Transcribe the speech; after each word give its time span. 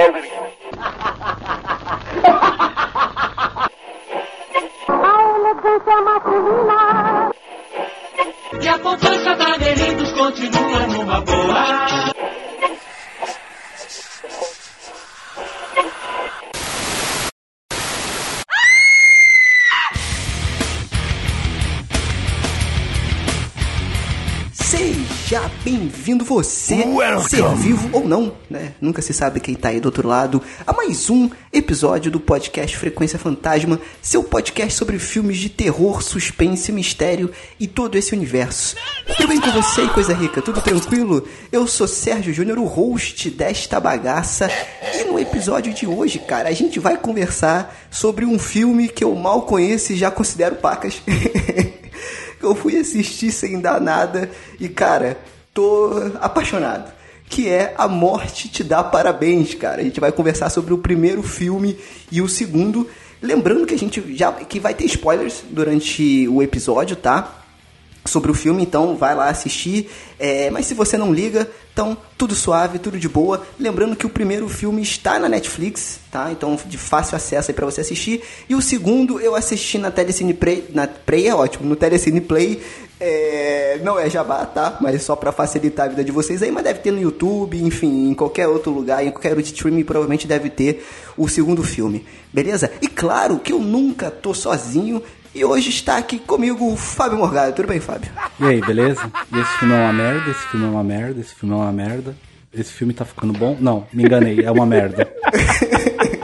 already 0.00 0.39
você, 26.30 26.84
Welcome. 26.84 27.28
ser 27.28 27.56
vivo 27.56 27.90
ou 27.92 28.06
não, 28.06 28.32
né? 28.48 28.72
Nunca 28.80 29.02
se 29.02 29.12
sabe 29.12 29.40
quem 29.40 29.56
tá 29.56 29.70
aí 29.70 29.80
do 29.80 29.86
outro 29.86 30.06
lado, 30.06 30.40
a 30.64 30.72
mais 30.72 31.10
um 31.10 31.28
episódio 31.52 32.08
do 32.08 32.20
podcast 32.20 32.76
Frequência 32.76 33.18
Fantasma, 33.18 33.80
seu 34.00 34.22
podcast 34.22 34.74
sobre 34.74 35.00
filmes 35.00 35.38
de 35.38 35.48
terror, 35.48 36.00
suspense, 36.00 36.70
mistério 36.70 37.32
e 37.58 37.66
todo 37.66 37.98
esse 37.98 38.14
universo. 38.14 38.76
Tudo 39.08 39.26
bem 39.26 39.40
com 39.40 39.50
você, 39.50 39.88
coisa 39.88 40.14
rica? 40.14 40.40
Tudo 40.40 40.60
tranquilo? 40.60 41.26
Eu 41.50 41.66
sou 41.66 41.88
Sérgio 41.88 42.32
Júnior, 42.32 42.60
o 42.60 42.64
host 42.64 43.28
desta 43.28 43.80
bagaça, 43.80 44.48
e 44.94 45.02
no 45.02 45.18
episódio 45.18 45.74
de 45.74 45.84
hoje, 45.84 46.20
cara, 46.20 46.48
a 46.48 46.52
gente 46.52 46.78
vai 46.78 46.96
conversar 46.96 47.76
sobre 47.90 48.24
um 48.24 48.38
filme 48.38 48.88
que 48.88 49.02
eu 49.02 49.12
mal 49.16 49.42
conheço 49.42 49.94
e 49.94 49.96
já 49.96 50.12
considero 50.12 50.54
pacas. 50.54 51.02
eu 52.40 52.54
fui 52.54 52.76
assistir 52.76 53.32
sem 53.32 53.60
dar 53.60 53.80
nada 53.80 54.30
e, 54.60 54.68
cara, 54.68 55.18
tô 55.52 55.90
apaixonado. 56.20 56.92
Que 57.28 57.48
é 57.48 57.74
A 57.78 57.86
Morte 57.86 58.48
Te 58.48 58.64
Dá 58.64 58.82
Parabéns, 58.82 59.54
cara. 59.54 59.80
A 59.80 59.84
gente 59.84 60.00
vai 60.00 60.10
conversar 60.10 60.50
sobre 60.50 60.74
o 60.74 60.78
primeiro 60.78 61.22
filme 61.22 61.78
e 62.10 62.20
o 62.20 62.28
segundo. 62.28 62.88
Lembrando 63.22 63.66
que 63.66 63.74
a 63.74 63.78
gente 63.78 64.16
já 64.16 64.32
que 64.32 64.58
vai 64.58 64.74
ter 64.74 64.84
spoilers 64.86 65.44
durante 65.50 66.26
o 66.28 66.42
episódio, 66.42 66.96
tá? 66.96 67.39
Sobre 68.04 68.30
o 68.30 68.34
filme, 68.34 68.62
então 68.62 68.96
vai 68.96 69.14
lá 69.14 69.28
assistir. 69.28 69.90
É, 70.18 70.50
mas 70.50 70.66
se 70.66 70.74
você 70.74 70.96
não 70.96 71.12
liga, 71.12 71.48
então 71.72 71.96
tudo 72.16 72.34
suave, 72.34 72.78
tudo 72.78 72.98
de 72.98 73.08
boa. 73.08 73.42
Lembrando 73.58 73.96
que 73.96 74.06
o 74.06 74.10
primeiro 74.10 74.48
filme 74.48 74.82
está 74.82 75.18
na 75.18 75.28
Netflix, 75.28 76.00
tá? 76.10 76.30
Então 76.32 76.58
de 76.66 76.78
fácil 76.78 77.16
acesso 77.16 77.50
aí 77.50 77.54
para 77.54 77.66
você 77.66 77.80
assistir. 77.80 78.22
E 78.48 78.54
o 78.54 78.62
segundo 78.62 79.20
eu 79.20 79.34
assisti 79.34 79.78
na 79.78 79.90
Telecine 79.90 80.34
Play, 80.34 80.68
na 80.74 80.86
Play 80.86 81.28
é 81.28 81.34
ótimo, 81.34 81.68
no 81.68 81.76
Telecine 81.76 82.20
Play. 82.20 82.60
É, 83.02 83.80
não 83.82 83.98
é 83.98 84.10
jabá, 84.10 84.44
tá? 84.44 84.76
Mas 84.78 85.02
só 85.02 85.16
para 85.16 85.32
facilitar 85.32 85.86
a 85.86 85.88
vida 85.88 86.04
de 86.04 86.12
vocês 86.12 86.42
aí, 86.42 86.50
mas 86.50 86.64
deve 86.64 86.80
ter 86.80 86.90
no 86.90 87.00
YouTube, 87.00 87.58
enfim, 87.62 88.10
em 88.10 88.14
qualquer 88.14 88.46
outro 88.46 88.70
lugar, 88.70 89.02
em 89.02 89.10
qualquer 89.10 89.30
outro 89.30 89.44
streaming, 89.44 89.84
provavelmente 89.84 90.26
deve 90.26 90.50
ter 90.50 90.84
o 91.16 91.26
segundo 91.26 91.62
filme, 91.62 92.04
beleza? 92.30 92.70
E 92.82 92.86
claro 92.86 93.38
que 93.38 93.54
eu 93.54 93.58
nunca 93.58 94.10
tô 94.10 94.34
sozinho, 94.34 95.02
e 95.34 95.44
hoje 95.44 95.70
está 95.70 95.96
aqui 95.96 96.18
comigo 96.18 96.72
o 96.72 96.76
Fábio 96.76 97.18
Morgado. 97.18 97.54
Tudo 97.54 97.68
bem, 97.68 97.80
Fábio? 97.80 98.10
E 98.38 98.44
aí, 98.44 98.60
beleza? 98.60 99.10
Esse 99.32 99.58
filme 99.58 99.74
é 99.74 99.78
uma 99.78 99.92
merda, 99.92 100.30
esse 100.30 100.46
filme 100.48 100.66
é 100.66 100.68
uma 100.68 100.84
merda, 100.84 101.20
esse 101.20 101.34
filme 101.34 101.54
é 101.54 101.58
uma 101.58 101.72
merda. 101.72 102.16
Esse 102.52 102.72
filme 102.72 102.92
tá 102.92 103.04
ficando 103.04 103.32
bom? 103.32 103.56
Não, 103.60 103.86
me 103.92 104.02
enganei, 104.02 104.40
é 104.44 104.50
uma 104.50 104.66
merda. 104.66 105.08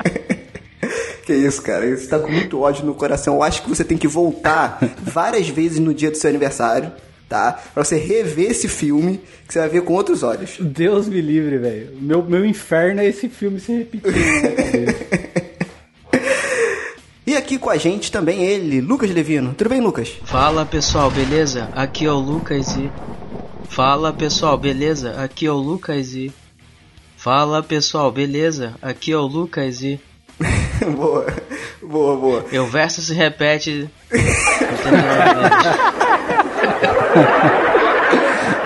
Que 1.26 1.34
isso, 1.34 1.60
cara. 1.60 1.84
Você 1.94 2.06
tá 2.06 2.20
com 2.20 2.30
muito 2.30 2.60
ódio 2.60 2.86
no 2.86 2.94
coração. 2.94 3.34
Eu 3.34 3.42
acho 3.42 3.60
que 3.60 3.68
você 3.68 3.82
tem 3.82 3.98
que 3.98 4.06
voltar 4.06 4.78
várias 5.02 5.48
vezes 5.48 5.80
no 5.80 5.92
dia 5.92 6.08
do 6.08 6.16
seu 6.16 6.30
aniversário, 6.30 6.92
tá? 7.28 7.60
Pra 7.74 7.82
você 7.82 7.96
rever 7.96 8.52
esse 8.52 8.68
filme, 8.68 9.20
que 9.44 9.52
você 9.52 9.58
vai 9.58 9.68
ver 9.68 9.82
com 9.82 9.92
outros 9.92 10.22
olhos. 10.22 10.56
Deus 10.60 11.08
me 11.08 11.20
livre, 11.20 11.58
velho. 11.58 11.96
Meu, 12.00 12.22
meu 12.22 12.46
inferno 12.46 13.00
é 13.00 13.06
esse 13.06 13.28
filme 13.28 13.58
se 13.58 13.72
repetindo 13.72 14.12
na 14.12 14.40
minha 14.40 14.52
cabeça. 14.52 15.15
E 17.26 17.36
aqui 17.36 17.58
com 17.58 17.68
a 17.68 17.76
gente 17.76 18.12
também 18.12 18.44
ele, 18.44 18.80
Lucas 18.80 19.10
Levino. 19.10 19.52
Tudo 19.52 19.70
bem, 19.70 19.80
Lucas? 19.80 20.12
Fala 20.24 20.64
pessoal, 20.64 21.10
beleza? 21.10 21.68
Aqui 21.74 22.06
é 22.06 22.10
o 22.10 22.20
Lucas 22.20 22.76
e. 22.76 22.88
Fala 23.68 24.12
pessoal, 24.12 24.56
beleza? 24.56 25.20
Aqui 25.20 25.46
é 25.46 25.50
o 25.50 25.56
Lucas 25.56 26.14
e. 26.14 26.32
Fala 27.16 27.64
pessoal, 27.64 28.12
beleza? 28.12 28.76
Aqui 28.80 29.10
é 29.10 29.16
o 29.16 29.26
Lucas 29.26 29.82
e. 29.82 30.00
boa, 30.94 31.26
boa, 31.82 32.16
boa. 32.16 32.44
E 32.52 32.58
o 32.60 32.66
verso 32.66 33.02
se 33.02 33.12
repete. 33.12 33.90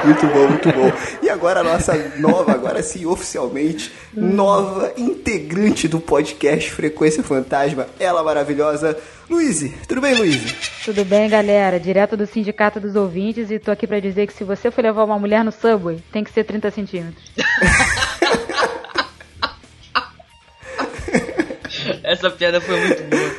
Muito 0.04 0.26
bom, 0.26 0.48
muito 0.48 0.72
bom. 0.72 0.92
E 1.22 1.28
agora 1.28 1.60
a 1.60 1.64
nossa 1.64 1.94
nova, 2.18 2.52
agora 2.52 2.82
sim, 2.82 3.04
oficialmente, 3.06 3.92
nova 4.14 4.92
integrante 4.96 5.86
do 5.86 6.00
podcast 6.00 6.70
Frequência 6.70 7.22
Fantasma, 7.22 7.86
ela 7.98 8.22
maravilhosa, 8.22 8.96
Luíse. 9.28 9.74
Tudo 9.86 10.00
bem, 10.00 10.14
Luíse? 10.14 10.54
Tudo 10.84 11.04
bem, 11.04 11.28
galera? 11.28 11.78
Direto 11.78 12.16
do 12.16 12.26
Sindicato 12.26 12.80
dos 12.80 12.96
Ouvintes 12.96 13.50
e 13.50 13.58
tô 13.58 13.70
aqui 13.70 13.86
pra 13.86 14.00
dizer 14.00 14.26
que 14.26 14.32
se 14.32 14.44
você 14.44 14.70
for 14.70 14.82
levar 14.82 15.04
uma 15.04 15.18
mulher 15.18 15.44
no 15.44 15.52
Subway, 15.52 16.02
tem 16.12 16.24
que 16.24 16.32
ser 16.32 16.44
30 16.44 16.70
centímetros. 16.70 17.30
Essa 22.02 22.30
piada 22.30 22.60
foi 22.60 22.78
muito 22.80 23.02
boa. 23.04 23.30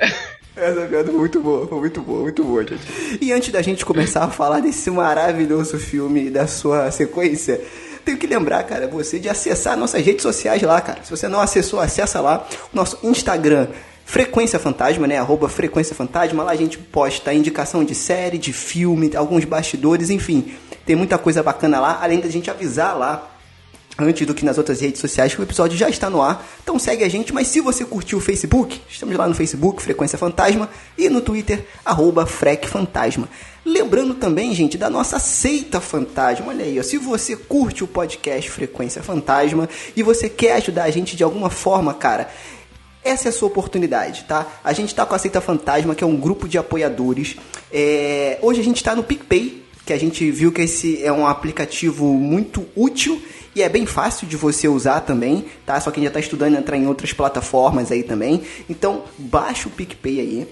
Essa 0.56 0.86
piada 0.86 1.10
foi 1.10 1.18
muito 1.18 1.40
boa, 1.40 1.66
foi 1.66 1.78
muito 1.80 2.00
boa, 2.00 2.22
muito 2.22 2.44
boa, 2.44 2.62
gente. 2.64 3.18
E 3.20 3.32
antes 3.32 3.50
da 3.50 3.60
gente 3.60 3.84
começar 3.84 4.24
a 4.24 4.30
falar 4.30 4.60
desse 4.60 4.88
maravilhoso 4.88 5.78
filme 5.78 6.30
da 6.30 6.46
sua 6.46 6.90
sequência, 6.92 7.60
tenho 8.04 8.16
que 8.16 8.26
lembrar, 8.26 8.62
cara, 8.62 8.86
você 8.86 9.18
de 9.18 9.28
acessar 9.28 9.76
nossas 9.76 10.04
redes 10.04 10.22
sociais 10.22 10.62
lá, 10.62 10.80
cara. 10.80 11.02
Se 11.02 11.10
você 11.10 11.26
não 11.26 11.40
acessou, 11.40 11.80
acessa 11.80 12.20
lá 12.20 12.46
o 12.72 12.76
nosso 12.76 12.98
Instagram. 13.02 13.66
Frequência 14.04 14.58
Fantasma, 14.58 15.06
né? 15.06 15.18
Arroba 15.18 15.48
Frequência 15.48 15.94
Fantasma. 15.94 16.44
Lá 16.44 16.52
a 16.52 16.56
gente 16.56 16.78
posta 16.78 17.34
indicação 17.34 17.82
de 17.82 17.94
série, 17.94 18.38
de 18.38 18.52
filme, 18.52 19.10
alguns 19.16 19.44
bastidores, 19.44 20.08
enfim. 20.08 20.54
Tem 20.86 20.94
muita 20.94 21.18
coisa 21.18 21.42
bacana 21.42 21.80
lá, 21.80 21.98
além 22.00 22.20
da 22.20 22.28
gente 22.28 22.50
avisar 22.50 22.96
lá 22.96 23.33
antes 23.98 24.26
do 24.26 24.34
que 24.34 24.44
nas 24.44 24.58
outras 24.58 24.80
redes 24.80 25.00
sociais, 25.00 25.34
que 25.34 25.40
o 25.40 25.44
episódio 25.44 25.76
já 25.76 25.88
está 25.88 26.10
no 26.10 26.20
ar. 26.20 26.46
Então 26.62 26.78
segue 26.78 27.04
a 27.04 27.08
gente, 27.08 27.32
mas 27.32 27.48
se 27.48 27.60
você 27.60 27.84
curtiu 27.84 28.18
o 28.18 28.20
Facebook, 28.20 28.80
estamos 28.88 29.14
lá 29.16 29.28
no 29.28 29.34
Facebook, 29.34 29.82
Frequência 29.82 30.18
Fantasma, 30.18 30.68
e 30.98 31.08
no 31.08 31.20
Twitter, 31.20 31.64
arroba 31.84 32.26
Frec 32.26 32.66
Fantasma. 32.66 33.28
Lembrando 33.64 34.14
também, 34.14 34.54
gente, 34.54 34.76
da 34.76 34.90
nossa 34.90 35.18
seita 35.18 35.80
fantasma. 35.80 36.48
Olha 36.48 36.64
aí, 36.64 36.78
ó, 36.78 36.82
se 36.82 36.98
você 36.98 37.34
curte 37.34 37.82
o 37.82 37.86
podcast 37.86 38.50
Frequência 38.50 39.02
Fantasma 39.02 39.68
e 39.96 40.02
você 40.02 40.28
quer 40.28 40.56
ajudar 40.56 40.84
a 40.84 40.90
gente 40.90 41.16
de 41.16 41.24
alguma 41.24 41.48
forma, 41.48 41.94
cara, 41.94 42.28
essa 43.02 43.28
é 43.28 43.30
a 43.30 43.32
sua 43.32 43.48
oportunidade, 43.48 44.24
tá? 44.24 44.46
A 44.62 44.72
gente 44.72 44.94
tá 44.94 45.06
com 45.06 45.14
a 45.14 45.18
Seita 45.18 45.40
Fantasma, 45.40 45.94
que 45.94 46.04
é 46.04 46.06
um 46.06 46.16
grupo 46.16 46.48
de 46.48 46.58
apoiadores. 46.58 47.36
É, 47.72 48.38
Hoje 48.42 48.60
a 48.60 48.64
gente 48.64 48.82
tá 48.82 48.94
no 48.94 49.02
PicPay, 49.02 49.62
que 49.86 49.92
a 49.92 49.98
gente 49.98 50.30
viu 50.30 50.50
que 50.50 50.62
esse 50.62 51.02
é 51.02 51.12
um 51.12 51.26
aplicativo 51.26 52.06
muito 52.14 52.66
útil 52.74 53.22
e 53.54 53.62
é 53.62 53.68
bem 53.68 53.86
fácil 53.86 54.26
de 54.26 54.36
você 54.36 54.66
usar 54.66 55.00
também, 55.00 55.46
tá? 55.64 55.80
Só 55.80 55.90
quem 55.90 56.02
já 56.02 56.08
está 56.08 56.20
estudando 56.20 56.56
entrar 56.56 56.76
em 56.76 56.86
outras 56.86 57.12
plataformas 57.12 57.92
aí 57.92 58.02
também. 58.02 58.42
Então, 58.68 59.04
baixa 59.18 59.68
o 59.68 59.70
PicPay 59.70 60.20
aí. 60.20 60.48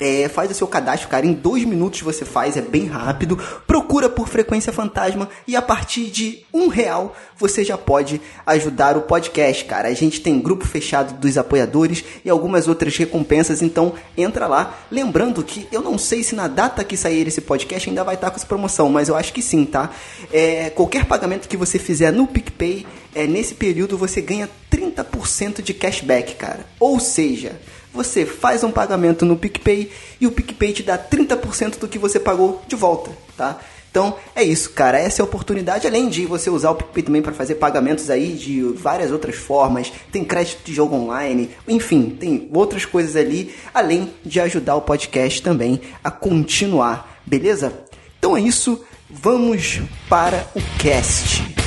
É, 0.00 0.28
faz 0.28 0.50
o 0.50 0.54
seu 0.54 0.66
cadastro, 0.66 1.08
cara. 1.08 1.26
Em 1.26 1.32
dois 1.32 1.64
minutos 1.64 2.00
você 2.00 2.24
faz, 2.24 2.56
é 2.56 2.60
bem 2.60 2.86
rápido. 2.86 3.38
Procura 3.66 4.08
por 4.08 4.28
Frequência 4.28 4.72
Fantasma 4.72 5.28
e 5.46 5.54
a 5.54 5.62
partir 5.62 6.06
de 6.06 6.44
um 6.52 6.68
real 6.68 7.14
você 7.36 7.64
já 7.64 7.76
pode 7.76 8.20
ajudar 8.46 8.96
o 8.96 9.02
podcast, 9.02 9.64
cara. 9.64 9.88
A 9.88 9.94
gente 9.94 10.20
tem 10.20 10.40
grupo 10.40 10.66
fechado 10.66 11.18
dos 11.18 11.36
apoiadores 11.36 12.04
e 12.24 12.30
algumas 12.30 12.68
outras 12.68 12.96
recompensas, 12.96 13.62
então 13.62 13.94
entra 14.16 14.46
lá. 14.46 14.78
Lembrando 14.90 15.42
que 15.42 15.66
eu 15.72 15.82
não 15.82 15.98
sei 15.98 16.22
se 16.22 16.34
na 16.34 16.48
data 16.48 16.84
que 16.84 16.96
sair 16.96 17.26
esse 17.26 17.40
podcast 17.40 17.88
ainda 17.88 18.04
vai 18.04 18.14
estar 18.14 18.30
com 18.30 18.36
essa 18.36 18.46
promoção, 18.46 18.88
mas 18.88 19.08
eu 19.08 19.16
acho 19.16 19.32
que 19.32 19.42
sim, 19.42 19.64
tá? 19.64 19.90
É, 20.32 20.70
qualquer 20.70 21.04
pagamento 21.04 21.48
que 21.48 21.56
você 21.56 21.78
fizer 21.78 22.12
no 22.12 22.26
PicPay, 22.26 22.86
é, 23.14 23.26
nesse 23.26 23.54
período 23.54 23.98
você 23.98 24.20
ganha 24.20 24.48
30% 24.70 25.62
de 25.62 25.74
cashback, 25.74 26.34
cara. 26.34 26.66
Ou 26.80 26.98
seja, 26.98 27.60
você 27.92 28.24
faz 28.24 28.64
um 28.64 28.70
pagamento 28.70 29.24
no 29.24 29.36
PicPay 29.36 29.90
e 30.20 30.26
o 30.26 30.32
PicPay 30.32 30.72
te 30.72 30.82
dá 30.82 30.98
30% 30.98 31.78
do 31.78 31.88
que 31.88 31.98
você 31.98 32.18
pagou 32.18 32.62
de 32.66 32.76
volta, 32.76 33.10
tá? 33.36 33.60
Então 33.90 34.16
é 34.34 34.42
isso, 34.42 34.70
cara. 34.70 34.98
Essa 34.98 35.20
é 35.20 35.22
a 35.22 35.26
oportunidade. 35.26 35.86
Além 35.86 36.08
de 36.08 36.24
você 36.24 36.48
usar 36.48 36.70
o 36.70 36.74
PicPay 36.74 37.02
também 37.02 37.20
para 37.22 37.32
fazer 37.32 37.56
pagamentos 37.56 38.08
aí 38.08 38.32
de 38.32 38.62
várias 38.62 39.12
outras 39.12 39.36
formas, 39.36 39.92
tem 40.10 40.24
crédito 40.24 40.64
de 40.64 40.72
jogo 40.72 40.96
online, 40.96 41.50
enfim, 41.68 42.16
tem 42.18 42.48
outras 42.54 42.86
coisas 42.86 43.14
ali, 43.16 43.54
além 43.74 44.14
de 44.24 44.40
ajudar 44.40 44.76
o 44.76 44.80
podcast 44.80 45.42
também 45.42 45.80
a 46.02 46.10
continuar, 46.10 47.20
beleza? 47.26 47.84
Então 48.18 48.36
é 48.36 48.40
isso. 48.40 48.82
Vamos 49.10 49.82
para 50.08 50.48
o 50.54 50.60
cast. 50.78 51.61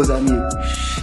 Meus 0.00 0.08
amigos, 0.08 0.54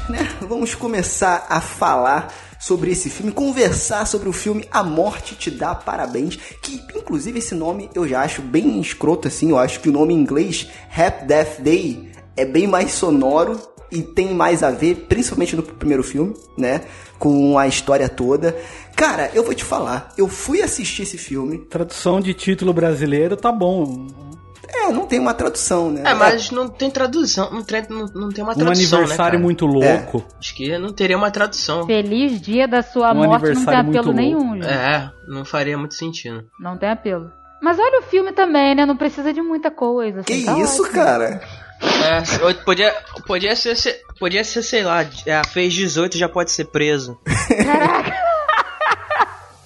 né? 0.10 0.28
Vamos 0.42 0.74
começar 0.74 1.46
a 1.48 1.62
falar 1.62 2.34
sobre 2.60 2.90
esse 2.90 3.12
filme, 3.12 3.32
conversar 3.32 4.08
sobre 4.08 4.28
o 4.28 4.34
filme 4.34 4.66
A 4.72 4.84
Morte 4.84 5.36
Te 5.36 5.52
Dá 5.52 5.76
Parabéns, 5.76 6.36
que 6.64 6.82
inclusive 6.96 7.38
esse 7.38 7.54
nome 7.54 7.92
eu 7.94 8.08
já 8.08 8.24
acho 8.24 8.42
bem 8.42 8.82
escroto 8.82 9.28
assim, 9.28 9.52
eu 9.52 9.60
acho 9.60 9.82
que 9.82 9.90
o 9.90 9.92
nome 9.92 10.16
em 10.16 10.18
inglês, 10.18 10.68
Happy 10.90 11.26
Death 11.26 11.60
Day, 11.60 12.12
é 12.36 12.44
bem 12.44 12.66
mais 12.66 12.94
sonoro 12.94 13.60
e 13.92 14.02
tem 14.02 14.34
mais 14.34 14.64
a 14.64 14.72
ver, 14.72 15.06
principalmente 15.08 15.56
no 15.56 15.62
primeiro 15.62 16.04
filme, 16.04 16.34
né? 16.58 16.82
Com 17.20 17.56
a 17.56 17.68
história 17.68 18.10
toda. 18.10 18.58
Cara, 18.96 19.30
eu 19.36 19.44
vou 19.44 19.54
te 19.54 19.64
falar, 19.64 20.12
eu 20.18 20.28
fui 20.28 20.64
assistir 20.64 21.04
esse 21.04 21.20
filme. 21.20 21.60
Tradução 21.70 22.20
de 22.20 22.34
título 22.34 22.74
brasileiro 22.74 23.38
tá 23.38 23.52
bom. 23.52 24.27
É, 24.69 24.92
não 24.92 25.06
tem 25.06 25.19
uma 25.19 25.34
tradução, 25.34 25.92
né? 25.92 26.04
É, 26.06 26.14
mas 26.14 26.52
não 26.52 26.68
tem 26.68 26.90
tradução, 26.92 27.52
não 27.52 27.64
tem, 27.64 27.84
não, 27.90 28.06
não 28.14 28.30
tem 28.30 28.44
uma 28.44 28.54
Um 28.54 28.58
tradução, 28.58 29.00
aniversário 29.00 29.40
né, 29.40 29.44
muito 29.44 29.66
louco. 29.66 30.25
Acho 30.40 30.56
que 30.56 30.78
não 30.78 30.92
teria 30.92 31.18
uma 31.18 31.31
tradução. 31.31 31.86
Feliz 31.86 32.40
dia 32.42 32.68
da 32.68 32.81
sua 32.81 33.14
Um 33.14 33.25
morte 33.25 33.54
não 33.54 33.66
tem 33.66 33.75
apelo 33.78 34.14
nenhum, 34.14 34.56
gente. 34.56 34.68
É, 34.68 35.10
não 35.28 35.46
faria 35.46 35.78
muito 35.78 35.96
sentido. 35.96 36.46
Não 36.60 36.78
tem 36.78 36.90
apelo. 36.90 37.31
Mas 37.62 37.80
olha 37.80 38.00
o 38.00 38.04
filme 38.04 38.31
também, 38.34 38.75
né? 38.75 38.86
Não 38.86 38.96
precisa 38.96 39.34
de 39.34 39.42
muita 39.42 39.72
coisa. 39.72 40.24
Que 40.24 40.34
assim, 40.34 40.46
tá 40.46 40.60
isso, 40.60 40.84
ótimo. 40.84 40.96
cara? 40.96 41.42
É, 41.81 42.54
podia, 42.66 42.94
podia 43.25 43.56
ser, 43.56 44.02
podia 44.19 44.44
ser, 44.44 44.62
sei 44.64 44.84
lá, 44.84 45.02
é, 45.25 45.42
fez 45.48 45.74
18 45.74 46.18
já 46.18 46.30
pode 46.30 46.52
ser 46.52 46.66
preso. 46.66 47.18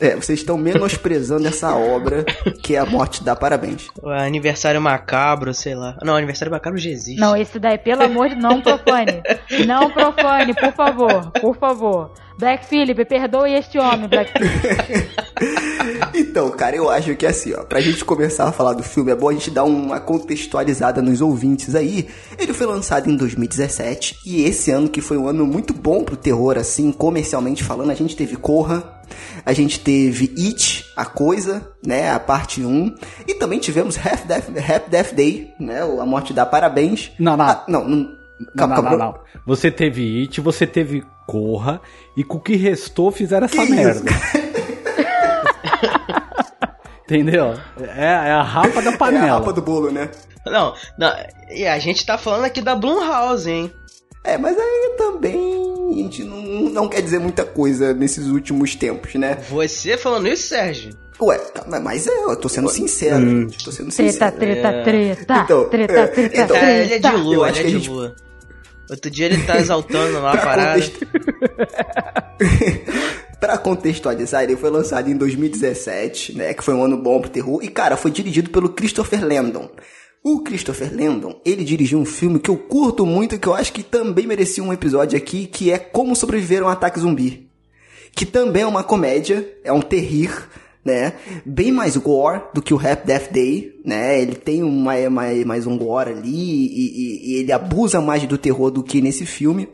É, 0.01 0.15
vocês 0.15 0.39
estão 0.39 0.57
menosprezando 0.57 1.47
essa 1.47 1.75
obra 1.75 2.25
que 2.63 2.75
é 2.75 2.79
A 2.79 2.85
Morte 2.85 3.23
Dá 3.23 3.35
Parabéns. 3.35 3.87
Aniversário 4.03 4.81
macabro, 4.81 5.53
sei 5.53 5.75
lá. 5.75 5.95
Não, 6.01 6.15
aniversário 6.15 6.51
macabro 6.51 6.79
já 6.79 6.89
existe. 6.89 7.21
Não, 7.21 7.37
esse 7.37 7.59
daí, 7.59 7.77
pelo 7.77 8.03
amor 8.03 8.29
de 8.29 8.35
não 8.35 8.61
profane. 8.61 9.21
Não 9.67 9.91
profane, 9.91 10.55
por 10.55 10.73
favor. 10.73 11.31
Por 11.39 11.55
favor. 11.55 12.13
Black 12.41 12.65
Phillip, 12.65 13.05
perdoe 13.05 13.53
este 13.53 13.77
homem, 13.77 14.07
Black 14.09 14.31
Phillip. 14.33 15.11
Então, 16.13 16.49
cara, 16.51 16.75
eu 16.75 16.89
acho 16.89 17.15
que 17.15 17.25
assim, 17.25 17.53
ó, 17.53 17.63
pra 17.63 17.81
gente 17.81 18.05
começar 18.05 18.47
a 18.47 18.51
falar 18.51 18.73
do 18.73 18.83
filme, 18.83 19.11
é 19.11 19.15
bom 19.15 19.29
a 19.29 19.33
gente 19.33 19.49
dar 19.51 19.63
uma 19.63 19.99
contextualizada 19.99 21.01
nos 21.01 21.21
ouvintes 21.21 21.75
aí. 21.75 22.07
Ele 22.37 22.53
foi 22.53 22.65
lançado 22.65 23.09
em 23.09 23.15
2017 23.15 24.19
e 24.25 24.43
esse 24.43 24.71
ano 24.71 24.89
que 24.89 25.01
foi 25.01 25.17
um 25.17 25.27
ano 25.27 25.45
muito 25.45 25.73
bom 25.73 26.03
pro 26.03 26.15
terror, 26.15 26.57
assim, 26.57 26.91
comercialmente 26.91 27.63
falando, 27.63 27.91
a 27.91 27.95
gente 27.95 28.15
teve 28.15 28.35
Corra, 28.35 29.01
a 29.45 29.53
gente 29.53 29.79
teve 29.79 30.33
It, 30.37 30.85
a 30.95 31.05
coisa, 31.05 31.67
né, 31.85 32.11
a 32.11 32.19
parte 32.19 32.63
1, 32.63 32.95
e 33.27 33.33
também 33.35 33.59
tivemos 33.59 33.97
Half 33.97 34.25
Death, 34.25 34.49
Half 34.57 34.89
Death 34.89 35.13
Day, 35.13 35.53
né, 35.59 35.81
a 35.81 36.05
morte 36.05 36.33
dá 36.33 36.45
parabéns. 36.45 37.11
Não, 37.19 37.35
não. 37.35 37.45
Ah, 37.45 37.63
não, 37.67 37.87
não, 37.87 38.09
calma, 38.57 38.75
não, 38.75 38.83
calma, 38.83 38.89
não, 38.91 38.97
não. 38.97 39.15
Você 39.45 39.71
teve 39.71 40.21
It, 40.21 40.39
você 40.39 40.65
teve 40.67 41.03
Corra, 41.31 41.79
e 42.17 42.23
com 42.25 42.37
o 42.37 42.41
que 42.41 42.57
restou 42.57 43.09
fizeram 43.09 43.45
essa 43.45 43.65
Que 43.65 43.71
merda. 43.71 44.11
Entendeu? 47.05 47.53
É, 47.95 48.03
é 48.29 48.31
a 48.31 48.41
rapa 48.43 48.81
da 48.81 48.91
É 48.91 48.93
a 48.93 48.97
panela. 48.97 49.27
rapa 49.39 49.53
do 49.53 49.61
bolo, 49.61 49.91
né? 49.91 50.09
Não, 50.45 50.73
não, 50.97 51.11
e 51.53 51.65
a 51.67 51.77
gente 51.79 52.05
tá 52.05 52.17
falando 52.17 52.45
aqui 52.45 52.61
da 52.61 52.75
Blumhouse, 52.75 53.49
hein? 53.49 53.71
É, 54.23 54.37
mas 54.37 54.57
aí 54.57 54.95
também 54.97 55.89
a 55.91 55.95
gente 55.95 56.23
não, 56.23 56.37
não 56.69 56.87
quer 56.89 57.01
dizer 57.01 57.19
muita 57.19 57.43
coisa 57.43 57.93
nesses 57.93 58.27
últimos 58.27 58.75
tempos, 58.75 59.15
né? 59.15 59.37
Você 59.49 59.97
falando 59.97 60.27
isso, 60.27 60.47
Sérgio? 60.47 60.93
Ué, 61.21 61.37
tá, 61.37 61.65
mas 61.81 62.07
é, 62.07 62.23
eu 62.25 62.35
tô 62.35 62.49
sendo 62.49 62.69
sincero. 62.69 63.17
Hum. 63.25 63.41
gente, 63.49 63.63
Tô 63.63 63.71
sendo 63.71 63.91
Treta, 63.93 64.11
sincero. 64.11 64.37
treta, 64.37 64.83
treta. 64.83 65.41
Então, 65.45 65.69
treta, 65.69 65.93
é, 65.93 66.07
treta, 66.07 66.41
então- 66.41 66.57
É, 66.57 66.83
ele 66.83 66.93
é 66.93 66.97
de 66.97 67.01
treta. 67.03 67.17
Lua, 67.17 67.49
ele 67.49 67.59
é 67.59 67.63
de 67.63 67.69
gente- 67.69 67.89
lua. 67.89 68.15
Outro 68.91 69.09
dia 69.09 69.27
ele 69.27 69.41
tá 69.43 69.57
exaltando 69.57 70.19
lá 70.19 70.33
a 70.33 70.37
parada. 70.37 70.81
contexto- 70.81 71.07
Pra 73.39 73.57
contextualizar, 73.57 74.43
ele 74.43 74.55
foi 74.55 74.69
lançado 74.69 75.09
em 75.09 75.15
2017, 75.17 76.37
né? 76.37 76.53
Que 76.53 76.63
foi 76.63 76.75
um 76.75 76.83
ano 76.83 76.95
bom 76.97 77.19
pro 77.19 77.29
terror. 77.29 77.59
E, 77.63 77.67
cara, 77.69 77.97
foi 77.97 78.11
dirigido 78.11 78.51
pelo 78.51 78.69
Christopher 78.69 79.25
Landon. 79.25 79.67
O 80.23 80.41
Christopher 80.43 80.95
Landon, 80.95 81.41
ele 81.43 81.63
dirigiu 81.63 81.97
um 81.97 82.05
filme 82.05 82.37
que 82.39 82.51
eu 82.51 82.57
curto 82.57 83.03
muito, 83.05 83.39
que 83.39 83.47
eu 83.47 83.55
acho 83.55 83.73
que 83.73 83.81
também 83.81 84.27
merecia 84.27 84.63
um 84.63 84.71
episódio 84.71 85.17
aqui, 85.17 85.47
que 85.47 85.71
é 85.71 85.79
Como 85.79 86.15
Sobreviver 86.15 86.61
a 86.61 86.65
um 86.65 86.69
Ataque 86.69 86.99
Zumbi. 86.99 87.49
Que 88.15 88.25
também 88.27 88.61
é 88.61 88.67
uma 88.67 88.83
comédia, 88.83 89.51
é 89.63 89.73
um 89.73 89.81
terrir, 89.81 90.29
né? 90.83 91.13
Bem 91.45 91.71
mais 91.71 91.95
gore 91.97 92.41
do 92.53 92.61
que 92.61 92.73
o 92.73 92.77
Rap 92.77 93.05
Death 93.05 93.31
Day, 93.31 93.79
né? 93.85 94.21
Ele 94.21 94.35
tem 94.35 94.63
uma, 94.63 95.09
mais, 95.09 95.45
mais 95.45 95.67
um 95.67 95.77
gore 95.77 96.11
ali 96.11 96.29
e, 96.29 96.71
e- 96.75 97.31
e 97.31 97.35
ele 97.39 97.51
abusa 97.51 98.01
mais 98.01 98.23
do 98.25 98.37
terror 98.37 98.71
do 98.71 98.81
que 98.83 99.01
nesse 99.01 99.25
filme 99.25 99.69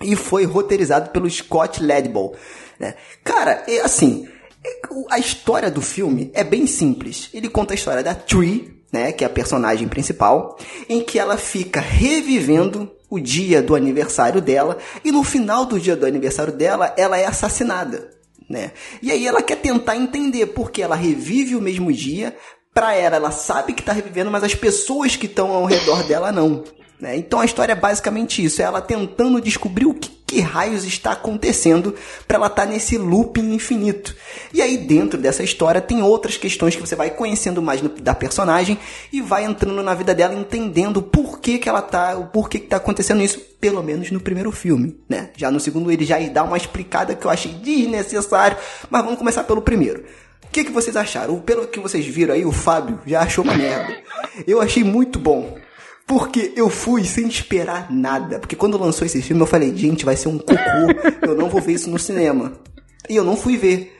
e 0.00 0.14
foi 0.14 0.44
roteirizado 0.44 1.10
pelo 1.10 1.28
Scott 1.30 1.82
Ledball, 1.82 2.34
né? 2.78 2.94
Cara, 3.24 3.64
é 3.66 3.80
assim, 3.80 4.28
é- 4.64 4.80
a 5.10 5.18
história 5.18 5.70
do 5.70 5.80
filme 5.82 6.30
é 6.34 6.44
bem 6.44 6.66
simples. 6.66 7.30
Ele 7.32 7.48
conta 7.48 7.72
a 7.72 7.76
história 7.76 8.02
da 8.02 8.14
Tree, 8.14 8.76
né, 8.92 9.12
que 9.12 9.22
é 9.24 9.26
a 9.26 9.30
personagem 9.30 9.86
principal, 9.88 10.56
em 10.88 11.02
que 11.02 11.18
ela 11.18 11.36
fica 11.36 11.80
revivendo 11.80 12.90
o 13.10 13.18
dia 13.18 13.62
do 13.62 13.74
aniversário 13.74 14.40
dela 14.40 14.78
e 15.04 15.10
no 15.10 15.22
final 15.22 15.64
do 15.66 15.78
dia 15.80 15.96
do 15.96 16.06
aniversário 16.06 16.52
dela, 16.52 16.94
ela 16.96 17.18
é 17.18 17.24
assassinada, 17.26 18.10
né? 18.48 18.72
E 19.02 19.12
aí 19.12 19.26
ela 19.26 19.42
quer 19.42 19.56
tentar 19.56 19.96
entender 19.96 20.46
por 20.46 20.70
que 20.70 20.82
ela 20.82 20.96
revive 20.96 21.54
o 21.54 21.60
mesmo 21.60 21.92
dia. 21.92 22.36
Pra 22.72 22.94
ela, 22.94 23.16
ela 23.16 23.30
sabe 23.32 23.72
que 23.72 23.82
tá 23.82 23.92
revivendo, 23.92 24.30
mas 24.30 24.44
as 24.44 24.54
pessoas 24.54 25.16
que 25.16 25.26
estão 25.26 25.50
ao 25.50 25.64
redor 25.64 26.04
dela 26.04 26.30
não. 26.30 26.62
Né? 27.00 27.16
Então 27.16 27.38
a 27.38 27.44
história 27.44 27.72
é 27.72 27.76
basicamente 27.76 28.44
isso, 28.44 28.60
é 28.60 28.64
ela 28.64 28.80
tentando 28.80 29.40
descobrir 29.40 29.86
o 29.86 29.94
que, 29.94 30.10
que 30.26 30.40
raios 30.40 30.84
está 30.84 31.12
acontecendo 31.12 31.94
para 32.26 32.36
ela 32.36 32.48
estar 32.48 32.66
nesse 32.66 32.98
looping 32.98 33.54
infinito. 33.54 34.16
E 34.52 34.60
aí 34.60 34.76
dentro 34.76 35.16
dessa 35.18 35.44
história 35.44 35.80
tem 35.80 36.02
outras 36.02 36.36
questões 36.36 36.74
que 36.74 36.80
você 36.80 36.96
vai 36.96 37.10
conhecendo 37.10 37.62
mais 37.62 37.80
no- 37.80 37.88
da 37.88 38.16
personagem 38.16 38.76
e 39.12 39.20
vai 39.20 39.44
entrando 39.44 39.80
na 39.80 39.94
vida 39.94 40.12
dela 40.12 40.34
entendendo 40.34 41.00
por 41.00 41.38
que, 41.38 41.58
que 41.58 41.68
ela 41.68 41.80
tá, 41.82 42.16
o 42.16 42.26
porquê 42.26 42.58
que 42.58 42.66
tá 42.66 42.78
acontecendo 42.78 43.22
isso, 43.22 43.38
pelo 43.60 43.80
menos 43.80 44.10
no 44.10 44.18
primeiro 44.20 44.50
filme, 44.50 44.98
né? 45.08 45.30
Já 45.36 45.52
no 45.52 45.60
segundo 45.60 45.92
ele 45.92 46.04
já 46.04 46.18
dá 46.18 46.42
uma 46.42 46.56
explicada 46.56 47.14
que 47.14 47.24
eu 47.24 47.30
achei 47.30 47.52
desnecessário, 47.52 48.56
mas 48.90 49.04
vamos 49.04 49.18
começar 49.18 49.44
pelo 49.44 49.62
primeiro. 49.62 50.04
O 50.44 50.50
que, 50.50 50.64
que 50.64 50.72
vocês 50.72 50.96
acharam? 50.96 51.38
Pelo 51.38 51.68
que 51.68 51.78
vocês 51.78 52.04
viram 52.04 52.34
aí, 52.34 52.44
o 52.44 52.50
Fábio 52.50 52.98
já 53.06 53.20
achou 53.20 53.44
uma 53.44 53.54
merda. 53.54 53.94
Eu 54.46 54.60
achei 54.60 54.82
muito 54.82 55.18
bom. 55.18 55.56
Porque 56.08 56.52
eu 56.56 56.70
fui 56.70 57.04
sem 57.04 57.28
esperar 57.28 57.92
nada. 57.92 58.38
Porque 58.38 58.56
quando 58.56 58.78
lançou 58.78 59.04
esse 59.06 59.20
filme, 59.22 59.42
eu 59.42 59.46
falei, 59.46 59.76
gente, 59.76 60.04
vai 60.06 60.16
ser 60.16 60.28
um 60.28 60.38
cocô. 60.38 60.56
Eu 61.22 61.34
não 61.36 61.48
vou 61.50 61.60
ver 61.60 61.72
isso 61.74 61.90
no 61.90 61.98
cinema. 61.98 62.52
E 63.08 63.14
eu 63.14 63.22
não 63.22 63.36
fui 63.36 63.56
ver. 63.58 63.96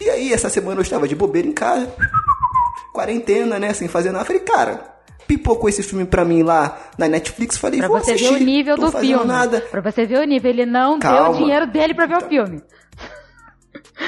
E 0.00 0.08
aí, 0.08 0.32
essa 0.32 0.48
semana 0.48 0.78
eu 0.78 0.82
estava 0.82 1.08
de 1.08 1.16
bobeira 1.16 1.48
em 1.48 1.52
casa. 1.52 1.92
Quarentena, 2.92 3.58
né? 3.58 3.72
Sem 3.74 3.88
fazer 3.88 4.10
nada. 4.12 4.22
Eu 4.22 4.26
falei, 4.26 4.42
cara, 4.42 4.94
pipocou 5.26 5.68
esse 5.68 5.82
filme 5.82 6.04
pra 6.04 6.24
mim 6.24 6.42
lá 6.44 6.78
na 6.96 7.08
Netflix. 7.08 7.56
Falei, 7.58 7.80
Pra 7.80 7.88
vou 7.88 7.98
você 8.00 8.14
ver 8.14 8.28
o 8.32 8.38
nível 8.38 8.76
do 8.76 8.90
filme. 8.92 9.24
nada. 9.26 9.60
Pra 9.60 9.80
você 9.80 10.06
ver 10.06 10.20
o 10.20 10.24
nível. 10.24 10.50
Ele 10.50 10.64
não 10.64 10.98
deu 10.98 11.10
Calma. 11.10 11.30
o 11.30 11.36
dinheiro 11.38 11.66
dele 11.66 11.92
pra 11.92 12.06
ver 12.06 12.18
o 12.18 12.28
filme. 12.28 12.62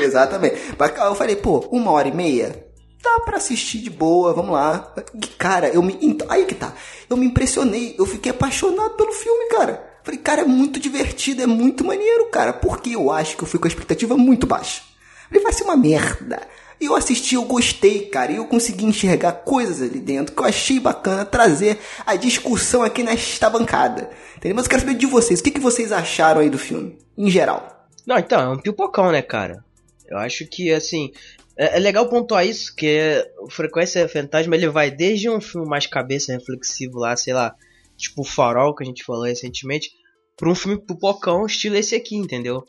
Exatamente. 0.01 0.57
Eu 1.05 1.15
falei, 1.17 1.37
pô, 1.37 1.59
uma 1.73 1.91
hora 1.91 2.09
e 2.09 2.15
meia? 2.15 2.65
Dá 3.03 3.21
pra 3.21 3.39
assistir 3.39 3.79
de 3.79 3.91
boa, 3.91 4.33
vamos 4.35 4.53
lá. 4.53 4.95
Cara, 5.39 5.69
eu 5.69 5.83
me. 5.83 5.99
então, 6.03 6.27
Aí 6.31 6.45
que 6.45 6.55
tá. 6.55 6.75
Eu 7.09 7.17
me 7.17 7.27
impressionei, 7.27 7.95
eu 7.99 8.05
fiquei 8.05 8.31
apaixonado 8.31 8.91
pelo 8.91 9.13
filme, 9.13 9.49
cara. 9.51 9.89
Falei, 10.03 10.21
cara, 10.21 10.43
é 10.43 10.45
muito 10.45 10.79
divertido, 10.81 11.43
é 11.43 11.47
muito 11.47 11.85
maneiro, 11.85 12.27
cara. 12.27 12.53
Porque 12.53 12.95
eu 12.95 13.11
acho 13.11 13.37
que 13.37 13.43
eu 13.43 13.49
fui 13.49 13.59
com 13.59 13.67
a 13.67 13.71
expectativa 13.71 14.17
muito 14.17 14.47
baixa. 14.47 14.83
Falei, 15.29 15.43
vai 15.43 15.53
ser 15.53 15.65
uma 15.65 15.77
merda. 15.77 16.41
E 16.81 16.87
eu 16.87 16.97
assisti, 16.97 17.35
eu 17.35 17.45
gostei, 17.45 18.07
cara. 18.07 18.33
E 18.33 18.37
eu 18.37 18.47
consegui 18.47 18.87
enxergar 18.87 19.33
coisas 19.33 19.83
ali 19.83 20.01
dentro 20.01 20.35
que 20.35 20.41
eu 20.41 20.47
achei 20.47 20.81
bacana 20.81 21.25
trazer 21.25 21.79
a 22.07 22.17
discussão 22.17 22.83
aqui 22.83 23.03
nesta 23.03 23.51
bancada. 23.51 24.11
Entendeu? 24.37 24.57
Mas 24.57 24.65
eu 24.65 24.71
quero 24.71 24.83
saber 24.83 24.95
de 24.95 25.07
vocês. 25.07 25.41
O 25.41 25.43
que, 25.43 25.51
que 25.51 25.61
vocês 25.61 25.93
acharam 25.93 26.41
aí 26.41 26.49
do 26.49 26.59
filme, 26.59 26.99
em 27.17 27.31
geral? 27.31 27.87
Não, 28.07 28.19
então, 28.19 28.41
é 28.41 28.49
um 28.49 28.59
pipocão, 28.59 29.13
né, 29.13 29.21
cara? 29.21 29.63
Eu 30.09 30.17
acho 30.17 30.47
que, 30.47 30.73
assim, 30.73 31.13
é, 31.61 31.77
é 31.77 31.79
legal 31.79 32.09
pontuar 32.09 32.47
isso, 32.47 32.75
que 32.75 33.23
o 33.39 33.51
Frequência 33.51 34.09
Fantasma, 34.09 34.57
ele 34.57 34.71
vai 34.71 34.91
desde 34.91 35.29
um 35.29 35.43
filme 35.43 35.69
mais 35.69 35.87
cabeça 35.87 36.33
reflexivo 36.33 36.99
lá, 36.99 37.15
sei 37.15 37.35
lá, 37.35 37.55
tipo 37.99 38.23
o 38.23 38.25
Farol, 38.25 38.75
que 38.75 38.83
a 38.83 38.87
gente 38.87 39.05
falou 39.05 39.25
recentemente, 39.25 39.91
pra 40.39 40.49
um 40.49 40.55
filme 40.55 40.81
pipocão 40.81 41.45
estilo 41.45 41.77
esse 41.77 41.95
aqui, 41.95 42.17
entendeu? 42.17 42.67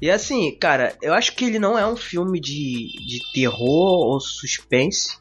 E 0.00 0.10
assim, 0.10 0.58
cara, 0.58 0.96
eu 1.00 1.14
acho 1.14 1.36
que 1.36 1.44
ele 1.44 1.60
não 1.60 1.78
é 1.78 1.86
um 1.86 1.96
filme 1.96 2.40
de, 2.40 2.88
de 3.06 3.20
terror 3.32 4.08
ou 4.08 4.18
suspense. 4.18 5.16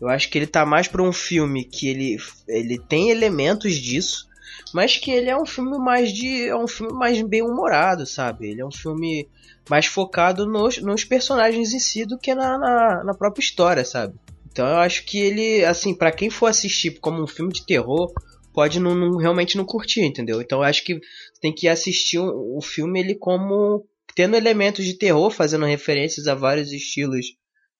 Eu 0.00 0.08
acho 0.08 0.28
que 0.28 0.36
ele 0.36 0.48
tá 0.48 0.66
mais 0.66 0.88
pra 0.88 1.00
um 1.00 1.12
filme 1.12 1.64
que 1.64 1.88
ele, 1.88 2.16
ele 2.48 2.76
tem 2.76 3.10
elementos 3.10 3.76
disso, 3.76 4.26
mas 4.74 4.96
que 4.96 5.10
ele 5.10 5.28
é 5.30 5.36
um 5.36 5.46
filme 5.46 5.78
mais 5.78 6.12
de. 6.12 6.48
É 6.48 6.56
um 6.56 6.68
filme 6.68 6.92
mais 6.92 7.20
bem 7.22 7.42
humorado, 7.42 8.06
sabe? 8.06 8.50
Ele 8.50 8.60
é 8.60 8.66
um 8.66 8.72
filme 8.72 9.28
mais 9.68 9.86
focado 9.86 10.46
nos, 10.46 10.78
nos 10.78 11.04
personagens 11.04 11.72
em 11.72 11.78
si 11.78 12.04
do 12.04 12.18
que 12.18 12.34
na, 12.34 12.58
na, 12.58 13.04
na 13.04 13.14
própria 13.14 13.42
história, 13.42 13.84
sabe? 13.84 14.14
Então 14.50 14.66
eu 14.66 14.76
acho 14.76 15.04
que 15.04 15.18
ele, 15.18 15.64
assim, 15.64 15.94
pra 15.94 16.12
quem 16.12 16.28
for 16.28 16.46
assistir 16.46 16.98
como 17.00 17.22
um 17.22 17.26
filme 17.26 17.52
de 17.52 17.64
terror, 17.64 18.12
pode 18.52 18.78
não, 18.80 18.94
não- 18.94 19.16
realmente 19.16 19.56
não 19.56 19.64
curtir, 19.64 20.02
entendeu? 20.02 20.40
Então 20.40 20.58
eu 20.58 20.64
acho 20.64 20.84
que 20.84 21.00
tem 21.40 21.54
que 21.54 21.68
assistir 21.68 22.18
o, 22.18 22.58
o 22.58 22.60
filme 22.60 23.00
ele 23.00 23.14
como 23.14 23.84
tendo 24.14 24.36
elementos 24.36 24.84
de 24.84 24.94
terror, 24.94 25.30
fazendo 25.30 25.64
referências 25.64 26.26
a 26.26 26.34
vários 26.34 26.70
estilos 26.70 27.26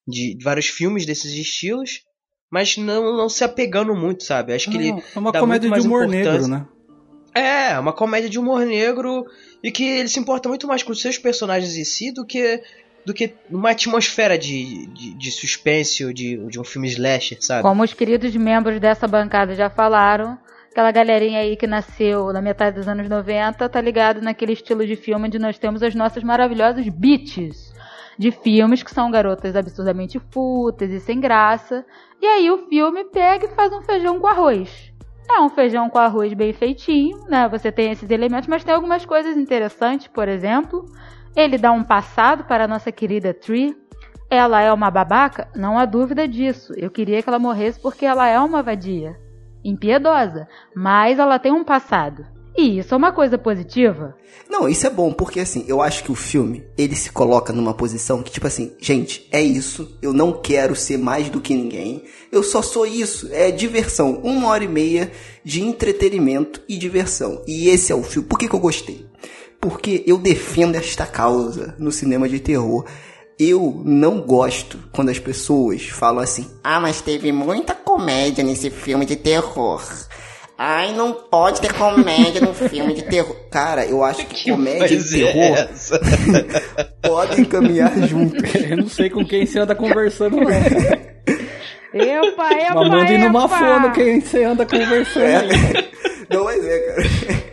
de, 0.09 0.35
de 0.35 0.43
vários 0.45 0.67
filmes 0.67 1.05
desses 1.05 1.33
estilos, 1.33 2.05
mas 2.51 2.77
não, 2.77 3.17
não 3.17 3.29
se 3.29 3.45
apegando 3.45 3.95
muito, 3.95 4.25
sabe? 4.25 4.53
Acho 4.55 4.71
que 4.71 4.77
ele 4.79 4.91
Não, 4.93 5.03
é 5.15 5.19
uma 5.19 5.33
dá 5.33 5.41
comédia 5.41 5.69
muito 5.69 5.83
de 5.83 5.87
humor 5.89 6.09
negro, 6.09 6.49
né? 6.49 6.67
É, 7.35 7.79
uma 7.79 7.93
comédia 7.93 8.29
de 8.29 8.39
humor 8.39 8.65
negro 8.65 9.27
e 9.63 9.71
que 9.71 9.85
ele 9.85 10.09
se 10.09 10.21
importa 10.21 10.49
muito 10.49 10.67
mais 10.67 10.83
com 10.83 10.95
seus 10.95 11.17
personagens 11.17 11.77
em 11.77 11.85
si 11.85 12.13
do 12.13 12.25
que 12.25 12.63
do 13.05 13.13
que 13.13 13.35
uma 13.51 13.71
atmosfera 13.71 14.39
de, 14.39 14.87
de, 14.87 15.15
de 15.15 15.31
suspense 15.33 16.05
ou 16.05 16.13
de, 16.13 16.37
de 16.47 16.61
um 16.61 16.63
filme 16.63 16.87
slasher, 16.89 17.39
sabe? 17.41 17.63
Como 17.63 17.83
os 17.83 17.93
queridos 17.93 18.35
membros 18.37 18.79
dessa 18.79 19.09
bancada 19.09 19.57
já 19.57 19.69
falaram, 19.69 20.39
aquela 20.71 20.93
galerinha 20.93 21.41
aí 21.41 21.57
que 21.57 21.67
nasceu 21.67 22.33
na 22.33 22.41
metade 22.41 22.77
dos 22.77 22.87
anos 22.87 23.09
90 23.09 23.69
tá 23.69 23.81
ligado 23.81 24.21
naquele 24.21 24.53
estilo 24.53 24.87
de 24.87 24.95
filme 24.95 25.27
onde 25.27 25.39
nós 25.39 25.59
temos 25.59 25.83
as 25.83 25.95
nossas 25.97 26.23
maravilhosas 26.23 26.89
beats 26.89 27.73
de 28.19 28.31
filmes 28.31 28.83
que 28.83 28.91
são 28.91 29.11
garotas 29.11 29.57
absurdamente 29.57 30.21
fúteis 30.31 30.93
e 30.93 31.01
sem 31.01 31.19
graça. 31.19 31.85
E 32.21 32.27
aí 32.27 32.51
o 32.51 32.69
filme 32.69 33.05
pega 33.05 33.47
e 33.47 33.55
faz 33.55 33.73
um 33.73 33.83
feijão 33.83 34.21
com 34.21 34.27
arroz. 34.27 34.92
É 35.31 35.41
um 35.41 35.49
feijão 35.49 35.89
com 35.89 35.99
arroz 35.99 36.33
bem 36.35 36.53
feitinho, 36.53 37.25
né? 37.29 37.49
Você 37.49 37.73
tem 37.73 37.91
esses 37.91 38.11
elementos, 38.11 38.49
mas 38.49 38.65
tem 38.65 38.75
algumas 38.75 39.05
coisas 39.05 39.37
interessantes, 39.37 40.07
por 40.09 40.29
exemplo, 40.29 40.85
ele 41.35 41.57
dá 41.57 41.73
um 41.73 41.83
passado 41.83 42.45
para 42.45 42.65
a 42.65 42.69
nossa 42.69 42.93
querida 42.93 43.33
Tree, 43.33 43.75
ela 44.29 44.61
é 44.63 44.73
uma 44.73 44.91
babaca? 44.91 45.49
Não 45.55 45.79
há 45.79 45.85
dúvida 45.85 46.27
disso. 46.27 46.73
Eu 46.77 46.91
queria 46.91 47.23
que 47.23 47.29
ela 47.29 47.39
morresse 47.39 47.79
porque 47.79 48.07
ela 48.07 48.27
é 48.27 48.39
uma 48.39 48.63
vadia. 48.63 49.15
Impiedosa. 49.63 50.49
Mas 50.75 51.19
ela 51.19 51.39
tem 51.39 51.53
um 51.53 51.65
passado. 51.65 52.25
E 52.57 52.79
isso 52.79 52.95
é 52.95 52.97
uma 52.97 53.13
coisa 53.13 53.39
positiva? 53.39 54.15
Não, 54.49 54.69
isso 54.69 54.87
é 54.87 54.91
bom, 54.91 55.13
porque 55.13 55.41
assim, 55.41 55.65
eu 55.67 55.81
acho 55.81 56.05
que 56.05 56.13
o 56.13 56.15
filme, 56.15 56.65
ele 56.77 56.95
se 56.95 57.11
coloca 57.11 57.53
numa 57.53 57.73
posição 57.73 58.23
que, 58.23 58.31
tipo 58.31 58.47
assim, 58.47 58.73
gente, 58.79 59.27
é 59.33 59.41
isso, 59.41 59.97
eu 60.03 60.13
não 60.13 60.33
quero 60.33 60.77
ser 60.77 60.99
mais 60.99 61.31
do 61.31 61.41
que 61.41 61.55
ninguém, 61.55 62.05
eu 62.31 62.43
só 62.43 62.61
sou 62.61 62.85
isso, 62.87 63.29
é 63.33 63.51
diversão, 63.51 64.21
uma 64.23 64.49
hora 64.49 64.65
e 64.65 64.69
meia 64.69 65.11
de 65.43 65.63
entretenimento 65.63 66.61
e 66.69 66.77
diversão. 66.77 67.43
E 67.47 67.69
esse 67.69 67.93
é 67.93 67.95
o 67.95 68.03
filme. 68.03 68.29
Por 68.29 68.39
que, 68.39 68.49
que 68.49 68.55
eu 68.55 68.61
gostei? 68.61 69.07
Porque 69.61 70.03
eu 70.07 70.19
defendo 70.19 70.75
esta 70.75 71.07
causa 71.07 71.75
no 71.79 71.93
cinema 71.93 72.29
de 72.29 72.41
terror. 72.41 72.85
Eu 73.39 73.81
não 73.85 74.21
gosto 74.21 74.79
quando 74.93 75.09
as 75.09 75.19
pessoas 75.19 75.83
falam 75.85 76.23
assim: 76.23 76.47
ah, 76.63 76.81
mas 76.81 77.01
teve 77.01 77.33
muita 77.33 77.75
comédia 77.75 78.45
nesse 78.45 78.71
filme 78.71 79.07
de 79.07 79.17
terror. 79.17 79.83
Ai, 80.57 80.93
não 80.95 81.13
pode 81.13 81.61
ter 81.61 81.73
comédia 81.73 82.41
no 82.41 82.55
filme 82.55 82.95
de 82.95 83.03
terror. 83.03 83.37
Cara, 83.51 83.85
eu 83.85 84.05
acho 84.05 84.27
que, 84.27 84.49
comédia 84.51 84.95
e 84.95 84.99
é 84.99 85.33
terror 85.33 85.59
essa. 85.73 86.01
podem 87.03 87.45
caminhar 87.45 87.93
juntos. 88.07 88.43
Eu 88.55 88.77
não 88.77 88.89
sei 88.89 89.11
com 89.11 89.25
quem 89.25 89.47
você 89.47 89.59
anda 89.59 89.75
conversando, 89.75 90.37
não. 90.37 90.51
Epa, 91.95 92.53
epa, 92.53 92.75
Mas 92.75 92.89
manda 92.89 93.13
ir 93.13 93.19
numa 93.19 93.49
fono 93.49 93.93
quem 93.93 94.21
você 94.21 94.45
anda 94.45 94.65
conversando 94.65 95.51
aí. 95.51 95.93
Não, 96.31 96.45
mas 96.45 96.65
é, 96.65 96.79
cara. 96.79 97.53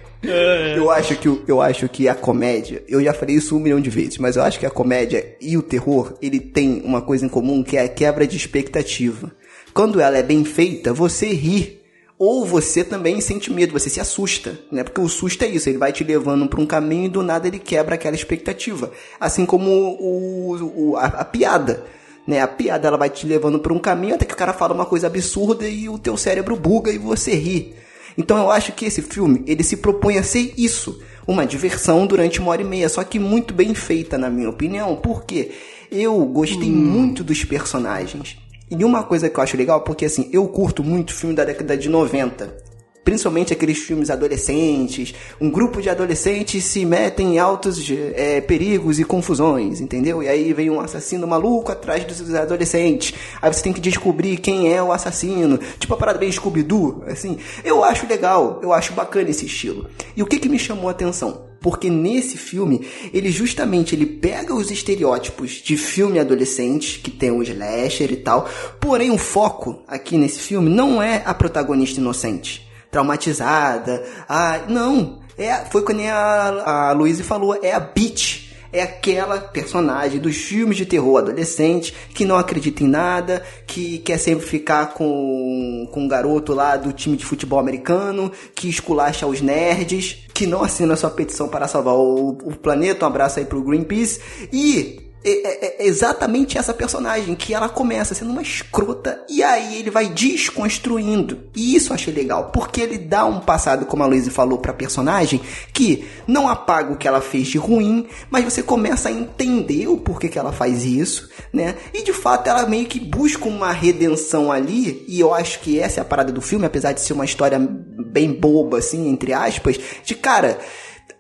Eu 0.77 0.89
acho, 0.91 1.15
que, 1.15 1.41
eu 1.47 1.61
acho 1.61 1.89
que 1.89 2.07
a 2.07 2.15
comédia, 2.15 2.83
eu 2.87 3.03
já 3.03 3.13
falei 3.13 3.35
isso 3.35 3.57
um 3.57 3.59
milhão 3.59 3.81
de 3.81 3.89
vezes, 3.89 4.17
mas 4.17 4.35
eu 4.35 4.43
acho 4.43 4.59
que 4.59 4.65
a 4.65 4.69
comédia 4.69 5.35
e 5.41 5.57
o 5.57 5.61
terror, 5.61 6.13
ele 6.21 6.39
tem 6.39 6.81
uma 6.85 7.01
coisa 7.01 7.25
em 7.25 7.29
comum 7.29 7.63
que 7.63 7.75
é 7.75 7.83
a 7.83 7.89
quebra 7.89 8.25
de 8.25 8.37
expectativa. 8.37 9.31
Quando 9.73 9.99
ela 9.99 10.17
é 10.17 10.23
bem 10.23 10.45
feita, 10.45 10.93
você 10.93 11.27
ri. 11.27 11.78
Ou 12.19 12.45
você 12.45 12.83
também 12.83 13.21
sente 13.21 13.49
medo, 13.51 13.71
você 13.71 13.89
se 13.89 14.01
assusta, 14.01 14.59
né? 14.69 14.83
Porque 14.83 14.99
o 14.99 15.07
susto 15.07 15.41
é 15.43 15.47
isso, 15.47 15.69
ele 15.69 15.77
vai 15.77 15.93
te 15.93 16.03
levando 16.03 16.47
para 16.49 16.59
um 16.59 16.65
caminho 16.65 17.05
e 17.05 17.09
do 17.09 17.23
nada 17.23 17.47
ele 17.47 17.57
quebra 17.59 17.95
aquela 17.95 18.13
expectativa. 18.15 18.91
Assim 19.17 19.45
como 19.45 19.71
o, 19.71 20.91
o- 20.91 20.97
a, 20.97 21.05
a 21.05 21.23
piada, 21.25 21.85
né? 22.27 22.41
A 22.41 22.47
piada 22.47 22.89
ela 22.89 22.97
vai 22.97 23.09
te 23.09 23.25
levando 23.25 23.57
para 23.59 23.71
um 23.73 23.79
caminho 23.79 24.15
até 24.15 24.25
que 24.25 24.33
o 24.33 24.37
cara 24.37 24.51
fala 24.51 24.73
uma 24.73 24.85
coisa 24.85 25.07
absurda 25.07 25.65
e 25.65 25.87
o 25.87 25.97
teu 25.97 26.17
cérebro 26.17 26.57
buga 26.57 26.91
e 26.91 26.97
você 26.97 27.33
ri. 27.35 27.73
Então 28.17 28.37
eu 28.37 28.51
acho 28.51 28.73
que 28.73 28.83
esse 28.85 29.01
filme, 29.01 29.41
ele 29.47 29.63
se 29.63 29.77
propõe 29.77 30.17
a 30.17 30.23
ser 30.23 30.53
isso, 30.57 31.01
uma 31.25 31.45
diversão 31.45 32.05
durante 32.05 32.41
uma 32.41 32.51
hora 32.51 32.61
e 32.61 32.65
meia, 32.65 32.89
só 32.89 33.01
que 33.01 33.17
muito 33.17 33.53
bem 33.53 33.73
feita 33.73 34.17
na 34.17 34.29
minha 34.29 34.49
opinião, 34.49 34.97
porque 34.97 35.51
eu 35.89 36.19
gostei 36.25 36.69
muito 36.69 37.23
dos 37.23 37.45
personagens. 37.45 38.35
E 38.71 38.85
uma 38.85 39.03
coisa 39.03 39.29
que 39.29 39.39
eu 39.39 39.43
acho 39.43 39.57
legal, 39.57 39.81
porque 39.81 40.05
assim, 40.05 40.29
eu 40.31 40.47
curto 40.47 40.83
muito 40.83 41.13
filme 41.13 41.35
da 41.35 41.43
década 41.43 41.75
de 41.75 41.89
90. 41.89 42.68
Principalmente 43.03 43.53
aqueles 43.53 43.79
filmes 43.79 44.09
adolescentes. 44.09 45.13
Um 45.39 45.49
grupo 45.49 45.81
de 45.81 45.89
adolescentes 45.89 46.63
se 46.65 46.85
metem 46.85 47.35
em 47.35 47.39
altos 47.39 47.79
é, 48.15 48.41
perigos 48.41 48.99
e 48.99 49.03
confusões, 49.03 49.81
entendeu? 49.81 50.21
E 50.21 50.27
aí 50.27 50.53
vem 50.53 50.69
um 50.69 50.79
assassino 50.79 51.25
maluco 51.25 51.71
atrás 51.71 52.03
dos 52.03 52.33
adolescentes. 52.35 53.13
Aí 53.41 53.51
você 53.51 53.63
tem 53.63 53.73
que 53.73 53.81
descobrir 53.81 54.37
quem 54.37 54.73
é 54.73 54.81
o 54.81 54.91
assassino. 54.91 55.59
Tipo 55.79 55.93
a 55.93 55.97
parada 55.97 56.19
bem 56.19 56.31
Scooby-Doo, 56.31 57.03
assim. 57.07 57.37
Eu 57.63 57.83
acho 57.83 58.07
legal, 58.07 58.59
eu 58.61 58.73
acho 58.73 58.93
bacana 58.93 59.29
esse 59.29 59.45
estilo. 59.45 59.89
E 60.15 60.21
o 60.21 60.25
que, 60.25 60.37
que 60.37 60.49
me 60.49 60.59
chamou 60.59 60.87
a 60.87 60.91
atenção? 60.91 61.49
Porque 61.61 61.89
nesse 61.89 62.37
filme, 62.37 62.87
ele 63.13 63.31
justamente 63.31 63.93
ele 63.93 64.05
pega 64.05 64.53
os 64.53 64.71
estereótipos 64.71 65.51
de 65.51 65.75
filme 65.75 66.19
adolescente, 66.19 66.99
que 66.99 67.11
tem 67.11 67.31
o 67.31 67.43
slasher 67.43 68.11
e 68.11 68.17
tal, 68.17 68.47
porém 68.79 69.11
o 69.11 69.17
foco 69.17 69.83
aqui 69.87 70.17
nesse 70.17 70.39
filme 70.39 70.69
não 70.69 71.01
é 71.01 71.21
a 71.25 71.33
protagonista 71.33 71.99
inocente, 71.99 72.68
traumatizada, 72.91 74.03
ah, 74.27 74.61
não, 74.67 75.19
é, 75.37 75.65
foi 75.65 75.83
quando 75.83 76.01
a, 76.01 76.89
a 76.89 76.91
Louise 76.91 77.23
falou, 77.23 77.57
é 77.61 77.71
a 77.71 77.79
bitch, 77.79 78.49
é 78.71 78.83
aquela 78.83 79.39
personagem 79.39 80.19
dos 80.19 80.35
filmes 80.35 80.77
de 80.77 80.85
terror 80.85 81.17
adolescente 81.17 81.93
que 82.13 82.25
não 82.25 82.35
acredita 82.35 82.83
em 82.83 82.87
nada, 82.87 83.43
que 83.65 83.97
quer 83.99 84.17
sempre 84.17 84.45
ficar 84.45 84.93
com, 84.93 85.89
com 85.91 86.01
um 86.01 86.07
garoto 86.07 86.53
lá 86.53 86.75
do 86.75 86.93
time 86.93 87.17
de 87.17 87.25
futebol 87.25 87.59
americano, 87.59 88.31
que 88.53 88.69
esculacha 88.69 89.25
os 89.25 89.41
nerds, 89.41 90.25
que 90.33 90.45
não 90.45 90.63
assina 90.63 90.95
sua 90.95 91.09
petição 91.09 91.47
para 91.47 91.67
salvar 91.67 91.95
o, 91.95 92.29
o 92.29 92.55
planeta. 92.55 93.05
Um 93.05 93.07
abraço 93.07 93.39
aí 93.39 93.45
pro 93.45 93.63
Greenpeace. 93.63 94.21
E 94.53 95.08
é, 95.23 95.29
é- 95.31 95.83
é 95.83 95.87
exatamente 95.87 96.57
essa 96.57 96.73
personagem 96.73 97.35
que 97.35 97.53
ela 97.53 97.67
começa 97.67 98.15
sendo 98.15 98.31
uma 98.31 98.41
escrota 98.41 99.23
e 99.29 99.43
aí 99.43 99.77
ele 99.77 99.89
vai 99.89 100.07
desconstruindo. 100.07 101.43
E 101.55 101.75
isso 101.75 101.91
eu 101.91 101.95
achei 101.95 102.13
legal, 102.13 102.51
porque 102.51 102.81
ele 102.81 102.97
dá 102.97 103.25
um 103.25 103.39
passado, 103.39 103.85
como 103.85 104.03
a 104.03 104.05
Luísa 104.05 104.31
falou, 104.31 104.57
pra 104.59 104.71
personagem 104.73 105.41
que 105.73 106.05
não 106.27 106.47
apaga 106.47 106.93
o 106.93 106.97
que 106.97 107.07
ela 107.07 107.21
fez 107.21 107.47
de 107.47 107.57
ruim, 107.57 108.07
mas 108.29 108.45
você 108.45 108.63
começa 108.63 109.09
a 109.09 109.11
entender 109.11 109.87
o 109.87 109.97
porquê 109.97 110.29
que 110.29 110.39
ela 110.39 110.51
faz 110.51 110.85
isso, 110.85 111.29
né? 111.51 111.75
E 111.93 112.01
de 112.03 112.13
fato 112.13 112.47
ela 112.47 112.65
meio 112.65 112.85
que 112.85 112.99
busca 112.99 113.47
uma 113.47 113.71
redenção 113.71 114.51
ali, 114.51 115.05
e 115.07 115.19
eu 115.19 115.33
acho 115.33 115.59
que 115.59 115.79
essa 115.79 115.99
é 115.99 116.01
a 116.01 116.05
parada 116.05 116.31
do 116.31 116.41
filme, 116.41 116.65
apesar 116.65 116.93
de 116.93 117.01
ser 117.01 117.13
uma 117.13 117.25
história 117.25 117.59
bem 117.59 118.31
boba, 118.31 118.77
assim, 118.79 119.09
entre 119.09 119.33
aspas, 119.33 119.77
de 120.03 120.15
cara, 120.15 120.59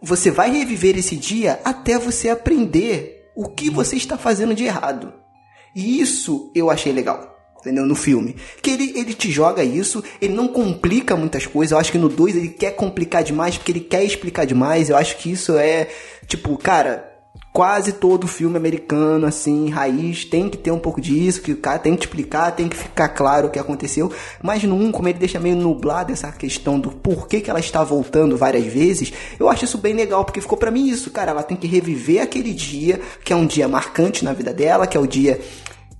você 0.01 0.31
vai 0.31 0.49
reviver 0.51 0.97
esse 0.97 1.15
dia 1.15 1.59
até 1.65 1.97
você 1.97 2.29
aprender 2.29 3.18
o 3.35 3.47
que 3.47 3.69
você 3.69 3.95
está 3.95 4.17
fazendo 4.17 4.53
de 4.53 4.65
errado. 4.65 5.13
E 5.75 6.01
isso 6.01 6.51
eu 6.55 6.69
achei 6.69 6.91
legal. 6.91 7.37
Entendeu? 7.59 7.85
No 7.85 7.95
filme. 7.95 8.37
Que 8.61 8.71
ele, 8.71 8.93
ele 8.97 9.13
te 9.13 9.29
joga 9.29 9.63
isso, 9.63 10.01
ele 10.21 10.33
não 10.33 10.47
complica 10.47 11.15
muitas 11.15 11.45
coisas. 11.45 11.73
Eu 11.73 11.77
acho 11.77 11.91
que 11.91 11.97
no 11.97 12.07
2 12.07 12.35
ele 12.35 12.49
quer 12.49 12.71
complicar 12.71 13.21
demais, 13.21 13.57
porque 13.57 13.71
ele 13.71 13.81
quer 13.81 14.03
explicar 14.03 14.45
demais. 14.45 14.89
Eu 14.89 14.95
acho 14.95 15.17
que 15.17 15.31
isso 15.31 15.57
é, 15.57 15.89
tipo, 16.25 16.57
cara, 16.57 17.08
quase 17.59 17.91
todo 17.91 18.25
filme 18.25 18.55
americano, 18.55 19.27
assim, 19.27 19.67
raiz, 19.67 20.23
tem 20.23 20.47
que 20.47 20.55
ter 20.55 20.71
um 20.71 20.79
pouco 20.79 21.01
disso, 21.01 21.41
que 21.41 21.51
o 21.51 21.57
cara 21.57 21.77
tem 21.77 21.93
que 21.93 22.05
explicar, 22.05 22.55
tem 22.55 22.69
que 22.69 22.77
ficar 22.77 23.09
claro 23.09 23.47
o 23.47 23.51
que 23.51 23.59
aconteceu. 23.59 24.09
Mas 24.41 24.63
no 24.63 24.75
1, 24.75 24.93
como 24.93 25.09
ele 25.09 25.19
deixa 25.19 25.41
meio 25.41 25.57
nublado 25.57 26.13
essa 26.13 26.31
questão 26.31 26.79
do 26.79 26.89
porquê 26.89 27.41
que 27.41 27.49
ela 27.49 27.59
está 27.59 27.83
voltando 27.83 28.37
várias 28.37 28.63
vezes, 28.63 29.11
eu 29.37 29.49
acho 29.49 29.65
isso 29.65 29.77
bem 29.77 29.93
legal, 29.93 30.23
porque 30.23 30.39
ficou 30.39 30.57
pra 30.57 30.71
mim 30.71 30.87
isso, 30.87 31.11
cara, 31.11 31.31
ela 31.31 31.43
tem 31.43 31.57
que 31.57 31.67
reviver 31.67 32.21
aquele 32.21 32.53
dia, 32.53 33.01
que 33.25 33.33
é 33.33 33.35
um 33.35 33.45
dia 33.45 33.67
marcante 33.67 34.23
na 34.23 34.31
vida 34.31 34.53
dela, 34.53 34.87
que 34.87 34.95
é 34.95 34.99
o 35.01 35.05
dia 35.05 35.41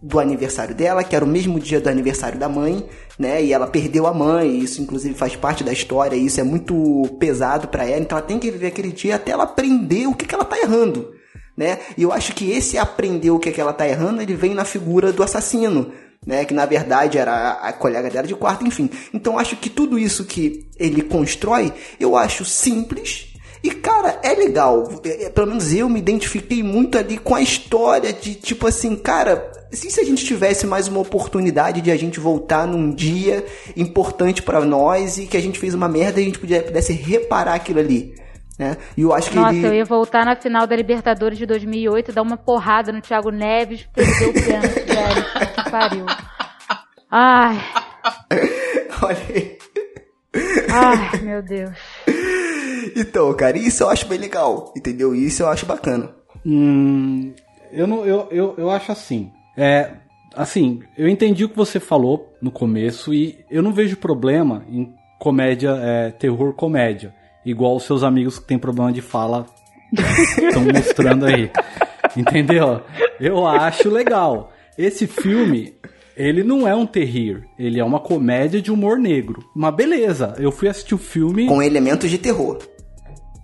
do 0.01 0.17
aniversário 0.17 0.73
dela, 0.73 1.03
que 1.03 1.13
era 1.13 1.25
o 1.25 1.27
mesmo 1.27 1.59
dia 1.59 1.81
do 1.81 1.89
aniversário 1.89 2.39
da 2.39 2.47
mãe, 2.47 2.85
né? 3.17 3.43
E 3.43 3.51
ela 3.51 3.67
perdeu 3.67 4.07
a 4.07 4.13
mãe, 4.13 4.59
isso 4.59 4.81
inclusive 4.81 5.13
faz 5.13 5.35
parte 5.35 5.61
da 5.61 5.73
história, 5.73 6.15
e 6.15 6.25
isso 6.25 6.39
é 6.39 6.43
muito 6.43 7.17
pesado 7.19 7.67
pra 7.67 7.83
ela, 7.83 7.99
então 7.99 8.17
ela 8.17 8.25
tem 8.25 8.39
que 8.39 8.49
viver 8.49 8.67
aquele 8.67 8.93
dia 8.93 9.17
até 9.17 9.33
ela 9.33 9.43
aprender 9.43 10.07
o 10.07 10.15
que, 10.15 10.25
que 10.25 10.33
ela 10.33 10.45
tá 10.45 10.57
errando, 10.57 11.18
né? 11.59 11.77
E 11.97 12.03
eu 12.03 12.13
acho 12.13 12.33
que 12.33 12.49
esse 12.49 12.77
aprender 12.77 13.31
o 13.31 13.37
que, 13.37 13.51
que 13.51 13.59
ela 13.59 13.73
tá 13.73 13.85
errando, 13.85 14.21
ele 14.21 14.33
vem 14.33 14.53
na 14.53 14.63
figura 14.63 15.11
do 15.11 15.21
assassino, 15.21 15.91
né? 16.25 16.45
Que 16.45 16.53
na 16.53 16.65
verdade 16.65 17.17
era 17.17 17.51
a, 17.51 17.73
colega 17.73 18.09
dela 18.09 18.25
de 18.25 18.33
quarto, 18.33 18.65
enfim. 18.65 18.89
Então 19.13 19.37
acho 19.37 19.57
que 19.57 19.69
tudo 19.69 19.99
isso 19.99 20.23
que 20.23 20.65
ele 20.79 21.01
constrói, 21.01 21.73
eu 21.99 22.15
acho 22.15 22.45
simples, 22.45 23.27
E, 23.61 23.71
cara, 23.71 24.21
é 24.23 24.33
legal. 24.33 25.01
É, 25.03 25.25
é, 25.25 25.29
pelo 25.29 25.47
menos 25.47 25.73
eu 25.73 25.89
me 25.89 25.99
identifiquei 25.99 26.63
muito 26.63 26.97
ali 26.97 27.17
com 27.17 27.35
a 27.35 27.41
história 27.41 28.13
de, 28.13 28.35
tipo 28.35 28.65
assim, 28.65 28.95
cara, 28.95 29.51
se, 29.69 29.91
se 29.91 29.99
a 29.99 30.05
gente 30.05 30.23
tivesse 30.23 30.65
mais 30.65 30.87
uma 30.87 31.01
oportunidade 31.01 31.81
de 31.81 31.91
a 31.91 31.97
gente 31.97 32.21
voltar 32.21 32.65
num 32.65 32.89
dia 32.89 33.45
importante 33.75 34.41
pra 34.41 34.61
nós 34.61 35.17
e 35.17 35.25
que 35.25 35.35
a 35.35 35.41
gente 35.41 35.59
fez 35.59 35.73
uma 35.73 35.89
merda 35.89 36.21
e 36.21 36.23
a 36.23 36.25
gente 36.25 36.39
pudesse 36.39 36.93
reparar 36.93 37.55
aquilo 37.55 37.79
ali. 37.81 38.15
Né? 38.59 38.75
E 38.97 39.01
eu 39.03 39.13
acho 39.13 39.29
que 39.29 39.37
Nossa, 39.37 39.55
ele... 39.55 39.67
eu 39.67 39.73
ia 39.73 39.85
voltar 39.85 40.25
na 40.25 40.35
final 40.35 40.67
da 40.67 40.75
Libertadores 40.75 41.37
de 41.37 41.45
2008 41.45 42.11
e 42.11 42.13
dar 42.13 42.21
uma 42.21 42.35
porrada 42.35 42.91
no 42.91 42.99
Thiago 42.99 43.31
Neves, 43.31 43.87
perder 43.93 44.27
o 44.27 44.33
pênalti, 44.33 44.81
velho. 44.81 45.53
Que 45.55 45.71
pariu. 45.71 46.05
Ai, 47.09 47.57
Olha 49.01 49.17
aí. 49.29 49.57
ai, 50.69 51.21
meu 51.21 51.41
Deus. 51.41 51.71
Então, 52.95 53.33
cara, 53.33 53.57
isso 53.57 53.83
eu 53.83 53.89
acho 53.89 54.07
bem 54.07 54.17
legal, 54.17 54.73
entendeu? 54.75 55.15
Isso 55.15 55.43
eu 55.43 55.47
acho 55.47 55.65
bacana. 55.65 56.13
Hum, 56.45 57.33
eu, 57.71 57.87
não, 57.87 58.05
eu, 58.05 58.27
eu, 58.29 58.55
eu 58.57 58.69
acho 58.69 58.91
assim. 58.91 59.31
É, 59.55 59.91
assim, 60.35 60.81
eu 60.97 61.07
entendi 61.07 61.45
o 61.45 61.49
que 61.49 61.55
você 61.55 61.79
falou 61.79 62.33
no 62.41 62.51
começo 62.51 63.13
e 63.13 63.39
eu 63.49 63.61
não 63.61 63.71
vejo 63.71 63.97
problema 63.97 64.65
em 64.67 64.93
comédia, 65.17 65.77
é, 65.81 66.11
terror 66.11 66.53
comédia. 66.53 67.13
Igual 67.45 67.75
os 67.75 67.83
seus 67.83 68.03
amigos 68.03 68.39
que 68.39 68.45
têm 68.45 68.59
problema 68.59 68.91
de 68.91 69.01
fala 69.01 69.45
estão 70.37 70.63
mostrando 70.63 71.25
aí. 71.25 71.49
Entendeu? 72.15 72.81
Eu 73.19 73.45
acho 73.45 73.89
legal. 73.89 74.51
Esse 74.77 75.07
filme, 75.07 75.73
ele 76.15 76.43
não 76.43 76.67
é 76.67 76.75
um 76.75 76.85
terrir. 76.85 77.43
Ele 77.57 77.79
é 77.79 77.83
uma 77.83 77.99
comédia 77.99 78.61
de 78.61 78.71
humor 78.71 78.97
negro. 78.97 79.43
Mas 79.55 79.75
beleza, 79.75 80.35
eu 80.37 80.51
fui 80.51 80.67
assistir 80.67 80.95
o 80.95 80.97
filme. 80.97 81.47
Com 81.47 81.61
elementos 81.61 82.09
de 82.09 82.17
terror. 82.17 82.59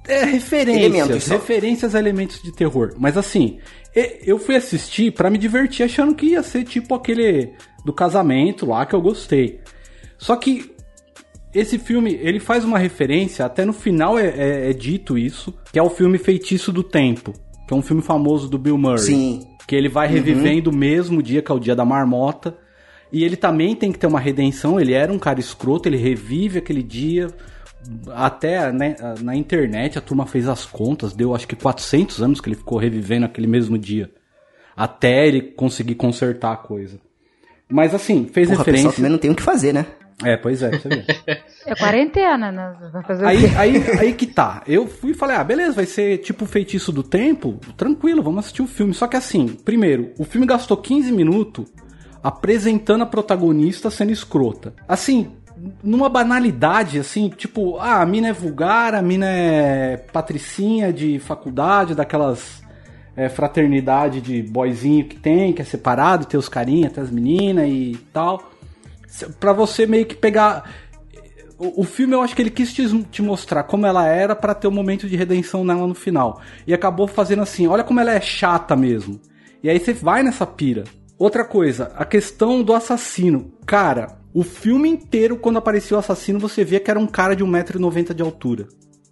É, 0.07 0.23
referências. 0.23 0.83
Elementos 0.83 1.27
referências 1.27 1.95
a 1.95 1.99
elementos 1.99 2.41
de 2.41 2.51
terror. 2.51 2.93
Mas 2.97 3.17
assim, 3.17 3.59
eu 3.95 4.37
fui 4.37 4.55
assistir 4.55 5.11
pra 5.11 5.29
me 5.29 5.37
divertir 5.37 5.83
achando 5.83 6.13
que 6.13 6.27
ia 6.27 6.43
ser 6.43 6.63
tipo 6.63 6.93
aquele 6.93 7.53
do 7.83 7.93
casamento 7.93 8.65
lá 8.65 8.85
que 8.85 8.93
eu 8.93 9.01
gostei. 9.01 9.61
Só 10.17 10.35
que 10.35 10.74
esse 11.55 11.79
filme, 11.79 12.13
ele 12.21 12.39
faz 12.39 12.63
uma 12.63 12.77
referência, 12.77 13.45
até 13.45 13.63
no 13.65 13.73
final 13.73 14.19
é, 14.19 14.27
é- 14.27 14.69
é 14.69 14.73
dito 14.73 15.17
isso, 15.17 15.53
que 15.71 15.79
é 15.79 15.83
o 15.83 15.89
filme 15.89 16.17
Feitiço 16.17 16.71
do 16.71 16.83
Tempo, 16.83 17.33
que 17.67 17.73
é 17.73 17.77
um 17.77 17.81
filme 17.81 18.01
famoso 18.01 18.49
do 18.49 18.57
Bill 18.57 18.77
Murray. 18.77 18.99
Sim. 18.99 19.47
Que 19.67 19.75
ele 19.75 19.89
vai 19.89 20.07
revivendo 20.07 20.69
o 20.69 20.75
mesmo 20.75 21.23
dia, 21.23 21.41
que 21.41 21.51
é 21.51 21.55
o 21.55 21.59
dia 21.59 21.75
da 21.75 21.83
marmota. 21.85 22.55
E 23.11 23.23
ele 23.23 23.35
também 23.35 23.75
tem 23.75 23.91
que 23.91 23.97
ter 23.97 24.05
uma 24.07 24.19
redenção. 24.19 24.79
Ele 24.79 24.93
era 24.93 25.11
um 25.11 25.17
cara 25.17 25.39
escroto, 25.39 25.89
ele 25.89 25.97
revive 25.97 26.59
aquele 26.59 26.83
dia. 26.83 27.27
Até 28.13 28.71
né, 28.71 28.95
na 29.21 29.35
internet 29.35 29.97
a 29.97 30.01
turma 30.01 30.25
fez 30.25 30.47
as 30.47 30.65
contas, 30.65 31.13
deu 31.13 31.33
acho 31.35 31.47
que 31.47 31.55
400 31.55 32.21
anos 32.21 32.41
que 32.41 32.49
ele 32.49 32.55
ficou 32.55 32.77
revivendo 32.77 33.25
aquele 33.25 33.47
mesmo 33.47 33.77
dia. 33.77 34.11
Até 34.75 35.27
ele 35.27 35.41
conseguir 35.41 35.95
consertar 35.95 36.51
a 36.53 36.57
coisa. 36.57 36.99
Mas 37.69 37.93
assim, 37.95 38.27
fez 38.31 38.49
Porra, 38.49 38.61
o 38.61 38.65
pessoal 38.65 38.75
referência. 38.75 38.91
também 38.97 39.11
não 39.11 39.17
tem 39.17 39.31
o 39.31 39.35
que 39.35 39.41
fazer, 39.41 39.73
né? 39.73 39.85
É, 40.23 40.37
pois 40.37 40.63
é, 40.63 40.71
você 40.71 40.87
vê. 40.87 41.05
É 41.65 41.75
quarentena, 41.75 42.51
né? 42.51 42.75
Vai 42.93 43.03
fazer 43.03 43.25
o 43.25 43.27
Aí, 43.27 43.45
aí, 43.57 43.83
aí 43.99 44.13
que 44.13 44.27
tá. 44.27 44.61
Eu 44.67 44.87
fui 44.87 45.11
e 45.11 45.13
falei, 45.15 45.35
ah, 45.35 45.43
beleza, 45.43 45.73
vai 45.73 45.85
ser 45.85 46.19
tipo 46.19 46.45
feitiço 46.45 46.91
do 46.91 47.03
tempo. 47.03 47.59
Tranquilo, 47.75 48.23
vamos 48.23 48.39
assistir 48.39 48.61
o 48.61 48.67
filme. 48.67 48.93
Só 48.93 49.07
que 49.07 49.17
assim, 49.17 49.47
primeiro, 49.47 50.11
o 50.17 50.23
filme 50.23 50.45
gastou 50.45 50.77
15 50.77 51.11
minutos 51.11 51.65
apresentando 52.23 53.03
a 53.03 53.05
protagonista 53.05 53.89
sendo 53.89 54.11
escrota. 54.11 54.73
Assim, 54.87 55.31
numa 55.83 56.09
banalidade, 56.09 56.99
assim, 56.99 57.29
tipo, 57.29 57.77
ah, 57.77 58.01
a 58.01 58.05
mina 58.05 58.29
é 58.29 58.33
vulgar, 58.33 58.95
a 58.95 59.01
mina 59.01 59.27
é 59.27 59.97
patricinha 59.97 60.91
de 60.91 61.19
faculdade, 61.19 61.95
daquelas 61.95 62.63
é, 63.15 63.29
fraternidade 63.29 64.21
de 64.21 64.41
boyzinho 64.43 65.05
que 65.05 65.15
tem, 65.15 65.53
que 65.53 65.61
é 65.61 65.65
separado, 65.65 66.25
tem 66.25 66.39
os 66.39 66.49
carinha, 66.49 66.89
tem 66.89 67.03
as 67.03 67.11
meninas 67.11 67.67
e 67.69 67.97
tal. 68.11 68.51
Pra 69.39 69.53
você 69.53 69.85
meio 69.85 70.05
que 70.05 70.15
pegar. 70.15 70.69
O, 71.57 71.85
filme 71.85 72.13
eu 72.13 72.21
acho 72.21 72.35
que 72.35 72.41
ele 72.41 72.49
quis 72.49 72.73
te, 72.73 73.03
te 73.03 73.21
mostrar 73.21 73.63
como 73.63 73.85
ela 73.85 74.05
era 74.05 74.35
pra 74.35 74.53
ter 74.53 74.67
um 74.67 74.71
momento 74.71 75.07
de 75.07 75.15
redenção 75.15 75.63
nela 75.63 75.87
no 75.87 75.95
final. 75.95 76.41
E 76.67 76.73
acabou 76.73 77.07
fazendo 77.07 77.41
assim: 77.41 77.67
olha 77.67 77.83
como 77.83 77.99
ela 77.99 78.13
é 78.13 78.19
chata 78.19 78.75
mesmo. 78.75 79.19
E 79.63 79.69
aí 79.69 79.79
você 79.79 79.93
vai 79.93 80.21
nessa 80.21 80.45
pira. 80.45 80.83
Outra 81.17 81.45
coisa, 81.45 81.91
a 81.95 82.03
questão 82.03 82.61
do 82.61 82.73
assassino. 82.73 83.53
Cara, 83.65 84.17
o 84.33 84.43
filme 84.43 84.89
inteiro, 84.89 85.37
quando 85.37 85.57
apareceu 85.57 85.95
o 85.95 85.99
assassino, 85.99 86.39
você 86.39 86.61
via 86.65 86.79
que 86.79 86.91
era 86.91 86.99
um 86.99 87.07
cara 87.07 87.33
de 87.35 87.43
1,90m 87.43 88.13
de 88.13 88.21
altura. 88.21 88.67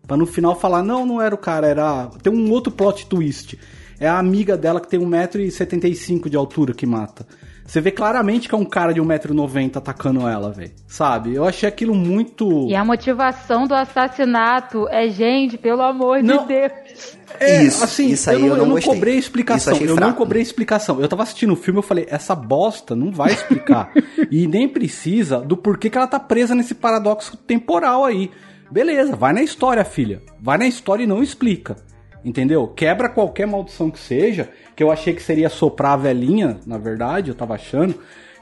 Pra 0.06 0.18
no 0.18 0.26
final 0.26 0.60
falar, 0.60 0.84
não, 0.84 1.06
não 1.06 1.22
era 1.22 1.34
o 1.34 1.38
cara, 1.38 1.66
era. 1.66 2.08
Tem 2.22 2.32
um 2.32 2.52
outro 2.52 2.74
plot 2.74 3.08
twist. 3.08 3.58
É 4.00 4.08
a 4.08 4.20
amiga 4.20 4.58
dela 4.58 4.82
que 4.82 4.90
tem 4.90 5.00
1,75m 5.00 6.28
de 6.28 6.36
altura 6.36 6.74
que 6.74 6.86
mata. 6.86 7.26
Você 7.66 7.80
vê 7.80 7.92
claramente 7.92 8.50
que 8.50 8.54
é 8.54 8.58
um 8.58 8.66
cara 8.66 8.94
de 8.94 9.02
1,90m 9.02 9.78
atacando 9.78 10.28
ela, 10.28 10.52
velho. 10.52 10.72
Sabe? 10.88 11.34
Eu 11.34 11.46
achei 11.46 11.68
aquilo 11.68 11.96
muito. 11.96 12.68
E 12.70 12.76
a 12.76 12.84
motivação 12.84 13.66
do 13.66 13.74
assassinato 13.74 14.88
é, 14.90 15.08
gente, 15.10 15.58
pelo 15.58 15.82
amor 15.82 16.22
Não. 16.22 16.46
de 16.46 16.48
Deus. 16.48 17.18
É, 17.40 17.64
Isso, 17.64 17.84
assim, 17.84 18.10
isso 18.10 18.30
aí 18.30 18.36
eu 18.36 18.42
não, 18.42 18.48
eu 18.50 18.58
não 18.58 18.66
não 18.66 18.74
gostei. 18.76 18.94
cobrei 18.94 19.16
explicação. 19.18 19.78
Eu 19.78 19.88
não 19.88 19.96
fraco. 19.96 20.18
cobrei 20.18 20.42
explicação. 20.42 21.00
Eu 21.02 21.08
tava 21.08 21.24
assistindo 21.24 21.54
o 21.54 21.56
filme 21.56 21.80
eu 21.80 21.84
falei, 21.84 22.06
essa 22.10 22.36
bosta 22.36 22.96
não 22.96 23.12
vai 23.12 23.32
explicar. 23.34 23.92
e 24.30 24.46
nem 24.46 24.68
precisa 24.68 25.40
do 25.40 25.58
porquê 25.58 25.90
que 25.90 25.98
ela 25.98 26.06
tá 26.08 26.20
presa 26.20 26.54
nesse 26.54 26.76
paradoxo 26.76 27.36
temporal 27.38 28.06
aí. 28.06 28.30
Beleza, 28.70 29.16
vai 29.16 29.34
na 29.34 29.42
história, 29.42 29.84
filha. 29.86 30.22
Vai 30.40 30.58
na 30.58 30.68
história 30.68 31.04
e 31.04 31.08
não 31.08 31.24
explica. 31.24 31.76
Entendeu? 32.24 32.68
Quebra 32.68 33.10
qualquer 33.10 33.46
maldição 33.46 33.92
que 33.92 34.00
seja, 34.00 34.50
que 34.76 34.82
eu 34.84 34.92
achei 34.92 35.14
que 35.14 35.22
seria 35.22 35.50
soprar 35.50 35.94
a 35.94 35.98
velhinha, 35.98 36.58
na 36.66 36.78
verdade, 36.78 37.30
eu 37.30 37.36
tava 37.36 37.56
achando. 37.56 37.96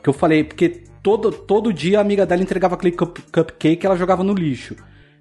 Que 0.04 0.10
eu 0.10 0.14
falei, 0.14 0.44
porque 0.44 0.84
todo, 1.02 1.32
todo 1.32 1.74
dia 1.74 1.98
a 1.98 2.02
amiga 2.02 2.26
dela 2.26 2.42
entregava 2.44 2.76
aquele 2.76 2.92
cup, 2.92 3.18
cupcake 3.32 3.84
e 3.84 3.88
ela 3.88 3.96
jogava 3.98 4.24
no 4.24 4.34
lixo. 4.34 4.76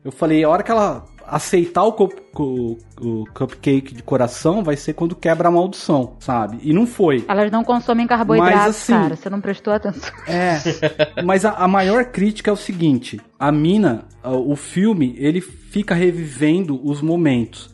Eu 0.05 0.11
falei, 0.13 0.43
a 0.45 0.49
hora 0.49 0.63
que 0.63 0.71
ela 0.71 1.05
aceitar 1.27 1.85
o, 1.85 1.93
cup- 1.93 2.19
o- 2.39 2.77
o 3.01 3.25
cupcake 3.33 3.95
de 3.95 4.03
coração 4.03 4.65
vai 4.65 4.75
ser 4.77 4.95
quando 4.95 5.15
quebra 5.15 5.49
a 5.49 5.51
maldição, 5.51 6.17
sabe? 6.19 6.59
E 6.63 6.73
não 6.73 6.87
foi. 6.87 7.25
Elas 7.29 7.51
não 7.53 7.63
consomem 7.63 8.07
carboidratos, 8.07 8.55
Mas, 8.57 8.67
assim, 8.69 8.93
cara. 8.93 9.15
Você 9.17 9.31
não 9.31 9.41
prestou 9.41 9.73
atenção. 9.73 10.11
É, 10.27 11.23
mas 11.23 11.45
a, 11.45 11.51
a 11.53 11.69
maior 11.69 12.07
crítica 12.07 12.51
é 12.51 12.53
o 12.55 12.57
seguinte: 12.57 13.21
a 13.39 13.53
mina, 13.53 14.07
o 14.25 14.57
filme, 14.57 15.15
ele 15.19 15.41
fica 15.41 15.95
revivendo 15.95 16.81
os 16.83 17.01
momentos. 17.01 17.71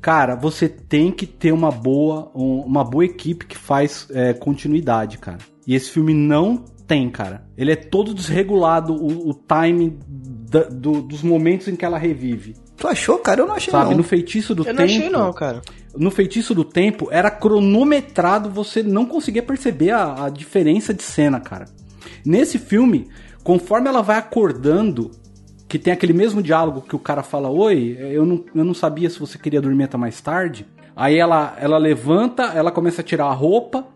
Cara, 0.00 0.34
você 0.34 0.68
tem 0.68 1.10
que 1.12 1.26
ter 1.26 1.52
uma 1.52 1.70
boa, 1.70 2.30
um- 2.34 2.60
uma 2.60 2.82
boa 2.84 3.04
equipe 3.04 3.46
que 3.46 3.56
faz 3.56 4.06
é, 4.10 4.32
continuidade, 4.32 5.18
cara. 5.18 5.38
E 5.66 5.74
esse 5.74 5.90
filme 5.90 6.14
não 6.14 6.64
tem, 6.86 7.08
cara. 7.10 7.44
Ele 7.56 7.70
é 7.72 7.76
todo 7.76 8.14
desregulado, 8.14 8.94
o, 8.94 9.30
o 9.30 9.34
time 9.34 9.98
da- 10.08 10.64
do- 10.64 11.02
dos 11.02 11.22
momentos 11.22 11.68
em 11.68 11.76
que 11.76 11.84
ela 11.84 11.98
revive. 11.98 12.56
Tu 12.76 12.88
achou, 12.88 13.18
cara? 13.18 13.42
Eu 13.42 13.46
não 13.46 13.54
achei, 13.54 13.70
Sabe? 13.70 13.90
não. 13.90 13.98
No 13.98 14.02
feitiço 14.02 14.54
do 14.54 14.62
Eu 14.62 14.64
tempo. 14.66 14.78
não 14.78 14.84
achei 14.84 15.10
não, 15.10 15.32
cara. 15.34 15.60
No 15.94 16.10
feitiço 16.10 16.54
do 16.54 16.64
tempo 16.64 17.08
era 17.10 17.30
cronometrado, 17.30 18.48
você 18.48 18.82
não 18.82 19.04
conseguia 19.04 19.42
perceber 19.42 19.90
a, 19.90 20.24
a 20.26 20.30
diferença 20.30 20.94
de 20.94 21.02
cena, 21.02 21.38
cara. 21.40 21.66
Nesse 22.24 22.58
filme, 22.58 23.08
conforme 23.44 23.88
ela 23.88 24.00
vai 24.02 24.16
acordando, 24.16 25.10
que 25.70 25.78
tem 25.78 25.92
aquele 25.92 26.12
mesmo 26.12 26.42
diálogo 26.42 26.80
que 26.82 26.96
o 26.96 26.98
cara 26.98 27.22
fala: 27.22 27.48
Oi, 27.48 27.96
eu 28.00 28.26
não, 28.26 28.44
eu 28.52 28.64
não 28.64 28.74
sabia 28.74 29.08
se 29.08 29.20
você 29.20 29.38
queria 29.38 29.60
dormir 29.60 29.84
até 29.84 29.96
mais 29.96 30.20
tarde. 30.20 30.66
Aí 30.96 31.16
ela, 31.16 31.54
ela 31.58 31.78
levanta, 31.78 32.42
ela 32.42 32.72
começa 32.72 33.00
a 33.00 33.04
tirar 33.04 33.26
a 33.26 33.32
roupa, 33.32 33.86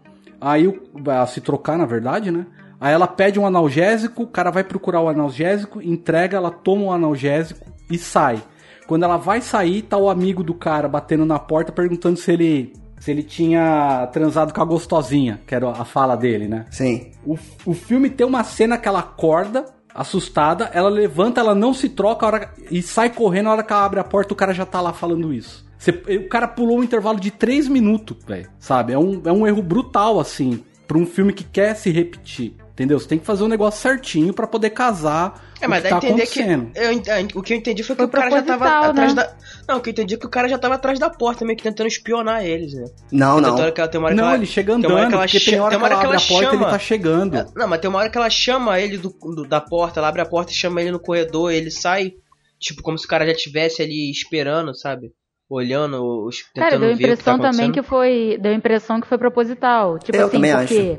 aí 0.40 0.68
o, 0.68 0.80
a 1.10 1.26
se 1.26 1.40
trocar, 1.40 1.76
na 1.76 1.84
verdade, 1.84 2.30
né? 2.30 2.46
Aí 2.80 2.94
ela 2.94 3.08
pede 3.08 3.40
um 3.40 3.46
analgésico, 3.46 4.22
o 4.22 4.26
cara 4.26 4.52
vai 4.52 4.62
procurar 4.62 5.00
o 5.00 5.08
analgésico, 5.08 5.82
entrega, 5.82 6.37
ela 6.37 6.50
toma 6.50 6.84
o 6.84 6.92
analgésico 6.92 7.66
e 7.90 7.98
sai. 7.98 8.40
Quando 8.87 9.02
ela 9.02 9.16
vai 9.16 9.40
sair, 9.40 9.82
tá 9.82 9.96
o 9.96 10.08
amigo 10.08 10.44
do 10.44 10.54
cara 10.54 10.87
batendo 10.87 11.26
na 11.26 11.40
porta 11.40 11.72
perguntando 11.72 12.16
se 12.16 12.32
ele 12.32 12.72
se 13.00 13.10
ele 13.10 13.22
tinha 13.22 14.08
transado 14.12 14.54
com 14.54 14.62
a 14.62 14.64
gostosinha, 14.64 15.40
que 15.46 15.54
era 15.54 15.68
a 15.68 15.84
fala 15.84 16.16
dele, 16.16 16.48
né? 16.48 16.64
Sim. 16.70 17.10
O, 17.26 17.37
o 17.66 17.74
filme 17.74 18.08
tem 18.08 18.26
uma 18.26 18.44
cena 18.44 18.78
que 18.78 18.88
ela 18.88 19.00
acorda, 19.00 19.66
assustada, 19.94 20.70
ela 20.74 20.88
levanta, 20.88 21.40
ela 21.40 21.54
não 21.54 21.72
se 21.72 21.88
troca 21.88 22.26
hora- 22.26 22.50
e 22.70 22.83
sai 22.83 23.11
correndo, 23.11 23.48
a 23.48 23.52
hora 23.52 23.62
que 23.62 23.72
ela 23.72 23.85
abre 23.85 24.00
a 24.00 24.04
porta, 24.04 24.33
o 24.35 24.37
cara 24.37 24.52
já 24.52 24.66
tá 24.66 24.80
lá 24.80 24.92
falando 24.92 25.33
isso. 25.33 25.64
Você- 25.78 25.90
o 25.90 26.28
cara 26.28 26.48
pulou 26.48 26.78
um 26.78 26.83
intervalo 26.83 27.20
de 27.20 27.30
3 27.30 27.68
minutos, 27.68 28.16
velho, 28.26 28.48
sabe? 28.59 28.92
É 28.92 28.98
um, 28.98 29.22
é 29.24 29.33
um 29.33 29.46
erro 29.46 29.62
brutal, 29.62 30.18
assim, 30.18 30.64
pra 30.88 30.98
um 30.98 31.07
filme 31.07 31.33
que 31.33 31.44
quer 31.44 31.74
se 31.76 31.90
repetir. 31.90 32.57
Entendeu? 32.74 32.98
Você 32.98 33.06
tem 33.06 33.18
que 33.20 33.24
fazer 33.24 33.44
um 33.44 33.48
negócio 33.48 33.80
certinho 33.80 34.34
pra 34.34 34.48
poder 34.48 34.70
casar 34.70 35.40
É, 35.60 35.66
o 35.66 35.70
mas 35.70 35.84
que 35.84 35.88
dá 35.88 35.90
tá 35.90 35.94
a 35.94 36.10
entender 36.10 36.26
que. 36.26 36.42
acontecendo. 36.42 36.72
Eu, 36.74 37.38
o 37.38 37.42
que 37.42 37.52
eu 37.52 37.56
entendi 37.56 37.82
foi 37.84 37.94
que 37.94 38.02
Foi 38.02 38.08
o 38.08 38.10
cara 38.10 38.30
já 38.32 38.42
tava 38.42 38.58
proposital, 38.64 38.90
atrás 38.90 39.14
né? 39.14 39.22
da. 39.22 39.37
Não, 39.68 39.78
o 39.78 39.80
que 39.80 39.90
eu 39.90 39.92
entendi 39.92 40.14
é 40.14 40.18
que 40.18 40.26
o 40.26 40.28
cara 40.28 40.48
já 40.48 40.58
tava 40.58 40.74
atrás 40.74 40.98
da 40.98 41.08
porta, 41.08 41.44
meio 41.44 41.56
que 41.56 41.62
tentando 41.62 41.87
espionar 41.87 42.44
eles, 42.44 42.74
né? 42.74 42.84
Não, 43.12 43.34
Tem 43.40 43.42
não. 43.50 43.58
hora 43.60 43.70
que 43.70 43.80
ela- 43.80 43.88
tem 43.88 44.00
uma 44.00 44.06
hora 44.08 44.14
que 44.16 44.20
Não, 44.20 44.28
ela- 44.28 44.37
ele 44.37 44.46
chega 44.46 44.72
tem 44.72 44.74
uma 44.74 44.87
hora 44.88 45.06
andando, 45.06 45.08
que 45.10 45.14
ela 45.14 45.28
tem 45.28 45.60
hora 45.60 45.70
tem 45.70 45.78
que 45.78 45.84
ela 45.87 45.94
abre 46.04 46.16
a 46.16 46.20
porta 46.20 46.34
ele 46.34 46.50
chama- 46.58 46.70
tá 46.70 46.78
chegando. 46.80 47.37
É, 47.37 47.46
Não, 47.54 47.68
mas 47.68 47.80
tem 47.80 47.88
uma 47.88 47.98
hora 48.00 48.10
que 48.10 48.18
ela 48.18 48.30
chama 48.30 48.80
ele 48.80 48.98
do, 48.98 49.08
do- 49.10 49.46
da 49.48 49.60
porta, 49.60 50.00
ela 50.00 50.08
abre 50.08 50.20
a 50.22 50.26
porta 50.26 50.50
e 50.50 50.54
chama 50.56 50.80
ele 50.82 50.90
no 50.90 50.98
corredor, 50.98 51.52
ele 51.52 51.70
sai. 51.70 52.14
Tipo, 52.58 52.82
como 52.82 52.98
se 52.98 53.04
o 53.06 53.08
cara 53.08 53.24
já 53.24 53.32
estivesse 53.32 53.82
ali 53.82 54.10
esperando, 54.10 54.74
sabe? 54.76 55.12
Olhando, 55.48 56.02
os, 56.26 56.42
Cara, 56.54 56.70
tentando 56.70 56.80
deu 56.80 56.90
a 56.90 56.92
ver 56.92 56.94
o 56.94 56.96
que 56.96 57.02
tá 57.04 57.12
impressão 57.12 57.34
também 57.37 57.48
acontecendo. 57.66 57.72
que 57.74 57.82
foi. 57.82 58.38
Deu 58.40 58.50
a 58.52 58.54
impressão 58.54 59.00
que 59.00 59.06
foi 59.06 59.18
proposital. 59.18 59.98
Tipo 59.98 60.16
Eu 60.16 60.26
assim, 60.26 60.32
também 60.37 60.56
porque 60.56 60.98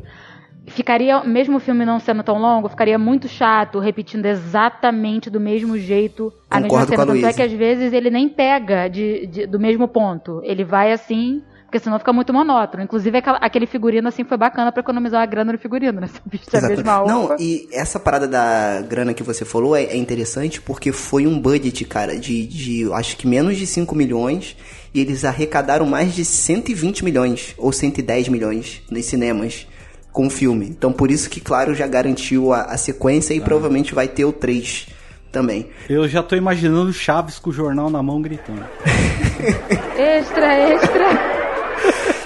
ficaria, 0.68 1.24
mesmo 1.24 1.58
o 1.58 1.60
filme 1.60 1.86
não 1.86 2.00
sendo 2.00 2.24
tão 2.24 2.38
longo, 2.40 2.70
ficaria 2.70 2.98
muito 2.98 3.28
chato 3.28 3.80
repetindo 3.80 4.26
exatamente 4.26 5.30
do 5.30 5.40
mesmo 5.40 5.78
jeito 5.78 6.32
a 6.50 6.56
mesma 6.60 6.70
Concordo 6.70 6.86
com 6.88 6.92
cena. 7.02 7.04
a 7.04 7.16
Tanto 7.16 7.26
é 7.28 7.34
que 7.34 7.42
às 7.42 7.52
vezes 7.52 7.94
ele 7.94 8.10
nem 8.10 8.28
pega 8.30 8.88
de, 8.88 9.28
de- 9.28 9.46
do 9.48 9.60
mesmo 9.60 9.88
ponto. 9.88 10.42
Ele 10.44 10.64
vai 10.64 10.92
assim. 10.92 11.42
Porque 11.66 11.80
senão 11.80 11.98
fica 12.00 12.14
muito 12.14 12.32
monótono. 12.32 12.84
Inclusive, 12.84 13.18
aquele 13.42 13.66
figurino 13.66 14.08
assim 14.08 14.24
foi 14.24 14.38
bacana 14.38 14.72
pra 14.72 14.80
economizar 14.82 15.20
uma 15.20 15.26
grana 15.26 15.52
no 15.52 15.58
figurino, 15.58 16.00
né? 16.00 16.08
Viste 16.26 16.56
a 16.56 16.62
mesma 16.62 16.98
roupa. 16.98 17.12
Não, 17.12 17.36
e 17.40 17.68
essa 17.74 18.00
parada 18.00 18.28
da 18.28 18.82
grana 18.82 19.14
que 19.14 19.24
você 19.24 19.44
falou 19.44 19.76
é, 19.76 19.84
é 19.84 19.98
interessante 19.98 20.62
porque 20.62 20.92
foi 20.94 21.28
um 21.28 21.38
budget, 21.38 21.84
cara, 21.84 22.18
de, 22.18 22.48
de 22.48 22.94
acho 22.94 23.18
que 23.18 23.28
menos 23.28 23.58
de 23.58 23.66
5 23.68 23.94
milhões 23.96 24.56
e 24.94 25.02
eles 25.02 25.26
arrecadaram 25.26 25.86
mais 25.86 26.14
de 26.16 26.24
120 26.24 27.04
milhões 27.04 27.54
ou 27.58 27.74
110 27.74 28.30
milhões 28.30 28.82
nos 28.90 29.04
cinemas 29.06 29.68
com 30.16 30.28
o 30.28 30.30
filme. 30.30 30.66
Então 30.70 30.92
por 30.94 31.12
isso 31.12 31.30
que, 31.30 31.42
claro, 31.42 31.76
já 31.76 31.86
garantiu 31.86 32.54
a, 32.54 32.62
a 32.62 32.78
sequência 32.78 33.34
e 33.34 33.42
provavelmente 33.42 33.94
vai 33.94 34.08
ter 34.08 34.24
o 34.24 34.32
3 34.32 34.88
também. 35.32 35.68
Eu 35.90 36.08
já 36.08 36.24
tô 36.24 36.38
imaginando 36.38 36.90
o 36.90 36.94
Chaves 36.94 37.38
com 37.38 37.50
o 37.50 37.54
jornal 37.54 37.90
na 37.90 38.02
mão 38.02 38.22
gritando. 38.22 38.64
Extra, 39.98 40.54
extra. 40.58 41.36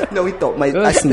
Não, 0.11 0.27
então, 0.27 0.55
mas 0.57 0.73
As 0.75 0.97
assim, 1.05 1.11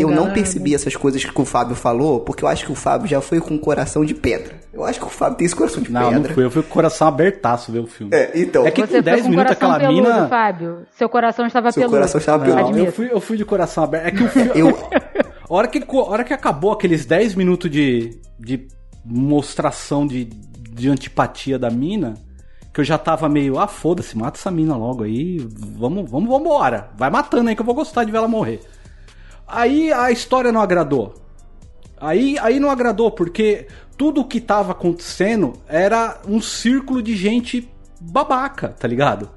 eu, 0.00 0.08
eu 0.08 0.14
não 0.14 0.30
percebi 0.30 0.74
essas 0.74 0.96
coisas 0.96 1.22
que 1.22 1.38
o 1.40 1.44
Fábio 1.44 1.74
falou, 1.76 2.20
porque 2.20 2.42
eu 2.44 2.48
acho 2.48 2.64
que 2.64 2.72
o 2.72 2.74
Fábio 2.74 3.06
já 3.06 3.20
foi 3.20 3.40
com 3.40 3.54
o 3.54 3.58
coração 3.58 4.04
de 4.04 4.14
pedra. 4.14 4.54
Eu 4.72 4.84
acho 4.84 4.98
que 4.98 5.04
o 5.04 5.10
Fábio 5.10 5.36
tem 5.36 5.44
esse 5.46 5.54
coração 5.56 5.82
de 5.82 5.90
Não, 5.92 6.08
pedra. 6.10 6.28
não 6.28 6.34
fui. 6.34 6.44
Eu 6.44 6.50
fui 6.50 6.62
com 6.62 6.68
o 6.68 6.72
coração 6.72 7.08
abertaço 7.08 7.70
ver 7.72 7.80
o 7.80 7.86
filme. 7.86 8.14
É, 8.14 8.30
então. 8.34 8.66
É 8.66 8.70
que 8.70 8.80
Você 8.80 8.98
com 8.98 9.02
10 9.02 9.16
foi 9.16 9.22
com 9.24 9.30
minutos 9.30 9.52
aquela 9.52 9.78
peludo, 9.78 10.02
mina. 10.02 10.28
Fábio. 10.28 10.86
Seu 10.96 11.08
coração 11.10 11.46
estava 11.46 11.70
Seu 11.72 11.82
peludo. 11.82 11.96
coração 11.98 12.18
estava 12.18 12.38
Não, 12.38 12.44
peludo. 12.44 12.62
eu 12.62 12.68
Admito. 12.74 12.92
fui, 12.92 13.08
eu 13.12 13.20
fui 13.20 13.36
de 13.36 13.44
coração 13.44 13.84
aberto. 13.84 14.06
É 14.06 14.10
que 14.12 14.22
o 14.22 14.28
filme. 14.28 14.50
Eu- 14.54 14.78
a, 15.48 15.54
hora 15.54 15.68
que, 15.68 15.84
hora 15.90 16.24
que 16.24 16.34
acabou 16.34 16.72
aqueles 16.72 17.06
10 17.06 17.34
minutos 17.34 17.70
de, 17.70 18.20
de 18.38 18.68
mostração 19.04 20.06
de, 20.06 20.24
de 20.24 20.88
antipatia 20.88 21.58
da 21.58 21.70
mina, 21.70 22.14
que 22.72 22.80
eu 22.80 22.84
já 22.84 22.98
tava 22.98 23.28
meio, 23.28 23.58
ah, 23.58 23.66
foda-se, 23.66 24.16
mata 24.16 24.38
essa 24.38 24.50
mina 24.50 24.76
logo 24.76 25.04
aí. 25.04 25.38
Vamos, 25.38 26.10
vamos, 26.10 26.28
vambora. 26.28 26.90
Vai 26.96 27.10
matando 27.10 27.48
aí 27.48 27.56
que 27.56 27.62
eu 27.62 27.66
vou 27.66 27.74
gostar 27.74 28.04
de 28.04 28.12
ver 28.12 28.18
ela 28.18 28.28
morrer. 28.28 28.60
Aí 29.46 29.92
a 29.92 30.10
história 30.10 30.52
não 30.52 30.60
agradou. 30.60 31.14
Aí, 32.00 32.38
aí 32.38 32.60
não 32.60 32.70
agradou, 32.70 33.10
porque 33.10 33.66
tudo 33.96 34.24
que 34.24 34.40
tava 34.40 34.72
acontecendo 34.72 35.54
era 35.66 36.20
um 36.28 36.40
círculo 36.40 37.02
de 37.02 37.16
gente 37.16 37.68
babaca, 38.00 38.68
tá 38.68 38.86
ligado? 38.86 39.30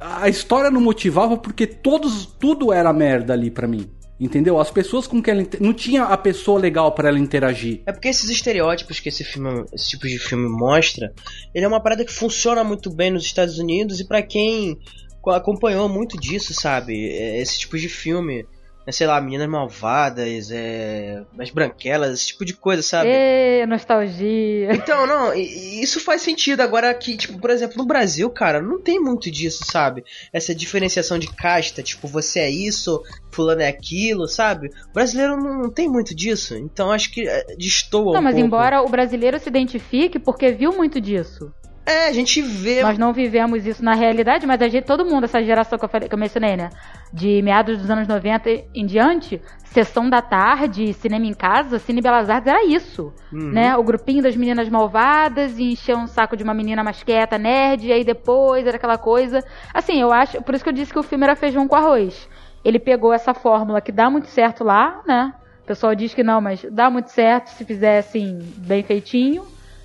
A 0.00 0.28
história 0.28 0.70
não 0.70 0.80
motivava 0.80 1.36
porque 1.36 1.66
todos, 1.66 2.24
tudo 2.24 2.72
era 2.72 2.92
merda 2.92 3.34
ali 3.34 3.50
pra 3.50 3.68
mim. 3.68 3.90
Entendeu? 4.24 4.60
As 4.60 4.70
pessoas 4.70 5.06
com 5.08 5.20
quem 5.20 5.34
ela. 5.34 5.46
Não 5.58 5.74
tinha 5.74 6.04
a 6.04 6.16
pessoa 6.16 6.60
legal 6.60 6.92
pra 6.92 7.08
ela 7.08 7.18
interagir. 7.18 7.82
É 7.84 7.90
porque 7.92 8.06
esses 8.06 8.30
estereótipos 8.30 9.00
que 9.00 9.08
esse 9.08 9.24
filme, 9.24 9.64
esse 9.72 9.88
tipo 9.90 10.06
de 10.06 10.16
filme 10.18 10.48
mostra, 10.48 11.12
ele 11.52 11.64
é 11.64 11.68
uma 11.68 11.82
parada 11.82 12.04
que 12.04 12.12
funciona 12.12 12.62
muito 12.62 12.88
bem 12.88 13.10
nos 13.10 13.24
Estados 13.24 13.58
Unidos 13.58 13.98
e 13.98 14.06
pra 14.06 14.22
quem 14.22 14.78
co- 15.20 15.30
acompanhou 15.30 15.88
muito 15.88 16.16
disso, 16.20 16.54
sabe? 16.54 16.94
É, 17.10 17.40
Esse 17.40 17.58
tipo 17.58 17.76
de 17.76 17.88
filme, 17.88 18.46
é, 18.86 18.92
sei 18.92 19.06
lá, 19.06 19.20
meninas 19.20 19.48
malvadas, 19.48 20.50
é, 20.50 21.22
as 21.38 21.50
branquelas, 21.50 22.14
esse 22.14 22.28
tipo 22.28 22.44
de 22.44 22.54
coisa, 22.54 22.82
sabe? 22.82 23.08
Ê, 23.08 23.64
nostalgia. 23.66 24.72
Então, 24.74 25.06
não, 25.06 25.32
isso 25.34 26.00
faz 26.00 26.22
sentido. 26.22 26.60
Agora 26.60 26.92
que, 26.94 27.16
tipo, 27.16 27.38
por 27.38 27.50
exemplo, 27.50 27.78
no 27.78 27.84
Brasil, 27.84 28.28
cara, 28.30 28.60
não 28.60 28.80
tem 28.80 29.00
muito 29.00 29.30
disso, 29.30 29.64
sabe? 29.64 30.04
Essa 30.32 30.54
diferenciação 30.54 31.18
de 31.18 31.28
casta, 31.28 31.82
tipo, 31.82 32.08
você 32.08 32.40
é 32.40 32.50
isso, 32.50 33.02
fulano 33.30 33.62
é 33.62 33.68
aquilo, 33.68 34.26
sabe? 34.26 34.68
O 34.90 34.92
brasileiro 34.92 35.36
não, 35.36 35.70
tem 35.70 35.88
muito 35.88 36.14
disso. 36.14 36.56
Então 36.56 36.90
acho 36.90 37.12
que 37.12 37.28
é, 37.28 37.44
destoa 37.56 38.12
Não, 38.12 38.20
um 38.20 38.22
mas 38.22 38.34
pouco. 38.34 38.46
embora 38.46 38.82
o 38.82 38.88
brasileiro 38.88 39.38
se 39.38 39.48
identifique 39.48 40.18
porque 40.18 40.50
viu 40.50 40.72
muito 40.72 41.00
disso. 41.00 41.52
É, 41.84 42.06
a 42.06 42.12
gente 42.12 42.40
vê. 42.40 42.80
Nós 42.82 42.96
não 42.96 43.12
vivemos 43.12 43.66
isso 43.66 43.84
na 43.84 43.94
realidade, 43.94 44.46
mas 44.46 44.62
a 44.62 44.68
gente, 44.68 44.84
todo 44.84 45.04
mundo, 45.04 45.24
essa 45.24 45.42
geração 45.42 45.76
que 45.76 45.84
eu, 45.84 45.88
falei, 45.88 46.08
que 46.08 46.14
eu 46.14 46.18
mencionei, 46.18 46.56
né? 46.56 46.70
De 47.12 47.42
meados 47.42 47.78
dos 47.78 47.90
anos 47.90 48.06
90 48.06 48.50
em 48.72 48.86
diante, 48.86 49.42
sessão 49.64 50.08
da 50.08 50.22
tarde, 50.22 50.92
cinema 50.92 51.26
em 51.26 51.34
casa, 51.34 51.80
Cine 51.80 52.00
Belas 52.00 52.30
Artes 52.30 52.46
era 52.46 52.64
isso. 52.64 53.12
Uhum. 53.32 53.50
Né? 53.50 53.76
O 53.76 53.82
grupinho 53.82 54.22
das 54.22 54.36
meninas 54.36 54.68
malvadas 54.68 55.58
e 55.58 55.72
encher 55.72 55.96
um 55.96 56.06
saco 56.06 56.36
de 56.36 56.44
uma 56.44 56.54
menina 56.54 56.84
mais 56.84 57.02
quieta, 57.02 57.36
nerd, 57.36 57.88
e 57.88 57.92
aí 57.92 58.04
depois 58.04 58.64
era 58.64 58.76
aquela 58.76 58.96
coisa. 58.96 59.44
Assim, 59.74 60.00
eu 60.00 60.12
acho. 60.12 60.40
Por 60.42 60.54
isso 60.54 60.62
que 60.62 60.70
eu 60.70 60.74
disse 60.74 60.92
que 60.92 60.98
o 60.98 61.02
filme 61.02 61.24
era 61.24 61.34
feijão 61.34 61.66
com 61.66 61.74
arroz. 61.74 62.28
Ele 62.64 62.78
pegou 62.78 63.12
essa 63.12 63.34
fórmula 63.34 63.80
que 63.80 63.90
dá 63.90 64.08
muito 64.08 64.28
certo 64.28 64.62
lá, 64.62 65.02
né? 65.04 65.34
O 65.64 65.66
pessoal 65.66 65.96
diz 65.96 66.14
que 66.14 66.22
não, 66.22 66.40
mas 66.40 66.64
dá 66.70 66.88
muito 66.88 67.10
certo 67.10 67.48
se 67.48 67.64
fizer 67.64 67.98
assim, 67.98 68.38
bem 68.56 68.84
feitinho 68.84 69.44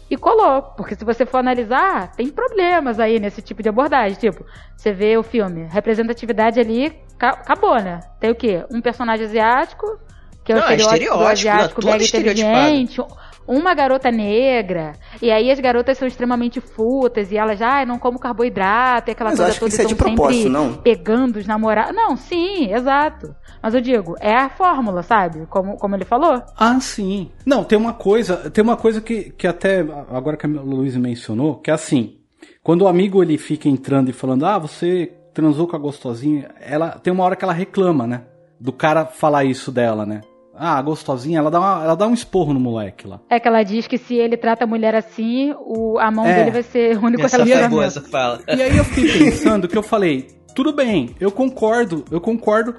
e 0.10 0.16
colou. 0.18 0.62
Porque 0.62 0.96
se 0.96 1.04
você 1.06 1.26
for 1.26 1.38
analisar, 1.38 2.12
tem 2.16 2.30
problemas 2.30 3.00
aí 3.00 3.20
nesse 3.20 3.42
tipo 3.42 3.62
de 3.64 3.70
abordagem. 3.70 4.18
Tipo, 4.18 4.46
você 4.76 4.92
vê 4.92 5.18
o 5.18 5.24
filme, 5.24 5.66
representatividade 5.70 6.60
ali, 6.60 6.94
ca- 7.18 7.30
acabou, 7.30 7.76
né? 7.82 8.00
Tem 8.20 8.30
o 8.32 8.36
quê? 8.36 8.66
Um 8.72 8.82
personagem 8.82 9.26
asiático, 9.26 10.00
que 10.44 10.52
é 10.52 10.56
o 10.56 10.60
Não, 10.60 10.68
é 10.68 10.76
estereótipo, 10.76 10.94
estereótipo, 11.06 11.32
asiático 11.32 11.82
todo 11.82 11.92
mega 11.92 12.04
estereotipado. 12.04 12.58
inteligente, 12.70 13.02
uma 13.48 13.74
garota 13.74 14.12
negra, 14.12 14.94
e 15.22 15.32
aí 15.32 15.50
as 15.50 15.60
garotas 15.60 15.98
são 15.98 16.08
extremamente 16.08 16.60
fúteis, 16.60 17.32
e 17.32 17.38
elas 17.38 17.58
já 17.58 17.82
ah, 17.82 17.86
não 17.86 17.98
como 17.98 18.20
carboidrato, 18.20 19.10
e 19.10 19.12
aquela 19.12 19.30
Mas 19.30 19.40
coisa 19.40 19.52
acho 19.52 19.60
que 19.60 19.66
toda, 19.66 19.74
isso 19.74 19.82
é 19.82 19.86
de 19.86 19.94
estão 19.94 20.16
propósito, 20.16 20.44
sempre 20.44 20.50
não? 20.52 20.74
pegando 20.76 21.38
os 21.38 21.48
namorados. 21.48 21.96
Não, 21.96 22.18
sim, 22.18 22.74
exato. 22.74 23.34
Mas 23.62 23.74
eu 23.74 23.82
digo, 23.82 24.16
é 24.20 24.36
a 24.36 24.50
fórmula, 24.50 25.02
sabe? 25.02 25.46
Como, 25.48 25.78
como 25.78 25.96
ele 25.96 26.06
falou. 26.06 26.44
Ah, 26.58 26.80
sim. 26.80 27.32
Não, 27.46 27.64
tem 27.64 27.78
uma 27.78 27.94
coisa, 27.94 28.50
tem 28.50 28.64
uma 28.64 28.78
coisa 28.78 29.02
que, 29.02 29.32
que 29.32 29.48
até 29.48 29.80
agora 30.12 30.38
que 30.38 30.46
a 30.46 30.50
Luiz 30.50 30.96
mencionou, 30.98 31.56
que 31.56 31.72
é 31.72 31.74
assim, 31.74 32.18
quando 32.62 32.82
o 32.82 32.88
amigo 32.88 33.24
ele 33.24 33.38
fica 33.38 33.70
entrando 33.70 34.10
e 34.10 34.14
falando, 34.14 34.46
ah, 34.46 34.60
você 34.60 35.14
transou 35.34 35.68
com 35.68 35.76
a 35.76 35.80
gostosinha, 35.80 36.50
ela 36.60 36.92
tem 36.92 37.14
uma 37.14 37.24
hora 37.24 37.36
que 37.36 37.44
ela 37.44 37.54
reclama, 37.54 38.08
né? 38.08 38.24
Do 38.60 38.74
cara 38.74 39.06
falar 39.06 39.46
isso 39.46 39.72
dela, 39.72 40.06
né? 40.06 40.22
Ah, 40.60 40.82
gostosinha, 40.82 41.40
ela 41.40 41.52
dá, 41.52 41.60
uma- 41.60 41.84
ela 41.84 41.96
dá 41.96 42.08
um 42.08 42.14
esporro 42.14 42.54
no 42.54 42.60
moleque 42.60 43.08
lá. 43.08 43.20
É 43.30 43.40
que 43.40 43.48
ela 43.48 43.62
diz 43.64 43.86
que 43.88 43.98
se 43.98 44.16
ele 44.16 44.36
trata 44.36 44.64
a 44.64 44.68
mulher 44.68 44.96
assim, 44.96 45.54
o, 45.60 46.00
a 46.00 46.10
mão 46.10 46.26
É. 46.26 46.36
dele 46.36 46.52
vai 46.52 46.64
ser 46.64 46.98
o 46.98 47.06
único 47.06 47.24
Essa 47.24 47.38
relacionamento. 47.38 47.72
boa 47.72 47.86
essa 47.86 48.02
fala. 48.02 48.40
E 48.48 48.62
aí 48.62 48.76
eu 48.78 48.84
fiquei 48.84 49.08
pensando 49.32 49.68
que 49.68 49.78
eu 49.78 49.84
falei, 49.84 50.28
tudo 50.56 50.74
bem, 50.74 51.16
eu 51.20 51.32
concordo, 51.32 52.04
eu 52.10 52.20
concordo 52.20 52.76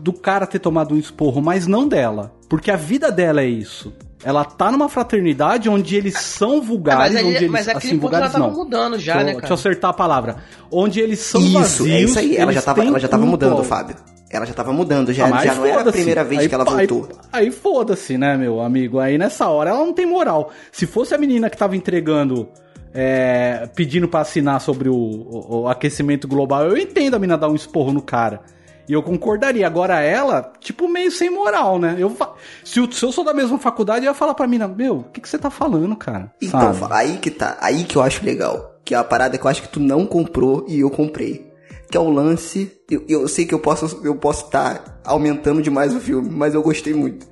do 0.00 0.12
cara 0.12 0.46
ter 0.46 0.60
tomado 0.60 0.94
um 0.94 0.98
esporro, 0.98 1.42
mas 1.42 1.66
não 1.66 1.88
dela. 1.88 2.32
Porque 2.48 2.70
a 2.70 2.76
vida 2.76 3.10
dela 3.10 3.40
é 3.42 3.46
isso. 3.46 3.92
Ela 4.24 4.44
tá 4.44 4.70
numa 4.72 4.88
fraternidade 4.88 5.68
onde 5.68 5.94
eles 5.94 6.14
são 6.18 6.58
Ah, 6.58 6.60
vulgares, 6.60 7.14
mas, 7.14 7.22
onde 7.24 7.34
ele, 7.36 7.44
eles 7.44 7.50
mas 7.50 7.68
aquele 7.68 7.78
assim, 7.92 7.98
ponto 8.00 8.14
ela 8.16 8.26
vulgares 8.28 8.32
tava 8.32 8.46
não. 8.48 8.64
mudando 8.64 8.98
já, 8.98 9.12
deixa, 9.14 9.18
né, 9.26 9.32
deixa 9.32 9.36
eu 9.38 9.40
cara? 9.42 9.54
acertar 9.54 9.90
a 9.90 9.94
palavra. 9.94 10.36
Onde 10.70 11.00
eles 11.00 11.20
são 11.20 11.40
Isso, 11.40 11.52
vazios. 11.52 11.88
é 11.88 12.00
isso 12.00 12.18
aí. 12.18 12.36
Ela 12.36 12.52
já 12.52 12.60
tava, 12.62 12.84
ela 12.84 12.98
já 12.98 13.08
tava 13.08 13.24
mudando, 13.24 13.62
Fábio. 13.62 13.94
Ela 14.30 14.44
já 14.44 14.52
tava 14.52 14.72
mudando, 14.72 15.12
já, 15.12 15.24
Ah, 15.26 15.44
já 15.44 15.54
não 15.54 15.64
era 15.64 15.88
a 15.88 15.92
primeira 15.92 16.22
vez 16.24 16.42
Aí- 16.42 16.48
que 16.48 16.54
ela 16.54 16.64
aí- 16.64 16.86
voltou. 16.86 17.08
Aí, 17.32 17.50
foda-se, 17.50 18.18
né, 18.18 18.36
meu 18.36 18.60
amigo? 18.60 18.98
Aí 18.98 19.16
nessa 19.16 19.48
hora 19.48 19.70
ela 19.70 19.78
não 19.78 19.92
tem 19.94 20.04
moral. 20.04 20.50
Se 20.72 20.84
fosse 20.86 21.14
a 21.14 21.18
menina 21.18 21.48
que 21.48 21.56
tava 21.56 21.74
entregando, 21.76 22.48
é, 22.92 23.68
pedindo 23.74 24.08
pra 24.08 24.20
assinar 24.20 24.60
sobre 24.60 24.88
o, 24.88 24.94
o- 24.94 25.60
o 25.62 25.68
aquecimento 25.68 26.26
global, 26.26 26.64
eu 26.64 26.76
entendo 26.76 27.14
a 27.14 27.18
menina 27.18 27.38
dar 27.38 27.48
um 27.48 27.54
esporro 27.54 27.92
no 27.92 28.02
cara. 28.02 28.40
E 28.88 28.92
eu 28.92 29.02
concordaria. 29.02 29.66
Agora 29.66 30.00
ela, 30.00 30.52
tipo, 30.60 30.88
meio 30.88 31.10
sem 31.10 31.28
moral, 31.28 31.78
né? 31.78 31.96
Eu, 31.98 32.16
se, 32.64 32.80
eu, 32.80 32.90
se 32.90 33.04
eu 33.04 33.12
sou 33.12 33.22
da 33.22 33.34
mesma 33.34 33.58
faculdade, 33.58 34.06
eu 34.06 34.10
ia 34.10 34.14
falar 34.14 34.34
pra 34.34 34.46
mina, 34.46 34.66
meu, 34.66 35.00
o 35.00 35.04
que, 35.04 35.20
que 35.20 35.28
você 35.28 35.38
tá 35.38 35.50
falando, 35.50 35.94
cara? 35.94 36.32
Então, 36.40 36.74
Sabe? 36.74 36.94
aí 36.94 37.18
que 37.18 37.30
tá. 37.30 37.58
Aí 37.60 37.84
que 37.84 37.96
eu 37.96 38.02
acho 38.02 38.24
legal. 38.24 38.80
Que 38.84 38.94
é 38.94 38.98
a 38.98 39.04
parada 39.04 39.36
que 39.36 39.44
eu 39.44 39.50
acho 39.50 39.62
que 39.62 39.68
tu 39.68 39.78
não 39.78 40.06
comprou 40.06 40.64
e 40.66 40.80
eu 40.80 40.88
comprei. 40.88 41.46
Que 41.90 41.96
é 41.98 42.00
o 42.00 42.08
lance. 42.08 42.72
Eu, 42.90 43.04
eu 43.06 43.28
sei 43.28 43.44
que 43.44 43.54
eu 43.54 43.58
posso 43.58 44.00
eu 44.02 44.14
posso 44.14 44.46
estar 44.46 45.00
aumentando 45.04 45.60
demais 45.60 45.94
o 45.94 46.00
filme, 46.00 46.30
mas 46.30 46.54
eu 46.54 46.62
gostei 46.62 46.94
muito. 46.94 47.26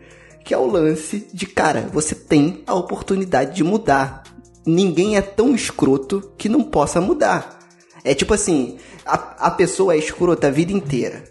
Que 0.45 0.53
é 0.53 0.59
o 0.59 0.66
lance 0.66 1.27
de, 1.33 1.47
cara, 1.47 1.88
você 1.92 2.14
tem 2.14 2.62
a 2.66 2.75
oportunidade 2.75 3.55
de 3.55 3.64
mudar. 3.64 4.23
Ninguém 4.66 5.16
é 5.16 5.23
tão 5.23 5.55
escroto 5.55 6.33
que 6.37 6.49
não 6.49 6.62
possa 6.62 7.01
mudar. 7.01 7.59
É 8.05 8.14
tipo 8.14 8.35
assim, 8.35 8.77
a, 9.05 9.47
a 9.47 9.51
pessoa 9.51 9.95
é 9.95 9.99
escrota 9.99 10.49
a 10.49 10.51
vida 10.51 10.73
inteira. 10.73 11.25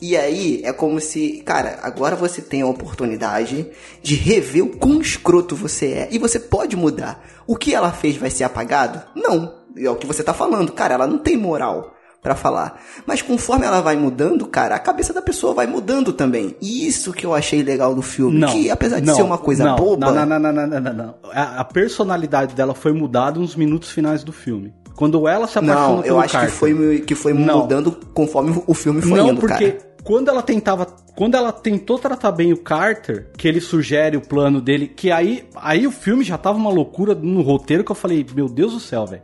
E 0.00 0.16
aí 0.16 0.62
é 0.64 0.72
como 0.72 0.98
se, 1.00 1.42
cara, 1.44 1.78
agora 1.82 2.16
você 2.16 2.40
tem 2.40 2.62
a 2.62 2.66
oportunidade 2.66 3.66
de 4.02 4.14
rever 4.14 4.64
o 4.64 4.76
quão 4.76 5.00
escroto 5.00 5.54
você 5.54 5.86
é 5.86 6.08
e 6.10 6.18
você 6.18 6.38
pode 6.40 6.76
mudar. 6.76 7.22
O 7.46 7.56
que 7.56 7.74
ela 7.74 7.92
fez 7.92 8.16
vai 8.16 8.30
ser 8.30 8.44
apagado? 8.44 9.02
Não. 9.14 9.60
É 9.76 9.88
o 9.88 9.96
que 9.96 10.06
você 10.06 10.22
tá 10.22 10.34
falando, 10.34 10.72
cara, 10.72 10.94
ela 10.94 11.06
não 11.06 11.18
tem 11.18 11.36
moral 11.36 11.94
pra 12.22 12.34
falar. 12.34 12.80
Mas 13.06 13.22
conforme 13.22 13.64
ela 13.66 13.80
vai 13.80 13.96
mudando, 13.96 14.46
cara, 14.46 14.74
a 14.74 14.78
cabeça 14.78 15.12
da 15.12 15.22
pessoa 15.22 15.54
vai 15.54 15.66
mudando 15.66 16.12
também. 16.12 16.56
E 16.60 16.86
isso 16.86 17.12
que 17.12 17.24
eu 17.24 17.34
achei 17.34 17.62
legal 17.62 17.94
do 17.94 18.02
filme, 18.02 18.38
Não. 18.38 18.48
que 18.48 18.70
apesar 18.70 19.00
de 19.00 19.06
não, 19.06 19.14
ser 19.14 19.22
uma 19.22 19.38
coisa 19.38 19.64
não, 19.64 19.76
boba, 19.76 20.12
Não, 20.12 20.26
não, 20.26 20.38
não, 20.38 20.52
não, 20.52 20.66
não, 20.66 20.80
não, 20.80 20.92
não. 20.92 21.14
A, 21.32 21.60
a 21.60 21.64
personalidade 21.64 22.54
dela 22.54 22.74
foi 22.74 22.92
mudada 22.92 23.38
nos 23.38 23.56
minutos 23.56 23.90
finais 23.90 24.22
do 24.22 24.32
filme. 24.32 24.74
Quando 24.96 25.26
ela 25.26 25.46
se 25.46 25.58
apaixona 25.58 25.88
Não, 25.88 26.04
eu 26.04 26.20
acho 26.20 26.32
Carter. 26.34 26.50
que 26.50 26.56
foi, 26.56 27.00
que 27.00 27.14
foi 27.14 27.32
Não. 27.32 27.60
mudando 27.62 27.92
conforme 28.12 28.62
o 28.66 28.74
filme 28.74 29.00
foi 29.00 29.16
Não, 29.16 29.30
indo, 29.30 29.40
porque 29.40 29.72
cara. 29.72 29.89
Quando 30.02 30.28
ela 30.28 30.42
tentava. 30.42 30.86
Quando 31.16 31.34
ela 31.34 31.52
tentou 31.52 31.98
tratar 31.98 32.32
bem 32.32 32.52
o 32.52 32.56
Carter, 32.56 33.30
que 33.36 33.46
ele 33.46 33.60
sugere 33.60 34.16
o 34.16 34.20
plano 34.22 34.60
dele, 34.60 34.86
que 34.88 35.10
aí, 35.10 35.46
aí 35.54 35.86
o 35.86 35.90
filme 35.90 36.24
já 36.24 36.38
tava 36.38 36.56
uma 36.56 36.70
loucura 36.70 37.14
no 37.14 37.42
roteiro 37.42 37.84
que 37.84 37.92
eu 37.92 37.96
falei, 37.96 38.24
meu 38.34 38.48
Deus 38.48 38.72
do 38.72 38.80
céu, 38.80 39.06
velho. 39.06 39.22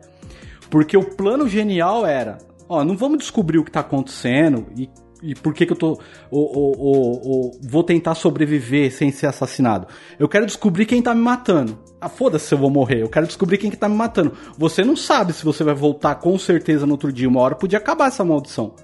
Porque 0.68 0.96
o 0.96 1.04
plano 1.16 1.48
genial 1.48 2.04
era, 2.04 2.36
ó, 2.68 2.84
não 2.84 2.96
vamos 2.96 3.18
descobrir 3.18 3.58
o 3.58 3.64
que 3.64 3.70
tá 3.70 3.80
acontecendo 3.80 4.66
e, 4.76 4.90
e 5.22 5.34
por 5.34 5.54
que 5.54 5.64
que 5.64 5.72
eu 5.72 5.76
tô. 5.76 5.92
o- 6.30 6.38
o- 6.38 6.72
o- 6.76 7.30
o- 7.46 7.50
vou 7.62 7.82
tentar 7.82 8.14
sobreviver 8.14 8.92
sem 8.92 9.10
ser 9.10 9.26
assassinado. 9.28 9.86
Eu 10.18 10.28
quero 10.28 10.44
descobrir 10.44 10.84
quem 10.84 11.00
tá 11.00 11.14
me 11.14 11.22
matando. 11.22 11.78
Ah, 11.98 12.10
foda-se 12.10 12.48
se 12.48 12.54
eu 12.54 12.58
vou 12.58 12.68
morrer. 12.68 13.00
Eu 13.00 13.08
quero 13.08 13.26
descobrir 13.26 13.56
quem 13.56 13.70
que 13.70 13.76
tá 13.76 13.88
me 13.88 13.96
matando. 13.96 14.34
Você 14.58 14.84
não 14.84 14.96
sabe 14.96 15.32
se 15.32 15.44
você 15.44 15.64
vai 15.64 15.74
voltar 15.74 16.16
com 16.16 16.38
certeza 16.38 16.84
no 16.84 16.92
outro 16.92 17.10
dia. 17.10 17.28
Uma 17.28 17.40
hora 17.40 17.54
podia 17.54 17.78
acabar 17.78 18.08
essa 18.08 18.24
maldição. 18.24 18.74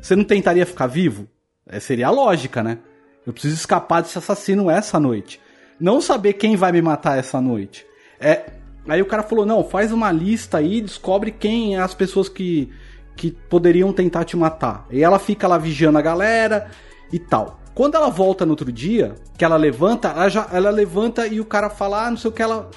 Você 0.00 0.16
não 0.16 0.24
tentaria 0.24 0.64
ficar 0.64 0.86
vivo? 0.86 1.26
É, 1.72 1.80
seria 1.80 2.08
a 2.08 2.10
lógica, 2.10 2.62
né? 2.62 2.78
Eu 3.26 3.32
preciso 3.32 3.54
escapar 3.54 4.02
desse 4.02 4.18
assassino 4.18 4.70
essa 4.70 5.00
noite. 5.00 5.40
Não 5.80 6.02
saber 6.02 6.34
quem 6.34 6.54
vai 6.54 6.70
me 6.70 6.82
matar 6.82 7.18
essa 7.18 7.40
noite. 7.40 7.86
É. 8.20 8.44
Aí 8.86 9.00
o 9.00 9.06
cara 9.06 9.22
falou: 9.22 9.46
não, 9.46 9.64
faz 9.64 9.90
uma 9.90 10.12
lista 10.12 10.58
aí, 10.58 10.82
descobre 10.82 11.30
quem 11.30 11.76
é 11.76 11.80
as 11.80 11.94
pessoas 11.94 12.28
que, 12.28 12.70
que 13.16 13.30
poderiam 13.30 13.90
tentar 13.90 14.24
te 14.24 14.36
matar. 14.36 14.86
E 14.90 15.02
ela 15.02 15.18
fica 15.18 15.48
lá 15.48 15.56
vigiando 15.56 15.96
a 15.96 16.02
galera 16.02 16.70
e 17.10 17.18
tal. 17.18 17.58
Quando 17.74 17.94
ela 17.94 18.10
volta 18.10 18.44
no 18.44 18.52
outro 18.52 18.70
dia, 18.70 19.14
que 19.38 19.44
ela 19.44 19.56
levanta, 19.56 20.08
ela, 20.08 20.28
já, 20.28 20.46
ela 20.52 20.68
levanta 20.68 21.26
e 21.26 21.40
o 21.40 21.44
cara 21.44 21.70
fala, 21.70 22.06
ah, 22.06 22.10
não 22.10 22.18
sei 22.18 22.28
o 22.28 22.34
que 22.34 22.42
ela. 22.42 22.70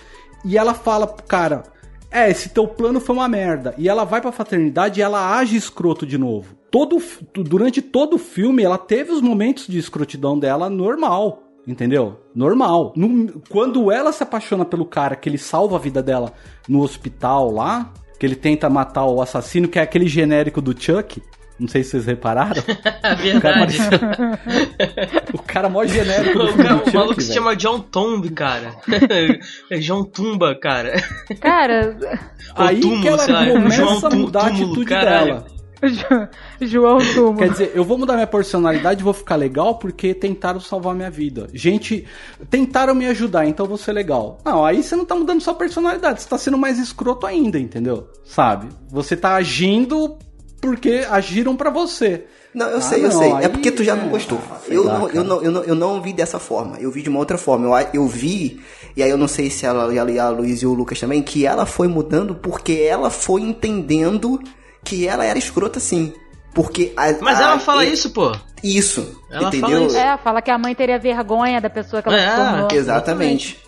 E 0.46 0.58
ela 0.58 0.74
fala 0.74 1.06
pro 1.06 1.26
cara: 1.26 1.64
É, 2.10 2.30
esse 2.30 2.48
teu 2.48 2.66
plano 2.66 3.02
foi 3.02 3.14
uma 3.14 3.28
merda. 3.28 3.76
E 3.78 3.90
ela 3.90 4.06
vai 4.06 4.22
pra 4.22 4.32
fraternidade 4.32 5.02
e 5.02 5.04
ela 5.04 5.38
age 5.38 5.58
escroto 5.58 6.06
de 6.06 6.18
novo. 6.18 6.56
Todo, 6.76 7.02
durante 7.34 7.82
todo 7.82 8.16
o 8.16 8.20
filme, 8.20 8.62
ela 8.62 8.78
teve 8.78 9.12
os 9.14 9.22
momentos 9.22 9.66
de 9.66 9.78
escrotidão 9.80 10.38
dela 10.38 10.70
normal. 10.70 11.42
Entendeu? 11.66 12.20
Normal. 12.36 12.92
No- 12.98 13.42
quando 13.50 13.90
ela 13.90 14.12
se 14.12 14.22
apaixona 14.22 14.66
pelo 14.66 14.86
cara, 14.86 15.16
que 15.16 15.30
ele 15.30 15.38
salva 15.38 15.78
a 15.78 15.80
vida 15.80 16.04
dela 16.04 16.34
no 16.68 16.82
hospital 16.82 17.50
lá, 17.50 17.94
que 18.20 18.26
ele 18.26 18.36
tenta 18.36 18.70
matar 18.70 19.06
o 19.06 19.22
assassino, 19.22 19.68
que 19.70 19.80
é 19.80 19.82
aquele 19.84 20.06
genérico 20.08 20.62
do 20.62 20.76
Chuck. 20.80 21.22
Não 21.58 21.70
sei 21.70 21.82
se 21.84 21.92
vocês 21.92 22.06
repararam. 22.06 22.62
O 22.68 23.02
cara, 23.02 23.16
Verdade. 23.16 23.78
parecia- 23.78 24.40
o 25.34 25.38
cara 25.42 25.70
mó 25.70 25.86
genérico 25.86 26.38
do 26.38 26.44
O, 26.46 26.48
filme 26.50 26.64
cara- 26.64 26.76
do 26.76 26.90
o 26.90 26.94
maluco 26.94 27.22
se 27.22 27.34
chama 27.34 27.56
John 27.56 27.80
Tomb, 27.80 28.30
cara. 28.32 28.76
é 29.72 29.78
John 29.80 30.04
Tumba, 30.04 30.54
cara. 30.60 31.02
Cara, 31.40 31.98
Aí 32.54 32.82
túmulo, 32.82 33.02
que 33.02 33.08
ela 33.08 33.26
começa 33.54 33.76
João 33.76 34.00
a 34.06 34.10
mudar 34.16 34.40
a 34.42 34.44
túmulo, 34.50 34.66
atitude 34.66 34.86
caralho. 34.86 35.26
dela. 35.36 35.46
Jo- 35.90 36.28
João 36.62 36.98
Tumo. 37.14 37.38
Quer 37.38 37.50
dizer, 37.50 37.72
eu 37.76 37.84
vou 37.84 37.98
mudar 37.98 38.14
minha 38.16 38.28
personalidade 38.28 39.02
e 39.02 39.04
vou 39.04 39.14
ficar 39.14 39.36
legal 39.36 39.76
porque 39.76 40.14
tentaram 40.14 40.60
salvar 40.60 40.94
minha 40.96 41.10
vida. 41.12 41.48
Gente, 41.54 42.06
tentaram 42.50 42.94
me 42.96 43.06
ajudar, 43.08 43.46
então 43.46 43.66
eu 43.66 43.70
vou 43.70 43.78
ser 43.78 43.92
legal. 43.94 44.38
Não, 44.46 44.66
aí 44.66 44.82
você 44.84 44.96
não 44.96 45.06
tá 45.06 45.16
mudando 45.16 45.42
sua 45.42 45.54
personalidade, 45.54 46.22
você 46.22 46.30
tá 46.30 46.38
sendo 46.38 46.58
mais 46.58 46.78
escroto 46.80 47.26
ainda, 47.26 47.60
entendeu? 47.60 48.08
Sabe? 48.24 48.68
Você 48.90 49.16
tá 49.16 49.36
agindo 49.36 50.18
porque 50.62 51.06
agiram 51.10 51.56
pra 51.56 51.70
você. 51.70 52.26
Não, 52.54 52.70
eu 52.70 52.78
Ah, 52.78 52.82
sei, 52.82 53.04
eu 53.04 53.10
não, 53.10 53.20
sei. 53.20 53.32
aí- 53.34 53.44
É 53.46 53.50
porque 53.50 53.70
tu 53.70 53.84
já 53.84 53.96
não 53.98 54.06
é, 54.06 54.10
gostou. 54.10 54.40
Eu, 54.70 54.86
lá, 54.86 54.98
não, 55.00 55.10
eu, 55.10 55.24
não, 55.26 55.42
eu, 55.44 55.52
não, 55.52 55.64
eu 55.66 55.76
não 55.76 56.02
vi 56.02 56.14
dessa 56.14 56.40
forma. 56.40 56.78
Eu 56.80 56.90
vi 56.90 57.02
de 57.02 57.10
uma 57.10 57.20
outra 57.20 57.38
forma. 57.38 57.66
Eu, 57.82 57.88
eu 58.04 58.08
vi, 58.08 58.62
e 58.96 59.04
aí 59.04 59.10
eu 59.10 59.18
não 59.18 59.28
sei 59.28 59.50
se 59.50 59.66
ela, 59.66 59.94
ela, 59.94 60.24
a 60.24 60.30
Luiz 60.30 60.62
e 60.62 60.66
o 60.66 60.74
Lucas 60.74 60.98
também, 61.00 61.22
que 61.22 61.46
ela 61.46 61.66
foi 61.66 61.90
mudando 61.90 62.34
porque 62.34 62.88
ela 62.90 63.10
foi 63.10 63.42
entendendo 63.42 64.40
que 64.86 65.08
ela 65.08 65.26
era 65.26 65.38
escrota 65.38 65.80
sim. 65.80 66.14
Porque 66.54 66.94
a, 66.96 67.12
Mas 67.20 67.38
a- 67.40 67.44
ela 67.44 67.60
fala 67.60 67.84
e- 67.84 67.92
isso, 67.92 68.12
pô. 68.12 68.32
Isso, 68.64 69.22
Ela 69.30 69.50
entendeu? 69.50 69.70
fala 69.70 69.86
isso. 69.88 69.98
É, 69.98 70.18
fala 70.18 70.42
que 70.42 70.50
a 70.50 70.58
mãe 70.58 70.74
teria 70.74 70.98
vergonha 70.98 71.60
da 71.60 71.70
pessoa 71.70 72.02
que 72.02 72.08
ela 72.08 72.18
É, 72.18 72.30
se 72.30 72.36
tornou. 72.36 72.68
Exatamente. 72.72 73.60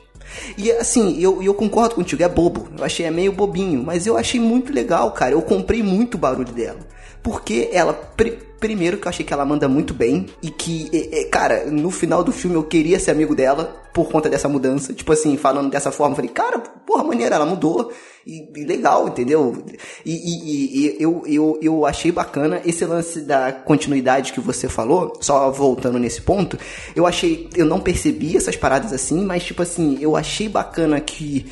E 0.57 0.71
assim, 0.71 1.19
eu, 1.21 1.41
eu 1.43 1.53
concordo 1.53 1.95
contigo, 1.95 2.23
é 2.23 2.29
bobo. 2.29 2.67
Eu 2.77 2.83
achei 2.85 3.05
é 3.05 3.11
meio 3.11 3.31
bobinho, 3.31 3.83
mas 3.83 4.07
eu 4.07 4.17
achei 4.17 4.39
muito 4.39 4.71
legal, 4.71 5.11
cara. 5.11 5.33
Eu 5.33 5.41
comprei 5.41 5.83
muito 5.83 6.15
o 6.15 6.17
barulho 6.17 6.51
dela. 6.53 6.79
Porque 7.21 7.69
ela, 7.73 7.93
pri- 7.93 8.39
primeiro 8.59 8.97
que 8.97 9.05
eu 9.05 9.09
achei 9.09 9.25
que 9.25 9.33
ela 9.33 9.43
manda 9.45 9.67
muito 9.67 9.93
bem 9.93 10.27
e 10.41 10.49
que, 10.49 10.89
é, 10.93 11.21
é, 11.21 11.23
cara, 11.25 11.65
no 11.65 11.91
final 11.91 12.23
do 12.23 12.31
filme 12.31 12.55
eu 12.55 12.63
queria 12.63 12.99
ser 12.99 13.11
amigo 13.11 13.35
dela 13.35 13.75
por 13.97 14.11
conta 14.11 14.29
dessa 14.29 14.47
mudança. 14.47 14.93
Tipo 14.93 15.11
assim, 15.11 15.35
falando 15.37 15.71
dessa 15.71 15.91
forma, 15.91 16.11
eu 16.11 16.15
falei, 16.17 16.29
cara, 16.29 16.59
porra, 16.59 17.03
maneira, 17.03 17.35
ela 17.35 17.45
mudou. 17.47 17.91
E, 18.25 18.47
e 18.55 18.63
legal, 18.65 19.07
entendeu? 19.07 19.63
E, 20.05 20.11
e- 20.13 20.85
e- 20.85 20.97
eu, 20.99 21.23
eu, 21.25 21.57
eu 21.61 21.85
achei 21.85 22.11
bacana 22.11 22.61
esse 22.65 22.85
lance 22.85 23.21
da 23.21 23.51
continuidade 23.51 24.33
que 24.33 24.39
você 24.39 24.67
falou, 24.67 25.13
só 25.21 25.49
voltando 25.49 25.97
nesse 25.97 26.21
ponto, 26.21 26.59
eu 26.93 27.07
achei, 27.07 27.49
eu 27.55 27.65
não 27.65 27.79
percebi 27.79 28.35
essas 28.35 28.55
paradas 28.57 28.91
assim, 28.91 29.23
mas 29.25 29.43
tipo 29.45 29.61
assim, 29.61 29.97
eu 30.01 30.15
achei 30.17 30.49
bacana 30.49 30.99
que 30.99 31.45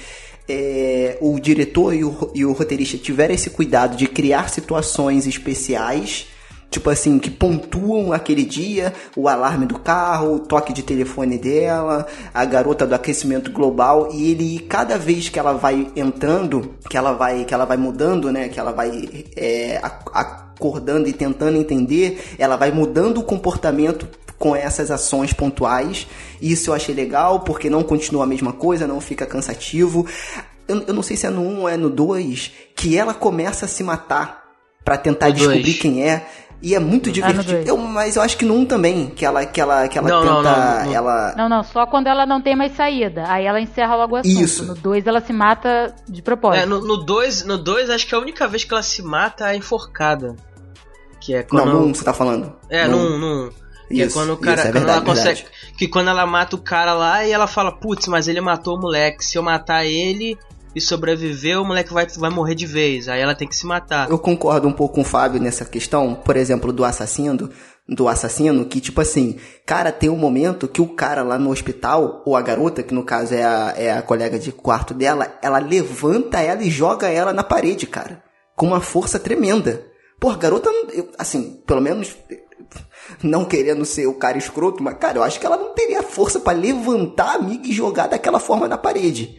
é, 0.49 1.17
o 1.21 1.39
diretor 1.39 1.93
e 1.95 2.03
o, 2.03 2.31
e 2.36 2.45
o 2.45 2.51
roteirista 2.51 2.97
tiveram 2.97 3.34
esse 3.34 3.49
cuidado 3.49 3.95
de 3.95 4.05
criar 4.05 4.49
situações 4.49 5.25
especiais, 5.25 6.27
tipo 6.69 6.89
assim, 6.89 7.17
que 7.19 7.30
pontuam 7.30 8.12
aquele 8.12 8.43
dia, 8.43 8.93
o 9.15 9.30
alarme 9.30 9.65
do 9.65 9.80
carro, 9.80 10.36
o 10.36 10.39
toque 10.39 10.73
de 10.73 10.84
telefone 10.84 11.38
dela, 11.38 12.06
a 12.34 12.43
garota 12.43 12.86
do 12.86 12.93
aquecimento 12.93 13.51
global, 13.51 14.10
e 14.12 14.32
ele, 14.32 14.60
cada 14.60 14.97
vez 14.97 15.30
que 15.30 15.39
ela 15.39 15.54
vai 15.54 15.88
entrando, 15.95 16.75
que 16.89 16.97
ela 16.97 17.13
vai, 17.13 17.45
que 17.45 17.54
ela 17.54 17.65
vai 17.65 17.78
mudando, 17.78 18.32
né, 18.32 18.49
que 18.49 18.60
ela 18.60 18.71
vai 18.73 19.25
é, 19.38 19.80
ac- 19.82 20.12
acordando 20.13 21.08
e 21.08 21.13
tentando 21.13 21.58
entender, 21.58 22.34
ela 22.38 22.56
vai 22.58 22.71
mudando 22.71 23.19
o 23.19 23.23
comportamento 23.23 24.08
com 24.38 24.54
essas 24.54 24.91
ações 24.91 25.32
pontuais. 25.32 26.08
Isso 26.41 26.69
eu 26.69 26.73
achei 26.73 26.93
legal, 26.93 27.39
porque 27.39 27.69
não 27.69 27.84
continua 27.84 28.25
a 28.25 28.28
mesma 28.28 28.51
coisa, 28.51 28.86
não 28.86 28.99
fica 28.99 29.25
cansativo. 29.25 30.06
Eu, 30.67 30.84
eu 30.88 30.93
não 30.93 31.01
sei 31.01 31.15
se 31.15 31.25
é 31.25 31.30
no 31.30 31.41
1 31.41 31.62
ou 31.62 31.69
é 31.69 31.78
no 31.78 31.89
2, 31.89 32.51
que 32.75 32.97
ela 32.97 33.13
começa 33.13 33.65
a 33.65 33.67
se 33.69 33.82
matar 33.82 34.43
pra 34.84 34.97
tentar 34.97 35.30
descobrir 35.32 35.63
dois. 35.63 35.80
quem 35.80 36.04
é. 36.08 36.25
E 36.61 36.73
é 36.73 36.79
muito 36.79 37.07
no 37.07 37.11
divertido. 37.13 37.43
dois. 37.53 37.67
Eu- 37.67 37.77
mas 37.77 38.15
eu 38.15 38.21
acho 38.21 38.37
que 38.37 38.45
no 38.45 38.55
1 38.55 38.65
também, 38.65 39.07
que 39.07 39.23
ela, 39.25 39.45
que 39.45 39.59
ela, 39.61 39.87
que 39.87 39.97
ela 39.97 40.07
Não, 40.09 40.23
não, 40.25 40.43
tenta. 40.43 40.55
não, 40.79 40.85
no- 40.85 40.93
Ela. 40.95 41.33
Não, 41.37 41.49
não, 41.49 41.63
só 41.63 41.85
quando 41.85 42.07
ela 42.07 42.25
não 42.25 42.41
tem 42.41 42.55
mais 42.55 42.75
saída. 42.75 43.25
Aí 43.27 43.45
ela 43.45 43.59
encerra 43.61 43.95
logo 43.95 44.15
o 44.15 44.17
assunto. 44.19 44.41
Isso. 44.41 44.65
No 44.65 44.73
2 44.75 45.05
ela 45.05 45.21
se 45.21 45.31
mata 45.33 45.93
de 46.07 46.21
propósito. 46.21 46.63
É, 46.63 46.65
no 46.65 46.97
2, 46.97 47.45
no 47.45 47.57
dois, 47.57 47.89
acho 47.89 48.07
que 48.07 48.15
a 48.15 48.19
única 48.19 48.47
vez 48.47 48.63
que 48.63 48.73
ela 48.73 48.81
se 48.83 49.01
mata 49.03 49.51
é 49.51 49.55
enforcada. 49.55 50.35
Que 51.19 51.35
é 51.35 51.43
quando. 51.43 51.65
Não, 51.65 51.81
no 51.81 51.85
1 51.87 51.93
você 51.93 52.03
tá 52.03 52.13
falando. 52.13 52.53
É, 52.69 52.87
No 52.87 52.97
num. 52.97 53.15
um. 53.15 53.19
num 53.19 53.49
que 53.87 54.01
é 54.01 54.05
Isso, 54.07 54.15
quando 54.17 54.33
o 54.33 54.37
cara. 54.37 54.55
isso, 54.61 54.67
é 54.67 54.71
quando 54.71 54.73
verdade, 54.85 54.97
ela 54.97 55.05
consegue. 55.05 55.41
verdade. 55.43 55.75
Que 55.77 55.87
quando 55.87 56.09
ela 56.09 56.25
mata 56.25 56.55
o 56.55 56.59
cara 56.59 56.93
lá 56.93 57.23
e 57.23 57.31
ela 57.31 57.45
fala, 57.45 57.71
putz, 57.71 58.07
mas 58.07 58.27
ele 58.27 58.41
matou 58.41 58.75
o 58.77 58.81
moleque. 58.81 59.23
Se 59.23 59.37
eu 59.37 59.43
matar 59.43 59.85
ele 59.85 60.35
e 60.75 60.81
sobreviver, 60.81 61.59
o 61.61 61.65
moleque 61.65 61.93
vai, 61.93 62.05
vai 62.05 62.29
morrer 62.29 62.53
de 62.55 62.65
vez. 62.65 63.07
Aí 63.07 63.21
ela 63.21 63.33
tem 63.33 63.47
que 63.47 63.55
se 63.55 63.65
matar. 63.65 64.09
Eu 64.09 64.19
concordo 64.19 64.67
um 64.67 64.73
pouco 64.73 64.95
com 64.95 65.01
o 65.01 65.05
Fábio 65.05 65.41
nessa 65.41 65.63
questão, 65.65 66.13
por 66.15 66.35
exemplo, 66.35 66.73
do 66.73 66.83
assassino, 66.83 67.49
do 67.88 68.07
assassino, 68.07 68.65
que 68.65 68.81
tipo 68.81 68.99
assim, 68.99 69.38
cara, 69.65 69.91
tem 69.91 70.09
um 70.09 70.17
momento 70.17 70.67
que 70.67 70.81
o 70.81 70.88
cara 70.88 71.23
lá 71.23 71.39
no 71.39 71.51
hospital, 71.51 72.21
ou 72.25 72.35
a 72.35 72.41
garota, 72.41 72.83
que 72.83 72.93
no 72.93 73.03
caso 73.03 73.33
é 73.33 73.43
a, 73.43 73.73
é 73.77 73.91
a 73.91 74.01
colega 74.01 74.38
de 74.38 74.51
quarto 74.51 74.93
dela, 74.93 75.38
ela 75.41 75.59
levanta 75.59 76.41
ela 76.41 76.61
e 76.61 76.69
joga 76.69 77.07
ela 77.07 77.31
na 77.31 77.43
parede, 77.43 77.88
cara. 77.88 78.21
Com 78.55 78.67
uma 78.67 78.81
força 78.81 79.17
tremenda. 79.17 79.85
Pô, 80.19 80.29
a 80.29 80.35
garota, 80.35 80.69
eu- 80.93 81.09
assim, 81.17 81.61
pelo 81.65 81.81
menos 81.81 82.15
não 83.21 83.45
querendo 83.45 83.85
ser 83.85 84.07
o 84.07 84.13
cara 84.15 84.38
escroto, 84.38 84.81
mas 84.83 84.97
cara, 84.97 85.19
eu 85.19 85.23
acho 85.23 85.39
que 85.39 85.45
ela 85.45 85.57
não 85.57 85.73
teria 85.73 86.01
força 86.03 86.39
pra 86.39 86.53
levantar 86.53 87.31
a 87.31 87.35
amiga 87.35 87.67
e 87.67 87.71
jogar 87.73 88.07
daquela 88.07 88.39
forma 88.39 88.67
na 88.67 88.77
parede. 88.77 89.38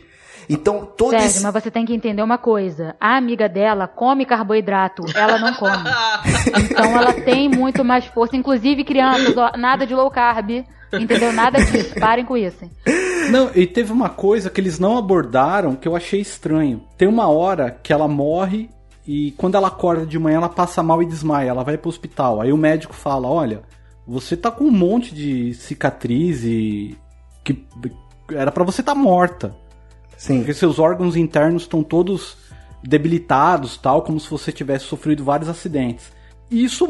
Então, 0.49 0.87
todo 0.97 1.11
Sérgio, 1.11 1.27
esse... 1.27 1.43
mas 1.43 1.53
você 1.53 1.71
tem 1.71 1.85
que 1.85 1.95
entender 1.95 2.23
uma 2.23 2.39
coisa. 2.39 2.95
A 3.01 3.17
amiga 3.17 3.49
dela 3.49 3.89
come 3.89 4.25
carboidrato, 4.25 5.03
ela 5.15 5.39
não 5.39 5.55
come. 5.55 5.85
então 6.71 6.97
ela 6.97 7.13
tem 7.13 7.49
muito 7.49 7.85
mais 7.85 8.07
força. 8.07 8.37
Inclusive, 8.37 8.85
crianças, 8.85 9.37
ó, 9.37 9.57
nada 9.57 9.87
de 9.87 9.95
low 9.95 10.11
carb. 10.11 10.65
Entendeu? 10.93 11.33
Nada 11.33 11.59
disso. 11.65 11.95
Parem 11.99 12.25
com 12.25 12.37
isso. 12.37 12.65
hein? 12.65 12.71
Não, 13.31 13.51
e 13.55 13.67
teve 13.67 13.93
uma 13.93 14.09
coisa 14.09 14.49
que 14.49 14.61
eles 14.61 14.79
não 14.79 14.97
abordaram 14.97 15.75
que 15.75 15.89
eu 15.89 15.97
achei 15.97 16.21
estranho. 16.21 16.85
Tem 16.97 17.09
uma 17.09 17.29
hora 17.29 17.71
que 17.83 17.93
ela 17.93 18.07
morre 18.07 18.71
e 19.07 19.33
quando 19.33 19.57
ela 19.57 19.69
acorda 19.69 20.07
de 20.07 20.19
manhã 20.19 20.37
ela 20.37 20.49
passa 20.49 20.83
mal 20.83 21.03
e 21.03 21.07
desmaia. 21.07 21.51
Ela 21.51 21.65
vai 21.65 21.77
pro 21.77 21.89
hospital. 21.89 22.41
Aí 22.41 22.53
o 22.53 22.57
médico 22.57 22.95
fala: 22.95 23.29
Olha, 23.29 23.63
você 24.07 24.37
tá 24.37 24.51
com 24.51 24.65
um 24.65 24.71
monte 24.71 25.15
de 25.15 25.55
cicatriz 25.55 26.45
e. 26.45 26.97
que 27.45 27.65
era 28.33 28.53
pra 28.53 28.65
você 28.65 28.83
tá 28.83 28.95
morta. 28.95 29.55
Sim. 30.17 30.39
Porque 30.39 30.55
seus 30.55 30.79
órgãos 30.79 31.17
internos 31.17 31.63
estão 31.63 31.83
todos 31.83 32.37
debilitados, 32.83 33.77
tal, 33.77 34.03
como 34.03 34.19
se 34.21 34.31
você 34.31 34.53
tivesse 34.53 34.85
sofrido 34.85 35.25
vários 35.25 35.49
acidentes. 35.49 36.13
E 36.51 36.65
isso 36.65 36.87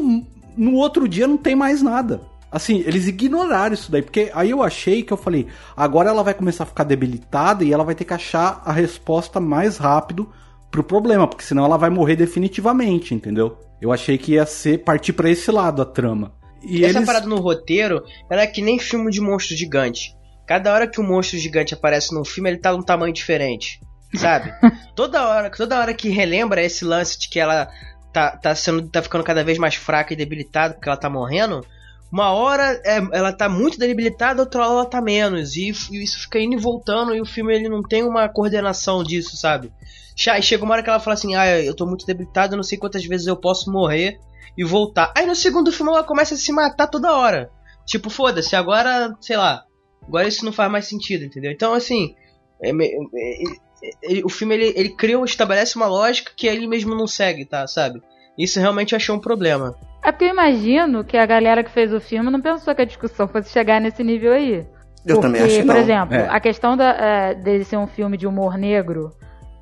no 0.55 0.75
outro 0.75 1.07
dia 1.07 1.27
não 1.27 1.37
tem 1.37 1.55
mais 1.55 1.81
nada. 1.81 2.21
Assim, 2.51 2.81
eles 2.85 3.07
ignoraram 3.07 3.73
isso 3.73 3.91
daí, 3.91 4.01
porque 4.01 4.31
aí 4.33 4.51
eu 4.51 4.63
achei 4.63 5.03
que 5.03 5.11
eu 5.11 5.17
falei, 5.17 5.47
agora 5.75 6.09
ela 6.09 6.23
vai 6.23 6.33
começar 6.33 6.63
a 6.63 6.67
ficar 6.67 6.85
debilitada 6.85 7.63
e 7.63 7.73
ela 7.73 7.83
vai 7.83 7.93
ter 7.93 8.05
que 8.05 8.13
achar 8.13 8.61
a 8.63 8.71
resposta 8.71 9.39
mais 9.39 9.77
rápido 9.77 10.31
pro 10.71 10.83
problema, 10.83 11.27
porque 11.27 11.43
senão 11.43 11.65
ela 11.65 11.77
vai 11.77 11.89
morrer 11.89 12.15
definitivamente, 12.15 13.13
entendeu? 13.13 13.57
Eu 13.81 13.91
achei 13.91 14.17
que 14.17 14.33
ia 14.33 14.45
ser 14.45 14.83
partir 14.83 15.13
pra 15.13 15.29
esse 15.29 15.51
lado 15.51 15.81
a 15.81 15.85
trama. 15.85 16.33
E 16.63 16.83
Essa 16.83 16.99
eles... 16.99 17.05
parada 17.05 17.27
no 17.27 17.37
roteiro, 17.37 18.03
ela 18.29 18.41
é 18.41 18.47
que 18.47 18.61
nem 18.61 18.79
filme 18.79 19.11
de 19.11 19.21
monstro 19.21 19.55
gigante. 19.55 20.15
Cada 20.47 20.73
hora 20.73 20.87
que 20.87 21.01
um 21.01 21.07
monstro 21.07 21.37
gigante 21.37 21.73
aparece 21.73 22.15
no 22.15 22.23
filme, 22.23 22.49
ele 22.49 22.57
tá 22.57 22.71
num 22.71 22.81
tamanho 22.81 23.13
diferente. 23.13 23.81
Sabe? 24.15 24.53
toda 24.95 25.27
hora, 25.27 25.49
toda 25.51 25.77
hora 25.77 25.93
que 25.93 26.09
relembra 26.09 26.63
esse 26.63 26.85
lance 26.85 27.19
de 27.19 27.29
que 27.29 27.39
ela 27.39 27.69
tá, 28.13 28.31
tá 28.31 28.55
sendo 28.55 28.87
tá 28.89 29.01
ficando 29.01 29.23
cada 29.23 29.43
vez 29.43 29.57
mais 29.57 29.75
fraca 29.75 30.13
e 30.13 30.17
debilitada 30.17 30.73
porque 30.73 30.87
ela 30.87 30.97
tá 30.97 31.09
morrendo, 31.09 31.65
uma 32.11 32.31
hora 32.31 32.81
é, 32.85 32.97
ela 33.11 33.33
tá 33.33 33.49
muito 33.49 33.77
debilitada, 33.77 34.41
outra 34.41 34.61
hora 34.61 34.71
ela 34.71 34.85
tá 34.85 35.01
menos. 35.01 35.57
E, 35.57 35.73
e 35.91 36.03
isso 36.03 36.21
fica 36.21 36.39
indo 36.39 36.55
e 36.55 36.59
voltando 36.59 37.13
e 37.13 37.19
o 37.19 37.25
filme 37.25 37.53
ele 37.53 37.67
não 37.67 37.81
tem 37.83 38.03
uma 38.03 38.29
coordenação 38.29 39.03
disso, 39.03 39.35
sabe? 39.35 39.71
Chega 40.15 40.63
uma 40.63 40.73
hora 40.73 40.83
que 40.83 40.89
ela 40.89 40.99
fala 40.99 41.13
assim: 41.15 41.35
"Ah, 41.35 41.59
eu 41.59 41.75
tô 41.75 41.85
muito 41.85 42.05
debilitada, 42.05 42.55
não 42.55 42.63
sei 42.63 42.77
quantas 42.77 43.05
vezes 43.05 43.27
eu 43.27 43.35
posso 43.35 43.69
morrer 43.69 44.17
e 44.57 44.63
voltar". 44.63 45.13
Aí 45.15 45.25
no 45.25 45.35
segundo 45.35 45.71
filme 45.71 45.91
ela 45.91 46.03
começa 46.03 46.33
a 46.33 46.37
se 46.37 46.51
matar 46.51 46.87
toda 46.87 47.15
hora. 47.15 47.51
Tipo, 47.85 48.09
foda-se, 48.09 48.55
agora, 48.55 49.13
sei 49.21 49.37
lá, 49.37 49.63
agora 50.07 50.27
isso 50.27 50.45
não 50.45 50.51
faz 50.53 50.71
mais 50.71 50.85
sentido, 50.85 51.25
entendeu? 51.25 51.51
Então, 51.51 51.73
assim, 51.73 52.15
é, 52.61 52.69
é, 52.69 54.19
é, 54.19 54.21
o 54.23 54.29
filme 54.29 54.55
ele, 54.55 54.73
ele 54.75 54.89
cria, 54.89 55.17
estabelece 55.23 55.75
uma 55.75 55.87
lógica 55.87 56.31
que 56.35 56.47
ele 56.47 56.67
mesmo 56.67 56.95
não 56.95 57.07
segue, 57.07 57.45
tá? 57.45 57.67
Sabe? 57.67 58.01
Isso 58.37 58.59
realmente 58.59 58.95
achei 58.95 59.13
um 59.13 59.19
problema. 59.19 59.75
É 60.03 60.11
porque 60.11 60.25
eu 60.25 60.29
imagino 60.29 61.03
que 61.03 61.17
a 61.17 61.25
galera 61.25 61.63
que 61.63 61.71
fez 61.71 61.91
o 61.91 61.99
filme 61.99 62.29
não 62.29 62.41
pensou 62.41 62.73
que 62.73 62.81
a 62.81 62.85
discussão 62.85 63.27
fosse 63.27 63.49
chegar 63.51 63.81
nesse 63.81 64.03
nível 64.03 64.31
aí. 64.33 64.65
Eu 65.05 65.15
porque, 65.15 65.21
também 65.21 65.41
acho 65.41 65.55
que 65.55 65.65
por 65.65 65.73
não. 65.73 65.81
exemplo, 65.81 66.15
É. 66.15 66.27
a 66.29 66.39
questão 66.39 66.77
da, 66.77 66.89
é, 66.91 67.33
dele 67.33 67.63
ser 67.63 67.77
um 67.77 67.87
filme 67.87 68.17
de 68.17 68.27
humor 68.27 68.57
negro, 68.57 69.11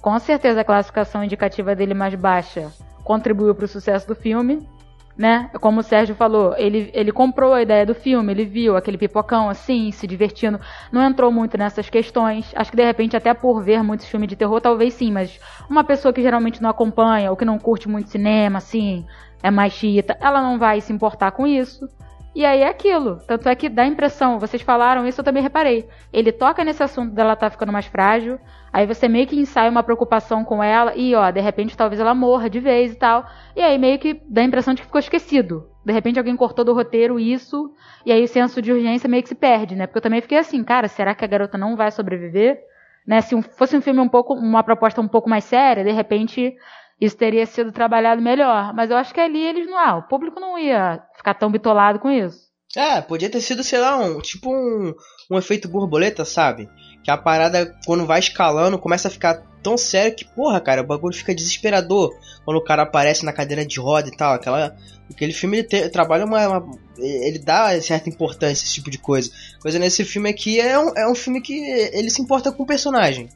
com 0.01 0.17
certeza 0.19 0.61
a 0.61 0.63
classificação 0.63 1.23
indicativa 1.23 1.75
dele 1.75 1.93
mais 1.93 2.15
baixa 2.15 2.71
contribuiu 3.03 3.53
para 3.53 3.65
o 3.65 3.67
sucesso 3.67 4.07
do 4.07 4.15
filme, 4.15 4.67
né? 5.17 5.49
Como 5.61 5.79
o 5.79 5.83
Sérgio 5.83 6.15
falou, 6.15 6.55
ele, 6.57 6.89
ele 6.93 7.11
comprou 7.11 7.53
a 7.53 7.61
ideia 7.61 7.85
do 7.85 7.95
filme, 7.95 8.31
ele 8.31 8.45
viu 8.45 8.75
aquele 8.75 8.97
pipocão 8.97 9.49
assim, 9.49 9.91
se 9.91 10.05
divertindo, 10.05 10.59
não 10.91 11.01
entrou 11.01 11.31
muito 11.31 11.57
nessas 11.57 11.89
questões. 11.89 12.51
Acho 12.55 12.71
que 12.71 12.77
de 12.77 12.85
repente, 12.85 13.15
até 13.15 13.33
por 13.33 13.63
ver 13.63 13.81
muitos 13.83 14.07
filmes 14.07 14.27
de 14.29 14.35
terror, 14.35 14.59
talvez 14.59 14.93
sim, 14.93 15.11
mas 15.11 15.39
uma 15.69 15.83
pessoa 15.83 16.13
que 16.13 16.21
geralmente 16.21 16.61
não 16.61 16.69
acompanha 16.69 17.29
ou 17.31 17.37
que 17.37 17.45
não 17.45 17.57
curte 17.57 17.87
muito 17.87 18.09
cinema, 18.09 18.57
assim, 18.57 19.05
é 19.41 19.49
mais 19.49 19.73
chita, 19.73 20.17
ela 20.19 20.41
não 20.41 20.59
vai 20.59 20.81
se 20.81 20.91
importar 20.91 21.31
com 21.31 21.47
isso. 21.47 21.87
E 22.35 22.45
aí 22.45 22.61
é 22.61 22.67
aquilo. 22.67 23.21
Tanto 23.25 23.47
é 23.47 23.55
que 23.55 23.69
dá 23.69 23.83
a 23.83 23.87
impressão, 23.87 24.37
vocês 24.37 24.61
falaram 24.61 25.07
isso, 25.07 25.21
eu 25.21 25.25
também 25.25 25.41
reparei. 25.41 25.87
Ele 26.11 26.33
toca 26.33 26.65
nesse 26.65 26.83
assunto 26.83 27.13
dela 27.13 27.33
tá 27.33 27.49
ficando 27.49 27.71
mais 27.71 27.85
frágil, 27.85 28.37
aí 28.75 28.85
você 28.85 29.07
meio 29.07 29.25
que 29.25 29.39
ensaia 29.39 29.71
uma 29.71 29.83
preocupação 29.83 30.43
com 30.43 30.61
ela, 30.61 30.93
e 30.97 31.15
ó, 31.15 31.31
de 31.31 31.39
repente 31.39 31.77
talvez 31.77 32.01
ela 32.01 32.13
morra 32.13 32.49
de 32.49 32.59
vez 32.59 32.91
e 32.91 32.95
tal. 32.95 33.25
E 33.55 33.61
aí 33.61 33.77
meio 33.77 33.97
que 33.97 34.21
dá 34.27 34.41
a 34.41 34.43
impressão 34.43 34.73
de 34.73 34.81
que 34.81 34.85
ficou 34.85 34.99
esquecido. 34.99 35.69
De 35.85 35.93
repente 35.93 36.19
alguém 36.19 36.35
cortou 36.35 36.65
do 36.65 36.73
roteiro 36.73 37.17
isso, 37.17 37.71
e 38.05 38.11
aí 38.11 38.21
o 38.21 38.27
senso 38.27 38.61
de 38.61 38.73
urgência 38.73 39.07
meio 39.07 39.23
que 39.23 39.29
se 39.29 39.35
perde, 39.35 39.77
né? 39.77 39.87
Porque 39.87 39.99
eu 39.99 40.01
também 40.01 40.19
fiquei 40.19 40.37
assim, 40.37 40.61
cara, 40.61 40.89
será 40.89 41.15
que 41.15 41.23
a 41.23 41.27
garota 41.27 41.57
não 41.57 41.77
vai 41.77 41.89
sobreviver? 41.89 42.59
Né? 43.07 43.21
Se 43.21 43.41
fosse 43.57 43.77
um 43.77 43.81
filme 43.81 44.01
um 44.01 44.09
pouco, 44.09 44.33
uma 44.33 44.61
proposta 44.61 44.99
um 44.99 45.07
pouco 45.07 45.29
mais 45.29 45.45
séria, 45.45 45.81
de 45.81 45.91
repente 45.93 46.53
isso 46.99 47.15
teria 47.15 47.45
sido 47.45 47.71
trabalhado 47.71 48.21
melhor. 48.21 48.73
Mas 48.73 48.91
eu 48.91 48.97
acho 48.97 49.13
que 49.13 49.21
ali 49.21 49.41
eles 49.41 49.67
não. 49.67 49.79
Ah, 49.79 49.95
o 49.95 50.03
público 50.03 50.37
não 50.37 50.59
ia 50.59 51.01
ficar 51.15 51.33
tão 51.35 51.49
bitolado 51.49 51.97
com 51.99 52.11
isso. 52.11 52.43
É, 52.75 52.99
podia 52.99 53.29
ter 53.29 53.39
sido, 53.39 53.63
sei 53.63 53.79
lá, 53.79 53.95
um 53.95 54.19
tipo 54.19 54.53
um, 54.53 54.93
um 55.31 55.37
efeito 55.37 55.69
borboleta, 55.69 56.25
sabe? 56.25 56.67
Que 57.05 57.11
a 57.11 57.17
parada, 57.17 57.71
quando 57.85 58.03
vai 58.03 58.19
escalando, 58.19 58.79
começa 58.79 59.07
a 59.07 59.11
ficar 59.11 59.35
tão 59.61 59.77
sério 59.77 60.15
que, 60.15 60.25
porra, 60.25 60.59
cara, 60.59 60.81
o 60.81 60.85
bagulho 60.87 61.15
fica 61.15 61.35
desesperador 61.35 62.11
quando 62.43 62.57
o 62.57 62.63
cara 62.63 62.81
aparece 62.81 63.23
na 63.23 63.31
cadeira 63.31 63.63
de 63.63 63.79
roda 63.79 64.09
e 64.09 64.17
tal. 64.17 64.33
Aquela, 64.33 64.75
aquele 65.11 65.31
filme 65.31 65.57
ele 65.59 65.67
te- 65.67 65.87
trabalha 65.89 66.25
uma, 66.25 66.47
uma- 66.47 66.77
Ele 66.97 67.37
dá 67.37 67.79
certa 67.79 68.09
importância 68.09 68.63
esse 68.65 68.73
tipo 68.73 68.89
de 68.89 68.97
coisa. 68.97 69.29
Coisa 69.61 69.77
nesse 69.77 70.03
filme 70.03 70.29
aqui 70.29 70.59
é 70.59 70.79
um, 70.79 70.97
é 70.97 71.07
um 71.07 71.13
filme 71.13 71.41
que 71.41 71.53
ele 71.93 72.09
se 72.09 72.21
importa 72.23 72.51
com 72.51 72.63
o 72.63 72.65
personagem. 72.65 73.29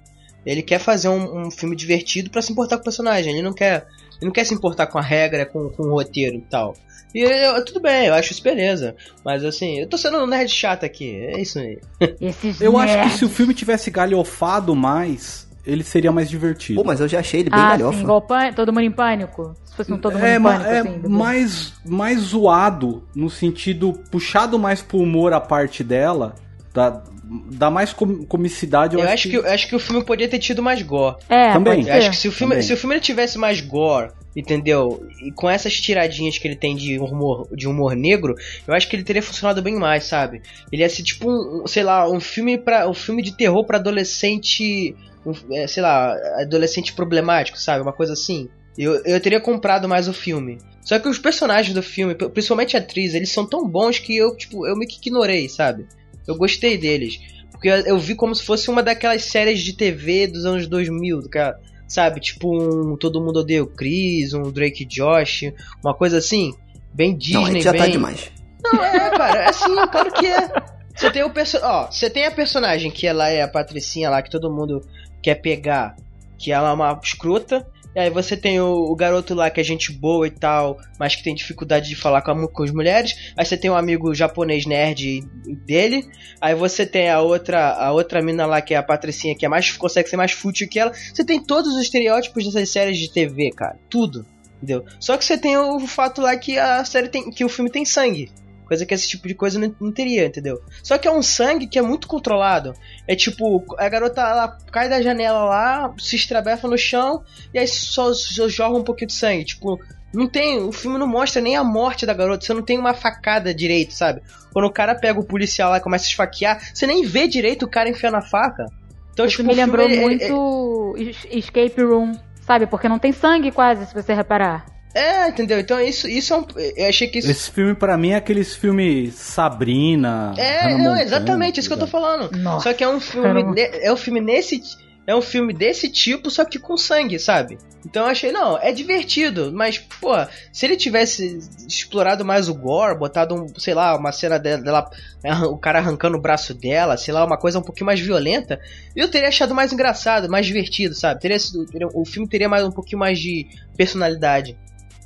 Ele 0.43 0.63
quer 0.63 0.79
fazer 0.79 1.09
um, 1.09 1.47
um 1.47 1.51
filme 1.51 1.75
divertido 1.75 2.31
pra 2.31 2.41
se 2.41 2.51
importar 2.51 2.77
com 2.77 2.81
o 2.81 2.85
personagem. 2.85 3.33
Ele 3.33 3.43
não 3.43 3.53
quer. 3.53 3.85
Ele 4.19 4.25
não 4.27 4.31
quer 4.31 4.43
se 4.45 4.53
importar 4.53 4.87
com 4.87 4.97
a 4.97 5.01
regra, 5.01 5.45
com, 5.45 5.69
com 5.69 5.83
o 5.83 5.91
roteiro 5.91 6.35
e 6.35 6.41
tal. 6.41 6.75
E 7.15 7.19
eu- 7.21 7.63
tudo 7.65 7.79
bem, 7.79 8.07
eu 8.07 8.13
acho 8.13 8.31
isso 8.33 8.43
beleza. 8.43 8.95
Mas 9.25 9.43
assim, 9.43 9.79
eu 9.79 9.87
tô 9.87 9.97
sendo 9.97 10.17
um 10.19 10.27
nerd 10.27 10.49
chato 10.51 10.83
aqui. 10.85 11.15
É 11.15 11.41
isso 11.41 11.57
aí. 11.59 11.79
Esses 12.21 12.61
Eu 12.61 12.77
acho 12.77 13.01
que 13.01 13.09
se 13.17 13.25
o 13.25 13.29
filme 13.29 13.53
tivesse 13.53 13.89
galhofado 13.89 14.75
mais, 14.75 15.47
ele 15.65 15.83
seria 15.83 16.11
mais 16.11 16.29
divertido. 16.29 16.81
Pô, 16.81 16.87
mas 16.87 16.99
eu 16.99 17.07
já 17.07 17.19
achei 17.19 17.39
ele 17.39 17.49
bem 17.49 17.59
Ah, 17.59 17.69
galhofa. 17.69 17.97
sim, 17.97 18.03
igual 18.03 18.25
todo 18.55 18.71
mundo 18.73 18.83
em 18.83 18.91
pânico. 18.91 19.55
Se 19.65 19.75
fosse 19.75 19.93
um 19.93 19.97
todo 19.97 20.13
mundo 20.13 20.25
é, 20.25 20.35
em 20.35 20.41
pânico, 20.41 20.65
é 20.69 20.79
assim. 20.79 21.07
mais, 21.07 21.73
mais 21.85 22.19
zoado, 22.19 23.03
no 23.15 23.29
sentido 23.29 23.93
puxado 24.11 24.59
mais 24.59 24.81
pro 24.81 24.97
humor 24.99 25.33
a 25.33 25.39
parte 25.41 25.83
dela, 25.83 26.35
dá, 26.73 27.03
dá 27.51 27.69
mais 27.69 27.91
com- 27.93 28.25
comicidade. 28.25 28.95
Eu, 28.95 29.01
Eu, 29.01 29.09
acho 29.09 29.29
que, 29.29 29.35
eu 29.35 29.45
acho 29.45 29.67
que 29.67 29.75
o 29.75 29.79
filme 29.79 30.03
podia 30.03 30.27
ter 30.27 30.39
tido 30.39 30.61
mais 30.61 30.81
gore. 30.81 31.17
É, 31.29 31.51
Também. 31.53 31.89
acho 31.89 32.09
que 32.09 32.15
se 32.15 32.27
o 32.27 32.31
filme, 32.31 32.53
Também. 32.55 32.67
se 32.67 32.73
o 32.73 32.77
filme 32.77 32.95
ele 32.95 33.01
tivesse 33.01 33.37
mais 33.37 33.61
gore, 33.61 34.11
entendeu? 34.35 35.05
E 35.25 35.31
com 35.31 35.49
essas 35.49 35.73
tiradinhas 35.79 36.37
que 36.37 36.47
ele 36.47 36.55
tem 36.55 36.75
de 36.75 36.97
humor, 36.99 37.47
de 37.55 37.67
humor 37.67 37.95
negro, 37.95 38.35
eu 38.67 38.73
acho 38.73 38.87
que 38.89 38.95
ele 38.95 39.03
teria 39.03 39.21
funcionado 39.23 39.61
bem 39.61 39.75
mais, 39.75 40.05
sabe? 40.05 40.41
Ele 40.71 40.81
ia 40.81 40.89
ser 40.89 41.03
tipo 41.03 41.29
um, 41.29 41.67
sei 41.67 41.83
lá, 41.83 42.09
um 42.09 42.19
filme 42.19 42.57
para 42.57 42.87
um 42.89 42.93
filme 42.93 43.21
de 43.21 43.35
terror 43.35 43.65
pra 43.65 43.77
adolescente, 43.77 44.95
um, 45.25 45.33
é, 45.53 45.67
sei 45.67 45.81
lá, 45.83 46.13
adolescente 46.41 46.93
problemático, 46.93 47.57
sabe? 47.59 47.81
Uma 47.81 47.93
coisa 47.93 48.13
assim. 48.13 48.49
Eu, 48.77 49.01
eu 49.03 49.19
teria 49.19 49.41
comprado 49.41 49.89
mais 49.89 50.07
o 50.07 50.13
filme. 50.13 50.57
Só 50.81 50.97
que 50.97 51.07
os 51.09 51.19
personagens 51.19 51.73
do 51.73 51.83
filme, 51.83 52.15
principalmente 52.15 52.77
a 52.77 52.79
atriz, 52.79 53.13
eles 53.13 53.29
são 53.31 53.45
tão 53.45 53.67
bons 53.67 53.99
que 53.99 54.15
eu, 54.15 54.35
tipo, 54.35 54.65
eu 54.65 54.75
meio 54.75 54.89
que 54.89 54.97
ignorei, 55.05 55.49
sabe? 55.49 55.85
Eu 56.29 56.35
gostei 56.35 56.77
deles. 56.77 57.19
Porque 57.51 57.67
eu, 57.67 57.77
eu 57.77 57.97
vi 57.97 58.15
como 58.15 58.33
se 58.33 58.43
fosse 58.43 58.69
uma 58.69 58.83
daquelas 58.83 59.23
séries 59.23 59.59
de 59.61 59.73
TV 59.73 60.27
dos 60.27 60.45
anos 60.45 60.67
2000, 60.67 61.29
cara. 61.29 61.59
Sabe? 61.87 62.19
Tipo 62.19 62.55
um 62.55 62.95
Todo 62.95 63.21
Mundo 63.21 63.39
Odeia 63.39 63.63
o 63.63 63.67
Chris, 63.67 64.33
um 64.33 64.51
Drake 64.51 64.85
Josh, 64.85 65.51
uma 65.83 65.93
coisa 65.93 66.19
assim. 66.19 66.53
Bem 66.93 67.15
Disney, 67.15 67.41
Não, 67.41 67.45
aí 67.45 67.61
já 67.61 67.71
bem... 67.71 67.81
tá 67.81 67.87
demais. 67.87 68.31
Não, 68.63 68.83
é, 68.83 69.09
cara, 69.11 69.43
é 69.43 69.49
assim, 69.49 69.75
claro 69.91 70.11
que 70.13 70.25
é. 70.25 70.51
Você 70.95 71.09
tem 71.11 71.23
o 71.23 71.29
perso... 71.29 71.57
ó, 71.63 71.89
você 71.89 72.09
tem 72.09 72.25
a 72.25 72.31
personagem 72.31 72.91
que 72.91 73.07
ela 73.07 73.29
é 73.29 73.41
a 73.41 73.47
Patricinha 73.47 74.09
lá 74.09 74.21
que 74.21 74.29
todo 74.29 74.51
mundo 74.51 74.85
quer 75.21 75.35
pegar, 75.35 75.95
que 76.37 76.51
ela 76.51 76.69
é 76.69 76.73
uma 76.73 76.99
escrota. 77.01 77.65
E 77.95 77.99
aí 77.99 78.09
você 78.09 78.37
tem 78.37 78.59
o, 78.59 78.67
o 78.67 78.95
garoto 78.95 79.33
lá 79.33 79.49
que 79.49 79.59
é 79.59 79.63
gente 79.63 79.91
boa 79.91 80.27
e 80.27 80.31
tal, 80.31 80.77
mas 80.99 81.15
que 81.15 81.23
tem 81.23 81.33
dificuldade 81.33 81.89
de 81.89 81.95
falar 81.95 82.21
com, 82.21 82.31
a 82.31 82.47
com 82.47 82.63
as 82.63 82.71
mulheres. 82.71 83.33
Aí 83.35 83.45
você 83.45 83.57
tem 83.57 83.69
um 83.69 83.75
amigo 83.75 84.13
japonês 84.13 84.65
nerd 84.65 85.21
dele. 85.65 86.05
Aí 86.39 86.53
você 86.53 86.85
tem 86.85 87.09
a 87.09 87.19
outra 87.21 87.73
a 87.73 87.91
outra 87.91 88.21
mina 88.21 88.45
lá 88.45 88.61
que 88.61 88.73
é 88.73 88.77
a 88.77 88.83
Patricinha 88.83 89.35
que 89.35 89.45
é 89.45 89.49
mais 89.49 89.71
consegue 89.75 90.09
ser 90.09 90.17
mais 90.17 90.31
fútil 90.31 90.69
que 90.69 90.79
ela. 90.79 90.91
Você 90.91 91.25
tem 91.25 91.43
todos 91.43 91.75
os 91.75 91.81
estereótipos 91.81 92.45
dessas 92.45 92.69
séries 92.69 92.97
de 92.97 93.11
TV, 93.11 93.51
cara. 93.51 93.77
Tudo. 93.89 94.25
Entendeu? 94.57 94.85
Só 94.99 95.17
que 95.17 95.23
você 95.23 95.37
tem 95.37 95.57
o 95.57 95.79
fato 95.87 96.21
lá 96.21 96.35
que 96.35 96.57
a 96.57 96.83
série 96.83 97.07
tem 97.07 97.29
que 97.31 97.45
o 97.45 97.49
filme 97.49 97.69
tem 97.69 97.85
sangue. 97.85 98.29
Coisa 98.69 98.85
que 98.85 98.93
esse 98.93 99.09
tipo 99.09 99.27
de 99.27 99.33
coisa 99.33 99.59
não, 99.59 99.75
não 99.81 99.91
teria, 99.91 100.25
entendeu? 100.27 100.61
Só 100.81 100.97
que 100.97 101.07
é 101.07 101.11
um 101.11 101.21
sangue 101.23 101.67
que 101.67 101.77
é 101.77 101.81
muito 101.81 102.07
controlado. 102.07 102.73
É 103.07 103.15
tipo, 103.15 103.65
a 103.77 103.89
garota 103.89 104.21
ela 104.21 104.57
cai 104.71 104.87
da 104.87 105.01
janela 105.01 105.43
lá, 105.43 105.93
se 105.97 106.15
estrabefa 106.15 106.67
no 106.67 106.77
chão 106.77 107.23
e 107.53 107.59
aí 107.59 107.67
só, 107.67 108.13
só 108.13 108.47
joga 108.47 108.77
um 108.77 108.83
pouquinho 108.83 109.07
de 109.07 109.13
sangue. 109.13 109.43
Tipo, 109.43 109.77
não 110.13 110.27
tem. 110.27 110.59
O 110.59 110.71
filme 110.71 110.97
não 110.99 111.07
mostra 111.07 111.41
nem 111.41 111.57
a 111.57 111.63
morte 111.63 112.05
da 112.05 112.13
garota, 112.13 112.45
você 112.45 112.53
não 112.53 112.61
tem 112.61 112.77
uma 112.77 112.93
facada 112.93 113.53
direito, 113.53 113.93
sabe? 113.93 114.21
Quando 114.53 114.65
o 114.65 114.71
cara 114.71 114.93
pega 114.95 115.19
o 115.19 115.25
policial 115.25 115.71
lá 115.71 115.77
e 115.77 115.81
começa 115.81 116.05
a 116.05 116.09
esfaquear, 116.09 116.61
você 116.73 116.85
nem 116.87 117.03
vê 117.03 117.27
direito 117.27 117.65
o 117.65 117.69
cara 117.69 117.89
enfiando 117.89 118.15
a 118.17 118.21
faca. 118.21 118.65
Então, 119.13 119.25
Isso 119.25 119.37
tipo, 119.37 119.49
me 119.49 119.55
lembrou 119.55 119.83
ele- 119.85 119.95
ele- 119.95 120.03
muito 120.31 120.95
es- 120.97 121.27
Escape 121.29 121.81
Room, 121.81 122.13
sabe? 122.45 122.67
Porque 122.67 122.87
não 122.87 122.97
tem 122.99 123.11
sangue 123.11 123.51
quase, 123.51 123.85
se 123.87 123.93
você 123.93 124.13
reparar. 124.13 124.65
É, 124.93 125.27
entendeu? 125.27 125.59
Então 125.59 125.79
isso, 125.79 126.07
isso 126.07 126.33
é 126.33 126.37
um. 126.37 126.45
Eu 126.75 126.89
achei 126.89 127.07
que 127.07 127.19
isso. 127.19 127.29
Esse 127.29 127.51
filme, 127.51 127.75
pra 127.75 127.95
mim, 127.97 128.09
é 128.11 128.15
aqueles 128.15 128.55
filmes 128.55 129.13
Sabrina. 129.15 130.33
É, 130.37 130.61
Hannah 130.61 130.69
não, 130.71 130.77
Montana, 130.85 131.03
exatamente 131.03 131.59
isso 131.59 131.69
que 131.69 131.73
eu 131.73 131.77
tô 131.77 131.85
ligado? 131.85 132.01
falando. 132.01 132.31
Nossa, 132.37 132.69
Só 132.69 132.73
que 132.73 132.83
é 132.83 132.89
um 132.89 132.99
filme. 132.99 133.43
ne- 133.43 133.69
É 133.81 133.91
um 133.93 133.97
filme 133.97 134.19
nesse. 134.19 134.61
É 135.07 135.15
um 135.15 135.21
filme 135.23 135.53
desse 135.53 135.89
tipo, 135.89 136.29
só 136.29 136.45
que 136.45 136.59
com 136.59 136.77
sangue, 136.77 137.17
sabe? 137.17 137.57
Então 137.83 138.03
eu 138.03 138.09
achei, 138.09 138.31
não, 138.31 138.59
é 138.59 138.71
divertido, 138.71 139.51
mas, 139.51 139.79
pô, 139.79 140.11
se 140.53 140.67
ele 140.67 140.75
tivesse 140.75 141.39
explorado 141.67 142.23
mais 142.23 142.47
o 142.47 142.53
gore, 142.53 142.95
botado 142.95 143.33
um, 143.33 143.47
sei 143.57 143.73
lá, 143.73 143.97
uma 143.97 144.11
cena 144.11 144.37
dela, 144.37 144.61
dela- 144.61 145.47
o 145.49 145.57
cara 145.57 145.79
arrancando 145.79 146.15
o 146.15 146.21
braço 146.21 146.53
dela, 146.53 146.95
sei 146.95 147.11
lá, 147.11 147.25
uma 147.25 147.39
coisa 147.39 147.57
um 147.57 147.63
pouquinho 147.63 147.87
mais 147.87 147.99
violenta, 147.99 148.59
eu 148.95 149.09
teria 149.09 149.29
achado 149.29 149.55
mais 149.55 149.73
engraçado, 149.73 150.29
mais 150.29 150.45
divertido, 150.45 150.93
sabe? 150.93 151.19
Teria 151.19 151.39
sido- 151.39 151.65
teria- 151.65 151.87
o 151.91 152.05
filme 152.05 152.27
teria 152.29 152.47
mais 152.49 152.63
um 152.63 152.71
pouquinho 152.71 152.99
mais 152.99 153.17
de 153.17 153.47
personalidade. 153.75 154.55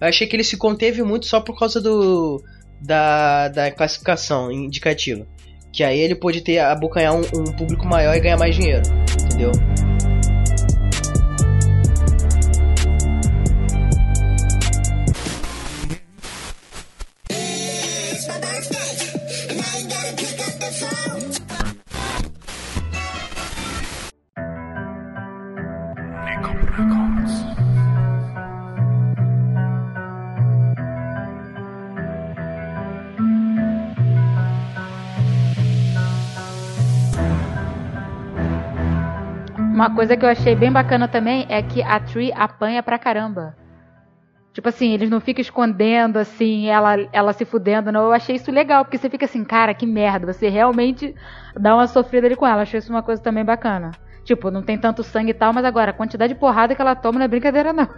Eu 0.02 0.08
achei 0.08 0.28
que 0.28 0.36
ele 0.36 0.44
se 0.44 0.58
conteve 0.58 1.04
muito 1.04 1.26
só 1.26 1.39
por 1.39 1.58
causa 1.58 1.80
do 1.80 2.44
da, 2.80 3.48
da 3.48 3.72
classificação 3.72 4.52
indicativa. 4.52 5.26
Que 5.72 5.84
aí 5.84 6.00
ele 6.00 6.16
pôde 6.16 6.41
ter 6.41 6.60
abocanhar 6.60 7.16
um, 7.16 7.22
um 7.22 7.52
público 7.56 7.86
maior 7.88 8.16
e 8.16 8.20
ganhar 8.20 8.38
mais 8.38 8.56
dinheiro. 8.56 8.84
Entendeu? 9.26 9.52
Coisa 39.94 40.18
que 40.18 40.26
eu 40.26 40.30
achei 40.30 40.56
bem 40.56 40.72
bacana 40.72 41.08
também 41.08 41.46
é 41.50 41.62
que 41.62 41.82
a 41.82 42.00
Tree 42.00 42.32
apanha 42.34 42.82
pra 42.82 43.00
caramba. 43.00 43.56
Tipo 44.54 44.70
assim, 44.70 44.91
eles 44.94 45.10
não 45.10 45.20
ficam 45.20 45.41
escondendo, 45.41 46.18
assim, 46.18 46.68
ela, 46.68 46.96
ela 47.12 47.34
se 47.34 47.44
fudendo, 47.44 47.91
não. 47.91 48.04
Eu 48.04 48.14
achei 48.14 48.36
isso 48.36 48.52
legal, 48.52 48.86
porque 48.86 48.98
você 48.98 49.10
fica 49.10 49.26
assim, 49.26 49.44
cara, 49.44 49.74
que 49.74 49.86
merda. 49.86 50.32
Você 50.32 50.48
realmente 50.48 51.16
dá 51.60 51.74
uma 51.74 51.88
sofrida 51.88 52.28
ali 52.28 52.36
com 52.36 52.46
ela. 52.46 52.62
Achei 52.62 52.80
isso 52.80 52.91
uma 52.91 53.02
coisa 53.02 53.22
também 53.22 53.44
bacana. 53.44 53.91
Tipo, 54.24 54.52
não 54.52 54.62
tem 54.62 54.78
tanto 54.78 55.04
sangue 55.04 55.32
e 55.32 55.34
tal, 55.34 55.52
mas 55.52 55.66
agora, 55.66 55.89
a 55.89 55.94
quantidade 55.94 56.34
de 56.34 56.39
porrada 56.39 56.76
que 56.76 56.82
ela 56.82 56.96
toma 56.96 57.18
não 57.18 57.26
é 57.26 57.28
brincadeira, 57.28 57.74
não. 57.74 57.89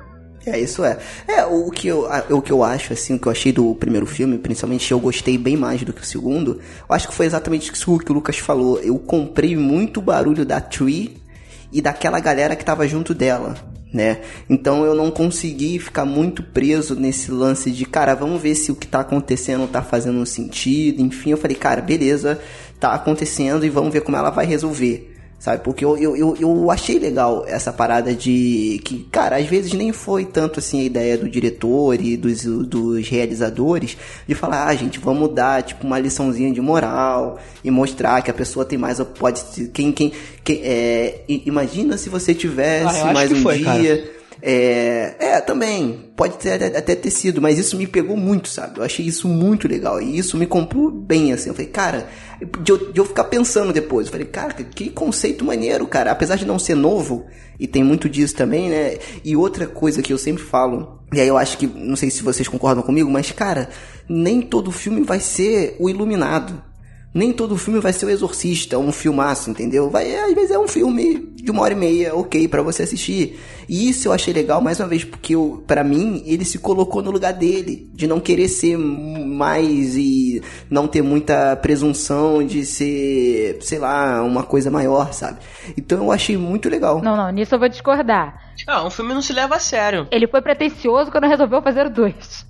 É, 0.46 0.60
isso 0.60 0.84
é. 0.84 0.98
É, 1.28 1.46
o 1.46 1.70
que 1.72 1.88
eu, 1.88 2.08
o 2.30 2.42
que 2.42 2.52
eu 2.52 2.64
acho, 2.64 2.94
assim, 2.94 3.16
o 3.16 3.20
que 3.20 3.28
eu 3.28 3.32
achei 3.32 3.52
do 3.52 3.76
primeiro 3.76 4.06
filme, 4.06 4.38
principalmente 4.38 4.92
eu 4.92 5.00
gostei 5.00 5.38
bem 5.38 5.58
mais 5.58 5.84
do 5.84 5.92
que 5.92 6.02
o 6.02 6.06
segundo, 6.06 6.62
eu 6.88 6.96
acho 6.96 7.08
que 7.08 7.14
foi 7.14 7.26
exatamente 7.26 7.72
isso 7.72 8.00
que 8.00 8.12
o 8.12 8.16
Lucas 8.16 8.38
falou. 8.38 8.80
Eu 8.80 8.98
comprei 8.98 9.58
muito 9.58 10.02
barulho 10.02 10.46
da 10.46 10.62
Tree 10.62 11.25
e 11.72 11.82
daquela 11.82 12.20
galera 12.20 12.56
que 12.56 12.66
tava 12.66 12.88
junto 12.88 13.14
dela, 13.14 13.56
né? 13.94 14.22
Então 14.50 14.86
eu 14.86 14.94
não 14.94 15.10
consegui 15.10 15.80
ficar 15.80 16.06
muito 16.06 16.44
preso 16.44 16.96
nesse 16.96 17.32
lance 17.32 17.72
de, 17.72 17.86
cara, 17.86 18.14
vamos 18.14 18.42
ver 18.42 18.56
se 18.56 18.72
o 18.72 18.76
que 18.76 18.88
tá 18.88 19.00
acontecendo 19.00 19.68
tá 19.68 19.82
fazendo 19.82 20.26
sentido. 20.26 21.02
Enfim, 21.02 21.32
eu 21.32 21.38
falei, 21.38 21.56
cara, 21.56 21.82
beleza, 21.82 22.40
tá 22.80 22.94
acontecendo 22.94 23.66
e 23.66 23.70
vamos 23.70 23.94
ver 23.94 24.02
como 24.02 24.18
ela 24.18 24.30
vai 24.30 24.46
resolver. 24.46 25.15
Sabe? 25.38 25.64
Porque 25.64 25.86
eu, 25.86 25.98
eu, 25.98 26.16
eu, 26.16 26.36
eu 26.40 26.72
achei 26.72 26.98
legal 26.98 27.44
essa 27.48 27.72
parada 27.72 28.16
de 28.16 28.82
que, 28.84 29.06
cara, 29.12 29.38
às 29.38 29.46
vezes 29.46 29.74
nem 29.74 29.92
foi 29.92 30.26
tanto 30.26 30.60
assim 30.60 30.82
a 30.82 30.84
ideia 30.84 31.18
do 31.18 31.30
diretor 31.30 32.02
e 32.02 32.18
dos, 32.18 32.44
dos 32.44 33.08
realizadores 33.08 33.96
de 34.28 34.34
falar, 34.34 34.66
ah, 34.68 34.76
gente, 34.76 34.98
vamos 34.98 35.34
dar 35.36 35.62
tipo 35.62 35.86
uma 35.86 36.00
liçãozinha 36.00 36.52
de 36.52 36.62
moral 36.62 37.38
e 37.64 37.70
mostrar 37.70 38.22
que 38.22 38.32
a 38.32 38.34
pessoa 38.34 38.66
tem 38.66 38.78
mais. 38.78 39.00
Pode. 39.20 39.44
Quem. 39.74 39.92
quem, 39.92 40.12
quem 40.44 40.62
é, 40.64 41.22
imagina 41.28 41.98
se 41.98 42.10
você 42.10 42.34
tivesse 42.34 43.02
Ah, 43.02 43.14
mais 43.14 43.32
que 43.32 43.38
um 43.38 43.44
foi, 43.44 43.58
dia. 43.60 44.12
É, 44.42 45.16
é, 45.20 45.42
também. 45.42 46.12
Pode 46.16 46.38
ter, 46.38 46.64
até- 46.76 46.96
ter 46.96 47.10
sido, 47.10 47.42
mas 47.42 47.58
isso 47.58 47.76
me 47.78 47.88
pegou 47.88 48.16
muito, 48.16 48.48
sabe? 48.48 48.80
Eu 48.80 48.84
achei 48.84 49.06
isso 49.06 49.28
muito 49.28 49.68
legal. 49.68 50.02
E 50.02 50.18
isso 50.18 50.38
me 50.38 50.46
comprou 50.46 50.92
bem, 50.92 51.34
assim. 51.34 51.50
Eu 51.50 51.56
falei, 51.56 51.70
cara, 51.72 52.08
de 52.62 52.72
eu, 52.72 52.92
de 52.92 53.00
eu 53.00 53.06
ficar 53.06 53.26
pensando 53.26 53.74
depois. 53.74 54.08
Eu 54.08 54.12
falei, 54.12 54.28
cara, 54.28 54.54
que 54.54 54.90
conceito 54.90 55.44
maneiro, 55.44 55.86
cara. 55.88 56.12
Apesar 56.12 56.36
de 56.36 56.46
não 56.46 56.60
ser 56.60 56.76
novo, 56.76 57.26
e 57.60 57.68
tem 57.68 57.84
muito 57.84 58.10
disso 58.10 58.36
também, 58.36 58.70
né? 58.70 58.98
E 59.24 59.36
outra 59.36 59.68
coisa 59.68 60.02
que 60.02 60.12
eu 60.14 60.18
sempre 60.18 60.44
falo, 60.44 61.00
e 61.14 61.20
aí 61.20 61.28
eu 61.28 61.38
acho 61.38 61.58
que, 61.58 61.68
não 61.68 61.96
sei 61.96 62.10
se 62.10 62.24
vocês 62.24 62.48
concordam 62.48 62.84
comigo, 62.84 63.10
mas, 63.10 63.32
cara, 63.32 63.70
nem 64.08 64.42
todo 64.42 64.72
filme 64.72 65.02
vai 65.02 65.20
ser 65.20 65.76
o 65.80 65.90
iluminado. 65.90 66.62
Nem 67.16 67.32
todo 67.32 67.56
filme 67.56 67.80
vai 67.80 67.94
ser 67.94 68.06
o 68.06 68.10
Exorcista, 68.10 68.78
um 68.78 68.92
filmaço, 68.92 69.50
entendeu? 69.50 69.90
Vai, 69.90 70.14
às 70.18 70.34
vezes 70.34 70.52
é 70.52 70.60
um 70.60 70.68
filme 70.68 71.34
de 71.34 71.50
uma 71.50 71.62
hora 71.62 71.74
e 71.74 71.78
meia, 71.78 72.14
ok, 72.14 72.46
pra 72.50 72.62
você 72.62 72.84
assistir. 72.84 73.40
E 73.70 73.88
isso 73.88 74.10
eu 74.10 74.12
achei 74.12 74.34
legal, 74.34 74.60
mais 74.60 74.82
uma 74.82 74.88
vez, 74.90 75.06
porque 75.06 75.34
para 75.66 75.82
mim, 75.82 76.22
ele 76.26 76.44
se 76.44 76.60
colocou 76.60 77.02
no 77.02 77.12
lugar 77.12 77.32
dele, 77.32 77.90
de 77.94 78.06
não 78.06 78.20
querer 78.20 78.50
ser 78.50 78.78
mais 78.78 79.96
e 79.96 80.44
não 80.70 80.90
ter 80.90 81.02
muita 81.02 81.56
presunção 81.56 82.46
de 82.46 82.66
ser, 82.66 83.60
sei 83.62 83.80
lá, 83.80 84.22
uma 84.22 84.44
coisa 84.44 84.70
maior, 84.70 85.14
sabe? 85.14 85.40
Então 85.78 86.00
eu 86.00 86.12
achei 86.12 86.36
muito 86.36 86.68
legal. 86.68 87.02
Não, 87.02 87.16
não, 87.16 87.30
nisso 87.30 87.56
eu 87.56 87.60
vou 87.60 87.70
discordar. 87.70 88.42
Ah, 88.68 88.86
um 88.86 88.90
filme 88.90 89.14
não 89.14 89.22
se 89.22 89.32
leva 89.32 89.56
a 89.56 89.60
sério. 89.60 90.06
Ele 90.12 90.28
foi 90.28 90.42
pretencioso 90.42 91.12
quando 91.12 91.28
resolveu 91.28 91.62
fazer 91.62 91.86
o 91.86 91.90
dois. 91.90 92.46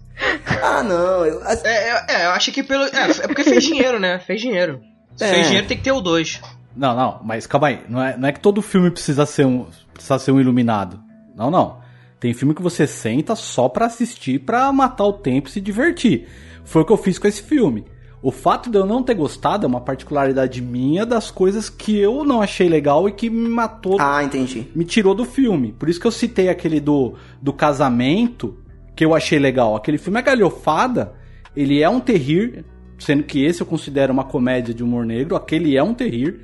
Ah, 0.66 0.84
não, 0.84 1.26
eu, 1.26 1.42
É, 1.46 1.54
é, 1.64 2.06
é, 2.10 2.26
eu 2.26 2.32
acho 2.32 2.52
que 2.52 2.64
pelo. 2.64 2.84
É, 2.86 3.10
é 3.24 3.28
porque 3.28 3.44
fez 3.44 3.64
dinheiro, 3.64 4.00
né? 4.00 4.20
Fez 4.20 4.42
dinheiro. 4.42 4.82
Se 5.16 5.24
É. 5.26 5.30
fez 5.30 5.46
dinheiro, 5.48 5.68
tem 5.68 5.78
que 5.78 5.84
ter 5.84 5.92
o 5.92 6.02
2. 6.02 6.42
Não, 6.76 6.96
não, 6.96 7.22
mas 7.24 7.48
calma 7.48 7.68
aí. 7.68 7.80
Não 7.88 8.02
é, 8.04 8.18
não 8.18 8.28
é 8.28 8.32
que 8.32 8.40
todo 8.40 8.62
filme 8.62 8.92
precisa 8.92 9.26
ser 9.26 9.46
um, 9.46 9.66
precisa 9.94 10.20
ser 10.20 10.32
um 10.32 10.40
iluminado. 10.42 11.00
Não, 11.36 11.50
não. 11.50 11.78
Tem 12.20 12.34
filme 12.34 12.54
que 12.56 12.62
você 12.62 12.88
senta 12.88 13.36
só 13.36 13.70
pra 13.70 13.86
assistir, 13.86 14.40
pra 14.40 14.72
matar 14.74 15.06
o 15.06 15.14
tempo 15.14 15.48
e 15.48 15.52
se 15.52 15.62
divertir. 15.62 16.28
Foi 16.64 16.82
o 16.82 16.86
que 16.86 16.92
eu 16.92 16.98
fiz 16.98 17.18
com 17.20 17.28
esse 17.28 17.42
filme. 17.44 17.86
O 18.22 18.32
fato 18.32 18.72
de 18.72 18.78
eu 18.78 18.86
não 18.88 19.04
ter 19.04 19.14
gostado 19.14 19.66
é 19.66 19.68
uma 19.70 19.82
particularidade 19.82 20.60
minha 20.62 21.06
das 21.06 21.30
coisas 21.30 21.70
que 21.70 21.96
eu 21.98 22.24
não 22.26 22.42
achei 22.42 22.68
legal 22.68 23.08
e 23.08 23.12
que 23.12 23.30
me 23.30 23.48
matou, 23.48 23.98
Ah, 24.00 24.24
entendi. 24.24 24.68
me 24.76 24.84
tirou 24.84 25.14
do 25.14 25.24
filme. 25.26 25.74
Por 25.74 25.88
isso 25.88 26.00
que 26.00 26.08
eu 26.08 26.12
citei 26.12 26.50
aquele 26.50 26.80
do, 26.80 27.14
do 27.40 27.54
casamento, 27.54 28.58
que 28.96 29.04
eu 29.06 29.14
achei 29.14 29.38
legal. 29.40 29.76
Aquele 29.76 29.98
filme 29.98 30.20
é 30.20 30.22
galhofada, 30.22 31.14
ele 31.56 31.82
é 31.82 31.90
um 31.90 32.00
terrir, 32.00 32.64
sendo 32.98 33.24
que 33.24 33.44
esse 33.46 33.62
eu 33.62 33.66
considero 33.68 34.14
uma 34.14 34.24
comédia 34.24 34.74
de 34.74 34.84
humor 34.84 35.06
negro, 35.06 35.36
aquele 35.36 35.76
é 35.78 35.84
um 35.84 35.94
terrir. 35.94 36.40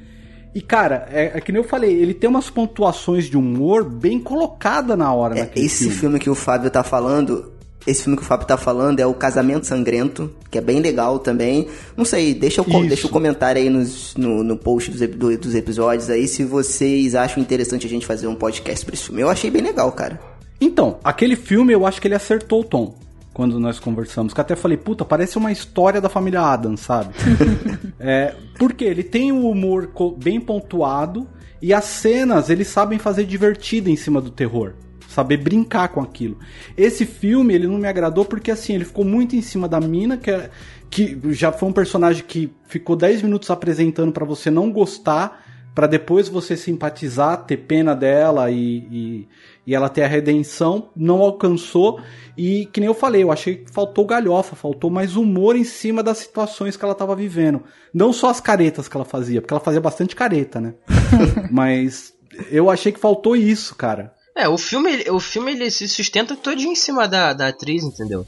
E, 0.54 0.60
cara, 0.62 1.08
é, 1.12 1.32
é 1.36 1.40
que 1.42 1.50
nem 1.52 1.62
eu 1.62 1.68
falei, 1.68 1.94
ele 1.94 2.14
tem 2.14 2.30
umas 2.30 2.50
pontuações 2.50 3.26
de 3.26 3.38
humor 3.38 3.86
bem 3.90 4.20
colocada 4.20 4.98
na 4.98 5.14
hora 5.14 5.40
É, 5.40 5.52
esse 5.56 5.84
filme. 5.86 5.96
filme 5.96 6.20
que 6.20 6.30
o 6.30 6.36
Fábio 6.36 6.70
tá 6.70 6.84
falando, 6.84 7.54
esse 7.88 8.04
filme 8.04 8.18
que 8.18 8.24
o 8.24 8.26
Fábio 8.26 8.46
tá 8.46 8.58
falando 8.58 9.00
é 9.00 9.06
o 9.06 9.14
Casamento 9.14 9.66
Sangrento, 9.66 10.30
que 10.52 10.58
é 10.58 10.62
bem 10.62 10.82
legal 10.82 11.20
também. 11.20 11.70
Não 11.96 12.04
sei, 12.04 12.34
deixa 12.34 12.62
o, 12.62 12.66
deixa 12.86 13.08
o 13.08 13.10
comentário 13.10 13.62
aí 13.62 13.70
nos- 13.70 14.14
no, 14.18 14.44
no 14.44 14.58
post 14.58 14.92
dos, 14.92 15.00
do- 15.08 15.38
dos 15.38 15.56
episódios 15.56 16.10
aí 16.10 16.28
se 16.28 16.44
vocês 16.44 17.16
acham 17.16 17.42
interessante 17.42 17.88
a 17.88 17.90
gente 17.90 18.06
fazer 18.06 18.28
um 18.28 18.36
podcast 18.36 18.86
pra 18.86 18.94
esse 18.94 19.06
filme. 19.06 19.22
Eu 19.22 19.30
achei 19.30 19.50
bem 19.50 19.62
legal, 19.62 19.90
cara. 19.94 20.20
Então, 20.62 21.00
aquele 21.04 21.36
filme 21.36 21.74
eu 21.74 21.86
acho 21.88 22.00
que 22.00 22.08
ele 22.08 22.14
acertou 22.16 22.62
o 22.62 22.64
tom. 22.64 22.96
Quando 23.34 23.60
nós 23.60 23.80
conversamos, 23.80 24.34
que 24.34 24.42
até 24.42 24.56
falei, 24.56 24.78
puta, 24.78 25.04
parece 25.04 25.38
uma 25.38 25.52
história 25.52 26.00
da 26.00 26.10
família 26.10 26.42
Adams, 26.42 26.82
sabe? 26.82 27.14
é, 28.00 28.36
porque 28.60 28.84
ele 28.84 29.04
tem 29.04 29.32
o 29.32 29.50
humor 29.50 29.90
bem 30.18 30.40
pontuado 30.40 31.28
e 31.62 31.74
as 31.74 31.86
cenas 31.86 32.50
eles 32.50 32.68
sabem 32.68 33.00
fazer 33.00 33.26
divertida 33.26 33.90
em 33.90 33.96
cima 33.96 34.20
do 34.22 34.30
terror. 34.30 34.74
Saber 35.08 35.38
brincar 35.38 35.90
com 35.90 36.02
aquilo. 36.02 36.38
Esse 36.78 37.06
filme, 37.06 37.54
ele 37.54 37.68
não 37.68 37.78
me 37.78 37.88
agradou 37.88 38.24
porque, 38.26 38.52
assim, 38.52 38.76
ele 38.76 38.86
ficou 38.86 39.04
muito 39.04 39.36
em 39.36 39.42
cima 39.42 39.68
da 39.68 39.80
mina, 39.80 40.18
que, 40.18 40.30
é- 40.32 40.50
que 40.90 41.18
já 41.32 41.52
foi 41.52 41.70
um 41.70 41.74
personagem 41.74 42.24
que 42.26 42.52
ficou 42.68 42.96
10 42.96 43.22
minutos 43.22 43.50
apresentando 43.50 44.12
pra 44.12 44.26
você 44.26 44.50
não 44.52 44.72
gostar, 44.72 45.44
pra 45.74 45.88
depois 45.88 46.28
você 46.28 46.56
simpatizar, 46.58 47.46
ter 47.46 47.58
pena 47.58 47.96
dela 47.96 48.52
e, 48.52 48.78
e, 48.92 49.28
e 49.66 49.76
ela 49.76 49.90
ter 49.90 50.04
a 50.04 50.08
redenção, 50.08 50.90
não 50.96 51.22
alcançou. 51.22 52.00
E 52.38 52.66
que 52.68 52.80
nem 52.80 52.88
eu 52.88 52.94
falei, 52.94 53.24
eu 53.24 53.32
achei 53.32 53.58
que 53.58 53.72
faltou 53.72 54.06
galhofa, 54.06 54.56
faltou 54.56 54.90
mais 54.90 55.16
humor 55.16 55.56
em 55.56 55.64
cima 55.64 56.02
das 56.02 56.18
situações 56.20 56.76
que 56.78 56.84
ela 56.84 56.96
tava 56.96 57.16
vivendo. 57.16 57.62
Não 57.94 58.12
só 58.14 58.30
as 58.30 58.40
caretas 58.40 58.88
que 58.88 58.96
ela 58.96 59.06
fazia, 59.06 59.42
porque 59.42 59.54
ela 59.54 59.60
fazia 59.62 59.82
bastante 59.82 60.16
careta, 60.16 60.60
né? 60.62 60.74
Mas 61.52 62.14
eu 62.50 62.70
achei 62.70 62.92
que 62.92 63.00
faltou 63.00 63.36
isso, 63.36 63.76
cara. 63.76 64.14
É, 64.36 64.48
o 64.48 64.58
filme, 64.58 64.92
ele- 64.94 65.10
o 65.12 65.20
filme 65.20 65.52
ele 65.52 65.70
se 65.70 65.88
sustenta 65.88 66.36
todo 66.36 66.60
em 66.62 66.74
cima 66.76 67.08
da, 67.08 67.34
da 67.34 67.50
atriz, 67.50 67.84
entendeu? 67.84 68.26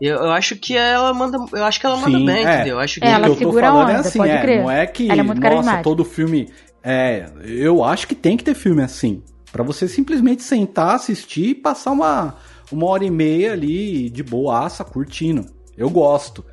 Eu, 0.00 0.16
eu 0.16 0.30
acho 0.32 0.56
que 0.56 0.76
ela 0.76 1.12
manda, 1.14 1.38
eu 1.52 1.64
acho 1.64 1.78
que 1.78 1.86
ela 1.86 1.96
manda 1.96 2.18
Sim, 2.18 2.26
bem, 2.26 2.44
é. 2.44 2.54
entendeu? 2.54 2.76
Eu 2.76 2.80
acho 2.80 2.98
que 3.00 3.06
É, 3.06 3.10
ela 3.10 3.28
o 3.30 3.36
que 3.36 3.44
eu 3.44 3.48
tô 3.48 3.52
segura 3.52 3.68
a 3.68 3.70
falando 3.72 3.88
onda, 3.90 3.92
é 3.98 4.00
assim, 4.00 4.18
pode 4.18 4.30
é, 4.32 4.40
crer. 4.40 4.62
não 4.62 4.70
é 4.70 4.86
que, 4.86 5.10
Ela 5.10 5.20
é 5.20 5.22
muito 5.22 5.40
nossa, 5.40 5.82
todo 5.82 6.04
filme... 6.04 6.48
É, 6.82 7.26
eu 7.44 7.84
acho 7.84 8.08
que 8.08 8.14
tem 8.16 8.36
que 8.36 8.42
ter 8.42 8.54
filme 8.54 8.82
assim. 8.82 9.22
Pra 9.52 9.62
você 9.62 9.86
simplesmente 9.86 10.42
sentar, 10.42 10.94
assistir 10.96 11.48
e 11.50 11.54
passar 11.54 11.90
uma, 11.92 12.36
uma 12.70 12.86
hora 12.86 13.04
e 13.04 13.10
meia 13.10 13.52
ali 13.52 14.08
de 14.08 14.22
boaça, 14.22 14.82
curtindo. 14.82 15.46
Eu 15.76 15.90
gosto. 15.90 16.44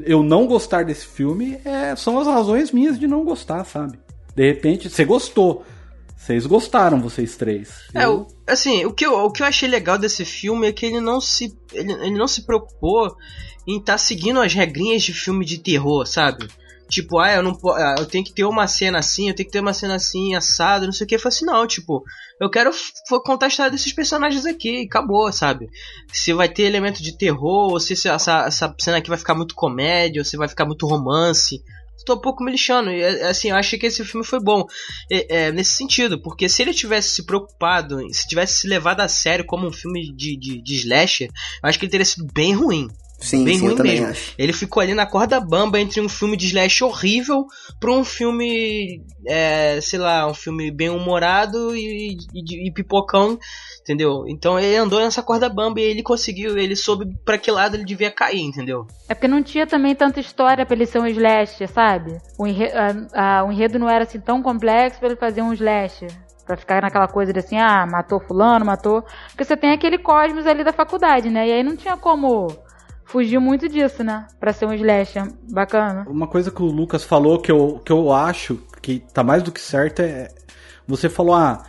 Eu 0.00 0.22
não 0.22 0.46
gostar 0.46 0.84
desse 0.84 1.06
filme 1.06 1.58
é, 1.64 1.94
são 1.96 2.18
as 2.18 2.26
razões 2.26 2.70
minhas 2.72 2.98
de 2.98 3.06
não 3.06 3.24
gostar, 3.24 3.64
sabe? 3.64 3.98
De 4.34 4.46
repente, 4.46 4.88
você 4.88 5.04
gostou. 5.04 5.64
Vocês 6.16 6.46
gostaram, 6.46 7.00
vocês 7.00 7.36
três. 7.36 7.70
É, 7.94 8.04
Eu- 8.04 8.26
assim, 8.46 8.84
o 8.86 8.92
que, 8.92 9.04
eu, 9.04 9.12
o 9.14 9.30
que 9.30 9.42
eu 9.42 9.46
achei 9.46 9.68
legal 9.68 9.98
desse 9.98 10.24
filme 10.24 10.66
é 10.68 10.72
que 10.72 10.86
ele 10.86 11.00
não 11.00 11.20
se, 11.20 11.54
ele, 11.72 11.92
ele 11.92 12.18
não 12.18 12.26
se 12.26 12.46
preocupou 12.46 13.14
em 13.66 13.78
estar 13.78 13.98
seguindo 13.98 14.40
as 14.40 14.52
regrinhas 14.54 15.02
de 15.02 15.12
filme 15.12 15.44
de 15.44 15.58
terror, 15.58 16.06
sabe? 16.06 16.48
Tipo, 16.88 17.18
ah, 17.18 17.32
eu 17.32 17.42
não 17.42 17.58
ah, 17.70 17.96
eu 17.98 18.06
tenho 18.06 18.24
que 18.24 18.32
ter 18.32 18.44
uma 18.44 18.66
cena 18.66 18.98
assim, 18.98 19.28
eu 19.28 19.34
tenho 19.34 19.46
que 19.46 19.52
ter 19.52 19.60
uma 19.60 19.72
cena 19.72 19.94
assim, 19.94 20.34
assado, 20.34 20.86
não 20.86 20.92
sei 20.92 21.04
o 21.04 21.08
que. 21.08 21.14
Eu 21.14 21.20
falei 21.20 21.36
assim, 21.36 21.46
não, 21.46 21.66
tipo, 21.66 22.02
eu 22.40 22.50
quero 22.50 22.70
contar 23.24 23.46
a 23.46 23.48
história 23.48 23.70
desses 23.72 23.92
personagens 23.92 24.44
aqui, 24.44 24.84
acabou, 24.84 25.32
sabe? 25.32 25.68
Se 26.12 26.32
vai 26.32 26.48
ter 26.48 26.64
elemento 26.64 27.02
de 27.02 27.16
terror, 27.16 27.72
ou 27.72 27.80
se 27.80 27.94
essa, 28.08 28.46
essa 28.46 28.74
cena 28.78 28.98
aqui 28.98 29.08
vai 29.08 29.18
ficar 29.18 29.34
muito 29.34 29.54
comédia, 29.54 30.20
ou 30.20 30.24
se 30.24 30.36
vai 30.36 30.48
ficar 30.48 30.66
muito 30.66 30.86
romance. 30.86 31.62
Tô 32.04 32.14
um 32.14 32.20
pouco 32.20 32.44
me 32.44 32.52
lixando. 32.52 32.90
E, 32.90 33.00
é, 33.00 33.28
assim, 33.28 33.50
eu 33.50 33.56
achei 33.56 33.78
que 33.78 33.86
esse 33.86 34.04
filme 34.04 34.26
foi 34.26 34.40
bom. 34.40 34.66
É, 35.10 35.50
nesse 35.52 35.72
sentido, 35.72 36.20
porque 36.20 36.48
se 36.48 36.60
ele 36.62 36.74
tivesse 36.74 37.10
se 37.10 37.24
preocupado, 37.24 37.98
se 38.12 38.26
tivesse 38.26 38.60
se 38.60 38.68
levado 38.68 39.00
a 39.00 39.08
sério 39.08 39.46
como 39.46 39.66
um 39.66 39.72
filme 39.72 40.14
de, 40.14 40.36
de, 40.36 40.62
de 40.62 40.74
slasher, 40.74 41.28
eu 41.62 41.68
acho 41.68 41.78
que 41.78 41.86
ele 41.86 41.92
teria 41.92 42.04
sido 42.04 42.26
bem 42.32 42.52
ruim. 42.52 42.88
Sim, 43.24 43.42
bem 43.42 43.54
sim, 43.54 43.62
eu 43.62 43.68
ruim 43.68 43.76
também 43.76 43.92
mesmo. 43.94 44.08
acho. 44.08 44.34
Ele 44.38 44.52
ficou 44.52 44.82
ali 44.82 44.94
na 44.94 45.06
corda 45.06 45.40
bamba 45.40 45.80
entre 45.80 46.00
um 46.00 46.08
filme 46.08 46.36
de 46.36 46.46
slash 46.46 46.84
horrível 46.84 47.46
pra 47.80 47.90
um 47.90 48.04
filme, 48.04 49.02
é, 49.26 49.80
sei 49.80 49.98
lá, 49.98 50.28
um 50.28 50.34
filme 50.34 50.70
bem 50.70 50.90
humorado 50.90 51.74
e, 51.74 52.18
e, 52.34 52.68
e 52.68 52.70
pipocão, 52.70 53.38
entendeu? 53.80 54.24
Então 54.28 54.58
ele 54.58 54.76
andou 54.76 55.00
nessa 55.00 55.22
corda 55.22 55.48
bamba 55.48 55.80
e 55.80 55.84
ele 55.84 56.02
conseguiu, 56.02 56.58
ele 56.58 56.76
soube 56.76 57.06
pra 57.24 57.38
que 57.38 57.50
lado 57.50 57.76
ele 57.76 57.84
devia 57.84 58.10
cair, 58.10 58.42
entendeu? 58.42 58.86
É 59.08 59.14
porque 59.14 59.26
não 59.26 59.42
tinha 59.42 59.66
também 59.66 59.94
tanta 59.94 60.20
história 60.20 60.66
pra 60.66 60.76
ele 60.76 60.84
ser 60.84 60.98
um 60.98 61.06
slasher, 61.06 61.68
sabe? 61.68 62.18
O, 62.38 62.46
enre 62.46 62.70
a, 62.72 63.38
a, 63.38 63.44
o 63.44 63.50
enredo 63.50 63.78
não 63.78 63.88
era 63.88 64.04
assim 64.04 64.20
tão 64.20 64.42
complexo 64.42 64.98
pra 64.98 65.08
ele 65.08 65.16
fazer 65.16 65.40
um 65.40 65.52
slasher. 65.54 66.10
Pra 66.46 66.58
ficar 66.58 66.82
naquela 66.82 67.08
coisa 67.08 67.32
de 67.32 67.38
assim, 67.38 67.56
ah, 67.56 67.86
matou 67.90 68.20
fulano, 68.20 68.66
matou. 68.66 69.02
Porque 69.28 69.44
você 69.44 69.56
tem 69.56 69.72
aquele 69.72 69.96
cosmos 69.96 70.46
ali 70.46 70.62
da 70.62 70.74
faculdade, 70.74 71.30
né? 71.30 71.48
E 71.48 71.52
aí 71.52 71.62
não 71.62 71.74
tinha 71.74 71.96
como 71.96 72.48
fugir 73.04 73.38
muito 73.38 73.68
disso, 73.68 74.02
né? 74.02 74.26
Pra 74.38 74.52
ser 74.52 74.66
um 74.66 74.72
slasher 74.72 75.32
bacana. 75.50 76.04
Uma 76.08 76.26
coisa 76.26 76.50
que 76.50 76.62
o 76.62 76.66
Lucas 76.66 77.04
falou 77.04 77.38
que 77.40 77.50
eu, 77.50 77.80
que 77.84 77.92
eu 77.92 78.12
acho 78.12 78.60
que 78.80 79.02
tá 79.12 79.22
mais 79.22 79.42
do 79.42 79.52
que 79.52 79.60
certo 79.60 80.00
é. 80.00 80.28
Você 80.86 81.08
falou, 81.08 81.34
ah, 81.34 81.64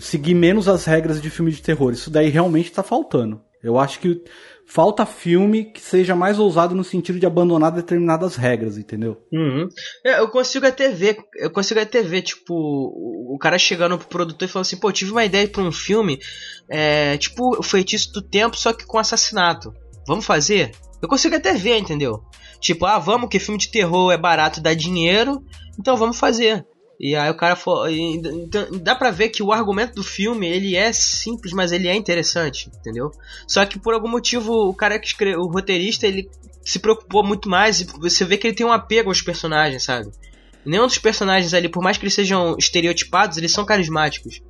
seguir 0.00 0.34
menos 0.34 0.68
as 0.68 0.84
regras 0.84 1.22
de 1.22 1.30
filme 1.30 1.50
de 1.50 1.62
terror. 1.62 1.92
Isso 1.92 2.10
daí 2.10 2.28
realmente 2.28 2.72
tá 2.72 2.82
faltando. 2.82 3.40
Eu 3.62 3.78
acho 3.78 3.98
que 3.98 4.22
falta 4.66 5.06
filme 5.06 5.64
que 5.64 5.80
seja 5.80 6.14
mais 6.14 6.38
ousado 6.38 6.74
no 6.74 6.84
sentido 6.84 7.18
de 7.18 7.26
abandonar 7.26 7.72
determinadas 7.72 8.36
regras, 8.36 8.76
entendeu? 8.76 9.16
Uhum. 9.32 9.66
É, 10.04 10.20
eu 10.20 10.28
consigo 10.28 10.66
até 10.66 10.90
ver, 10.90 11.16
eu 11.36 11.50
consigo 11.50 11.80
até 11.80 12.02
ver, 12.02 12.22
tipo, 12.22 12.54
o 12.54 13.18
o 13.28 13.38
cara 13.38 13.56
chegando 13.56 13.96
pro 13.96 14.08
produtor 14.08 14.48
e 14.48 14.50
falando 14.50 14.66
assim, 14.66 14.76
pô, 14.76 14.90
tive 14.90 15.12
uma 15.12 15.24
ideia 15.24 15.46
pra 15.46 15.62
um 15.62 15.70
filme, 15.70 16.18
é, 16.68 17.16
tipo, 17.18 17.56
o 17.56 17.62
feitiço 17.62 18.12
do 18.12 18.20
tempo, 18.20 18.56
só 18.56 18.72
que 18.72 18.84
com 18.84 18.98
assassinato. 18.98 19.72
Vamos 20.08 20.24
fazer? 20.24 20.74
Eu 21.02 21.06
consigo 21.06 21.36
até 21.36 21.52
ver, 21.52 21.76
entendeu? 21.76 22.24
Tipo, 22.58 22.86
ah, 22.86 22.98
vamos, 22.98 23.28
que 23.28 23.38
filme 23.38 23.60
de 23.60 23.68
terror 23.68 24.10
é 24.10 24.16
barato, 24.16 24.60
dá 24.60 24.72
dinheiro, 24.72 25.44
então 25.78 25.98
vamos 25.98 26.18
fazer. 26.18 26.66
E 26.98 27.14
aí 27.14 27.30
o 27.30 27.36
cara 27.36 27.54
falou, 27.54 27.88
então, 27.88 28.66
dá 28.80 28.94
pra 28.94 29.10
ver 29.10 29.28
que 29.28 29.42
o 29.42 29.52
argumento 29.52 29.94
do 29.94 30.02
filme, 30.02 30.48
ele 30.48 30.74
é 30.74 30.92
simples, 30.92 31.52
mas 31.52 31.72
ele 31.72 31.86
é 31.86 31.94
interessante, 31.94 32.70
entendeu? 32.74 33.12
Só 33.46 33.64
que 33.66 33.78
por 33.78 33.92
algum 33.92 34.08
motivo 34.08 34.52
o 34.52 34.74
cara 34.74 34.98
que 34.98 35.06
escreveu, 35.06 35.40
o 35.40 35.52
roteirista, 35.52 36.06
ele 36.06 36.28
se 36.64 36.78
preocupou 36.78 37.22
muito 37.22 37.48
mais 37.48 37.80
e 37.80 37.84
você 37.84 38.24
vê 38.24 38.38
que 38.38 38.46
ele 38.46 38.56
tem 38.56 38.66
um 38.66 38.72
apego 38.72 39.10
aos 39.10 39.20
personagens, 39.20 39.84
sabe? 39.84 40.10
Nenhum 40.64 40.86
dos 40.86 40.98
personagens 40.98 41.54
ali, 41.54 41.68
por 41.68 41.82
mais 41.82 41.98
que 41.98 42.04
eles 42.04 42.14
sejam 42.14 42.56
estereotipados, 42.58 43.36
eles 43.36 43.52
são 43.52 43.64
carismáticos. 43.64 44.40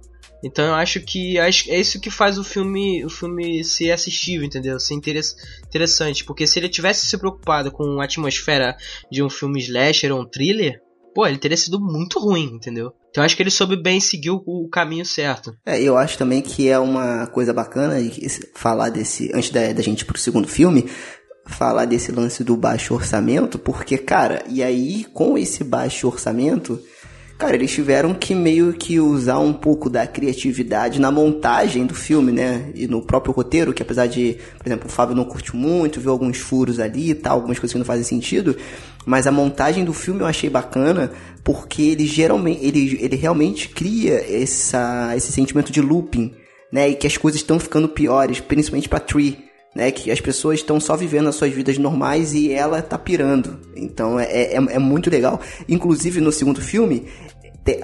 Então 0.42 0.66
eu 0.66 0.74
acho 0.74 1.00
que 1.00 1.38
é 1.38 1.48
isso 1.48 2.00
que 2.00 2.10
faz 2.10 2.38
o 2.38 2.44
filme 2.44 3.04
o 3.04 3.10
filme 3.10 3.64
ser 3.64 3.90
assistível, 3.90 4.46
entendeu? 4.46 4.78
Ser 4.78 4.94
interess, 4.94 5.34
interessante. 5.66 6.24
Porque 6.24 6.46
se 6.46 6.58
ele 6.58 6.68
tivesse 6.68 7.06
se 7.06 7.18
preocupado 7.18 7.70
com 7.70 8.00
a 8.00 8.04
atmosfera 8.04 8.76
de 9.10 9.22
um 9.22 9.30
filme 9.30 9.60
slasher 9.60 10.12
ou 10.12 10.20
um 10.20 10.28
thriller, 10.28 10.80
pô, 11.14 11.26
ele 11.26 11.38
teria 11.38 11.56
sido 11.56 11.80
muito 11.80 12.20
ruim, 12.20 12.52
entendeu? 12.54 12.92
Então 13.10 13.24
acho 13.24 13.36
que 13.36 13.42
ele 13.42 13.50
soube 13.50 13.76
bem 13.76 13.98
seguir 13.98 14.30
o, 14.30 14.42
o 14.46 14.68
caminho 14.68 15.04
certo. 15.04 15.56
É, 15.66 15.80
eu 15.82 15.96
acho 15.96 16.16
também 16.16 16.40
que 16.40 16.68
é 16.68 16.78
uma 16.78 17.26
coisa 17.26 17.52
bacana 17.52 17.96
falar 18.54 18.90
desse. 18.90 19.30
Antes 19.34 19.50
da, 19.50 19.72
da 19.72 19.82
gente 19.82 20.02
ir 20.02 20.04
pro 20.04 20.18
segundo 20.18 20.46
filme, 20.46 20.88
falar 21.48 21.86
desse 21.86 22.12
lance 22.12 22.44
do 22.44 22.56
baixo 22.56 22.94
orçamento, 22.94 23.58
porque, 23.58 23.98
cara, 23.98 24.44
e 24.48 24.62
aí 24.62 25.04
com 25.12 25.36
esse 25.36 25.64
baixo 25.64 26.06
orçamento, 26.06 26.80
cara, 27.38 27.54
eles 27.54 27.70
tiveram 27.70 28.12
que 28.12 28.34
meio 28.34 28.72
que 28.72 28.98
usar 28.98 29.38
um 29.38 29.52
pouco 29.52 29.88
da 29.88 30.04
criatividade 30.08 31.00
na 31.00 31.08
montagem 31.12 31.86
do 31.86 31.94
filme, 31.94 32.32
né? 32.32 32.72
E 32.74 32.88
no 32.88 33.00
próprio 33.00 33.32
roteiro, 33.32 33.72
que 33.72 33.80
apesar 33.80 34.08
de, 34.08 34.36
por 34.58 34.66
exemplo, 34.66 34.88
o 34.88 34.92
Fábio 34.92 35.14
não 35.14 35.24
curte 35.24 35.54
muito, 35.54 36.00
viu 36.00 36.10
alguns 36.10 36.38
furos 36.38 36.80
ali 36.80 37.10
e 37.10 37.14
tal, 37.14 37.34
algumas 37.36 37.56
coisas 37.56 37.72
que 37.72 37.78
não 37.78 37.86
fazem 37.86 38.02
sentido, 38.02 38.56
mas 39.06 39.28
a 39.28 39.32
montagem 39.32 39.84
do 39.84 39.92
filme 39.92 40.20
eu 40.20 40.26
achei 40.26 40.50
bacana, 40.50 41.12
porque 41.44 41.82
ele 41.82 42.06
geralmente, 42.06 42.66
ele, 42.66 42.98
ele 43.00 43.14
realmente 43.14 43.68
cria 43.68 44.14
essa, 44.28 45.14
esse 45.16 45.30
sentimento 45.30 45.70
de 45.70 45.80
looping, 45.80 46.34
né? 46.72 46.88
E 46.88 46.96
que 46.96 47.06
as 47.06 47.16
coisas 47.16 47.40
estão 47.40 47.60
ficando 47.60 47.88
piores, 47.88 48.40
principalmente 48.40 48.88
pra 48.88 48.98
Tree 48.98 49.47
né? 49.74 49.90
Que 49.90 50.10
as 50.10 50.20
pessoas 50.20 50.60
estão 50.60 50.80
só 50.80 50.96
vivendo 50.96 51.28
as 51.28 51.36
suas 51.36 51.52
vidas 51.52 51.78
normais 51.78 52.32
e 52.34 52.52
ela 52.52 52.82
tá 52.82 52.98
pirando. 52.98 53.58
Então 53.76 54.18
é, 54.18 54.24
é, 54.24 54.54
é 54.54 54.78
muito 54.78 55.10
legal. 55.10 55.40
Inclusive 55.68 56.20
no 56.20 56.32
segundo 56.32 56.60
filme, 56.60 57.06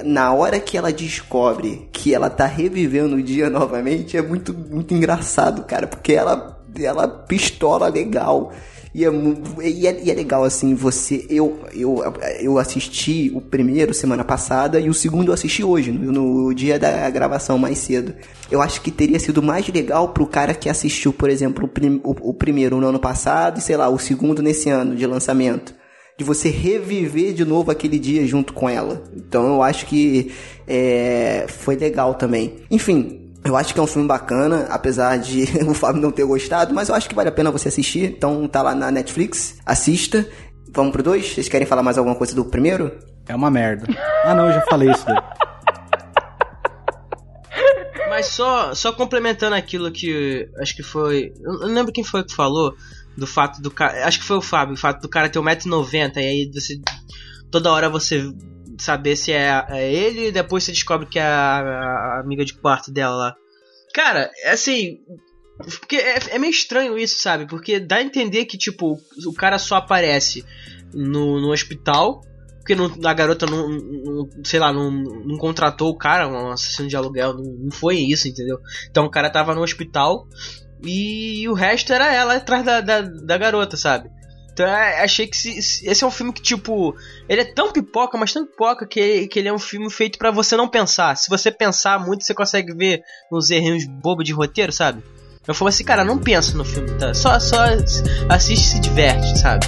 na 0.04 0.32
hora 0.32 0.58
que 0.60 0.76
ela 0.76 0.92
descobre 0.92 1.88
que 1.92 2.14
ela 2.14 2.30
tá 2.30 2.46
revivendo 2.46 3.16
o 3.16 3.22
dia 3.22 3.48
novamente, 3.50 4.16
é 4.16 4.22
muito, 4.22 4.54
muito 4.54 4.94
engraçado, 4.94 5.64
cara, 5.64 5.86
porque 5.86 6.12
ela, 6.12 6.58
ela 6.78 7.06
pistola 7.08 7.88
legal. 7.88 8.52
E 8.94 9.04
é, 9.04 9.08
e 9.08 9.86
é, 9.88 10.02
e 10.04 10.10
é, 10.10 10.14
legal, 10.14 10.44
assim, 10.44 10.72
você. 10.72 11.26
Eu, 11.28 11.58
eu, 11.74 12.00
eu 12.38 12.58
assisti 12.58 13.32
o 13.34 13.40
primeiro 13.40 13.92
semana 13.92 14.22
passada 14.22 14.78
e 14.78 14.88
o 14.88 14.94
segundo 14.94 15.28
eu 15.28 15.34
assisti 15.34 15.64
hoje, 15.64 15.90
no, 15.90 16.12
no 16.12 16.54
dia 16.54 16.78
da 16.78 17.10
gravação 17.10 17.58
mais 17.58 17.78
cedo. 17.78 18.14
Eu 18.48 18.62
acho 18.62 18.80
que 18.80 18.92
teria 18.92 19.18
sido 19.18 19.42
mais 19.42 19.66
legal 19.66 20.10
pro 20.10 20.28
cara 20.28 20.54
que 20.54 20.68
assistiu, 20.68 21.12
por 21.12 21.28
exemplo, 21.28 21.64
o, 21.64 21.68
prim, 21.68 22.00
o, 22.04 22.30
o 22.30 22.32
primeiro 22.32 22.80
no 22.80 22.86
ano 22.86 23.00
passado 23.00 23.58
e, 23.58 23.60
sei 23.60 23.76
lá, 23.76 23.88
o 23.88 23.98
segundo 23.98 24.40
nesse 24.40 24.70
ano 24.70 24.94
de 24.94 25.04
lançamento 25.06 25.74
de 26.16 26.24
você 26.24 26.48
reviver 26.48 27.32
de 27.32 27.44
novo 27.44 27.72
aquele 27.72 27.98
dia 27.98 28.24
junto 28.24 28.52
com 28.52 28.68
ela. 28.68 29.02
Então 29.16 29.46
eu 29.46 29.62
acho 29.62 29.86
que 29.86 30.30
é, 30.68 31.46
foi 31.48 31.74
legal 31.74 32.14
também. 32.14 32.54
Enfim, 32.70 33.23
eu 33.44 33.56
acho 33.56 33.74
que 33.74 33.80
é 33.80 33.82
um 33.82 33.86
filme 33.86 34.08
bacana, 34.08 34.66
apesar 34.70 35.18
de 35.18 35.44
o 35.68 35.74
Fábio 35.74 36.00
não 36.00 36.10
ter 36.10 36.24
gostado, 36.24 36.72
mas 36.74 36.88
eu 36.88 36.94
acho 36.94 37.06
que 37.08 37.14
vale 37.14 37.28
a 37.28 37.32
pena 37.32 37.50
você 37.50 37.68
assistir. 37.68 38.04
Então 38.04 38.48
tá 38.48 38.62
lá 38.62 38.74
na 38.74 38.90
Netflix, 38.90 39.58
assista. 39.66 40.26
Vamos 40.72 40.92
pro 40.92 41.02
dois? 41.02 41.34
Vocês 41.34 41.48
querem 41.48 41.66
falar 41.66 41.82
mais 41.82 41.98
alguma 41.98 42.16
coisa 42.16 42.34
do 42.34 42.44
primeiro? 42.44 42.90
É 43.28 43.34
uma 43.34 43.50
merda. 43.50 43.86
Ah 44.24 44.34
não, 44.34 44.46
eu 44.46 44.54
já 44.54 44.62
falei 44.62 44.90
isso 44.90 45.04
daí. 45.04 45.16
Mas 48.08 48.26
só, 48.26 48.74
só 48.74 48.92
complementando 48.92 49.54
aquilo 49.54 49.92
que 49.92 50.48
acho 50.58 50.74
que 50.74 50.82
foi. 50.82 51.32
Eu 51.42 51.60
não 51.60 51.68
lembro 51.68 51.92
quem 51.92 52.04
foi 52.04 52.24
que 52.24 52.34
falou 52.34 52.74
do 53.16 53.26
fato 53.26 53.60
do 53.60 53.70
cara. 53.70 54.06
Acho 54.06 54.20
que 54.20 54.24
foi 54.24 54.38
o 54.38 54.42
Fábio, 54.42 54.74
o 54.74 54.78
fato 54.78 55.02
do 55.02 55.08
cara 55.08 55.28
ter 55.28 55.38
1,90m 55.38 56.16
e 56.16 56.20
aí 56.20 56.50
você. 56.52 56.80
Toda 57.50 57.70
hora 57.70 57.88
você 57.88 58.32
saber 58.78 59.16
se 59.16 59.32
é, 59.32 59.64
é 59.68 59.92
ele 59.92 60.28
e 60.28 60.32
depois 60.32 60.64
você 60.64 60.72
descobre 60.72 61.06
que 61.06 61.18
é 61.18 61.22
a, 61.22 61.60
a, 61.60 62.20
amiga 62.20 62.44
de 62.44 62.54
quarto 62.54 62.90
dela 62.90 63.14
lá. 63.14 63.36
Cara, 63.92 64.30
é 64.42 64.50
assim. 64.50 64.98
Porque 65.56 65.96
é, 65.96 66.18
é, 66.30 66.38
meio 66.38 66.50
estranho 66.50 66.98
isso, 66.98 67.20
sabe? 67.20 67.46
Porque 67.46 67.78
dá 67.78 67.96
a 67.96 68.02
entender 68.02 68.44
que, 68.44 68.58
tipo, 68.58 68.98
o 69.26 69.32
cara 69.34 69.58
só 69.58 69.76
aparece 69.76 70.44
no, 70.92 71.40
no 71.40 71.52
hospital. 71.52 72.20
Porque 72.58 72.74
não, 72.74 72.90
a 73.04 73.12
garota 73.12 73.44
não, 73.44 73.68
não, 73.68 74.28
sei 74.42 74.58
lá, 74.58 74.72
não, 74.72 74.90
não 74.90 75.36
contratou 75.36 75.90
o 75.90 75.98
cara, 75.98 76.26
um 76.26 76.50
assassino 76.50 76.88
de 76.88 76.96
aluguel, 76.96 77.34
não, 77.34 77.44
não 77.44 77.70
foi 77.70 77.96
isso, 77.98 78.26
entendeu? 78.26 78.58
Então 78.90 79.04
o 79.04 79.10
cara 79.10 79.28
tava 79.28 79.54
no 79.54 79.62
hospital 79.62 80.26
e 80.82 81.46
o 81.46 81.52
resto 81.52 81.92
era 81.92 82.12
ela 82.12 82.36
atrás 82.36 82.64
da, 82.64 82.80
da, 82.80 83.02
da 83.02 83.36
garota, 83.36 83.76
sabe? 83.76 84.08
Então 84.54 84.66
é, 84.66 85.02
achei 85.02 85.26
que 85.26 85.36
se, 85.36 85.60
se, 85.60 85.86
esse 85.86 86.04
é 86.04 86.06
um 86.06 86.12
filme 86.12 86.32
que, 86.32 86.40
tipo, 86.40 86.94
ele 87.28 87.40
é 87.40 87.44
tão 87.44 87.72
pipoca, 87.72 88.16
mas 88.16 88.32
tão 88.32 88.46
pipoca 88.46 88.86
que, 88.86 89.26
que 89.26 89.38
ele 89.40 89.48
é 89.48 89.52
um 89.52 89.58
filme 89.58 89.90
feito 89.90 90.16
para 90.16 90.30
você 90.30 90.56
não 90.56 90.68
pensar. 90.68 91.16
Se 91.16 91.28
você 91.28 91.50
pensar 91.50 91.98
muito, 91.98 92.24
você 92.24 92.32
consegue 92.32 92.72
ver 92.72 93.02
uns 93.32 93.50
errinhos 93.50 93.84
bobos 93.84 94.24
de 94.24 94.32
roteiro, 94.32 94.70
sabe? 94.70 95.02
Eu 95.46 95.54
falei 95.54 95.70
assim, 95.70 95.84
cara, 95.84 96.04
não 96.04 96.18
pensa 96.18 96.56
no 96.56 96.64
filme, 96.64 96.90
tá? 96.92 97.12
Só, 97.12 97.38
só 97.40 97.64
assiste 98.28 98.64
e 98.64 98.68
se 98.68 98.80
diverte, 98.80 99.38
sabe? 99.38 99.66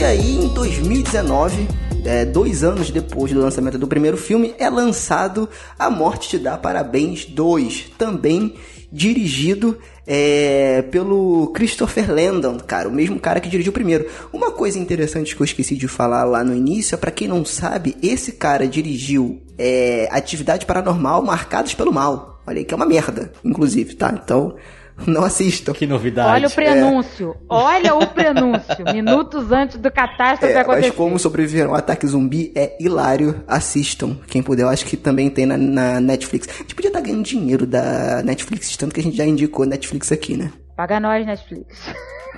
E 0.00 0.02
aí, 0.02 0.36
em 0.36 0.48
2019, 0.48 1.68
é, 2.06 2.24
dois 2.24 2.64
anos 2.64 2.90
depois 2.90 3.34
do 3.34 3.38
lançamento 3.38 3.76
do 3.76 3.86
primeiro 3.86 4.16
filme, 4.16 4.54
é 4.58 4.70
lançado 4.70 5.46
A 5.78 5.90
Morte 5.90 6.30
Te 6.30 6.38
Dá 6.38 6.56
Parabéns 6.56 7.26
2, 7.26 7.92
também 7.98 8.54
dirigido 8.90 9.76
é, 10.06 10.80
pelo 10.90 11.48
Christopher 11.48 12.10
Landon, 12.10 12.58
cara, 12.60 12.88
o 12.88 12.90
mesmo 12.90 13.20
cara 13.20 13.40
que 13.40 13.50
dirigiu 13.50 13.72
o 13.72 13.74
primeiro. 13.74 14.06
Uma 14.32 14.50
coisa 14.50 14.78
interessante 14.78 15.36
que 15.36 15.42
eu 15.42 15.44
esqueci 15.44 15.76
de 15.76 15.86
falar 15.86 16.24
lá 16.24 16.42
no 16.42 16.56
início, 16.56 16.94
é 16.94 16.98
para 16.98 17.10
quem 17.10 17.28
não 17.28 17.44
sabe, 17.44 17.94
esse 18.02 18.32
cara 18.32 18.66
dirigiu 18.66 19.42
é, 19.58 20.08
Atividade 20.10 20.64
Paranormal 20.64 21.22
Marcadas 21.22 21.74
pelo 21.74 21.92
Mal. 21.92 22.40
Olha 22.46 22.56
aí 22.56 22.64
que 22.64 22.72
é 22.72 22.76
uma 22.76 22.86
merda, 22.86 23.30
inclusive, 23.44 23.94
tá? 23.96 24.18
Então, 24.24 24.56
Não 25.06 25.24
assistam. 25.24 25.72
Que 25.72 25.86
novidade. 25.86 26.30
Olha 26.30 26.48
o 26.48 26.50
prenúncio. 26.50 27.36
Olha 27.48 27.94
o 27.94 28.06
prenúncio. 28.12 28.84
Minutos 28.92 29.50
antes 29.52 29.78
do 29.78 29.90
catástrofe 29.90 30.52
É, 30.54 30.60
acontecer. 30.60 30.88
mas 30.88 30.96
como 30.96 31.18
sobreviver 31.18 31.66
a 31.66 31.70
um 31.70 31.74
ataque 31.74 32.06
zumbi 32.06 32.52
é 32.54 32.76
hilário, 32.80 33.42
assistam. 33.48 34.16
Quem 34.26 34.42
puder, 34.42 34.62
eu 34.62 34.68
acho 34.68 34.84
que 34.84 34.96
também 34.96 35.30
tem 35.30 35.46
na, 35.46 35.56
na 35.56 36.00
Netflix. 36.00 36.48
A 36.54 36.62
gente 36.62 36.74
podia 36.74 36.88
estar 36.88 37.00
ganhando 37.00 37.22
dinheiro 37.24 37.66
da 37.66 38.22
Netflix, 38.22 38.76
tanto 38.76 38.94
que 38.94 39.00
a 39.00 39.02
gente 39.02 39.16
já 39.16 39.24
indicou 39.26 39.64
Netflix 39.66 40.12
aqui, 40.12 40.36
né? 40.36 40.52
Paga 40.76 40.98
nós, 41.00 41.24
Netflix. 41.26 41.78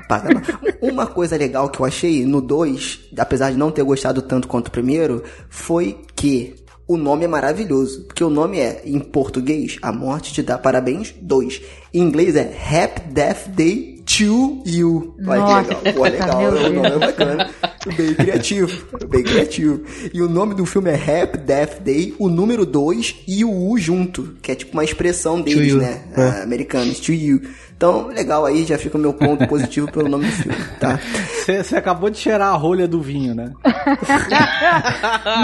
Paga 0.09 0.35
lá. 0.35 0.43
Uma 0.83 1.07
coisa 1.07 1.37
legal 1.37 1.69
que 1.69 1.81
eu 1.81 1.87
achei 1.87 2.25
no 2.27 2.41
2, 2.41 3.11
apesar 3.19 3.51
de 3.51 3.57
não 3.57 3.71
ter 3.71 3.83
gostado 3.83 4.21
tanto 4.23 4.49
quanto 4.49 4.69
o 4.69 4.71
primeiro, 4.71 5.23
foi 5.49 5.99
que 6.15 6.55
o 6.87 6.97
nome 6.97 7.25
é 7.25 7.29
maravilhoso. 7.29 8.05
Porque 8.05 8.25
o 8.25 8.31
nome 8.31 8.59
é, 8.59 8.83
em 8.85 8.99
português, 8.99 9.79
A 9.83 9.93
Morte 9.93 10.33
Te 10.33 10.43
Dá 10.43 10.59
Parabéns 10.59 11.15
2. 11.21 11.63
Em 11.95 12.01
inglês 12.01 12.37
é 12.37 12.43
Happy 12.43 13.13
Death 13.13 13.49
Day 13.49 13.92
to 14.17 14.63
You. 14.67 15.15
Olha 15.27 15.41
Nossa, 15.41 15.75
que 15.75 15.85
legal. 15.85 15.95
Pô, 15.95 16.03
legal. 16.05 16.41
meu 16.41 16.53
O 16.53 16.71
nome 16.75 16.89
é 16.89 16.99
bacana. 16.99 17.51
Bem 17.97 18.15
criativo. 18.15 18.85
Bem 19.09 19.23
criativo. 19.23 19.83
E 20.13 20.21
o 20.23 20.29
nome 20.29 20.55
do 20.55 20.67
filme 20.67 20.91
é 20.91 20.95
Happy 20.95 21.39
Death 21.39 21.81
Day, 21.81 22.15
o 22.19 22.29
número 22.29 22.65
2 22.67 23.17
e 23.27 23.45
o 23.45 23.51
U 23.71 23.79
junto. 23.79 24.35
Que 24.43 24.53
é 24.53 24.55
tipo 24.55 24.73
uma 24.73 24.85
expressão 24.85 25.41
deles, 25.41 25.75
né? 25.75 26.03
Ah, 26.17 26.43
americanos. 26.43 27.01
To 27.01 27.13
You. 27.13 27.41
Então, 27.77 28.07
legal 28.09 28.45
aí, 28.47 28.65
já 28.65 28.79
fica 28.79 28.97
o 28.97 29.01
meu 29.01 29.13
ponto 29.13 29.45
positivo 29.49 29.91
pelo 29.91 30.09
nome 30.09 30.27
do 30.27 30.33
filme, 30.33 30.57
tá? 30.79 31.01
Você 31.45 31.75
acabou 31.77 32.09
de 32.11 32.19
cheirar 32.19 32.53
a 32.55 32.57
rolha 32.57 32.87
do 32.87 33.01
vinho, 33.03 33.35
né? 33.35 33.51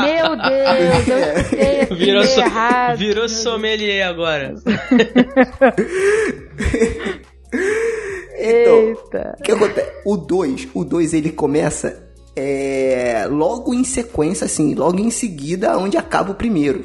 Meu 0.05 0.37
Deus, 0.37 1.09
eu 1.09 1.45
sei 1.45 1.81
esse 1.81 1.95
Virou, 1.95 2.23
so- 2.23 2.41
errado. 2.41 2.97
virou 2.99 3.29
sommelier 3.29 4.07
agora. 4.07 4.55
Então, 8.39 8.79
Eita. 8.89 9.37
o 9.39 9.43
que 9.43 9.53
acontece? 9.53 9.93
O 10.05 10.17
2, 10.17 10.69
o 10.75 10.85
2 10.85 11.13
ele 11.15 11.33
começa 11.33 12.09
é, 12.37 13.27
logo 13.31 13.75
em 13.75 13.83
sequência, 13.85 14.45
assim, 14.45 14.75
logo 14.75 14.99
em 14.99 15.11
seguida 15.11 15.77
onde 15.77 15.97
acaba 15.97 16.31
o 16.31 16.35
primeiro, 16.37 16.85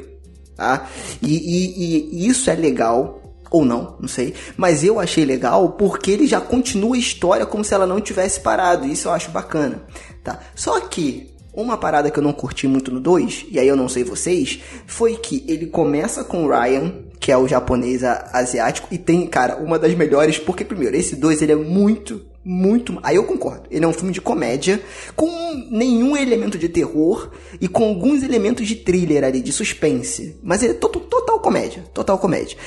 tá? 0.55 0.89
E, 1.21 1.27
e- 1.35 2.09
e 2.11 2.27
isso 2.27 2.49
é 2.49 2.55
legal, 2.55 3.21
ou 3.51 3.63
não, 3.63 3.95
não 3.99 4.07
sei, 4.07 4.33
mas 4.57 4.83
eu 4.83 4.99
achei 4.99 5.23
legal 5.25 5.73
porque 5.73 6.09
ele 6.09 6.25
já 6.25 6.41
continua 6.41 6.95
a 6.95 6.99
história 6.99 7.45
como 7.45 7.63
se 7.63 7.71
ela 7.73 7.85
não 7.85 8.01
tivesse 8.01 8.39
parado, 8.39 8.87
isso 8.87 9.07
eu 9.07 9.11
acho 9.11 9.29
bacana, 9.29 9.83
tá? 10.23 10.39
Só 10.55 10.79
que 10.79 11.29
uma 11.53 11.77
parada 11.77 12.09
que 12.09 12.17
eu 12.17 12.23
não 12.23 12.33
curti 12.33 12.67
muito 12.67 12.89
no 12.91 12.99
2, 12.99 13.45
e 13.51 13.59
aí 13.59 13.67
eu 13.67 13.75
não 13.75 13.87
sei 13.87 14.03
vocês, 14.03 14.59
foi 14.87 15.15
que 15.17 15.45
ele 15.47 15.67
começa 15.67 16.23
com 16.23 16.45
o 16.45 16.49
Ryan, 16.49 16.91
que 17.23 17.31
é 17.31 17.37
o 17.37 17.47
japonês 17.47 18.03
asiático, 18.03 18.89
e 18.91 18.97
tem, 18.97 19.25
cara, 19.25 19.55
uma 19.55 19.79
das 19.79 19.95
melhores, 19.95 20.37
porque 20.37 20.65
primeiro, 20.65 20.93
esse 20.97 21.15
2 21.15 21.41
ele 21.41 21.53
é 21.53 21.55
muito, 21.55 22.21
muito. 22.45 22.97
Aí 23.03 23.15
eu 23.15 23.23
concordo. 23.23 23.63
Ele 23.71 23.85
é 23.85 23.87
um 23.87 23.93
filme 23.93 24.11
de 24.13 24.19
comédia, 24.21 24.81
com 25.15 25.29
nenhum 25.71 26.15
elemento 26.17 26.57
de 26.57 26.67
terror 26.69 27.29
e 27.61 27.67
com 27.67 27.83
alguns 27.85 28.23
elementos 28.23 28.67
de 28.67 28.75
thriller 28.75 29.23
ali, 29.23 29.41
de 29.41 29.51
suspense. 29.51 30.35
Mas 30.43 30.61
ele 30.63 30.73
é 30.73 30.75
to- 30.75 30.89
to- 30.89 30.99
total 30.99 31.39
comédia. 31.39 31.83
Total 31.93 32.17
comédia. 32.17 32.57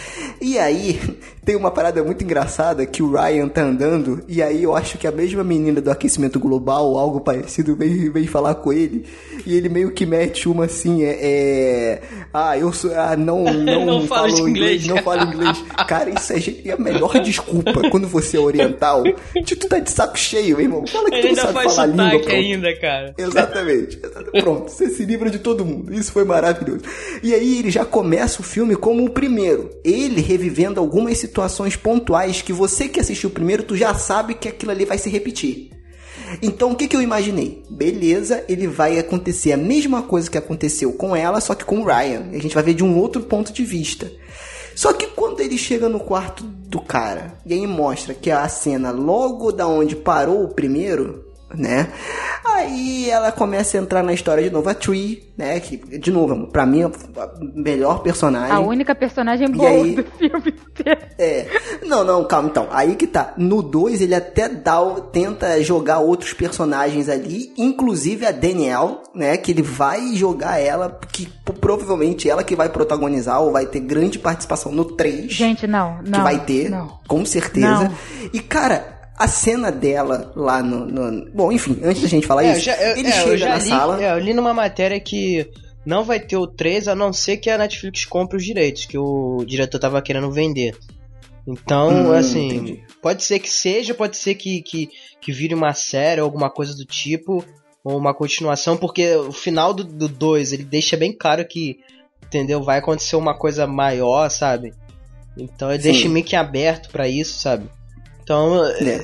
E 0.40 0.58
aí, 0.58 0.98
tem 1.44 1.56
uma 1.56 1.70
parada 1.70 2.02
muito 2.02 2.22
engraçada 2.24 2.84
que 2.86 3.02
o 3.02 3.12
Ryan 3.12 3.48
tá 3.48 3.62
andando, 3.62 4.22
e 4.28 4.42
aí 4.42 4.62
eu 4.62 4.74
acho 4.74 4.98
que 4.98 5.06
a 5.06 5.12
mesma 5.12 5.44
menina 5.44 5.80
do 5.80 5.90
aquecimento 5.90 6.38
global, 6.40 6.86
ou 6.90 6.98
algo 6.98 7.20
parecido, 7.20 7.74
vem, 7.76 8.10
vem 8.10 8.26
falar 8.26 8.54
com 8.56 8.72
ele, 8.72 9.04
e 9.46 9.54
ele 9.54 9.68
meio 9.68 9.90
que 9.92 10.04
mete 10.06 10.48
uma 10.48 10.64
assim, 10.64 11.04
é. 11.04 11.18
é, 11.20 12.02
ah, 12.32 12.58
eu 12.58 12.72
sou. 12.72 12.92
Ah, 12.94 13.16
não, 13.16 13.44
não, 13.52 13.86
Não 13.86 14.06
falo 14.06 14.36
falo 14.36 14.48
inglês. 14.48 14.86
não 14.86 14.96
falo 14.98 15.22
inglês. 15.22 15.62
Cara, 15.86 16.10
isso 16.10 16.32
é 16.32 16.40
gente- 16.40 16.68
é 16.68 16.72
a 16.72 16.76
melhor 16.78 17.18
desculpa 17.22 17.88
quando 17.90 18.08
você 18.08 18.36
é 18.36 18.40
oriental. 18.40 19.02
De 19.44 19.54
tu 19.66 19.70
tá 19.70 19.78
de 19.78 19.90
saco 19.90 20.18
cheio, 20.18 20.60
irmão. 20.60 20.86
Fala 20.86 21.10
que 21.10 21.16
Ele 21.16 21.28
tu 21.28 21.36
não 21.36 21.42
sabe 21.42 21.64
falar 21.64 21.86
língua, 21.86 22.10
pronto. 22.10 22.28
ainda, 22.30 22.76
cara. 22.80 23.14
Exatamente. 23.18 23.98
Pronto, 24.40 24.70
você 24.70 24.88
se 24.88 25.04
livra 25.04 25.30
de 25.30 25.38
todo 25.38 25.64
mundo. 25.64 25.92
Isso 25.92 26.12
foi 26.12 26.24
maravilhoso. 26.24 26.82
E 27.22 27.34
aí 27.34 27.58
ele 27.58 27.70
já 27.70 27.84
começa 27.84 28.40
o 28.40 28.44
filme 28.44 28.76
como 28.76 29.04
o 29.04 29.10
primeiro. 29.10 29.70
Ele 29.84 30.20
revivendo 30.20 30.80
algumas 30.80 31.18
situações 31.18 31.76
pontuais 31.76 32.42
que 32.42 32.52
você 32.52 32.88
que 32.88 33.00
assistiu 33.00 33.30
o 33.30 33.32
primeiro, 33.32 33.62
tu 33.62 33.76
já 33.76 33.94
sabe 33.94 34.34
que 34.34 34.48
aquilo 34.48 34.72
ali 34.72 34.84
vai 34.84 34.98
se 34.98 35.10
repetir. 35.10 35.70
Então 36.42 36.72
o 36.72 36.76
que, 36.76 36.88
que 36.88 36.96
eu 36.96 37.02
imaginei? 37.02 37.62
Beleza, 37.70 38.44
ele 38.48 38.66
vai 38.66 38.98
acontecer 38.98 39.52
a 39.52 39.56
mesma 39.56 40.02
coisa 40.02 40.30
que 40.30 40.38
aconteceu 40.38 40.92
com 40.92 41.14
ela, 41.14 41.40
só 41.40 41.54
que 41.54 41.64
com 41.64 41.80
o 41.80 41.84
Ryan. 41.84 42.28
E 42.32 42.36
a 42.36 42.40
gente 42.40 42.54
vai 42.54 42.64
ver 42.64 42.74
de 42.74 42.84
um 42.84 42.98
outro 42.98 43.22
ponto 43.22 43.52
de 43.52 43.64
vista. 43.64 44.10
Só 44.76 44.92
que 44.92 45.06
quando 45.06 45.40
ele 45.40 45.56
chega 45.56 45.88
no 45.88 45.98
quarto 45.98 46.44
do 46.44 46.78
cara 46.78 47.38
e 47.46 47.54
aí 47.54 47.66
mostra 47.66 48.12
que 48.12 48.30
a 48.30 48.46
cena 48.46 48.90
logo 48.90 49.50
da 49.50 49.66
onde 49.66 49.96
parou 49.96 50.44
o 50.44 50.48
primeiro, 50.48 51.25
né? 51.54 51.88
Aí 52.44 53.10
ela 53.10 53.30
começa 53.30 53.76
a 53.76 53.80
entrar 53.80 54.02
na 54.02 54.12
história 54.12 54.42
de 54.42 54.50
novo, 54.50 54.68
a 54.68 54.74
Tree, 54.74 55.22
né? 55.36 55.58
Que, 55.60 55.76
de 55.76 56.10
novo, 56.10 56.46
pra 56.46 56.64
mim, 56.64 56.82
é 56.82 56.84
a 56.86 57.30
melhor 57.54 58.00
personagem. 58.00 58.52
A 58.52 58.60
única 58.60 58.94
personagem 58.94 59.50
boa 59.50 59.68
aí? 59.68 59.96
do 59.96 60.04
filme 60.04 60.50
inteiro. 60.50 61.00
É. 61.18 61.46
Não, 61.84 62.04
não, 62.04 62.24
calma 62.24 62.48
então. 62.48 62.68
Aí 62.70 62.94
que 62.94 63.06
tá. 63.06 63.34
No 63.36 63.62
2 63.62 64.00
ele 64.00 64.14
até 64.14 64.48
dá, 64.48 64.78
tenta 65.12 65.62
jogar 65.62 65.98
outros 65.98 66.32
personagens 66.32 67.08
ali, 67.08 67.52
inclusive 67.56 68.26
a 68.26 68.32
Danielle, 68.32 68.98
né? 69.14 69.36
Que 69.36 69.50
ele 69.52 69.62
vai 69.62 70.14
jogar 70.14 70.58
ela, 70.58 70.98
que 71.12 71.28
provavelmente 71.60 72.28
ela 72.28 72.44
que 72.44 72.56
vai 72.56 72.68
protagonizar 72.68 73.40
ou 73.40 73.52
vai 73.52 73.66
ter 73.66 73.80
grande 73.80 74.18
participação 74.18 74.72
no 74.72 74.84
3. 74.84 75.32
Gente, 75.32 75.66
não, 75.66 75.96
não. 76.02 76.12
que 76.12 76.20
vai 76.20 76.44
ter, 76.44 76.70
Não. 76.70 76.98
com 77.06 77.24
certeza. 77.24 77.66
Não. 77.84 77.94
E 78.32 78.40
cara. 78.40 78.95
A 79.18 79.26
cena 79.28 79.72
dela 79.72 80.32
lá 80.36 80.62
no, 80.62 80.84
no- 80.86 81.30
Bom, 81.32 81.50
enfim, 81.50 81.78
antes 81.82 82.02
da 82.02 82.08
gente 82.08 82.26
falar 82.26 82.44
É, 82.44 82.52
isso, 82.52 82.60
já, 82.66 82.74
eu, 82.76 82.96
ele 82.98 83.08
é, 83.08 83.12
chega 83.12 83.48
na 83.48 83.56
li, 83.56 83.68
sala. 83.68 84.02
é, 84.02 84.12
eu 84.12 84.18
li 84.18 84.34
numa 84.34 84.52
matéria 84.52 85.00
que 85.00 85.48
não 85.86 86.04
vai 86.04 86.20
ter 86.20 86.36
o 86.36 86.46
3 86.46 86.86
a 86.88 86.94
não 86.94 87.12
ser 87.12 87.38
que 87.38 87.48
a 87.48 87.56
Netflix 87.56 88.04
compre 88.04 88.36
os 88.36 88.44
direitos, 88.44 88.84
que 88.86 88.98
o 88.98 89.44
diretor 89.46 89.78
tava 89.78 90.02
querendo 90.02 90.30
vender. 90.30 90.76
Então, 91.46 92.08
Hum, 92.08 92.12
assim, 92.12 92.46
entendi. 92.56 92.84
pode 93.00 93.22
ser 93.24 93.38
que 93.38 93.48
seja, 93.48 93.94
pode 93.94 94.16
ser 94.16 94.34
que, 94.34 94.60
que, 94.62 94.88
que 95.20 95.32
vire 95.32 95.54
uma 95.54 95.72
série 95.72 96.20
ou 96.20 96.24
alguma 96.26 96.50
coisa 96.50 96.74
do 96.76 96.84
tipo, 96.84 97.44
ou 97.84 97.96
uma 97.96 98.12
continuação, 98.12 98.76
porque 98.76 99.14
o 99.14 99.30
final 99.32 99.72
do 99.72 100.08
2 100.08 100.52
ele 100.52 100.64
deixa 100.64 100.96
bem 100.96 101.12
claro 101.16 101.46
que, 101.46 101.78
entendeu? 102.26 102.62
Vai 102.62 102.80
acontecer 102.80 103.14
uma 103.16 103.32
coisa 103.38 103.64
maior, 103.66 104.28
sabe? 104.28 104.74
Então 105.38 105.70
ele 105.70 105.82
Sim. 105.82 105.92
deixa 105.92 106.08
meio 106.08 106.24
que 106.26 106.34
aberto 106.34 106.90
pra 106.90 107.08
isso, 107.08 107.38
sabe? 107.38 107.68
Então, 108.26 108.66
É. 108.66 109.00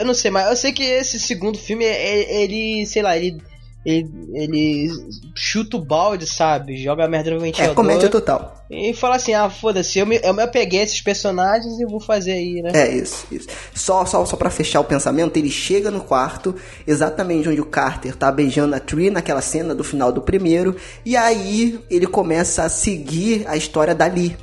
eu 0.00 0.04
não 0.04 0.12
sei, 0.12 0.30
mas 0.30 0.50
eu 0.50 0.54
sei 0.56 0.70
que 0.70 0.82
esse 0.82 1.18
segundo 1.18 1.56
filme, 1.58 1.86
é- 1.86 2.42
ele, 2.42 2.84
sei 2.84 3.00
lá, 3.00 3.16
ele, 3.16 3.40
ele, 3.86 4.06
ele 4.34 4.90
chuta 5.34 5.78
o 5.78 5.80
balde, 5.80 6.26
sabe? 6.26 6.76
Joga 6.76 7.06
a 7.06 7.08
merda 7.08 7.30
no 7.30 7.36
É, 7.38 7.40
ventilador. 7.40 7.74
comédia 7.74 8.10
total. 8.10 8.54
E 8.70 8.92
fala 8.92 9.16
assim, 9.16 9.32
ah, 9.32 9.48
foda-se, 9.48 9.98
eu 9.98 10.04
me, 10.04 10.20
eu 10.22 10.34
me 10.34 10.46
peguei 10.48 10.80
esses 10.82 11.00
personagens 11.00 11.78
e 11.80 11.86
vou 11.86 12.00
fazer 12.00 12.32
aí, 12.32 12.60
né? 12.60 12.72
É 12.74 12.94
isso, 12.94 13.24
isso. 13.32 13.48
Só, 13.74 14.04
só, 14.04 14.26
só 14.26 14.36
para 14.36 14.50
fechar 14.50 14.80
o 14.80 14.84
pensamento, 14.84 15.38
ele 15.38 15.50
chega 15.50 15.90
no 15.90 16.00
quarto, 16.04 16.54
exatamente 16.86 17.48
onde 17.48 17.60
o 17.62 17.64
Carter 17.64 18.14
tá 18.14 18.30
beijando 18.30 18.74
a 18.74 18.80
Tree 18.80 19.08
naquela 19.08 19.40
cena 19.40 19.74
do 19.74 19.84
final 19.84 20.12
do 20.12 20.20
primeiro, 20.20 20.76
e 21.02 21.16
aí 21.16 21.80
ele 21.88 22.06
começa 22.06 22.64
a 22.64 22.68
seguir 22.68 23.44
a 23.48 23.56
história 23.56 23.94
dali. 23.94 24.36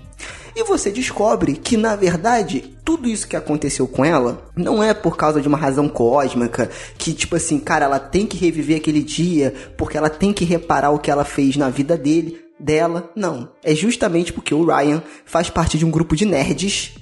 E 0.55 0.63
você 0.63 0.91
descobre 0.91 1.53
que, 1.53 1.75
na 1.75 1.95
verdade, 1.95 2.75
tudo 2.85 3.09
isso 3.09 3.27
que 3.27 3.35
aconteceu 3.35 3.87
com 3.87 4.05
ela 4.05 4.45
não 4.55 4.83
é 4.83 4.93
por 4.93 5.17
causa 5.17 5.41
de 5.41 5.47
uma 5.47 5.57
razão 5.57 5.89
cósmica, 5.89 6.69
que 6.97 7.13
tipo 7.13 7.35
assim, 7.35 7.59
cara, 7.59 7.85
ela 7.85 7.99
tem 7.99 8.25
que 8.25 8.37
reviver 8.37 8.77
aquele 8.77 9.01
dia, 9.01 9.53
porque 9.77 9.97
ela 9.97 10.09
tem 10.09 10.31
que 10.31 10.45
reparar 10.45 10.91
o 10.91 10.99
que 10.99 11.09
ela 11.09 11.25
fez 11.25 11.57
na 11.57 11.69
vida 11.69 11.97
dele, 11.97 12.39
dela. 12.59 13.09
Não. 13.15 13.49
É 13.63 13.73
justamente 13.73 14.31
porque 14.31 14.53
o 14.53 14.65
Ryan 14.65 15.01
faz 15.25 15.49
parte 15.49 15.77
de 15.77 15.85
um 15.85 15.91
grupo 15.91 16.15
de 16.15 16.25
nerds 16.25 16.93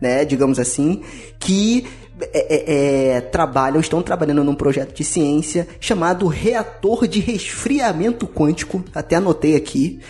né, 0.00 0.24
digamos 0.24 0.58
assim, 0.58 1.02
que 1.38 1.86
é, 2.20 2.28
é, 2.34 3.16
é, 3.16 3.20
trabalham, 3.20 3.80
estão 3.80 4.02
trabalhando 4.02 4.42
num 4.42 4.54
projeto 4.54 4.94
de 4.94 5.04
ciência 5.04 5.68
chamado 5.78 6.26
reator 6.26 7.06
de 7.06 7.20
resfriamento 7.20 8.26
quântico, 8.26 8.82
até 8.94 9.16
anotei 9.16 9.56
aqui, 9.56 10.00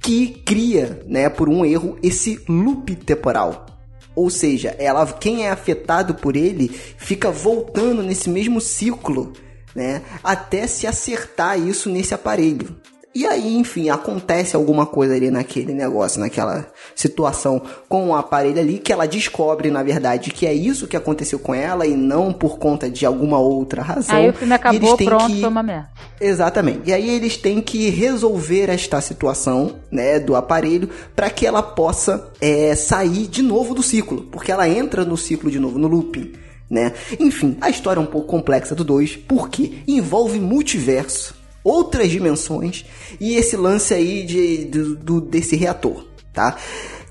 que 0.00 0.28
cria, 0.44 1.02
né, 1.06 1.28
por 1.28 1.48
um 1.48 1.64
erro, 1.64 1.98
esse 2.02 2.40
loop 2.48 2.94
temporal. 2.96 3.66
Ou 4.14 4.30
seja, 4.30 4.74
ela, 4.78 5.06
quem 5.06 5.46
é 5.46 5.50
afetado 5.50 6.14
por 6.14 6.36
ele 6.36 6.68
fica 6.68 7.30
voltando 7.30 8.02
nesse 8.02 8.28
mesmo 8.28 8.60
ciclo, 8.60 9.32
né, 9.74 10.02
até 10.24 10.66
se 10.66 10.86
acertar 10.86 11.58
isso 11.58 11.88
nesse 11.88 12.14
aparelho. 12.14 12.76
E 13.14 13.26
aí, 13.26 13.56
enfim, 13.56 13.88
acontece 13.88 14.54
alguma 14.54 14.86
coisa 14.86 15.14
ali 15.14 15.30
naquele 15.30 15.72
negócio, 15.72 16.20
naquela 16.20 16.66
situação 16.94 17.60
com 17.88 18.08
o 18.10 18.14
aparelho 18.14 18.60
ali, 18.60 18.78
que 18.78 18.92
ela 18.92 19.06
descobre, 19.08 19.70
na 19.70 19.82
verdade, 19.82 20.30
que 20.30 20.46
é 20.46 20.52
isso 20.52 20.86
que 20.86 20.96
aconteceu 20.96 21.38
com 21.38 21.54
ela 21.54 21.86
e 21.86 21.94
não 21.96 22.32
por 22.32 22.58
conta 22.58 22.88
de 22.88 23.04
alguma 23.06 23.38
outra 23.38 23.82
razão. 23.82 24.14
Aí 24.16 24.28
o 24.28 24.32
filme 24.34 24.54
acabou, 24.54 24.96
pronto, 24.96 25.26
que- 25.26 25.40
foi 25.40 25.48
uma 25.48 25.62
merda. 25.62 25.90
Exatamente. 26.20 26.80
E 26.84 26.92
aí 26.92 27.08
eles 27.08 27.36
têm 27.36 27.60
que 27.60 27.88
resolver 27.88 28.68
esta 28.70 29.00
situação, 29.00 29.76
né, 29.90 30.20
do 30.20 30.36
aparelho, 30.36 30.88
para 31.16 31.30
que 31.30 31.46
ela 31.46 31.62
possa 31.62 32.30
é, 32.40 32.74
sair 32.74 33.26
de 33.26 33.42
novo 33.42 33.74
do 33.74 33.82
ciclo, 33.82 34.28
porque 34.30 34.52
ela 34.52 34.68
entra 34.68 35.04
no 35.04 35.16
ciclo 35.16 35.50
de 35.50 35.58
novo, 35.58 35.78
no 35.78 35.88
looping, 35.88 36.32
né? 36.70 36.92
Enfim, 37.18 37.56
a 37.60 37.70
história 37.70 37.98
é 37.98 38.02
um 38.02 38.06
pouco 38.06 38.28
complexa 38.28 38.74
do 38.74 38.84
2, 38.84 39.16
porque 39.16 39.78
envolve 39.88 40.38
multiverso, 40.38 41.34
outras 41.64 42.10
dimensões 42.10 42.84
e 43.20 43.34
esse 43.34 43.56
lance 43.56 43.92
aí 43.94 44.24
de, 44.24 44.64
do, 44.66 44.96
do- 44.96 45.20
desse 45.20 45.56
reator, 45.56 46.04
tá? 46.32 46.56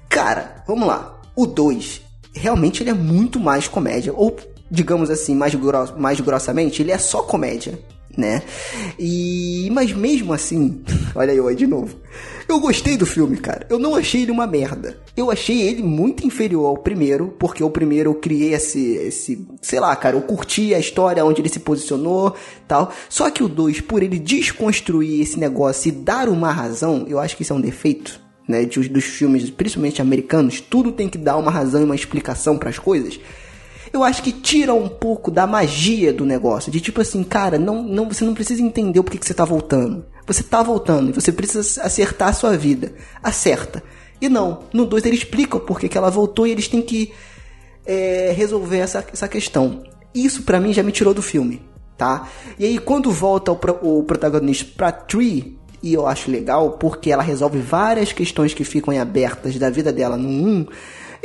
Cara, 0.09 0.63
vamos 0.67 0.87
lá. 0.87 1.19
O 1.35 1.45
2, 1.45 2.01
realmente 2.33 2.81
ele 2.83 2.89
é 2.89 2.93
muito 2.93 3.39
mais 3.39 3.67
comédia, 3.67 4.13
ou 4.15 4.35
digamos 4.69 5.09
assim, 5.09 5.35
mais, 5.35 5.53
gros, 5.55 5.91
mais 5.97 6.19
grossamente, 6.19 6.81
ele 6.81 6.91
é 6.91 6.97
só 6.97 7.21
comédia, 7.21 7.79
né? 8.17 8.41
E 8.97 9.69
mas 9.71 9.93
mesmo 9.93 10.33
assim, 10.33 10.81
olha 11.15 11.31
eu 11.31 11.47
aí 11.47 11.55
de 11.55 11.67
novo. 11.67 11.95
Eu 12.47 12.59
gostei 12.61 12.95
do 12.95 13.05
filme, 13.05 13.35
cara. 13.37 13.67
Eu 13.69 13.77
não 13.77 13.93
achei 13.93 14.21
ele 14.21 14.31
uma 14.31 14.47
merda. 14.47 14.97
Eu 15.17 15.29
achei 15.29 15.61
ele 15.63 15.83
muito 15.83 16.25
inferior 16.25 16.65
ao 16.67 16.77
primeiro, 16.77 17.35
porque 17.37 17.61
o 17.61 17.69
primeiro 17.69 18.11
eu 18.11 18.15
criei 18.15 18.53
esse, 18.53 18.93
esse, 18.95 19.45
sei 19.61 19.79
lá, 19.81 19.93
cara, 19.95 20.15
eu 20.15 20.21
curti 20.21 20.73
a 20.73 20.79
história 20.79 21.25
onde 21.25 21.41
ele 21.41 21.49
se 21.49 21.59
posicionou, 21.59 22.33
tal. 22.67 22.91
Só 23.09 23.29
que 23.29 23.43
o 23.43 23.49
2, 23.49 23.81
por 23.81 24.01
ele 24.01 24.17
desconstruir 24.17 25.21
esse 25.21 25.37
negócio 25.37 25.89
e 25.89 25.91
dar 25.91 26.29
uma 26.29 26.49
razão, 26.51 27.05
eu 27.09 27.19
acho 27.19 27.35
que 27.35 27.43
isso 27.43 27.51
é 27.51 27.55
um 27.55 27.61
defeito, 27.61 28.19
né, 28.47 28.63
de- 28.63 28.87
dos 28.87 29.03
filmes, 29.03 29.49
principalmente 29.49 30.01
americanos, 30.01 30.61
tudo 30.61 30.91
tem 30.93 31.09
que 31.09 31.17
dar 31.17 31.35
uma 31.35 31.51
razão 31.51 31.81
e 31.81 31.85
uma 31.85 31.95
explicação 31.95 32.57
para 32.57 32.69
as 32.69 32.79
coisas 32.79 33.19
eu 33.91 34.03
acho 34.03 34.21
que 34.21 34.31
tira 34.31 34.73
um 34.73 34.87
pouco 34.87 35.31
da 35.31 35.47
magia 35.47 36.13
do 36.13 36.25
negócio. 36.25 36.71
De 36.71 36.79
tipo 36.79 37.01
assim, 37.01 37.23
cara, 37.23 37.57
não, 37.57 37.83
não, 37.83 38.07
você 38.07 38.23
não 38.23 38.33
precisa 38.33 38.61
entender 38.61 38.99
o 38.99 39.03
porquê 39.03 39.17
que 39.17 39.25
você 39.25 39.33
tá 39.33 39.45
voltando. 39.45 40.05
Você 40.25 40.43
tá 40.43 40.61
voltando 40.61 41.09
e 41.09 41.13
você 41.13 41.31
precisa 41.31 41.81
acertar 41.81 42.29
a 42.29 42.33
sua 42.33 42.57
vida. 42.57 42.93
Acerta. 43.23 43.83
E 44.19 44.27
não, 44.27 44.63
no 44.73 44.85
2 44.85 45.05
ele 45.05 45.15
explica 45.15 45.57
o 45.57 45.59
porquê 45.59 45.87
que 45.87 45.97
ela 45.97 46.09
voltou 46.09 46.47
e 46.47 46.51
eles 46.51 46.67
têm 46.67 46.81
que 46.81 47.13
é, 47.85 48.33
resolver 48.35 48.79
essa, 48.79 49.05
essa 49.11 49.27
questão. 49.27 49.83
Isso 50.13 50.43
pra 50.43 50.59
mim 50.59 50.73
já 50.73 50.83
me 50.83 50.91
tirou 50.91 51.13
do 51.13 51.21
filme, 51.21 51.61
tá? 51.97 52.27
E 52.57 52.65
aí 52.65 52.79
quando 52.79 53.11
volta 53.11 53.51
o, 53.51 53.99
o 53.99 54.03
protagonista 54.03 54.65
pra 54.75 54.91
Tree, 54.91 55.57
e 55.81 55.93
eu 55.93 56.07
acho 56.07 56.31
legal 56.31 56.71
porque 56.71 57.11
ela 57.11 57.23
resolve 57.23 57.59
várias 57.59 58.11
questões 58.11 58.53
que 58.53 58.63
ficam 58.63 58.99
abertas 58.99 59.55
da 59.57 59.69
vida 59.69 59.93
dela 59.93 60.17
no 60.17 60.27
1. 60.27 60.65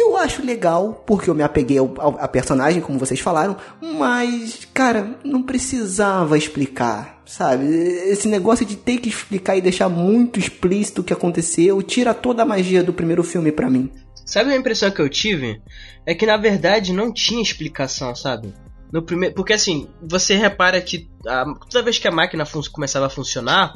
Eu 0.05 0.17
acho 0.17 0.45
legal 0.45 1.03
porque 1.07 1.31
eu 1.31 1.35
me 1.35 1.43
apeguei 1.43 1.79
ao, 1.79 1.95
ao- 1.99 2.19
à 2.19 2.27
personagem, 2.29 2.83
como 2.83 2.99
vocês 2.99 3.21
falaram, 3.21 3.57
mas, 3.81 4.67
cara, 4.75 5.17
não 5.25 5.43
precisava 5.43 6.37
explicar, 6.37 7.23
sabe? 7.25 7.65
Esse 7.67 8.29
negócio 8.29 8.67
de 8.67 8.77
ter 8.77 8.99
que 8.99 9.09
explicar 9.09 9.57
e 9.57 9.61
deixar 9.61 9.89
muito 9.89 10.39
explícito 10.39 11.01
o 11.01 11.05
que 11.05 11.13
aconteceu 11.13 11.81
tira 11.83 12.13
toda 12.13 12.43
a 12.43 12.47
magia 12.47 12.83
do 12.83 12.93
primeiro 12.93 13.23
filme 13.23 13.53
pra 13.53 13.71
mim. 13.71 13.91
Sabe 14.27 14.53
a 14.53 14.57
impressão 14.57 14.91
que 14.91 15.01
eu 15.01 15.09
tive? 15.09 15.61
É 16.07 16.15
que 16.15 16.27
na 16.27 16.37
verdade 16.37 16.93
não 16.93 17.13
tinha 17.13 17.43
explicação, 17.43 18.15
sabe? 18.15 18.53
No 18.93 19.03
primeiro, 19.03 19.35
porque 19.35 19.53
assim, 19.53 19.89
você 20.03 20.35
repara 20.37 20.81
que 20.81 21.09
a- 21.27 21.45
toda 21.71 21.85
vez 21.85 21.99
que 21.99 22.09
a 22.09 22.13
máquina 22.13 22.45
começava 22.73 23.07
a 23.07 23.11
funcionar, 23.11 23.73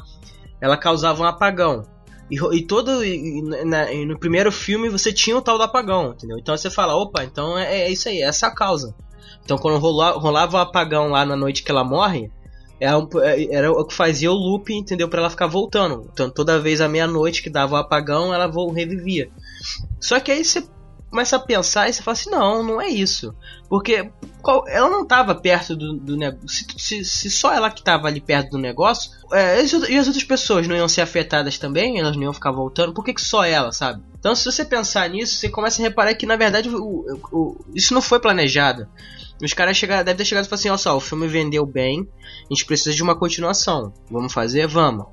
ela 0.61 0.77
causava 0.77 1.23
um 1.23 1.25
apagão. 1.25 1.83
E, 2.29 2.35
e 2.57 2.61
todo 2.65 3.03
e- 3.03 3.41
na- 3.65 3.91
e 3.91 4.05
no 4.05 4.19
primeiro 4.19 4.51
filme 4.51 4.89
você 4.89 5.13
tinha 5.13 5.37
o 5.37 5.41
tal 5.41 5.57
do 5.57 5.63
apagão, 5.63 6.11
entendeu? 6.11 6.37
Então 6.37 6.55
você 6.57 6.69
fala, 6.69 6.95
opa, 6.95 7.23
então 7.23 7.57
é, 7.57 7.81
é 7.83 7.89
isso 7.91 8.09
aí, 8.09 8.21
essa 8.21 8.45
é 8.45 8.49
a 8.49 8.53
causa. 8.53 8.93
Então 9.43 9.57
quando 9.57 9.79
rola- 9.79 10.17
rolava 10.19 10.57
o 10.57 10.59
apagão 10.59 11.09
lá 11.09 11.25
na 11.25 11.35
noite 11.35 11.63
que 11.63 11.71
ela 11.71 11.83
morre, 11.83 12.29
é 12.79 12.95
um- 12.95 13.07
é- 13.21 13.53
era 13.55 13.71
o 13.71 13.85
que 13.85 13.93
fazia 13.93 14.31
o 14.31 14.35
loop, 14.35 14.73
entendeu? 14.73 15.07
Pra 15.07 15.21
ela 15.21 15.29
ficar 15.29 15.47
voltando. 15.47 16.09
Então 16.11 16.29
toda 16.29 16.59
vez 16.59 16.81
à 16.81 16.87
meia-noite 16.89 17.41
que 17.41 17.49
dava 17.49 17.75
o 17.75 17.77
apagão, 17.77 18.33
ela 18.33 18.51
revivia. 18.73 19.29
Só 19.99 20.19
que 20.19 20.31
aí 20.31 20.43
você 20.43 20.67
começa 21.09 21.37
a 21.37 21.39
pensar 21.39 21.87
e 21.89 21.93
você 21.93 22.03
fala 22.03 22.13
assim, 22.13 22.29
não, 22.29 22.61
não 22.61 22.81
é 22.81 22.89
isso. 22.89 23.33
Porque 23.69 24.11
ela 24.67 24.89
não 24.89 25.03
estava 25.03 25.33
perto 25.35 25.75
do, 25.75 25.93
do 25.97 26.15
negócio. 26.17 26.65
Se, 26.77 27.03
se- 27.03 27.29
só 27.29 27.53
ela 27.53 27.69
que 27.69 27.79
estava 27.81 28.07
ali 28.07 28.21
perto 28.21 28.51
do 28.51 28.57
negócio, 28.57 29.11
é, 29.31 29.59
e 29.61 29.65
as 29.65 29.73
out- 29.73 29.97
as 29.97 30.07
outras 30.07 30.23
pessoas 30.23 30.67
não 30.67 30.75
iam 30.75 30.87
ser 30.87 31.01
afetadas 31.01 31.57
também, 31.57 31.99
elas 31.99 32.15
não 32.15 32.23
iam 32.23 32.33
ficar 32.33 32.51
voltando, 32.51 32.93
por 32.93 33.03
que, 33.03 33.13
que 33.13 33.21
só 33.21 33.43
ela, 33.43 33.71
sabe? 33.71 34.01
Então 34.19 34.33
se 34.35 34.45
você 34.45 34.63
pensar 34.65 35.09
nisso, 35.09 35.35
você 35.35 35.49
começa 35.49 35.81
a 35.81 35.83
reparar 35.85 36.13
que 36.15 36.25
na 36.25 36.35
verdade 36.35 36.69
o- 36.69 37.19
o- 37.31 37.55
isso 37.75 37.93
não 37.93 38.01
foi 38.01 38.19
planejado. 38.19 38.87
Os 39.41 39.53
caras 39.53 39.77
chegaram, 39.77 40.03
devem 40.03 40.17
ter 40.17 40.25
chegado 40.25 40.45
e 40.45 40.47
falado 40.47 40.59
assim, 40.59 40.69
olha 40.69 40.77
só, 40.77 40.97
o 40.97 40.99
filme 40.99 41.27
vendeu 41.27 41.65
bem, 41.65 42.07
a 42.49 42.53
gente 42.53 42.65
precisa 42.65 42.95
de 42.95 43.03
uma 43.03 43.15
continuação. 43.15 43.93
Vamos 44.09 44.33
fazer? 44.33 44.65
Vamos. 44.67 45.05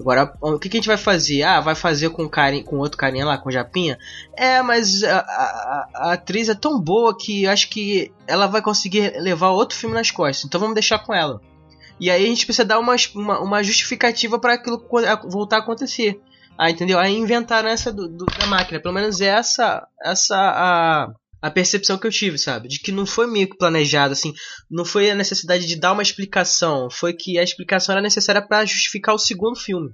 Agora, 0.00 0.32
o 0.40 0.58
que, 0.58 0.68
que 0.68 0.76
a 0.76 0.80
gente 0.80 0.86
vai 0.88 0.96
fazer? 0.96 1.42
Ah, 1.42 1.60
vai 1.60 1.74
fazer 1.74 2.08
com, 2.10 2.26
carinha, 2.28 2.64
com 2.64 2.78
outro 2.78 2.96
carinha 2.96 3.26
lá, 3.26 3.36
com 3.38 3.50
Japinha? 3.50 3.98
É, 4.36 4.62
mas 4.62 5.02
a, 5.04 5.18
a- 5.18 5.88
a 5.94 6.12
atriz 6.12 6.48
é 6.48 6.54
tão 6.54 6.80
boa 6.80 7.16
que 7.16 7.46
acho 7.46 7.68
que 7.68 8.10
ela 8.26 8.46
vai 8.46 8.62
conseguir 8.62 9.12
levar 9.20 9.50
outro 9.50 9.76
filme 9.76 9.94
nas 9.94 10.10
costas. 10.10 10.44
Então 10.46 10.58
vamos 10.60 10.74
deixar 10.74 10.98
com 11.00 11.14
ela. 11.14 11.40
E 12.00 12.10
aí 12.10 12.24
a 12.24 12.28
gente 12.28 12.46
precisa 12.46 12.64
dar 12.64 12.78
uma, 12.78 12.96
uma, 13.14 13.40
uma 13.40 13.62
justificativa 13.62 14.38
para 14.38 14.54
aquilo 14.54 14.82
voltar 15.28 15.56
a 15.56 15.60
acontecer. 15.60 16.18
Ah, 16.56 16.70
entendeu? 16.70 16.98
Aí 16.98 17.14
inventaram 17.16 17.68
essa 17.68 17.92
do, 17.92 18.08
do- 18.08 18.24
da 18.26 18.46
máquina. 18.46 18.80
Pelo 18.80 18.94
menos 18.94 19.20
essa, 19.20 19.86
essa 20.02 20.34
a, 20.36 21.10
a 21.40 21.50
percepção 21.50 21.98
que 21.98 22.06
eu 22.06 22.10
tive, 22.10 22.38
sabe? 22.38 22.68
De 22.68 22.78
que 22.78 22.92
não 22.92 23.06
foi 23.06 23.26
meio 23.26 23.48
que 23.48 23.56
planejado, 23.56 24.12
assim. 24.12 24.32
Não 24.70 24.84
foi 24.84 25.10
a 25.10 25.14
necessidade 25.14 25.66
de 25.66 25.78
dar 25.78 25.92
uma 25.92 26.02
explicação. 26.02 26.90
Foi 26.90 27.12
que 27.12 27.38
a 27.38 27.42
explicação 27.42 27.94
era 27.94 28.02
necessária 28.02 28.46
para 28.46 28.64
justificar 28.64 29.14
o 29.14 29.18
segundo 29.18 29.58
filme. 29.58 29.90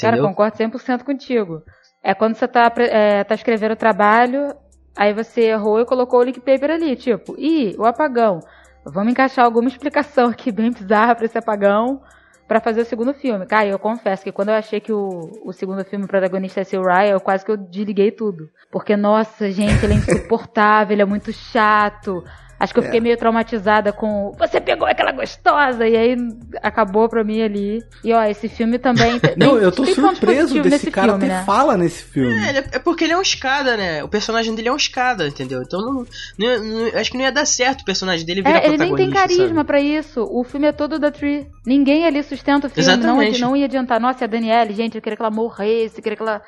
Cara, 0.00 0.16
Entendeu? 0.16 0.30
concordo 0.30 0.56
100% 0.56 1.04
contigo. 1.04 1.62
É 2.02 2.14
quando 2.14 2.36
você 2.36 2.46
tá, 2.46 2.72
é, 2.78 3.24
tá 3.24 3.34
escrevendo 3.34 3.72
o 3.72 3.76
trabalho, 3.76 4.54
aí 4.96 5.12
você 5.12 5.42
errou 5.42 5.80
e 5.80 5.86
colocou 5.86 6.20
o 6.20 6.22
link 6.22 6.40
paper 6.40 6.70
ali, 6.70 6.96
tipo, 6.96 7.34
ih, 7.38 7.74
o 7.78 7.84
apagão. 7.84 8.40
Vamos 8.84 9.12
encaixar 9.12 9.44
alguma 9.44 9.68
explicação 9.68 10.30
aqui 10.30 10.50
bem 10.50 10.70
bizarra 10.70 11.14
pra 11.14 11.26
esse 11.26 11.36
apagão 11.36 12.00
pra 12.48 12.60
fazer 12.60 12.80
o 12.80 12.84
segundo 12.86 13.12
filme. 13.12 13.44
Cara, 13.44 13.68
eu 13.68 13.78
confesso 13.78 14.24
que 14.24 14.32
quando 14.32 14.48
eu 14.48 14.54
achei 14.54 14.80
que 14.80 14.92
o, 14.92 15.30
o 15.44 15.52
segundo 15.52 15.84
filme 15.84 16.06
o 16.06 16.08
protagonista 16.08 16.60
ia 16.60 16.64
ser 16.64 16.78
o 16.78 16.82
Ryan, 16.82 17.12
eu 17.12 17.20
quase 17.20 17.44
que 17.44 17.50
eu 17.50 17.56
desliguei 17.58 18.10
tudo. 18.10 18.48
Porque, 18.70 18.96
nossa, 18.96 19.50
gente, 19.50 19.84
ele 19.84 19.92
é 19.92 19.96
insuportável, 19.96 20.94
ele 20.94 21.02
é 21.02 21.04
muito 21.04 21.30
chato. 21.30 22.24
Acho 22.60 22.72
que 22.72 22.80
eu 22.80 22.82
É. 22.82 22.86
fiquei 22.86 23.00
meio 23.00 23.16
traumatizada 23.16 23.92
com 23.92 24.32
você 24.36 24.60
pegou 24.60 24.88
aquela 24.88 25.12
gostosa 25.12 25.86
e 25.86 25.96
aí 25.96 26.16
acabou 26.60 27.08
pra 27.08 27.22
mim 27.22 27.40
ali. 27.40 27.80
E 28.02 28.12
ó, 28.12 28.22
esse 28.24 28.48
filme 28.48 28.78
também 28.78 29.18
tem- 29.20 29.34
Não, 29.36 29.56
eu 29.58 29.70
tô 29.70 29.84
surpreso 29.86 30.54
desse 30.54 30.68
nesse 30.70 30.90
cara 30.90 31.12
filme, 31.12 31.20
ter 31.20 31.28
né? 31.32 31.42
fala 31.46 31.76
nesse 31.76 32.02
filme. 32.02 32.34
É, 32.36 32.58
é- 32.58 32.64
é 32.72 32.78
porque 32.80 33.04
ele 33.04 33.12
é 33.12 33.16
um 33.18 33.22
escada, 33.22 33.76
né? 33.76 34.02
O 34.02 34.08
personagem 34.08 34.54
dele 34.56 34.68
é 34.68 34.72
um 34.72 34.76
escada, 34.76 35.28
entendeu? 35.28 35.62
Então 35.62 35.80
não, 35.80 36.04
não- 36.36 36.64
não- 36.64 36.98
acho 37.00 37.10
que 37.12 37.16
não 37.16 37.24
ia 37.24 37.30
dar 37.32 37.46
certo 37.46 37.82
o 37.82 37.84
personagem 37.84 38.26
dele 38.26 38.42
virar 38.42 38.58
É, 38.58 38.66
ele 38.66 38.76
nem 38.76 38.94
tem 38.96 39.10
carisma 39.10 39.46
sabe? 39.48 39.64
pra 39.64 39.80
isso. 39.80 40.26
O 40.28 40.42
filme 40.42 40.66
é 40.66 40.72
todo 40.72 40.98
da 40.98 41.12
Tree. 41.12 41.46
Ninguém 41.64 42.06
ali 42.06 42.22
sustenta 42.24 42.66
o 42.66 42.70
filme. 42.70 42.88
Não, 42.88 42.94
Exatamente. 43.20 43.40
não 43.40 43.56
ia 43.56 43.66
adiantar. 43.66 44.00
Nossa, 44.00 44.22
e 44.22 44.24
a 44.24 44.26
Danielle, 44.26 44.74
gente, 44.74 44.96
eu 44.96 45.00
queria 45.02 45.16
que 45.16 45.22
ela 45.22 45.30
morresse, 45.30 45.98
eu 45.98 46.02
queria 46.02 46.16
que 46.16 46.22
ela. 46.22 46.42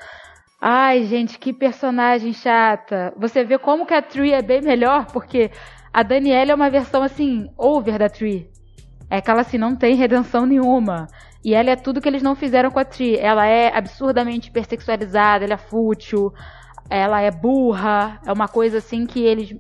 Ai, 0.61 1.05
gente, 1.05 1.39
que 1.39 1.53
personagem 1.53 2.33
chata. 2.35 3.13
Você 3.17 3.43
vê 3.45 3.57
como 3.59 3.87
que 3.87 3.95
a 3.95 4.03
Tree 4.03 4.33
é 4.33 4.43
bem 4.43 4.61
melhor, 4.61 5.07
porque 5.07 5.51
a 5.93 6.03
Danielle 6.03 6.53
é 6.53 6.55
uma 6.55 6.71
versão 6.71 7.03
assim, 7.03 7.51
over 7.57 7.99
da 7.99 8.09
Tree. 8.09 8.49
É 9.09 9.21
que 9.21 9.31
ela 9.31 9.41
assim, 9.41 9.59
não 9.59 9.75
tem 9.75 9.97
redenção 9.97 10.47
nenhuma. 10.47 11.09
E 11.45 11.55
ela 11.55 11.71
é 11.71 11.77
tudo 11.77 12.01
que 12.01 12.09
eles 12.09 12.23
não 12.23 12.37
fizeram 12.37 12.71
com 12.71 12.79
a 12.79 12.85
Tree. 12.85 13.17
Ela 13.17 13.47
é 13.47 13.77
absurdamente 13.77 14.49
hipersexualizada, 14.49 15.45
ela 15.45 15.55
é 15.55 15.57
fútil, 15.57 16.33
ela 16.89 17.21
é 17.21 17.31
burra. 17.31 18.21
É 18.25 18.33
uma 18.33 18.47
coisa 18.47 18.79
assim 18.79 19.05
que 19.05 19.21
eles 19.21 19.57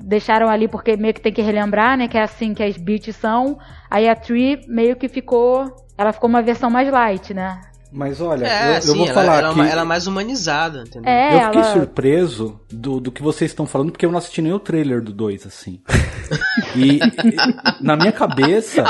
deixaram 0.00 0.48
ali 0.48 0.68
porque 0.68 0.96
meio 0.96 1.14
que 1.14 1.20
tem 1.20 1.32
que 1.32 1.42
relembrar, 1.42 1.96
né? 1.96 2.06
Que 2.06 2.18
é 2.18 2.22
assim 2.22 2.54
que 2.54 2.62
as 2.62 2.76
beats 2.76 3.16
são. 3.16 3.58
Aí 3.90 4.08
a 4.08 4.14
Tree 4.14 4.64
meio 4.68 4.94
que 4.94 5.08
ficou. 5.08 5.74
Ela 5.98 6.12
ficou 6.12 6.28
uma 6.28 6.42
versão 6.42 6.70
mais 6.70 6.88
light, 6.88 7.34
né? 7.34 7.60
Mas 7.92 8.20
olha, 8.22 8.46
É, 8.46 8.78
eu, 8.78 8.82
sim, 8.82 8.88
eu 8.88 8.94
vou 8.96 9.04
ela, 9.06 9.14
falar 9.14 9.38
ela, 9.38 9.48
é 9.48 9.50
aqui. 9.50 9.60
uma- 9.60 9.68
ela 9.68 9.82
é 9.82 9.84
mais 9.84 10.06
humanizada, 10.06 10.82
entendeu? 10.86 11.10
É, 11.12 11.36
eu 11.36 11.40
fiquei 11.46 11.60
ela. 11.60 11.72
surpreso 11.72 12.58
do, 12.70 12.98
do 13.00 13.12
que 13.12 13.22
vocês 13.22 13.50
estão 13.50 13.66
falando, 13.66 13.92
porque 13.92 14.06
eu 14.06 14.10
não 14.10 14.18
assisti 14.18 14.40
nem 14.40 14.52
o 14.52 14.58
trailer 14.58 15.02
do 15.02 15.12
2, 15.12 15.46
assim. 15.46 15.80
E, 16.74 16.96
e, 16.98 17.82
na 17.84 17.94
minha 17.96 18.12
cabeça, 18.12 18.84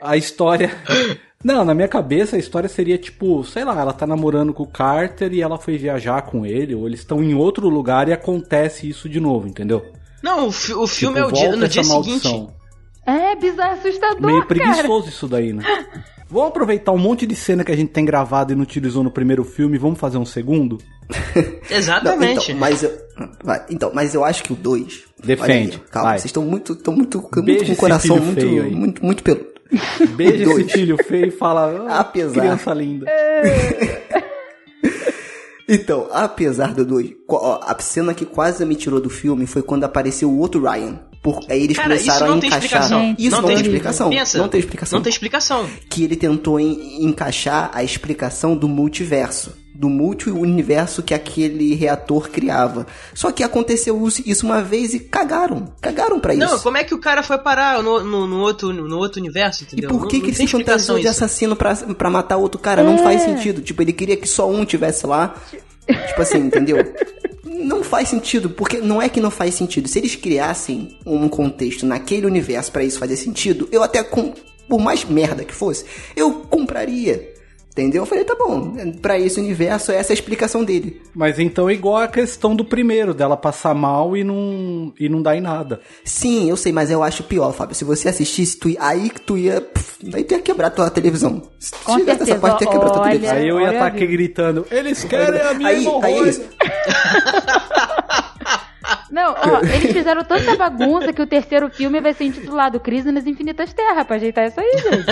a 0.00 0.16
história. 0.16 0.70
Não, 1.44 1.64
na 1.64 1.74
minha 1.74 1.88
cabeça 1.88 2.36
a 2.36 2.38
história 2.38 2.68
seria 2.68 2.96
tipo, 2.96 3.44
sei 3.44 3.64
lá, 3.64 3.78
ela 3.78 3.92
tá 3.92 4.06
namorando 4.06 4.54
com 4.54 4.62
o 4.62 4.66
Carter 4.66 5.32
e 5.34 5.42
ela 5.42 5.58
foi 5.58 5.76
viajar 5.76 6.22
com 6.22 6.46
ele, 6.46 6.74
ou 6.74 6.86
eles 6.86 7.00
estão 7.00 7.22
em 7.22 7.34
outro 7.34 7.68
lugar 7.68 8.08
e 8.08 8.12
acontece 8.12 8.88
isso 8.88 9.08
de 9.08 9.20
novo, 9.20 9.46
entendeu? 9.48 9.84
Não, 10.22 10.46
o, 10.48 10.52
fi- 10.52 10.72
o 10.72 10.86
filme 10.86 11.16
Tipo, 11.16 11.26
é 11.26 11.28
o 11.28 11.32
dia, 11.32 11.42
volta 11.48 11.56
no 11.58 11.68
dia 11.68 11.80
essa 11.80 11.90
seguinte. 12.02 12.28
É 13.06 13.34
bizarro, 13.36 13.72
assustador, 13.74 14.20
Meio 14.22 14.46
cara. 14.46 14.46
preguiçoso 14.46 15.08
isso 15.08 15.26
daí, 15.28 15.52
né? 15.52 15.62
Vamos 16.30 16.48
aproveitar 16.48 16.92
um 16.92 16.98
monte 16.98 17.26
de 17.26 17.36
cena 17.36 17.62
que 17.62 17.70
a 17.70 17.76
gente 17.76 17.90
tem 17.90 18.06
gravado 18.06 18.52
e 18.52 18.56
não 18.56 18.62
utilizou 18.62 19.04
no 19.04 19.10
primeiro 19.10 19.44
filme 19.44 19.76
vamos 19.76 20.00
fazer 20.00 20.16
um 20.16 20.24
segundo? 20.24 20.78
Não, 21.36 21.76
Exatamente. 21.76 22.52
então, 22.52 22.58
mas 22.58 22.82
eu, 22.82 22.90
então, 23.68 23.90
mas 23.94 24.14
eu 24.14 24.24
acho 24.24 24.42
que 24.42 24.50
o 24.50 24.56
2. 24.56 25.02
Defende, 25.22 25.78
calma, 25.90 26.08
vai. 26.10 26.18
vocês 26.18 26.30
estão 26.30 26.42
muito, 26.42 26.72
estão 26.72 26.94
muito, 26.94 27.18
muito 27.36 27.64
com 27.66 27.72
o 27.72 27.76
coração 27.76 28.16
muito, 28.18 28.40
feio 28.40 28.62
aí. 28.62 28.70
muito, 28.74 29.04
muito 29.04 29.22
peludo. 29.22 29.46
Beija 30.16 30.44
Dois. 30.44 30.60
esse 30.66 30.70
filho 30.70 30.96
feio 31.04 31.26
e 31.26 31.30
fala, 31.30 31.86
ah, 31.86 32.00
Apesar. 32.00 32.40
criança 32.40 32.72
linda. 32.72 33.06
Então, 35.68 36.08
apesar 36.12 36.74
do 36.74 36.84
2, 36.84 37.10
a 37.62 37.76
cena 37.78 38.14
que 38.14 38.24
quase 38.26 38.64
me 38.64 38.74
tirou 38.74 39.00
do 39.00 39.08
filme 39.10 39.46
foi 39.46 39.62
quando 39.62 39.84
apareceu 39.84 40.30
o 40.30 40.38
outro 40.38 40.62
Ryan. 40.62 40.98
Por, 41.22 41.38
aí 41.48 41.62
eles 41.62 41.76
Cara, 41.76 41.94
isso 41.94 42.04
começaram 42.06 42.30
não 42.32 42.36
a 42.36 42.40
tem 42.40 42.48
encaixar. 42.48 42.64
explicação. 42.82 43.14
Isso 43.16 43.30
não, 43.36 43.42
tem 43.44 43.54
tem 43.56 43.64
explicação. 43.64 44.10
Pensa, 44.10 44.38
não 44.38 44.48
tem 44.48 44.58
explicação. 44.60 44.96
Não 44.98 45.02
tem 45.04 45.10
explicação. 45.10 45.70
Que 45.88 46.02
ele 46.04 46.16
tentou 46.16 46.58
en- 46.58 47.04
encaixar 47.04 47.70
a 47.72 47.84
explicação 47.84 48.56
do 48.56 48.68
multiverso. 48.68 49.56
Do 49.72 49.88
multi-universo 49.88 51.02
que 51.02 51.14
aquele 51.14 51.74
reator 51.74 52.28
criava. 52.28 52.86
Só 53.14 53.30
que 53.32 53.42
aconteceu 53.44 54.04
isso 54.26 54.44
uma 54.44 54.60
vez 54.62 54.94
e 54.94 54.98
cagaram. 54.98 55.72
Cagaram 55.80 56.18
pra 56.20 56.34
isso. 56.34 56.44
Não, 56.44 56.58
como 56.58 56.76
é 56.76 56.84
que 56.84 56.94
o 56.94 56.98
cara 56.98 57.22
foi 57.22 57.38
parar 57.38 57.82
no, 57.82 58.02
no, 58.02 58.26
no 58.26 58.38
outro, 58.40 58.72
no 58.72 58.98
outro 58.98 59.20
universo, 59.20 59.62
E 59.62 59.66
entendeu? 59.66 59.90
por 59.90 60.08
que, 60.08 60.16
Não- 60.18 60.24
que 60.24 60.32
não 60.32 60.38
ele 60.38 60.46
se 60.46 60.46
fantasiou 60.48 60.98
de 60.98 61.04
isso. 61.06 61.10
assassino 61.12 61.54
pra, 61.56 61.74
pra 61.76 62.10
matar 62.10 62.36
outro 62.36 62.60
cara? 62.60 62.82
Não 62.82 62.98
faz 62.98 63.22
sentido. 63.22 63.62
Tipo, 63.62 63.80
ele 63.82 63.92
queria 63.92 64.16
que 64.16 64.28
só 64.28 64.50
um 64.50 64.64
tivesse 64.64 65.06
lá. 65.06 65.34
Tipo 66.08 66.22
assim, 66.22 66.38
entendeu? 66.38 66.76
Não 67.62 67.82
faz 67.82 68.08
sentido, 68.08 68.50
porque 68.50 68.78
não 68.78 69.00
é 69.00 69.08
que 69.08 69.20
não 69.20 69.30
faz 69.30 69.54
sentido. 69.54 69.88
Se 69.88 69.98
eles 69.98 70.16
criassem 70.16 70.96
um 71.06 71.28
contexto 71.28 71.86
naquele 71.86 72.26
universo 72.26 72.72
pra 72.72 72.84
isso 72.84 72.98
fazer 72.98 73.16
sentido, 73.16 73.68
eu 73.70 73.82
até, 73.82 74.02
com, 74.02 74.34
por 74.68 74.80
mais 74.80 75.04
merda 75.04 75.44
que 75.44 75.54
fosse, 75.54 75.84
eu 76.16 76.32
compraria. 76.50 77.31
Entendeu? 77.72 78.02
Eu 78.02 78.06
falei, 78.06 78.22
tá 78.22 78.34
bom, 78.34 78.74
pra 79.00 79.18
esse 79.18 79.40
universo, 79.40 79.92
essa 79.92 80.12
é 80.12 80.14
a 80.14 80.14
explicação 80.14 80.62
dele. 80.62 81.00
Mas 81.14 81.38
então 81.38 81.70
é 81.70 81.72
igual 81.72 81.96
a 81.96 82.08
questão 82.08 82.54
do 82.54 82.66
primeiro, 82.66 83.14
dela 83.14 83.34
passar 83.34 83.74
mal 83.74 84.14
e 84.14 84.22
não, 84.22 84.92
e 85.00 85.08
não 85.08 85.22
dar 85.22 85.36
em 85.36 85.40
nada. 85.40 85.80
Sim, 86.04 86.50
eu 86.50 86.56
sei, 86.56 86.70
mas 86.70 86.90
eu 86.90 87.02
acho 87.02 87.22
pior, 87.22 87.50
Fábio. 87.54 87.74
Se 87.74 87.82
você 87.82 88.10
assistisse, 88.10 88.58
tu, 88.58 88.68
aí 88.78 89.08
que 89.08 89.22
tu 89.22 89.38
ia. 89.38 89.62
pff, 89.62 89.92
Aí 90.12 90.22
tu 90.22 90.34
ia 90.34 90.42
quebrar 90.42 90.68
tua 90.68 90.90
televisão. 90.90 91.42
Se 91.58 91.72
Com 91.82 91.98
chegasse 91.98 92.20
nessa 92.20 92.38
parte, 92.38 92.58
tu 92.58 92.64
ia 92.64 92.70
quebrar 92.72 92.90
tua 92.90 93.04
televisão. 93.04 93.36
Aí 93.36 93.48
eu 93.48 93.58
ia 93.58 93.72
estar 93.72 93.84
a 93.84 93.86
aqui 93.86 94.06
gritando, 94.06 94.66
eles 94.70 95.04
querem 95.04 95.40
a 95.40 95.54
minha 95.54 95.68
Aí, 95.70 95.86
aí 96.02 96.28
é. 96.28 96.32
Não, 99.10 99.34
ó, 99.34 99.60
eles 99.74 99.92
fizeram 99.92 100.24
tanta 100.24 100.56
bagunça 100.56 101.12
que 101.12 101.22
o 101.22 101.26
terceiro 101.26 101.70
filme 101.70 102.00
vai 102.00 102.14
ser 102.14 102.24
intitulado 102.24 102.80
Crise 102.80 103.10
nas 103.12 103.26
Infinitas 103.26 103.72
Terras, 103.72 104.06
pra 104.06 104.16
ajeitar 104.16 104.46
isso 104.46 104.60
aí, 104.60 104.72
gente. 104.78 105.06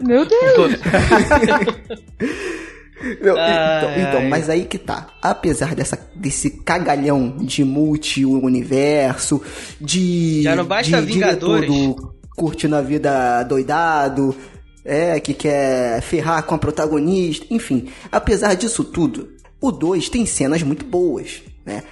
Meu 0.00 0.24
Deus. 0.26 0.72
Não, 3.20 3.36
Ai, 3.36 3.78
então, 3.78 3.90
então, 4.00 4.28
mas 4.28 4.48
aí 4.48 4.64
que 4.64 4.78
tá. 4.78 5.08
Apesar 5.20 5.74
dessa, 5.74 5.98
desse 6.14 6.50
cagalhão 6.62 7.36
de 7.36 7.64
multi-universo, 7.64 9.42
de. 9.80 10.42
Já 10.42 10.54
não 10.54 10.64
basta 10.64 11.00
de 11.00 11.12
Vingadores. 11.12 11.68
diretor 11.68 11.96
do 11.96 12.14
curtindo 12.36 12.76
a 12.76 12.80
vida 12.80 13.42
doidado, 13.42 14.36
é, 14.84 15.18
que 15.20 15.34
quer 15.34 16.00
ferrar 16.02 16.44
com 16.44 16.54
a 16.54 16.58
protagonista, 16.58 17.46
enfim. 17.50 17.88
Apesar 18.10 18.54
disso 18.54 18.84
tudo, 18.84 19.30
o 19.60 19.70
2 19.70 20.08
tem 20.08 20.26
cenas 20.26 20.62
muito 20.62 20.84
boas, 20.84 21.42
né? 21.64 21.82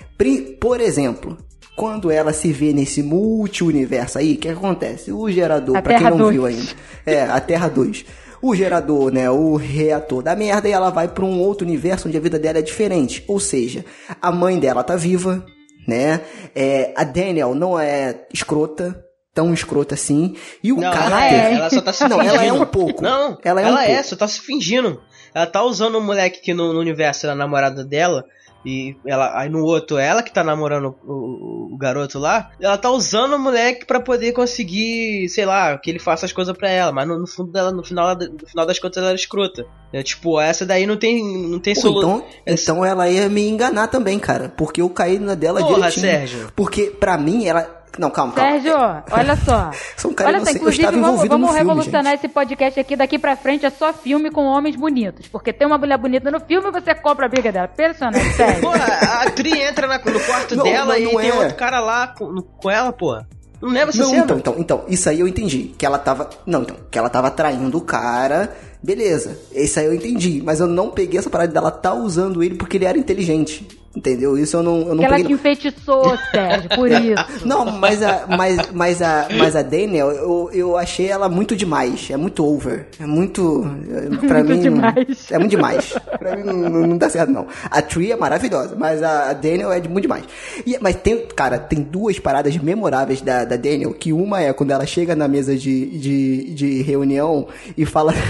Por 0.60 0.80
exemplo. 0.80 1.36
Quando 1.76 2.10
ela 2.10 2.30
se 2.34 2.52
vê 2.52 2.74
nesse 2.74 3.02
multi-universo 3.02 4.18
aí, 4.18 4.34
o 4.34 4.36
que 4.36 4.48
acontece? 4.48 5.10
O 5.12 5.30
gerador, 5.30 5.76
A 5.78 5.80
pra 5.80 5.96
quem 5.96 6.10
não 6.10 6.18
2. 6.18 6.32
viu 6.34 6.44
ainda, 6.44 6.72
é, 7.06 7.22
a 7.22 7.40
Terra 7.40 7.68
2. 7.68 8.04
O 8.42 8.54
gerador, 8.54 9.10
né, 9.10 9.30
o 9.30 9.56
reator 9.56 10.22
da 10.22 10.36
merda 10.36 10.68
e 10.68 10.72
ela 10.72 10.90
vai 10.90 11.08
pra 11.08 11.24
um 11.24 11.40
outro 11.40 11.66
universo 11.66 12.06
onde 12.06 12.18
a 12.18 12.20
vida 12.20 12.38
dela 12.38 12.58
é 12.58 12.62
diferente. 12.62 13.24
Ou 13.26 13.40
seja, 13.40 13.82
a 14.20 14.30
mãe 14.30 14.58
dela 14.58 14.84
tá 14.84 14.94
viva, 14.94 15.42
né? 15.88 16.20
É, 16.54 16.92
a 16.96 17.04
Daniel 17.04 17.54
não 17.54 17.78
é 17.78 18.26
escrota, 18.32 19.02
tão 19.34 19.52
escrota 19.54 19.94
assim. 19.94 20.36
E 20.62 20.72
o 20.72 20.76
Não, 20.76 20.92
ela 20.92 21.24
é. 21.26 21.54
Ela 21.54 21.70
só 21.70 21.80
tá 21.80 21.92
se 21.92 22.08
Não, 22.08 22.18
fingindo. 22.18 22.34
ela 22.34 22.44
é 22.44 22.52
um 22.52 22.64
pouco. 22.66 23.02
Não, 23.02 23.38
Ela 23.44 23.60
ela 23.62 23.84
é 23.84 23.88
é, 23.88 23.92
um 23.92 23.94
pouco. 23.96 24.08
só 24.10 24.16
tá 24.16 24.28
se 24.28 24.40
fingindo. 24.40 25.00
Ela 25.34 25.46
tá 25.46 25.62
usando 25.62 25.96
o 25.96 26.00
moleque 26.00 26.40
que 26.40 26.52
no, 26.54 26.72
no 26.72 26.80
universo 26.80 27.26
era 27.26 27.32
a 27.32 27.36
namorada 27.36 27.84
dela. 27.84 28.24
E 28.66 28.94
ela, 29.06 29.40
aí 29.40 29.48
no 29.48 29.64
outro, 29.64 29.96
ela 29.96 30.22
que 30.22 30.30
tá 30.30 30.44
namorando 30.44 30.94
o, 31.02 31.12
o- 31.12 31.74
o 31.74 31.78
garoto 31.78 32.18
lá, 32.18 32.50
ela 32.60 32.76
tá 32.76 32.90
usando 32.90 33.32
o 33.36 33.38
moleque 33.38 33.86
pra 33.86 34.00
poder 34.00 34.32
conseguir, 34.32 35.26
sei 35.30 35.46
lá, 35.46 35.78
que 35.78 35.88
ele 35.88 35.98
faça 35.98 36.26
as 36.26 36.32
coisas 36.32 36.54
pra 36.54 36.68
ela. 36.68 36.92
Mas 36.92 37.08
no, 37.08 37.18
no 37.18 37.26
fundo 37.26 37.50
dela, 37.50 37.72
no 37.72 37.82
final, 37.82 38.14
no 38.14 38.46
final 38.46 38.66
das 38.66 38.78
contas, 38.78 38.98
ela 38.98 39.06
era 39.12 39.16
escrota. 39.16 39.64
É, 39.92 40.02
tipo, 40.02 40.38
essa 40.38 40.66
daí 40.66 40.84
não 40.86 40.98
tem, 40.98 41.24
não 41.48 41.58
tem 41.58 41.72
Pô, 41.74 41.80
solução. 41.80 42.16
então, 42.42 42.44
então 42.46 42.84
ela 42.84 43.08
ia 43.08 43.30
me 43.30 43.48
enganar 43.48 43.86
também, 43.88 44.18
cara. 44.18 44.50
Porque 44.50 44.82
eu 44.82 44.90
caí 44.90 45.18
na 45.18 45.34
dela 45.34 45.60
Porra, 45.60 45.74
direitinho. 45.76 46.02
Sérgio. 46.06 46.52
Porque 46.54 46.86
pra 46.90 47.16
mim 47.16 47.46
ela... 47.46 47.79
Não, 47.98 48.10
calma, 48.10 48.32
calma. 48.32 48.50
Sérgio, 48.52 48.74
olha 49.10 49.36
só. 49.36 49.70
Sou 49.96 50.10
um 50.10 50.14
cara 50.14 50.30
olha 50.30 50.44
só, 50.44 50.50
inclusive, 50.52 50.84
estava 50.84 51.00
vamos, 51.00 51.28
vamos 51.28 51.48
filme, 51.50 51.58
revolucionar 51.58 52.12
gente. 52.12 52.24
esse 52.24 52.28
podcast 52.28 52.80
aqui. 52.80 52.96
Daqui 52.96 53.18
pra 53.18 53.36
frente 53.36 53.66
é 53.66 53.70
só 53.70 53.92
filme 53.92 54.30
com 54.30 54.44
homens 54.44 54.76
bonitos. 54.76 55.26
Porque 55.28 55.52
tem 55.52 55.66
uma 55.66 55.76
mulher 55.76 55.98
bonita 55.98 56.30
no 56.30 56.40
filme 56.40 56.68
e 56.68 56.72
você 56.72 56.94
compra 56.94 57.26
a 57.26 57.28
briga 57.28 57.50
dela. 57.50 57.68
Impressionante, 57.72 58.30
sério. 58.34 58.60
Pô, 58.60 58.68
a, 58.70 59.30
Tri 59.30 59.60
entra 59.60 59.86
na- 59.86 59.98
no 59.98 60.20
quarto 60.20 60.56
Não, 60.56 60.64
dela 60.64 60.98
e 60.98 61.04
não 61.04 61.16
tem 61.20 61.30
é. 61.30 61.34
outro 61.34 61.54
cara 61.56 61.80
lá 61.80 62.06
com, 62.08 62.40
com 62.42 62.70
ela, 62.70 62.92
pô. 62.92 63.20
Não 63.60 63.68
lembra 63.68 63.90
essa 63.90 64.02
Não, 64.02 64.10
cena? 64.10 64.24
então, 64.24 64.38
então, 64.38 64.54
então, 64.56 64.84
isso 64.88 65.08
aí 65.10 65.20
eu 65.20 65.28
entendi. 65.28 65.74
Que 65.76 65.84
ela 65.84 65.98
tava. 65.98 66.30
Não, 66.46 66.62
então, 66.62 66.76
que 66.90 66.98
ela 66.98 67.10
tava 67.10 67.30
traindo 67.30 67.76
o 67.76 67.82
cara. 67.82 68.56
Beleza. 68.82 69.38
Isso 69.52 69.78
aí 69.78 69.84
eu 69.84 69.92
entendi. 69.92 70.40
Mas 70.42 70.60
eu 70.60 70.66
não 70.66 70.90
peguei 70.90 71.18
essa 71.18 71.28
parada 71.28 71.52
dela 71.52 71.70
tá 71.70 71.92
usando 71.92 72.42
ele 72.42 72.54
porque 72.54 72.78
ele 72.78 72.86
era 72.86 72.96
inteligente. 72.96 73.68
Entendeu? 73.94 74.38
Isso 74.38 74.56
eu 74.56 74.62
não, 74.62 74.78
eu 74.82 74.94
não 74.94 74.98
Que 74.98 75.04
ela 75.04 75.16
peguei. 75.16 75.26
te 75.28 75.32
enfeitiçou, 75.32 76.16
Sérgio, 76.30 76.68
por 76.76 76.88
isso. 76.92 77.44
Não, 77.44 77.64
mas 77.72 78.00
a, 78.02 78.24
mas, 78.28 78.70
mas 78.72 79.02
a, 79.02 79.26
mas 79.36 79.56
a 79.56 79.62
Daniel, 79.62 80.12
eu, 80.12 80.50
eu 80.52 80.76
achei 80.76 81.08
ela 81.08 81.28
muito 81.28 81.56
demais. 81.56 82.08
É 82.08 82.16
muito 82.16 82.46
over. 82.46 82.86
É 83.00 83.04
muito. 83.06 83.64
é, 83.90 84.26
Pra 84.28 84.44
Muito 84.44 84.54
mim. 84.54 84.60
demais. 84.60 85.26
É 85.32 85.38
muito 85.38 85.50
demais. 85.50 85.92
Pra 86.20 86.36
mim 86.36 86.44
não, 86.44 86.86
não, 86.86 86.96
dá 86.96 87.10
certo, 87.10 87.30
não. 87.32 87.48
A 87.68 87.82
Tree 87.82 88.12
é 88.12 88.16
maravilhosa, 88.16 88.76
mas 88.78 89.02
a, 89.02 89.30
a 89.30 89.32
Daniel 89.32 89.72
é 89.72 89.80
de 89.80 89.88
muito 89.88 90.02
demais. 90.02 90.24
E, 90.64 90.78
mas 90.80 90.94
tem, 90.94 91.26
cara, 91.34 91.58
tem 91.58 91.80
duas 91.82 92.16
paradas 92.20 92.56
memoráveis 92.58 93.20
da, 93.20 93.44
da 93.44 93.56
Daniel, 93.56 93.92
que 93.92 94.12
uma 94.12 94.40
é 94.40 94.52
quando 94.52 94.70
ela 94.70 94.86
chega 94.86 95.16
na 95.16 95.26
mesa 95.26 95.56
de, 95.56 95.98
de, 95.98 96.54
de 96.54 96.82
reunião 96.82 97.48
e 97.76 97.84
fala. 97.84 98.14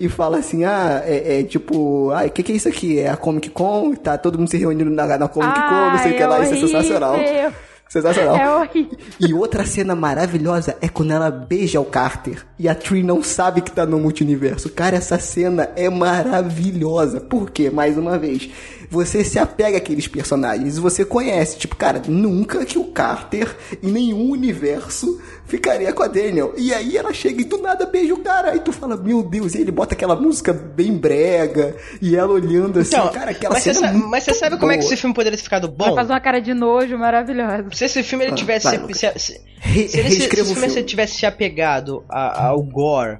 e 0.00 0.08
fala 0.08 0.38
assim, 0.38 0.64
ah, 0.64 1.02
é, 1.04 1.40
é 1.40 1.42
tipo, 1.42 2.10
ah, 2.10 2.24
o 2.24 2.30
que, 2.30 2.42
que 2.42 2.52
é 2.52 2.56
isso 2.56 2.68
aqui? 2.68 2.98
É 3.00 3.08
a 3.10 3.16
Comic 3.16 3.50
Con? 3.50 3.94
Tá 3.94 4.16
todo 4.18 4.38
mundo 4.38 4.50
se 4.50 4.56
reunindo 4.56 4.90
na, 4.90 5.18
na 5.18 5.28
Comic 5.28 5.54
Con, 5.54 5.90
não 5.90 5.98
sei 5.98 6.12
o 6.12 6.14
Ai, 6.14 6.16
que 6.18 6.24
lá. 6.24 6.38
é 6.38 6.42
Isso 6.44 6.54
é 6.54 6.58
sensacional. 6.58 7.14
horrível. 7.14 7.52
Sensacional. 7.88 8.36
É 8.36 8.50
horrível. 8.56 8.98
E 9.20 9.32
outra 9.34 9.64
cena 9.64 9.94
maravilhosa 9.94 10.76
é 10.80 10.88
quando 10.88 11.12
ela 11.12 11.30
beija 11.30 11.80
o 11.80 11.84
Carter 11.84 12.44
e 12.58 12.68
a 12.68 12.74
Tree 12.74 13.02
não 13.02 13.22
sabe 13.22 13.60
que 13.60 13.70
tá 13.70 13.86
no 13.86 13.98
multiverso. 14.00 14.68
Cara, 14.70 14.96
essa 14.96 15.18
cena 15.18 15.70
é 15.76 15.88
maravilhosa. 15.88 17.20
Por 17.20 17.50
quê? 17.50 17.70
Mais 17.70 17.96
uma 17.96 18.18
vez, 18.18 18.48
você 18.90 19.24
se 19.24 19.38
apega 19.38 19.78
àqueles 19.78 20.06
personagens 20.08 20.76
e 20.76 20.80
você 20.80 21.04
conhece. 21.04 21.58
Tipo, 21.58 21.76
cara, 21.76 22.02
nunca 22.06 22.64
que 22.64 22.78
o 22.78 22.84
Carter 22.84 23.56
em 23.82 23.90
nenhum 23.90 24.30
universo 24.30 25.20
ficaria 25.46 25.92
com 25.92 26.02
a 26.02 26.06
Daniel. 26.08 26.54
E 26.56 26.72
aí 26.72 26.96
ela 26.96 27.12
chega 27.12 27.40
e 27.40 27.44
do 27.44 27.58
nada 27.58 27.86
beija 27.86 28.14
o 28.14 28.18
cara. 28.22 28.52
Aí 28.52 28.60
tu 28.60 28.72
fala, 28.72 28.96
meu 28.96 29.22
Deus, 29.22 29.54
e 29.54 29.60
ele 29.60 29.70
bota 29.70 29.94
aquela 29.94 30.16
música 30.16 30.52
bem 30.52 30.96
brega 30.96 31.76
e 32.00 32.16
ela 32.16 32.32
olhando 32.32 32.78
assim. 32.80 32.94
Então, 32.96 33.12
cara, 33.12 33.30
aquela 33.30 33.54
mas, 33.54 33.62
você 33.62 33.74
cena. 33.74 33.86
é 33.86 33.88
sabe, 33.88 33.98
muito 33.98 34.10
mas 34.10 34.24
você 34.24 34.34
sabe 34.34 34.56
como 34.58 34.72
é 34.72 34.76
que 34.76 34.82
boa. 34.82 34.92
esse 34.92 35.00
filme 35.00 35.14
poderia 35.14 35.36
ter 35.36 35.44
ficado 35.44 35.68
bom? 35.68 35.94
faz 35.94 36.08
uma 36.10 36.20
cara 36.20 36.40
de 36.40 36.54
nojo 36.54 36.96
maravilhosa. 36.98 37.66
Se 37.72 37.84
esse 37.84 38.02
filme 38.02 38.24
ele 38.24 38.32
Ah, 38.32 38.36
tivesse. 38.36 38.76
vai, 38.76 38.94
se, 38.94 38.94
se, 38.94 39.18
se, 39.18 39.40
Re- 39.58 39.88
se 39.88 39.98
ele 39.98 40.10
se, 40.10 40.20
se 40.20 40.26
o 40.26 40.44
filme 40.46 40.68
filme. 40.68 40.82
tivesse 40.84 41.14
se 41.18 41.26
apegado 41.26 42.04
a- 42.08 42.46
ao 42.48 42.62
gore 42.62 43.18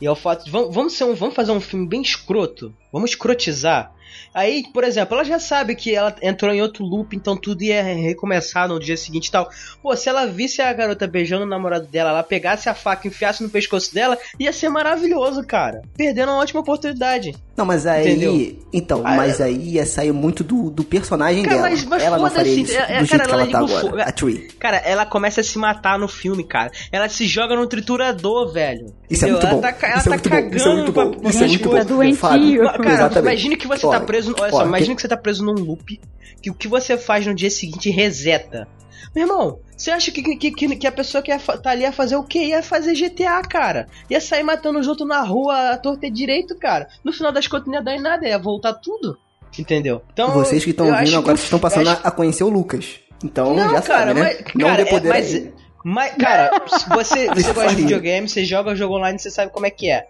e 0.00 0.06
ao 0.06 0.16
fato 0.16 0.44
de. 0.44 0.50
Vamos, 0.50 0.74
vamos, 0.74 0.92
ser 0.96 1.04
um, 1.04 1.14
vamos 1.14 1.34
fazer 1.34 1.52
um 1.52 1.60
filme 1.60 1.86
bem 1.88 2.02
escroto. 2.02 2.72
Vamos 2.92 3.10
escrotizar. 3.10 3.92
Aí, 4.34 4.64
por 4.72 4.82
exemplo, 4.84 5.14
ela 5.14 5.24
já 5.24 5.38
sabe 5.38 5.74
que 5.76 5.94
ela 5.94 6.14
entrou 6.20 6.52
em 6.52 6.60
outro 6.60 6.84
loop, 6.84 7.14
então 7.16 7.36
tudo 7.36 7.62
ia 7.62 7.82
recomeçar 7.82 8.68
no 8.68 8.80
dia 8.80 8.96
seguinte 8.96 9.28
e 9.28 9.30
tal. 9.30 9.48
Pô, 9.82 9.94
se 9.96 10.08
ela 10.08 10.26
visse 10.26 10.60
a 10.60 10.72
garota 10.72 11.06
beijando 11.06 11.44
o 11.44 11.48
namorado 11.48 11.86
dela, 11.86 12.10
ela 12.10 12.22
pegasse 12.22 12.68
a 12.68 12.74
faca 12.74 13.06
e 13.06 13.10
enfiasse 13.10 13.42
no 13.42 13.48
pescoço 13.48 13.94
dela, 13.94 14.18
ia 14.38 14.52
ser 14.52 14.68
maravilhoso, 14.68 15.44
cara. 15.46 15.82
Perdendo 15.96 16.30
uma 16.32 16.38
ótima 16.40 16.60
oportunidade. 16.60 17.34
Não, 17.56 17.64
mas 17.64 17.86
aí. 17.86 18.08
Entendeu? 18.10 18.56
Então, 18.72 19.02
mas 19.02 19.40
aí 19.40 19.74
ia 19.74 19.86
sair 19.86 20.10
muito 20.10 20.42
do, 20.42 20.68
do 20.70 20.82
personagem 20.82 21.44
Cara, 21.44 21.56
dela. 21.56 21.68
mas- 21.70 21.84
mas 21.84 22.02
ela 22.02 22.18
não 22.18 22.28
faria 22.28 22.52
isso 22.52 22.72
é- 22.72 22.76
é, 22.76 22.80
do 22.80 22.86
cara, 22.88 23.04
jeito 23.06 23.24
que 23.24 23.30
ela 23.30 23.42
ela 23.42 23.50
tá 23.52 23.58
agora. 23.58 23.80
fo- 23.80 23.96
A 24.08 24.12
Tree. 24.12 24.48
Cara, 24.58 24.76
ela 24.78 25.06
começa 25.06 25.40
a 25.40 25.44
se 25.44 25.56
matar 25.56 25.96
no 25.96 26.08
filme, 26.08 26.42
cara. 26.42 26.72
Ela 26.90 27.08
se 27.08 27.26
joga 27.28 27.54
no 27.54 27.64
triturador, 27.68 28.52
velho. 28.52 28.86
Isso 29.08 29.24
é 29.24 29.28
Entendeu? 29.28 29.32
muito 29.32 29.46
ela 29.46 29.54
bom. 29.54 29.60
Tá, 29.78 29.86
ela 29.86 29.98
Isso 29.98 30.08
é 30.08 30.10
tá 30.10 30.10
muito 30.10 30.30
bom. 30.30 30.36
Isso 30.36 30.44
é 30.44 30.58
cagando 30.58 30.76
muito 30.76 30.92
pra- 30.92 31.04
bom. 31.04 31.28
Isso 31.28 31.44
é 31.44 31.46
muito 31.46 31.68
bom. 31.68 32.14
Fábio, 32.14 32.64
Cara, 32.64 32.92
exatamente. 32.92 33.18
imagine 33.32 33.56
que 33.56 33.68
você 33.68 33.86
Ó, 33.86 33.90
tá 33.90 34.00
preso. 34.00 34.23
Olha 34.38 34.52
Ó, 34.54 34.58
só, 34.58 34.66
imagina 34.66 34.90
que- 34.90 34.96
que 34.96 35.02
você 35.02 35.08
tá 35.08 35.16
preso 35.16 35.44
num 35.44 35.52
loop, 35.52 36.00
que 36.42 36.50
o 36.50 36.54
que 36.54 36.68
você 36.68 36.96
faz 36.96 37.26
no 37.26 37.34
dia 37.34 37.50
seguinte 37.50 37.90
reseta. 37.90 38.66
Meu 39.14 39.24
irmão, 39.26 39.58
você 39.76 39.90
acha 39.90 40.10
que, 40.10 40.22
que, 40.36 40.50
que, 40.50 40.76
que 40.76 40.86
a 40.86 40.92
pessoa 40.92 41.22
que 41.22 41.30
ia 41.30 41.38
tá 41.38 41.70
ali 41.70 41.82
ia 41.82 41.92
fazer 41.92 42.16
o 42.16 42.24
quê? 42.24 42.46
Ia 42.46 42.62
fazer 42.62 42.94
GTA, 42.94 43.42
cara. 43.42 43.86
Ia 44.10 44.20
sair 44.20 44.42
matando 44.42 44.78
os 44.78 44.88
outros 44.88 45.06
na 45.08 45.22
rua 45.22 45.70
à 45.72 45.76
torta 45.76 46.10
direito, 46.10 46.56
cara. 46.58 46.88
No 47.04 47.12
final 47.12 47.30
das 47.30 47.46
contas 47.46 47.66
não 47.66 47.74
ia 47.74 47.82
dar 47.82 47.94
em 47.94 48.00
nada, 48.00 48.26
ia 48.26 48.38
voltar 48.38 48.72
tudo. 48.74 49.16
Entendeu? 49.56 50.02
Então, 50.12 50.32
Vocês 50.32 50.64
que 50.64 50.70
estão 50.70 50.86
ouvindo 50.86 51.02
acho 51.02 51.16
agora 51.18 51.34
estão 51.36 51.58
passando 51.60 51.88
acho- 51.90 52.00
a, 52.04 52.08
a 52.08 52.10
conhecer 52.10 52.42
o 52.42 52.48
Lucas. 52.48 52.98
Então 53.22 53.54
Não, 53.54 53.70
já 53.70 53.82
cara, 53.82 54.06
sabe, 54.08 54.14
né? 54.14 54.20
mas, 54.22 54.54
não 54.54 54.66
cara, 54.68 54.82
é- 54.82 55.00
mas, 55.08 55.42
mas, 55.84 56.14
cara, 56.16 56.50
se 56.68 56.88
você, 56.88 57.28
você 57.28 57.52
gosta 57.52 57.70
de 57.70 57.76
videogame, 57.82 58.28
você 58.28 58.44
joga 58.44 58.74
jogo 58.74 58.96
online, 58.96 59.18
você 59.18 59.30
sabe 59.30 59.52
como 59.52 59.64
é 59.66 59.70
que 59.70 59.88
é. 59.90 60.08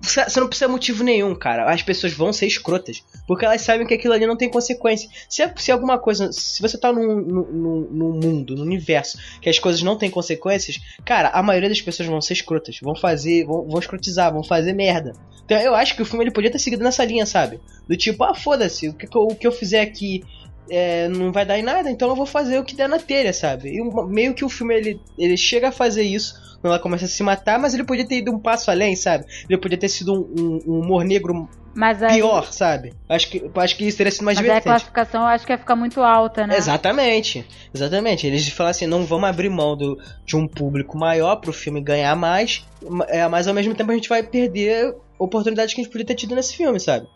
Você 0.00 0.40
não 0.40 0.48
precisa 0.48 0.68
motivo 0.68 1.04
nenhum, 1.04 1.34
cara. 1.34 1.70
As 1.70 1.82
pessoas 1.82 2.12
vão 2.12 2.32
ser 2.32 2.46
escrotas. 2.46 3.02
Porque 3.26 3.44
elas 3.44 3.60
sabem 3.60 3.86
que 3.86 3.94
aquilo 3.94 4.14
ali 4.14 4.26
não 4.26 4.36
tem 4.36 4.48
consequência. 4.50 5.08
Se, 5.28 5.42
se 5.56 5.70
alguma 5.72 5.98
coisa. 5.98 6.32
Se 6.32 6.62
você 6.62 6.78
tá 6.78 6.92
num, 6.92 7.16
num, 7.20 7.88
num- 7.90 8.20
mundo, 8.20 8.54
num 8.54 8.62
universo, 8.62 9.18
que 9.40 9.48
as 9.48 9.58
coisas 9.58 9.82
não 9.82 9.96
têm 9.96 10.10
consequências, 10.10 10.78
cara, 11.04 11.28
a 11.30 11.42
maioria 11.42 11.68
das 11.68 11.80
pessoas 11.82 12.08
vão 12.08 12.20
ser 12.20 12.34
escrotas. 12.34 12.78
Vão 12.82 12.94
fazer. 12.96 13.44
Vão, 13.44 13.66
vão 13.68 13.78
escrotizar, 13.78 14.32
vão 14.32 14.42
fazer 14.42 14.72
merda. 14.72 15.12
Então 15.44 15.58
eu 15.58 15.74
acho 15.74 15.94
que 15.94 16.02
o 16.02 16.04
filme 16.04 16.24
ele 16.24 16.32
podia 16.32 16.50
ter 16.50 16.58
seguido 16.58 16.82
nessa 16.82 17.04
linha, 17.04 17.24
sabe? 17.24 17.60
Do 17.86 17.96
tipo, 17.96 18.24
ah, 18.24 18.34
foda-se, 18.34 18.88
o 18.88 18.94
que, 18.94 19.06
o 19.16 19.28
que 19.28 19.46
eu 19.46 19.52
fizer 19.52 19.80
aqui 19.80 20.24
é, 20.70 21.08
não 21.08 21.32
vai 21.32 21.44
dar 21.44 21.58
em 21.58 21.62
nada, 21.62 21.90
então 21.90 22.08
eu 22.08 22.16
vou 22.16 22.26
fazer 22.26 22.58
o 22.58 22.64
que 22.64 22.74
der 22.76 22.88
na 22.88 22.98
telha, 22.98 23.32
sabe? 23.32 23.68
E 23.70 24.06
meio 24.08 24.34
que 24.34 24.44
o 24.44 24.48
filme 24.48 24.74
ele, 24.74 25.00
ele 25.18 25.36
chega 25.36 25.68
a 25.68 25.72
fazer 25.72 26.02
isso 26.02 26.34
quando 26.60 26.72
ela 26.72 26.82
começa 26.82 27.04
a 27.04 27.08
se 27.08 27.22
matar, 27.22 27.58
mas 27.58 27.74
ele 27.74 27.84
podia 27.84 28.06
ter 28.06 28.16
ido 28.18 28.32
um 28.32 28.38
passo 28.40 28.70
além, 28.70 28.96
sabe? 28.96 29.24
Ele 29.48 29.58
podia 29.60 29.78
ter 29.78 29.88
sido 29.88 30.12
um, 30.14 30.18
um- 30.18 30.60
um 30.66 30.80
humor 30.80 31.04
negro 31.04 31.48
Mas 31.74 32.02
aí, 32.02 32.16
pior, 32.16 32.50
sabe? 32.52 32.94
Acho 33.08 33.28
que, 33.28 33.50
acho 33.54 33.76
que 33.76 33.84
isso 33.86 33.98
teria 33.98 34.10
sido 34.10 34.24
mais 34.24 34.38
mas 34.38 34.44
aí 34.44 34.50
a 34.50 34.54
divertente. 34.54 34.72
classificação 34.72 35.20
eu 35.22 35.26
acho 35.28 35.46
que 35.46 35.52
ia 35.52 35.58
ficar 35.58 35.76
muito 35.76 36.00
alta, 36.00 36.46
né? 36.46 36.56
Exatamente, 36.56 37.44
exatamente. 37.74 38.26
Eles 38.26 38.48
falam 38.48 38.70
assim, 38.70 38.86
não 38.86 39.04
vamos 39.04 39.28
abrir 39.28 39.50
mão 39.50 39.76
do, 39.76 39.98
de 40.24 40.34
um 40.36 40.48
público 40.48 40.96
maior 40.98 41.36
pro 41.36 41.52
filme 41.52 41.80
ganhar 41.82 42.16
mais, 42.16 42.64
ma- 42.82 43.06
é, 43.08 43.28
mas 43.28 43.46
ao 43.46 43.54
mesmo 43.54 43.74
tempo 43.74 43.92
a 43.92 43.94
gente 43.94 44.08
vai 44.08 44.22
perder 44.22 44.94
oportunidades 45.18 45.74
que 45.74 45.80
a 45.80 45.84
gente 45.84 45.92
poderia 45.92 46.06
ter 46.08 46.14
tido 46.14 46.34
nesse 46.34 46.56
filme, 46.56 46.80
sabe? 46.80 47.06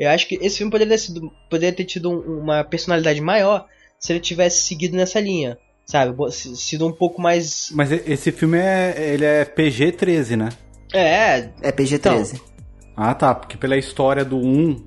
Eu 0.00 0.08
acho 0.10 0.26
que 0.26 0.36
esse 0.40 0.56
filme 0.56 0.70
poderia 0.70 0.94
ter, 0.94 0.98
sido, 0.98 1.30
poderia 1.50 1.72
ter 1.76 1.84
tido 1.84 2.10
um- 2.10 2.40
uma 2.40 2.64
personalidade 2.64 3.20
maior 3.20 3.66
se 3.98 4.12
ele 4.12 4.20
tivesse 4.20 4.62
seguido 4.62 4.96
nessa 4.96 5.20
linha, 5.20 5.58
sabe? 5.84 6.14
Sido 6.32 6.86
um 6.86 6.92
pouco 6.92 7.20
mais. 7.20 7.68
Mas 7.72 7.92
esse 7.92 8.32
filme 8.32 8.56
é, 8.58 9.12
ele 9.12 9.24
é 9.26 9.44
PG-13, 9.44 10.36
né? 10.36 10.48
É, 10.92 11.50
É 11.60 11.70
PG-13. 11.70 12.40
Ah, 12.96 13.14
tá, 13.14 13.34
porque 13.34 13.56
pela 13.58 13.76
história 13.76 14.24
do 14.24 14.38
1, 14.38 14.82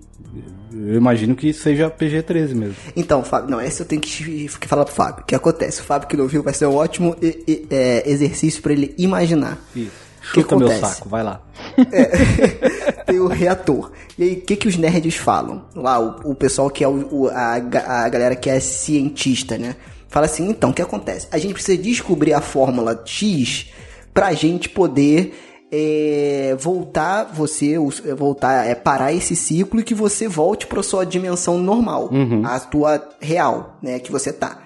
eu 0.74 0.96
imagino 0.96 1.36
que 1.36 1.54
seja 1.54 1.90
PG-13 1.92 2.54
mesmo. 2.56 2.76
Então, 2.96 3.24
Fábio, 3.24 3.52
não, 3.52 3.60
essa 3.60 3.84
eu 3.84 3.88
tenho 3.88 4.02
que, 4.02 4.48
que 4.48 4.68
falar 4.68 4.84
pro 4.86 4.94
Fábio. 4.94 5.24
O 5.24 5.26
que 5.28 5.36
acontece? 5.36 5.82
O 5.82 5.84
Fábio 5.84 6.08
que 6.08 6.18
não 6.18 6.28
viu 6.28 6.42
vai 6.44 6.54
ser 6.56 6.66
um 6.66 6.76
ótimo 6.76 7.16
e- 7.22 7.44
e- 7.48 7.68
é, 7.70 8.10
exercício 8.10 8.62
pra 8.64 8.74
ele 8.74 8.94
imaginar. 8.98 9.60
Isso. 9.76 9.92
Que 10.32 10.42
Chuta 10.42 10.56
meu 10.56 10.68
acontece? 10.68 10.96
saco, 10.96 11.10
vai 11.10 11.22
lá. 11.24 11.42
Tem 13.06 13.20
o 13.20 13.28
reator. 13.28 13.92
E 14.18 14.24
aí, 14.24 14.34
o 14.34 14.42
que, 14.42 14.56
que 14.56 14.68
os 14.68 14.78
nerds 14.78 15.16
falam? 15.16 15.66
Lá, 15.76 16.00
o, 16.00 16.32
o 16.32 16.36
pessoal 16.36 16.70
que 16.70 16.84
é 16.84 16.88
o, 16.88 17.08
o- 17.12 17.28
a, 17.30 17.54
a 17.56 18.10
galera 18.10 18.36
que 18.36 18.50
é 18.50 18.60
cientista, 18.60 19.58
né? 19.58 19.76
Fala 20.08 20.26
assim, 20.28 20.48
então, 20.50 20.70
o 20.70 20.74
que 20.74 20.82
acontece? 20.82 21.28
A 21.32 21.38
gente 21.38 21.54
precisa 21.54 21.82
descobrir 21.82 22.34
a 22.34 22.42
fórmula 22.42 23.02
X 23.06 23.72
pra 24.14 24.32
gente 24.34 24.70
poder 24.70 25.34
é, 25.72 26.56
voltar 26.60 27.24
você, 27.34 27.74
é, 28.06 28.14
voltar, 28.14 28.68
é, 28.68 28.76
parar 28.76 29.12
esse 29.12 29.36
ciclo 29.36 29.80
e 29.80 29.84
que 29.84 29.96
você 29.96 30.28
volte 30.28 30.68
pra 30.68 30.84
sua 30.84 31.04
dimensão 31.04 31.58
normal, 31.58 32.12
a 32.46 32.60
tua 32.60 33.10
real, 33.20 33.78
né, 33.82 33.98
que 34.00 34.12
você 34.12 34.32
tá. 34.32 34.60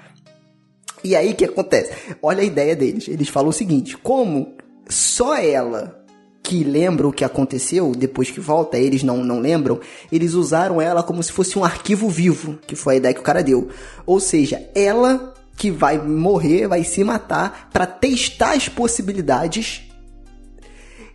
E 1.04 1.16
aí 1.16 1.32
o 1.32 1.36
que 1.36 1.46
acontece? 1.46 1.94
Olha 2.22 2.42
a 2.42 2.46
ideia 2.46 2.76
deles. 2.76 3.08
Eles 3.08 3.30
falam 3.30 3.50
o 3.50 3.54
seguinte: 3.54 3.96
como 3.96 4.58
só 4.90 5.36
ela 5.36 6.04
que 6.48 6.64
lembra 6.64 7.08
o 7.08 7.12
que 7.12 7.26
aconteceu 7.26 7.92
depois 7.92 8.32
que 8.32 8.40
volta, 8.40 8.78
eles 8.78 9.04
não, 9.04 9.18
não 9.18 9.40
lembram, 9.40 9.82
eles 10.10 10.34
usaram 10.34 10.82
ela 10.82 11.04
como 11.04 11.22
se 11.22 11.32
fosse 11.32 11.60
um 11.60 11.66
arquivo 11.66 12.10
vivo, 12.10 12.58
que 12.66 12.74
foi 12.76 12.94
a 12.94 12.98
ideia 12.98 13.14
que 13.14 13.20
o 13.20 13.24
cara 13.24 13.44
deu. 13.44 13.68
Ou 14.06 14.20
seja, 14.20 14.70
ela 14.74 15.34
que 15.58 15.70
vai 15.70 15.98
morrer, 15.98 16.68
vai 16.68 16.86
se 16.86 17.04
matar 17.04 17.70
para 17.74 17.86
testar 17.86 18.56
as 18.56 18.70
possibilidades 18.70 19.82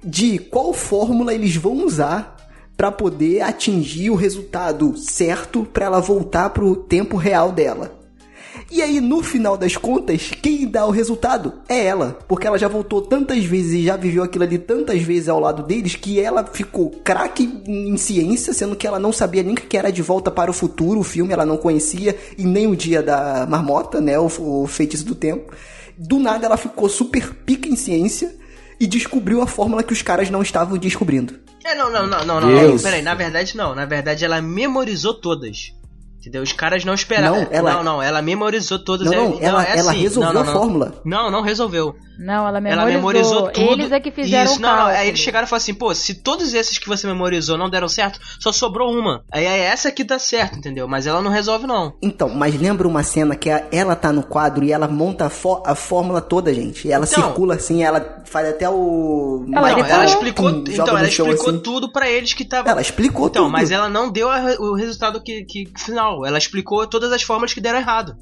de 0.04 0.38
qual 0.38 0.74
fórmula 0.74 1.32
eles 1.32 1.56
vão 1.56 1.84
usar 1.84 2.36
para 2.76 2.90
poder 2.90 3.40
atingir 3.40 4.10
o 4.10 4.16
resultado 4.16 4.96
certo 4.96 5.64
para 5.64 5.86
ela 5.86 6.00
voltar 6.00 6.50
pro 6.50 6.74
tempo 6.76 7.16
real 7.16 7.52
dela. 7.52 8.01
E 8.74 8.80
aí, 8.80 9.02
no 9.02 9.22
final 9.22 9.54
das 9.54 9.76
contas, 9.76 10.30
quem 10.40 10.66
dá 10.66 10.86
o 10.86 10.90
resultado 10.90 11.52
é 11.68 11.84
ela. 11.84 12.18
Porque 12.26 12.46
ela 12.46 12.58
já 12.58 12.68
voltou 12.68 13.02
tantas 13.02 13.44
vezes 13.44 13.72
e 13.74 13.84
já 13.84 13.98
viveu 13.98 14.22
aquilo 14.22 14.44
ali 14.44 14.56
tantas 14.56 15.02
vezes 15.02 15.28
ao 15.28 15.38
lado 15.38 15.62
deles 15.62 15.94
que 15.94 16.18
ela 16.18 16.42
ficou 16.42 16.88
craque 16.88 17.62
em 17.66 17.94
ciência, 17.98 18.54
sendo 18.54 18.74
que 18.74 18.86
ela 18.86 18.98
não 18.98 19.12
sabia 19.12 19.42
nem 19.42 19.52
o 19.52 19.56
que 19.56 19.76
era 19.76 19.92
De 19.92 20.00
Volta 20.00 20.30
para 20.30 20.50
o 20.50 20.54
Futuro, 20.54 21.00
o 21.00 21.04
filme 21.04 21.34
ela 21.34 21.44
não 21.44 21.58
conhecia, 21.58 22.16
e 22.38 22.44
nem 22.46 22.66
o 22.66 22.74
Dia 22.74 23.02
da 23.02 23.46
Marmota, 23.46 24.00
né? 24.00 24.18
O, 24.18 24.30
o 24.38 24.66
Feitiço 24.66 25.04
do 25.04 25.14
Tempo. 25.14 25.52
Do 25.98 26.18
nada 26.18 26.46
ela 26.46 26.56
ficou 26.56 26.88
super 26.88 27.34
pica 27.44 27.68
em 27.68 27.76
ciência 27.76 28.34
e 28.80 28.86
descobriu 28.86 29.42
a 29.42 29.46
fórmula 29.46 29.82
que 29.82 29.92
os 29.92 30.00
caras 30.00 30.30
não 30.30 30.40
estavam 30.40 30.78
descobrindo. 30.78 31.38
É, 31.62 31.74
não, 31.74 31.92
não, 31.92 32.06
não, 32.06 32.24
não, 32.24 32.40
não, 32.40 32.50
não. 32.50 32.78
Peraí, 32.78 33.02
na 33.02 33.14
verdade 33.14 33.54
não. 33.54 33.74
Na 33.74 33.84
verdade 33.84 34.24
ela 34.24 34.40
memorizou 34.40 35.12
todas. 35.12 35.74
Entendeu? 36.22 36.40
Os 36.40 36.52
caras 36.52 36.84
não 36.84 36.94
esperavam. 36.94 37.40
Não, 37.40 37.48
ela- 37.50 37.72
não, 37.74 37.82
não, 37.82 38.02
ela 38.02 38.22
memorizou 38.22 38.78
todas. 38.78 39.10
Não, 39.10 39.30
não, 39.30 39.38
ela- 39.40 39.64
é 39.66 39.76
ela 39.76 39.90
assim. 39.90 40.00
resolveu 40.02 40.32
Não, 40.32 40.34
não, 40.34 40.40
a 40.40 40.44
não. 40.44 40.60
fórmula. 40.60 40.94
Não, 41.04 41.30
não 41.32 41.42
resolveu. 41.42 41.96
Não, 42.16 42.46
ela 42.46 42.60
memorizou. 42.60 42.82
Ela 42.82 42.96
memorizou 42.96 43.50
tudo. 43.50 43.72
Eles 43.72 43.90
é 43.90 43.98
que 43.98 44.12
fizeram 44.12 44.44
Isso, 44.52 44.58
o 44.60 44.62
não, 44.62 44.76
não. 44.76 44.86
Aí 44.86 45.08
eles 45.08 45.18
chegaram 45.18 45.46
e 45.46 45.48
falaram 45.48 45.62
assim, 45.62 45.74
pô, 45.74 45.92
se 45.92 46.14
todos 46.14 46.54
esses 46.54 46.78
que 46.78 46.86
você 46.86 47.08
memorizou 47.08 47.58
não 47.58 47.68
deram 47.68 47.88
certo, 47.88 48.20
só 48.38 48.52
sobrou 48.52 48.92
uma. 48.96 49.24
Aí 49.32 49.44
é 49.44 49.58
essa 49.64 49.90
que 49.90 50.04
dá 50.04 50.16
certo, 50.20 50.56
entendeu? 50.58 50.86
Mas 50.86 51.08
ela 51.08 51.20
não 51.20 51.30
resolve, 51.32 51.66
não. 51.66 51.94
Então, 52.00 52.28
mas 52.28 52.54
lembra 52.54 52.86
uma 52.86 53.02
cena 53.02 53.34
que 53.34 53.50
a- 53.50 53.64
ela 53.72 53.96
tá 53.96 54.12
no 54.12 54.22
quadro 54.22 54.62
e 54.64 54.70
ela 54.70 54.86
monta 54.86 55.26
a, 55.26 55.30
fó- 55.30 55.64
a 55.66 55.74
fórmula 55.74 56.20
toda, 56.20 56.54
gente. 56.54 56.86
E 56.86 56.92
ela 56.92 57.04
Então. 57.10 57.24
circula 57.24 57.56
assim, 57.56 57.82
ela 57.82 58.22
faz 58.26 58.48
até 58.48 58.68
o. 58.70 59.44
Ela 59.52 59.70
não, 59.72 59.78
ela 59.84 60.04
explicou, 60.04 60.50
Pum, 60.52 60.58
joga 60.68 60.72
então, 60.72 60.98
ela 60.98 61.08
explicou 61.08 61.50
assim. 61.50 61.58
tudo 61.58 61.90
pra 61.90 62.08
eles 62.08 62.32
que 62.34 62.44
tava. 62.44 62.70
Ela 62.70 62.80
explicou 62.80 63.26
Então, 63.26 63.44
tudo. 63.46 63.52
mas 63.52 63.72
ela 63.72 63.88
não 63.88 64.08
deu 64.12 64.30
a- 64.30 64.54
o 64.60 64.74
resultado 64.76 65.20
que, 65.20 65.44
que 65.44 65.68
final. 65.76 66.11
Ela 66.26 66.38
explicou 66.38 66.86
todas 66.86 67.10
as 67.12 67.22
fórmulas 67.22 67.52
que 67.54 67.60
deram 67.60 67.78
errado. 67.78 68.16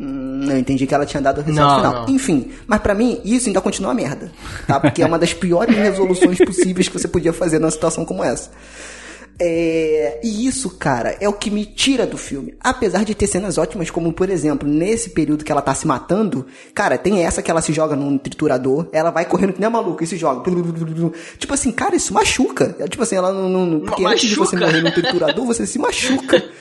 Hum, 0.00 0.48
eu 0.50 0.58
entendi 0.58 0.84
que 0.86 0.92
ela 0.94 1.06
tinha 1.06 1.22
dado 1.22 1.38
o 1.40 1.44
resultado 1.44 1.68
Não, 1.70 1.76
final. 1.90 2.06
não. 2.06 2.14
Enfim, 2.14 2.50
mas 2.66 2.80
pra 2.80 2.92
mim, 2.94 3.20
isso 3.24 3.48
ainda 3.48 3.60
continua 3.60 3.94
merda. 3.94 4.32
Tá? 4.66 4.80
Porque 4.80 5.00
é 5.02 5.06
uma 5.06 5.18
das 5.18 5.32
piores 5.32 5.76
resoluções 5.76 6.38
possíveis 6.38 6.88
que 6.88 6.98
você 6.98 7.06
podia 7.06 7.32
fazer 7.32 7.58
numa 7.60 7.70
situação 7.70 8.04
como 8.04 8.24
essa. 8.24 8.50
É, 9.38 10.18
e 10.24 10.46
isso, 10.46 10.70
cara, 10.70 11.14
é 11.20 11.28
o 11.28 11.32
que 11.32 11.50
me 11.50 11.66
tira 11.66 12.06
do 12.06 12.16
filme. 12.16 12.54
Apesar 12.58 13.04
de 13.04 13.14
ter 13.14 13.26
cenas 13.26 13.58
ótimas, 13.58 13.90
como 13.90 14.10
por 14.12 14.30
exemplo, 14.30 14.66
nesse 14.68 15.10
período 15.10 15.44
que 15.44 15.52
ela 15.52 15.60
tá 15.60 15.74
se 15.74 15.86
matando, 15.86 16.46
cara, 16.74 16.96
tem 16.96 17.22
essa 17.22 17.42
que 17.42 17.50
ela 17.50 17.60
se 17.60 17.70
joga 17.72 17.94
num 17.94 18.16
triturador, 18.16 18.88
ela 18.92 19.10
vai 19.10 19.26
correndo 19.26 19.52
que 19.52 19.60
nem 19.60 19.66
a 19.66 19.70
maluca 19.70 20.02
e 20.04 20.06
se 20.06 20.16
joga. 20.16 20.42
Tipo 21.38 21.52
assim, 21.52 21.70
cara, 21.70 21.94
isso 21.94 22.14
machuca. 22.14 22.74
É, 22.78 22.88
Tipo 22.88 23.02
assim, 23.02 23.16
ela 23.16 23.30
não. 23.30 23.66
não 23.66 23.80
porque 23.80 24.04
antes 24.06 24.28
de 24.28 24.34
você 24.36 24.56
Machuca? 24.56 24.72
morrer 24.72 24.82
num 24.82 24.90
triturador, 24.90 25.44
você 25.46 25.66
se 25.66 25.78
machuca. 25.78 26.42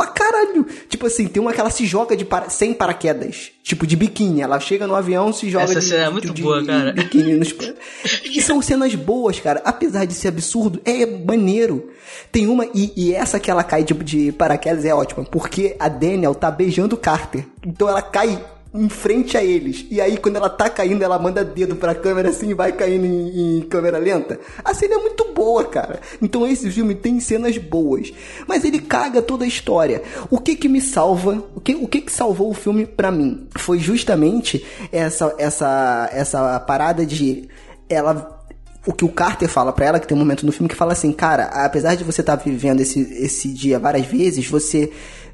Pra 0.00 0.06
caralho. 0.06 0.66
Tipo 0.88 1.06
assim, 1.06 1.28
tem 1.28 1.42
uma 1.42 1.52
que 1.52 1.60
ela 1.60 1.68
se 1.68 1.84
joga 1.84 2.16
de 2.16 2.24
para... 2.24 2.48
sem 2.48 2.72
paraquedas. 2.72 3.50
Tipo 3.62 3.86
de 3.86 3.96
biquíni. 3.96 4.40
Ela 4.40 4.58
chega 4.58 4.86
no 4.86 4.94
avião 4.94 5.30
se 5.30 5.50
joga 5.50 5.64
Essa 5.64 5.80
de, 5.80 5.86
cena 5.86 6.04
é 6.06 6.10
muito 6.10 6.32
de 6.32 6.42
boa, 6.42 6.64
cara. 6.64 6.92
biquíni 6.92 7.34
nos... 7.34 7.54
E 8.24 8.40
são 8.40 8.62
cenas 8.62 8.94
boas, 8.94 9.38
cara. 9.40 9.60
Apesar 9.62 10.06
de 10.06 10.14
ser 10.14 10.28
absurdo, 10.28 10.80
é 10.86 11.04
maneiro. 11.04 11.90
Tem 12.32 12.48
uma... 12.48 12.64
E, 12.74 12.94
e 12.96 13.14
essa 13.14 13.38
que 13.38 13.50
ela 13.50 13.62
cai 13.62 13.84
de, 13.84 13.92
de 13.92 14.32
paraquedas 14.32 14.86
é 14.86 14.94
ótima. 14.94 15.22
Porque 15.22 15.76
a 15.78 15.88
Daniel 15.90 16.34
tá 16.34 16.50
beijando 16.50 16.94
o 16.96 16.98
Carter. 16.98 17.44
Então 17.62 17.86
ela 17.86 18.00
cai 18.00 18.42
em 18.72 18.88
frente 18.88 19.36
a 19.36 19.42
eles. 19.42 19.84
E 19.90 20.00
aí, 20.00 20.16
quando 20.16 20.36
ela 20.36 20.48
tá 20.48 20.70
caindo, 20.70 21.02
ela 21.02 21.18
manda 21.18 21.44
dedo 21.44 21.74
pra 21.76 21.94
câmera 21.94 22.30
assim 22.30 22.50
e 22.50 22.54
vai 22.54 22.72
caindo 22.72 23.04
em, 23.04 23.58
em 23.58 23.60
câmera 23.62 23.98
lenta. 23.98 24.38
A 24.64 24.72
cena 24.72 24.94
é 24.94 24.98
muito 24.98 25.32
boa, 25.32 25.64
cara. 25.64 26.00
Então 26.22 26.46
esse 26.46 26.70
filme 26.70 26.94
tem 26.94 27.18
cenas 27.18 27.58
boas. 27.58 28.12
Mas 28.46 28.64
ele 28.64 28.78
caga 28.78 29.20
toda 29.20 29.44
a 29.44 29.48
história. 29.48 30.02
O 30.30 30.38
que 30.38 30.54
que 30.54 30.68
me 30.68 30.80
salva? 30.80 31.42
O 31.54 31.60
que, 31.60 31.74
o 31.74 31.88
que 31.88 32.00
que 32.00 32.12
salvou 32.12 32.50
o 32.50 32.54
filme 32.54 32.86
pra 32.86 33.10
mim? 33.10 33.48
Foi 33.56 33.78
justamente 33.78 34.64
essa, 34.92 35.34
essa, 35.38 36.08
essa 36.12 36.60
parada 36.60 37.04
de 37.04 37.48
ela 37.88 38.40
o 38.86 38.94
que 38.94 39.04
o 39.04 39.08
Carter 39.10 39.48
fala 39.48 39.72
pra 39.72 39.84
ela, 39.84 40.00
que 40.00 40.06
tem 40.06 40.16
um 40.16 40.20
momento 40.20 40.46
no 40.46 40.52
filme 40.52 40.68
que 40.68 40.74
fala 40.74 40.92
assim, 40.92 41.12
cara, 41.12 41.44
apesar 41.64 41.96
de 41.96 42.04
você 42.04 42.22
estar 42.22 42.36
vivendo 42.36 42.80
esse, 42.80 43.00
esse 43.22 43.48
dia 43.48 43.78
várias 43.78 44.06
vezes, 44.06 44.46
você 44.48 44.90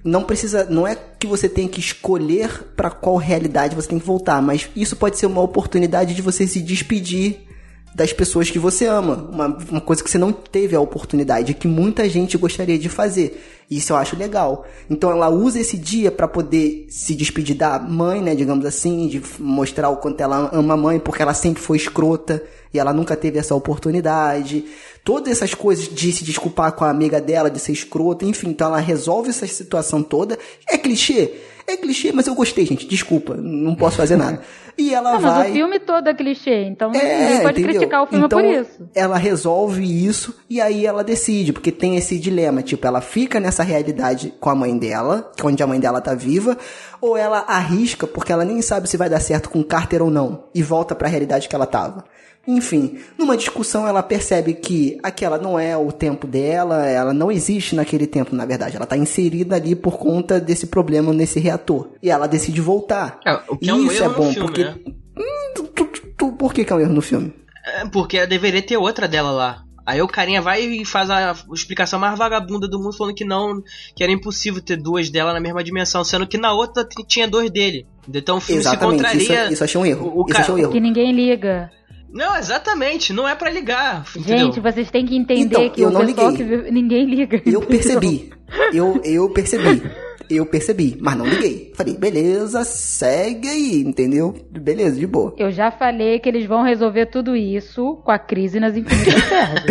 não 0.06 0.22
precisa, 0.22 0.64
não 0.70 0.86
é 0.86 0.96
que 1.18 1.26
você 1.26 1.48
tem 1.48 1.66
que 1.66 1.80
escolher 1.80 2.48
pra 2.76 2.90
qual 2.90 3.16
realidade 3.16 3.74
você 3.74 3.88
tem 3.88 3.98
que 3.98 4.06
voltar, 4.06 4.40
mas 4.40 4.68
isso 4.74 4.96
pode 4.96 5.18
ser 5.18 5.26
uma 5.26 5.42
oportunidade 5.42 6.14
de 6.14 6.22
você 6.22 6.46
se 6.46 6.62
despedir 6.62 7.46
das 7.94 8.12
pessoas 8.12 8.50
que 8.50 8.58
você 8.58 8.86
ama. 8.86 9.28
Uma, 9.32 9.46
uma 9.70 9.80
coisa 9.80 10.04
que 10.04 10.10
você 10.10 10.18
não 10.18 10.32
teve 10.32 10.76
a 10.76 10.80
oportunidade, 10.80 11.54
que 11.54 11.66
muita 11.66 12.08
gente 12.08 12.36
gostaria 12.36 12.78
de 12.78 12.88
fazer. 12.88 13.42
Isso 13.70 13.92
eu 13.92 13.96
acho 13.96 14.16
legal. 14.16 14.64
Então 14.88 15.10
ela 15.10 15.28
usa 15.28 15.58
esse 15.58 15.76
dia 15.76 16.10
pra 16.10 16.28
poder 16.28 16.86
se 16.88 17.14
despedir 17.14 17.56
da 17.56 17.78
mãe, 17.78 18.20
né, 18.20 18.34
digamos 18.34 18.64
assim, 18.64 19.08
de 19.08 19.22
mostrar 19.40 19.88
o 19.88 19.96
quanto 19.96 20.20
ela 20.20 20.50
ama 20.52 20.74
a 20.74 20.76
mãe, 20.76 21.00
porque 21.00 21.22
ela 21.22 21.34
sempre 21.34 21.62
foi 21.62 21.76
escrota 21.76 22.42
e 22.72 22.78
ela 22.78 22.92
nunca 22.92 23.16
teve 23.16 23.38
essa 23.38 23.54
oportunidade. 23.54 24.64
Todas 25.02 25.32
essas 25.32 25.54
coisas 25.54 25.88
de 25.88 26.12
se 26.12 26.22
desculpar 26.22 26.72
com 26.72 26.84
a 26.84 26.90
amiga 26.90 27.20
dela, 27.20 27.50
de 27.50 27.58
ser 27.58 27.72
escrota, 27.72 28.24
enfim, 28.24 28.50
então 28.50 28.68
ela 28.68 28.78
resolve 28.78 29.30
essa 29.30 29.46
situação 29.46 30.02
toda. 30.02 30.38
É 30.68 30.76
clichê? 30.78 31.32
É 31.66 31.76
clichê, 31.76 32.12
mas 32.12 32.26
eu 32.26 32.34
gostei, 32.34 32.64
gente. 32.64 32.86
Desculpa, 32.86 33.34
não 33.36 33.74
posso 33.74 33.96
fazer 33.96 34.16
nada. 34.16 34.40
E 34.78 34.92
ela 34.94 35.14
Não, 35.14 35.20
mas 35.20 35.34
vai. 35.34 35.50
o 35.50 35.52
filme 35.54 35.80
todo 35.80 36.06
é 36.06 36.14
clichê, 36.14 36.64
então 36.64 36.92
É, 36.94 37.40
pode 37.40 37.60
entendeu? 37.60 37.78
criticar 37.80 38.02
o 38.02 38.06
filme 38.06 38.26
então, 38.26 38.38
por 38.38 38.46
isso. 38.46 38.88
Ela 38.94 39.16
resolve 39.16 39.82
isso 39.82 40.34
e 40.50 40.60
aí 40.60 40.84
ela 40.84 41.02
decide, 41.02 41.52
porque 41.52 41.72
tem 41.72 41.96
esse 41.96 42.18
dilema, 42.18 42.62
tipo, 42.62 42.86
ela 42.86 43.00
fica 43.00 43.40
nessa 43.40 43.62
realidade 43.62 44.34
com 44.38 44.50
a 44.50 44.54
mãe 44.54 44.76
dela, 44.76 45.32
onde 45.42 45.62
a 45.62 45.66
mãe 45.66 45.80
dela 45.80 46.00
tá 46.02 46.14
viva, 46.14 46.58
ou 47.00 47.16
ela 47.16 47.38
arrisca 47.48 48.06
porque 48.06 48.30
ela 48.32 48.44
nem 48.44 48.60
sabe 48.60 48.86
se 48.88 48.98
vai 48.98 49.08
dar 49.08 49.20
certo 49.20 49.48
com 49.48 49.64
Carter 49.64 50.02
ou 50.02 50.10
não 50.10 50.44
e 50.54 50.62
volta 50.62 50.94
pra 50.94 51.08
realidade 51.08 51.48
que 51.48 51.54
ela 51.56 51.66
tava. 51.66 52.04
Enfim, 52.46 52.98
numa 53.18 53.36
discussão 53.36 53.86
ela 53.86 54.02
percebe 54.02 54.54
que 54.54 54.98
aquela 55.02 55.36
não 55.38 55.58
é 55.58 55.76
o 55.76 55.90
tempo 55.90 56.26
dela, 56.26 56.86
ela 56.86 57.12
não 57.12 57.30
existe 57.30 57.74
naquele 57.74 58.06
tempo, 58.06 58.34
na 58.36 58.46
verdade. 58.46 58.76
Ela 58.76 58.86
tá 58.86 58.96
inserida 58.96 59.56
ali 59.56 59.74
por 59.74 59.98
conta 59.98 60.38
desse 60.40 60.66
problema 60.68 61.12
nesse 61.12 61.40
reator. 61.40 61.88
E 62.02 62.08
ela 62.10 62.26
decide 62.26 62.60
voltar. 62.60 63.18
É, 63.26 63.32
o 63.48 63.56
que 63.56 63.68
é 63.68 63.74
um 63.74 63.84
Isso 63.86 64.02
erro 64.02 64.12
é 64.12 64.14
bom, 64.16 64.32
filme, 64.32 64.46
porque. 64.48 64.64
né? 64.64 64.74
Hum, 65.18 65.52
tu- 65.54 65.64
tu- 65.64 65.86
tu- 66.16 66.32
por 66.32 66.52
que, 66.54 66.64
que 66.64 66.72
é 66.72 66.76
um 66.76 66.80
erro 66.80 66.92
no 66.92 67.02
filme? 67.02 67.32
É, 67.64 67.84
porque 67.86 68.24
deveria 68.26 68.62
ter 68.62 68.76
outra 68.76 69.08
dela 69.08 69.30
lá. 69.32 69.62
Aí 69.84 70.02
o 70.02 70.08
carinha 70.08 70.42
vai 70.42 70.62
e 70.62 70.84
faz 70.84 71.08
a 71.10 71.32
explicação 71.52 71.98
mais 71.98 72.18
vagabunda 72.18 72.66
do 72.68 72.78
mundo, 72.78 72.92
falando 72.96 73.14
que 73.14 73.24
não, 73.24 73.62
que 73.94 74.02
era 74.02 74.10
impossível 74.12 74.60
ter 74.60 74.76
duas 74.76 75.10
dela 75.10 75.32
na 75.32 75.38
mesma 75.40 75.62
dimensão, 75.62 76.02
sendo 76.02 76.26
que 76.26 76.36
na 76.36 76.52
outra 76.52 76.84
tinha 77.06 77.28
dois 77.28 77.50
dele. 77.52 77.86
Então 78.12 78.38
o 78.38 78.40
filme 78.40 78.60
Exatamente, 78.62 79.08
se 79.10 79.16
isso, 79.16 79.26
contraria. 79.28 79.52
isso 79.52 79.62
eu 79.62 79.64
achei 79.64 79.80
um 79.80 79.86
erro. 79.86 80.06
O- 80.14 80.22
o 80.24 80.26
isso 80.28 80.40
achei 80.40 80.54
um 80.54 80.58
erro. 80.58 80.72
Que 80.72 80.80
ninguém 80.80 81.12
liga. 81.12 81.70
Não, 82.16 82.36
exatamente, 82.36 83.12
não 83.12 83.28
é 83.28 83.34
pra 83.34 83.50
ligar. 83.50 84.04
entendeu? 84.16 84.38
Gente, 84.38 84.60
vocês 84.60 84.90
têm 84.90 85.04
que 85.06 85.16
entender 85.16 85.42
Então, 85.42 85.68
que 85.70 85.80
eu 85.82 85.88
o 85.88 85.90
não 85.90 86.04
pessoal 86.06 86.30
liguei. 86.30 86.62
que 86.62 86.70
ninguém 86.70 87.04
liga. 87.06 87.42
Eu 87.44 87.60
percebi. 87.62 88.30
Eu, 88.72 89.00
eu 89.04 89.28
percebi. 89.30 89.82
Eu 90.30 90.46
percebi, 90.46 90.96
mas 91.00 91.16
não 91.16 91.26
liguei. 91.26 91.72
Falei, 91.76 91.96
beleza, 91.96 92.64
segue 92.64 93.48
aí, 93.48 93.82
entendeu? 93.84 94.34
Beleza, 94.50 94.98
de 94.98 95.06
boa. 95.06 95.34
Eu 95.36 95.50
já 95.52 95.70
falei 95.72 96.18
que 96.20 96.28
eles 96.28 96.46
vão 96.46 96.62
resolver 96.62 97.06
tudo 97.06 97.34
isso 97.36 97.96
com 98.04 98.10
a 98.12 98.18
crise 98.18 98.58
nas 98.60 98.76
infinitas 98.76 99.22
terras. 99.28 99.64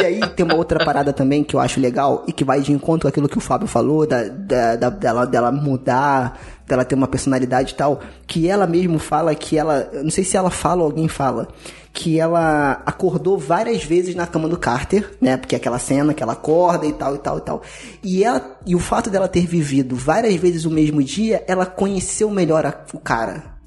E 0.00 0.04
aí 0.06 0.20
tem 0.36 0.44
uma 0.44 0.54
outra 0.56 0.82
parada 0.84 1.12
também 1.14 1.42
que 1.42 1.54
eu 1.56 1.60
acho 1.60 1.80
legal 1.80 2.24
e 2.28 2.32
que 2.32 2.44
vai 2.44 2.60
de 2.60 2.72
encontro 2.72 3.08
àquilo 3.08 3.28
que 3.28 3.38
o 3.38 3.42
Fábio 3.42 3.66
falou, 3.66 4.06
da, 4.06 4.24
da, 4.24 4.76
da- 4.76 4.90
dela, 4.90 5.26
dela 5.26 5.52
mudar, 5.52 6.38
dela 6.66 6.84
ter 6.84 6.94
uma 6.94 7.08
personalidade 7.08 7.72
e 7.72 7.76
tal, 7.76 8.00
que 8.26 8.48
ela 8.48 8.66
mesmo 8.66 8.98
fala 8.98 9.34
que 9.34 9.56
ela, 9.58 9.88
eu 9.94 10.02
não 10.04 10.10
sei 10.10 10.24
se 10.24 10.36
ela 10.36 10.50
fala 10.50 10.80
ou 10.82 10.86
alguém 10.86 11.08
fala, 11.08 11.48
que 11.92 12.20
ela 12.20 12.82
acordou 12.86 13.36
várias 13.36 13.82
vezes 13.84 14.14
na 14.14 14.26
cama 14.26 14.48
do 14.48 14.56
Carter, 14.56 15.16
né? 15.20 15.36
Porque 15.36 15.54
é 15.54 15.58
aquela 15.58 15.78
cena 15.78 16.14
que 16.14 16.22
ela 16.22 16.32
acorda 16.34 16.86
e 16.86 16.92
tal 16.92 17.14
e 17.14 17.18
tal 17.18 17.38
e 17.38 17.40
tal. 17.40 17.62
E 18.02 18.24
ela, 18.24 18.58
e 18.64 18.74
o 18.76 18.78
fato 18.78 19.10
dela 19.10 19.26
ter 19.28 19.46
vivido 19.46 19.96
várias 19.96 20.34
vezes 20.36 20.64
o 20.64 20.70
mesmo 20.70 21.02
dia, 21.02 21.44
ela 21.48 21.66
conheceu 21.66 22.30
melhor 22.30 22.64
a- 22.64 22.84
o 22.94 22.98
cara. 22.98 23.58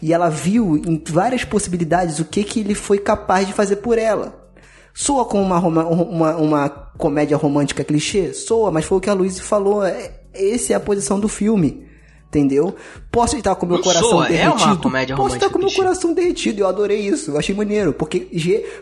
E 0.00 0.12
ela 0.12 0.28
viu 0.28 0.76
em 0.76 1.02
várias 1.08 1.44
possibilidades 1.44 2.18
o 2.20 2.24
que 2.24 2.44
que 2.44 2.60
ele 2.60 2.74
foi 2.74 2.98
capaz 2.98 3.46
de 3.46 3.52
fazer 3.52 3.76
por 3.76 3.98
ela. 3.98 4.46
Soa 4.94 5.24
como 5.24 5.42
uma, 5.42 5.58
uma, 5.58 6.36
uma 6.36 6.68
comédia 6.96 7.36
romântica 7.36 7.84
clichê? 7.84 8.32
Soa, 8.32 8.70
mas 8.70 8.84
foi 8.84 8.98
o 8.98 9.00
que 9.00 9.10
a 9.10 9.14
Luiz 9.14 9.38
falou. 9.40 9.84
É, 9.84 10.20
essa 10.32 10.72
é 10.72 10.76
a 10.76 10.80
posição 10.80 11.18
do 11.18 11.28
filme. 11.28 11.86
Entendeu? 12.28 12.74
Posso 13.10 13.36
estar 13.36 13.54
com 13.54 13.66
meu 13.66 13.76
Não 13.76 13.84
coração 13.84 14.08
soa, 14.08 14.26
é 14.28 14.48
uma 14.48 14.56
derretido. 14.56 14.82
comédia 14.82 15.16
Posso 15.16 15.36
estar 15.36 15.48
com 15.48 15.58
meu 15.58 15.72
coração 15.72 16.12
derretido. 16.12 16.60
Eu 16.60 16.66
adorei 16.66 16.98
isso. 17.00 17.30
Eu 17.30 17.38
achei 17.38 17.54
maneiro. 17.54 17.92
Porque, 17.92 18.20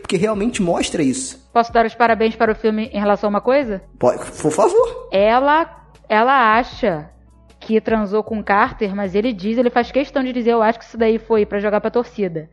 porque 0.01 0.17
realmente 0.17 0.61
mostra 0.61 1.01
isso. 1.03 1.47
Posso 1.53 1.71
dar 1.71 1.85
os 1.85 1.93
parabéns 1.95 2.35
para 2.35 2.51
o 2.51 2.55
filme 2.55 2.89
em 2.91 2.99
relação 2.99 3.27
a 3.27 3.29
uma 3.29 3.41
coisa? 3.41 3.81
Pode, 3.99 4.19
por 4.31 4.51
favor. 4.51 5.07
Ela, 5.11 5.87
ela 6.09 6.57
acha 6.57 7.09
que 7.59 7.79
transou 7.79 8.23
com 8.23 8.43
Carter, 8.43 8.95
mas 8.95 9.15
ele 9.15 9.31
diz, 9.31 9.57
ele 9.57 9.69
faz 9.69 9.91
questão 9.91 10.23
de 10.23 10.33
dizer, 10.33 10.51
eu 10.51 10.61
acho 10.61 10.79
que 10.79 10.85
isso 10.85 10.97
daí 10.97 11.17
foi 11.17 11.45
pra 11.45 11.59
jogar 11.59 11.81
pra 11.81 11.89
torcida. 11.89 12.49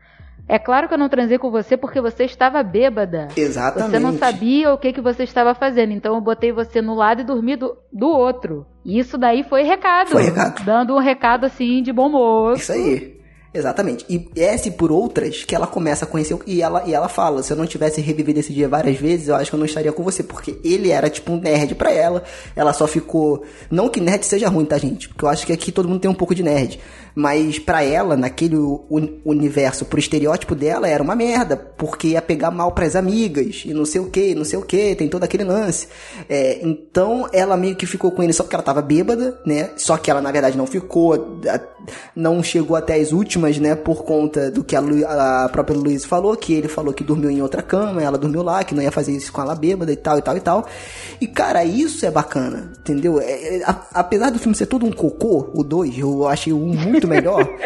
É 0.48 0.58
claro 0.58 0.88
que 0.88 0.94
eu 0.94 0.98
não 0.98 1.08
transei 1.08 1.38
com 1.38 1.50
você 1.50 1.76
porque 1.76 2.00
você 2.00 2.24
estava 2.24 2.62
bêbada. 2.62 3.28
Exatamente. 3.36 3.90
Você 3.90 3.98
não 3.98 4.12
sabia 4.18 4.72
o 4.72 4.78
que, 4.78 4.92
que 4.92 5.00
você 5.00 5.24
estava 5.24 5.54
fazendo, 5.54 5.92
então 5.92 6.14
eu 6.14 6.20
botei 6.20 6.52
você 6.52 6.82
no 6.82 6.94
lado 6.94 7.22
e 7.22 7.24
dormi 7.24 7.56
do, 7.56 7.76
do 7.92 8.08
outro. 8.08 8.66
E 8.84 8.98
isso 8.98 9.16
daí 9.16 9.44
foi 9.44 9.62
recado. 9.62 10.10
Foi 10.10 10.22
recado. 10.24 10.64
Dando 10.64 10.94
um 10.94 10.98
recado 10.98 11.46
assim 11.46 11.82
de 11.82 11.92
bom 11.92 12.08
moço. 12.08 12.60
Isso 12.60 12.72
aí. 12.72 13.22
Exatamente. 13.54 14.06
E 14.08 14.30
essa 14.40 14.68
e 14.68 14.70
por 14.70 14.90
outras 14.90 15.44
que 15.44 15.54
ela 15.54 15.66
começa 15.66 16.04
a 16.04 16.08
conhecer. 16.08 16.36
E 16.46 16.62
ela, 16.62 16.84
e 16.86 16.94
ela 16.94 17.08
fala: 17.08 17.42
se 17.42 17.52
eu 17.52 17.56
não 17.56 17.66
tivesse 17.66 18.00
revivido 18.00 18.40
esse 18.40 18.52
dia 18.52 18.68
várias 18.68 18.96
vezes, 18.96 19.28
eu 19.28 19.36
acho 19.36 19.50
que 19.50 19.54
eu 19.54 19.58
não 19.58 19.66
estaria 19.66 19.92
com 19.92 20.02
você. 20.02 20.22
Porque 20.22 20.58
ele 20.64 20.90
era 20.90 21.10
tipo 21.10 21.32
um 21.32 21.36
nerd 21.38 21.74
pra 21.74 21.92
ela. 21.92 22.24
Ela 22.56 22.72
só 22.72 22.86
ficou. 22.86 23.44
Não 23.70 23.90
que 23.90 24.00
nerd 24.00 24.24
seja 24.24 24.48
ruim, 24.48 24.64
tá, 24.64 24.78
gente? 24.78 25.08
Porque 25.08 25.24
eu 25.24 25.28
acho 25.28 25.46
que 25.46 25.52
aqui 25.52 25.70
todo 25.70 25.88
mundo 25.88 26.00
tem 26.00 26.10
um 26.10 26.14
pouco 26.14 26.34
de 26.34 26.42
nerd. 26.42 26.80
Mas 27.14 27.58
pra 27.58 27.82
ela, 27.82 28.16
naquele 28.16 28.56
uni- 28.56 29.20
universo, 29.24 29.84
pro 29.84 29.98
estereótipo 29.98 30.54
dela, 30.54 30.88
era 30.88 31.02
uma 31.02 31.14
merda. 31.14 31.56
Porque 31.56 32.08
ia 32.08 32.22
pegar 32.22 32.50
mal 32.50 32.72
pras 32.72 32.96
amigas. 32.96 33.62
E 33.66 33.74
não 33.74 33.84
sei 33.84 34.00
o 34.00 34.10
que, 34.10 34.34
não 34.34 34.44
sei 34.44 34.58
o 34.58 34.62
que. 34.62 34.94
Tem 34.94 35.08
todo 35.08 35.24
aquele 35.24 35.44
lance. 35.44 35.88
É, 36.28 36.60
então 36.62 37.28
ela 37.32 37.56
meio 37.56 37.76
que 37.76 37.86
ficou 37.86 38.10
com 38.10 38.22
ele 38.22 38.32
só 38.32 38.42
porque 38.42 38.56
ela 38.56 38.62
tava 38.62 38.80
bêbada, 38.80 39.38
né? 39.44 39.70
Só 39.76 39.96
que 39.96 40.10
ela 40.10 40.20
na 40.22 40.32
verdade 40.32 40.56
não 40.56 40.66
ficou. 40.66 41.40
Não 42.14 42.42
chegou 42.42 42.76
até 42.76 42.94
as 42.94 43.12
últimas, 43.12 43.58
né? 43.58 43.74
Por 43.74 44.04
conta 44.04 44.50
do 44.50 44.62
que 44.62 44.76
a, 44.76 44.80
Lu- 44.80 45.04
a 45.06 45.48
própria 45.50 45.76
Luiz 45.76 46.04
falou. 46.04 46.36
Que 46.36 46.54
ele 46.54 46.68
falou 46.68 46.92
que 46.94 47.02
dormiu 47.04 47.30
em 47.30 47.42
outra 47.42 47.60
cama. 47.62 48.02
Ela 48.02 48.16
dormiu 48.16 48.42
lá, 48.42 48.62
que 48.64 48.74
não 48.74 48.82
ia 48.82 48.92
fazer 48.92 49.12
isso 49.12 49.32
com 49.32 49.40
ela 49.42 49.54
bêbada 49.54 49.92
e 49.92 49.96
tal 49.96 50.18
e 50.18 50.22
tal 50.22 50.36
e 50.36 50.40
tal. 50.40 50.66
E 51.20 51.26
cara, 51.26 51.64
isso 51.64 52.06
é 52.06 52.10
bacana, 52.10 52.72
entendeu? 52.78 53.20
É- 53.20 53.56
é- 53.58 53.62
a- 53.64 53.86
apesar 53.94 54.30
do 54.30 54.38
filme 54.38 54.54
ser 54.56 54.66
todo 54.66 54.86
um 54.86 54.92
cocô, 54.92 55.50
o 55.54 55.62
2, 55.64 55.98
eu 55.98 56.26
achei 56.28 56.52
o 56.52 56.56
1 56.56 56.90
muito 57.06 57.08
melhor. 57.08 57.48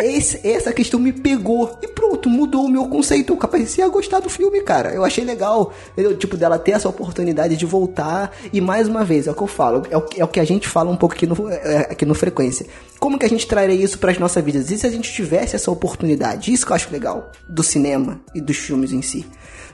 Esse- 0.00 0.46
essa 0.46 0.72
questão 0.72 1.00
me 1.00 1.12
pegou 1.12 1.76
e 1.82 1.88
pronto, 1.88 2.28
mudou 2.30 2.64
o 2.66 2.68
meu 2.68 2.86
conceito. 2.86 3.32
Eu 3.32 3.36
comecei 3.36 3.82
a 3.82 3.88
gostar 3.88 4.20
do 4.20 4.30
filme, 4.30 4.60
cara. 4.60 4.90
Eu 4.94 5.04
achei 5.04 5.24
legal, 5.24 5.72
entendeu? 5.92 6.16
tipo, 6.16 6.36
dela 6.36 6.56
ter 6.56 6.70
essa 6.70 6.88
oportunidade 6.88 7.56
de 7.56 7.66
voltar. 7.66 8.30
E 8.52 8.60
mais 8.60 8.86
uma 8.86 9.04
vez, 9.04 9.26
é 9.26 9.32
o 9.32 9.34
que 9.34 9.42
eu 9.42 9.48
falo, 9.48 9.82
é 9.90 9.96
o, 9.96 10.02
que- 10.02 10.20
é 10.20 10.24
o 10.24 10.28
que 10.28 10.38
a 10.38 10.44
gente 10.44 10.68
fala 10.68 10.88
um 10.88 10.96
pouco 10.96 11.16
aqui 11.16 11.26
no, 11.26 11.50
é, 11.50 11.78
aqui 11.90 12.06
no 12.06 12.14
Frequência. 12.14 12.64
Como 13.00 13.18
que 13.18 13.26
a 13.26 13.28
gente 13.28 13.44
traria 13.48 13.74
isso 13.74 13.98
para 13.98 14.12
as 14.12 14.18
nossas 14.20 14.44
vidas? 14.44 14.70
E 14.70 14.78
se 14.78 14.86
a 14.86 14.90
gente 14.90 15.12
tivesse 15.12 15.56
essa 15.56 15.68
oportunidade? 15.70 16.52
Isso 16.52 16.64
que 16.64 16.70
eu 16.70 16.76
acho 16.76 16.92
legal 16.92 17.32
do 17.48 17.64
cinema 17.64 18.20
e 18.32 18.40
dos 18.40 18.56
filmes 18.56 18.92
em 18.92 19.02
si. 19.02 19.26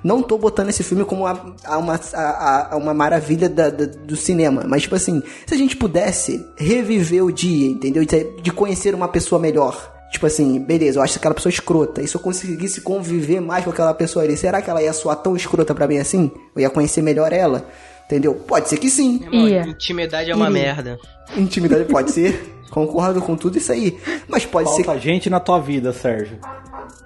Não 0.05 0.23
tô 0.23 0.37
botando 0.37 0.69
esse 0.69 0.83
filme 0.85 1.03
como 1.05 1.27
a, 1.27 1.55
a 1.65 1.79
uma, 1.79 1.99
a, 2.13 2.75
a 2.75 2.77
uma 2.77 2.93
maravilha 2.93 3.49
da- 3.49 3.71
da- 3.71 3.87
do 3.87 4.15
cinema, 4.17 4.63
mas 4.69 4.83
tipo 4.83 4.95
assim, 4.95 5.23
se 5.47 5.55
a 5.55 5.57
gente 5.57 5.77
pudesse 5.77 6.45
reviver 6.59 7.25
o 7.25 7.33
dia, 7.33 7.69
entendeu? 7.71 8.05
De, 8.05 8.25
de 8.43 8.53
conhecer 8.53 8.95
uma 8.95 9.09
pessoa 9.09 9.41
melhor. 9.41 9.93
Tipo 10.13 10.27
assim, 10.27 10.61
beleza, 10.61 10.99
eu 10.99 11.03
acho 11.03 11.19
aquela 11.19 11.35
pessoa 11.35 11.51
escrota. 11.51 12.01
E 12.03 12.07
se 12.07 12.15
eu 12.15 12.21
conseguisse 12.21 12.83
conviver 12.83 13.41
mais 13.41 13.65
com 13.65 13.71
aquela 13.71 13.93
pessoa 13.95 14.25
ali, 14.25 14.37
será 14.37 14.63
que 14.63 14.71
ela 14.71 14.81
ia 14.83 14.93
soar 14.93 15.17
tão 15.17 15.35
escrota 15.35 15.75
pra 15.75 15.89
mim 15.89 15.97
assim? 15.97 16.31
Eu 16.55 16.61
ia 16.63 16.71
conhecer 16.71 17.03
melhor 17.03 17.33
ela? 17.33 17.67
Entendeu? 18.07 18.35
Pode 18.35 18.69
ser 18.69 18.77
que 18.77 18.91
sim. 18.91 19.21
Irmão. 19.25 19.49
Intimidade 19.71 20.31
é 20.31 20.35
uma 20.35 20.45
Ia. 20.45 20.51
merda. 20.51 20.99
Intimidade 21.37 21.87
pode 21.87 22.13
ser. 22.13 22.53
Concordo 22.71 23.21
com 23.23 23.35
tudo 23.37 23.57
isso 23.59 23.73
aí. 23.73 23.99
Mas 24.29 24.45
pode 24.45 24.69
ser 24.77 24.85
Falta 24.85 25.01
gente 25.01 25.31
na 25.31 25.41
tua 25.41 25.59
vida, 25.59 25.93
Sérgio. 25.93 26.39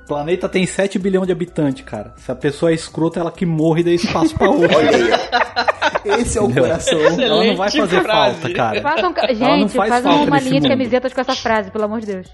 O 0.09 0.14
planeta 0.16 0.48
tem 0.48 0.64
7 0.66 0.98
bilhões 0.98 1.26
de 1.26 1.32
habitantes, 1.32 1.85
cara. 1.85 2.14
Se 2.16 2.32
a 2.32 2.35
pessoa 2.35 2.70
é 2.70 2.74
escrota, 2.74 3.20
ela 3.20 3.30
que 3.30 3.44
morre 3.44 3.82
e 3.82 3.85
dá 3.85 3.90
espaço 3.90 4.35
pra 4.35 4.48
outra. 4.48 4.68
Esse 6.18 6.39
é 6.39 6.40
o 6.40 6.44
Entendeu? 6.44 6.62
coração. 6.62 6.98
Ela 6.98 7.44
não 7.44 7.56
vai 7.56 7.68
Excelente 7.68 7.90
fazer 7.90 8.02
frase. 8.02 8.40
falta, 8.40 8.55
cara. 8.55 8.80
Façam, 8.80 9.14
gente, 9.35 9.74
faz 9.74 10.05
uma 10.06 10.40
linha 10.40 10.62
de 10.62 10.68
camisetas 10.68 11.12
com 11.12 11.20
essa 11.20 11.35
frase, 11.36 11.70
pelo 11.70 11.85
amor 11.85 12.01
de 12.01 12.06
Deus. 12.06 12.26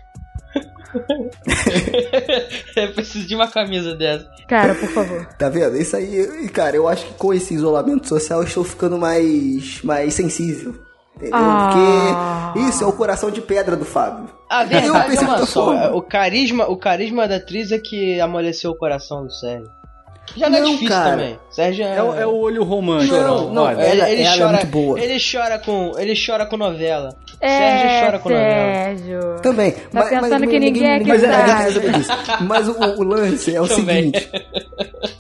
Eu 2.76 2.92
preciso 2.92 3.26
de 3.26 3.34
uma 3.34 3.48
camisa 3.48 3.96
dessa. 3.96 4.30
Cara, 4.46 4.76
por 4.76 4.88
favor. 4.90 5.26
Tá 5.36 5.48
vendo? 5.48 5.76
Isso 5.76 5.96
aí, 5.96 6.48
cara, 6.52 6.76
eu 6.76 6.86
acho 6.86 7.06
que 7.06 7.14
com 7.14 7.34
esse 7.34 7.55
isolamento 7.55 8.06
social 8.09 8.40
eu 8.40 8.46
estou 8.46 8.62
ficando 8.62 8.96
mais, 8.96 9.82
mais 9.82 10.14
sensível. 10.14 10.84
Entendeu? 11.28 11.38
Ah. 11.38 12.51
Porque 12.52 12.68
isso 12.68 12.84
é 12.84 12.86
o 12.86 12.92
coração 12.92 13.30
de 13.30 13.40
pedra 13.40 13.76
do 13.76 13.84
Fábio. 13.84 14.26
A 14.51 14.62
Eu 14.62 14.68
verdade 14.68 14.86
é 14.88 15.20
uma 15.20 15.34
dessa 15.36 15.46
só. 15.46 15.96
O 15.96 16.02
carisma, 16.02 16.66
o 16.68 16.76
carisma 16.76 17.26
da 17.28 17.36
atriz 17.36 17.72
é 17.72 17.78
que 17.78 18.20
amoleceu 18.20 18.70
o 18.70 18.76
coração 18.76 19.24
do 19.26 19.32
Sérgio. 19.32 19.68
Já 20.36 20.48
não, 20.48 20.56
é 20.56 20.60
Não, 20.62 20.66
difícil 20.70 20.88
cara. 20.88 21.10
também. 21.10 21.38
Sérgio 21.51 21.84
É, 21.84 22.02
o- 22.02 22.14
é 22.14 22.26
o 22.26 22.34
olho 22.34 22.64
romântico. 22.64 23.14
Não, 23.14 23.52
não, 23.52 23.62
olha. 23.64 23.82
ela- 23.82 24.09
ele 24.10 24.22
ela 24.22 24.34
é 24.34 24.38
chora, 24.38 24.52
muito 24.52 24.66
boa. 24.68 24.98
Ele 25.01 25.18
chora 25.20 25.59
com, 25.59 25.92
ele 25.98 26.14
chora 26.26 26.46
com 26.46 26.56
novela. 26.56 27.10
É, 27.40 27.48
Sérgio 27.59 28.01
chora 28.06 28.18
com 28.20 28.28
novela. 28.30 28.74
Sérgio. 28.74 29.20
Também. 29.42 29.70
Tá 29.72 30.02
pensando 30.06 30.46
que 30.48 30.59
ninguém 30.59 30.86
é 30.92 30.98
que 31.01 31.09
mas, 31.09 31.22
é, 31.22 31.26
é, 31.26 31.30
é 31.30 32.42
mas 32.42 32.68
o, 32.68 32.72
o 32.72 33.02
lance 33.02 33.55
é 33.55 33.60
o 33.60 33.68
Também. 33.68 34.12
seguinte. 34.12 34.30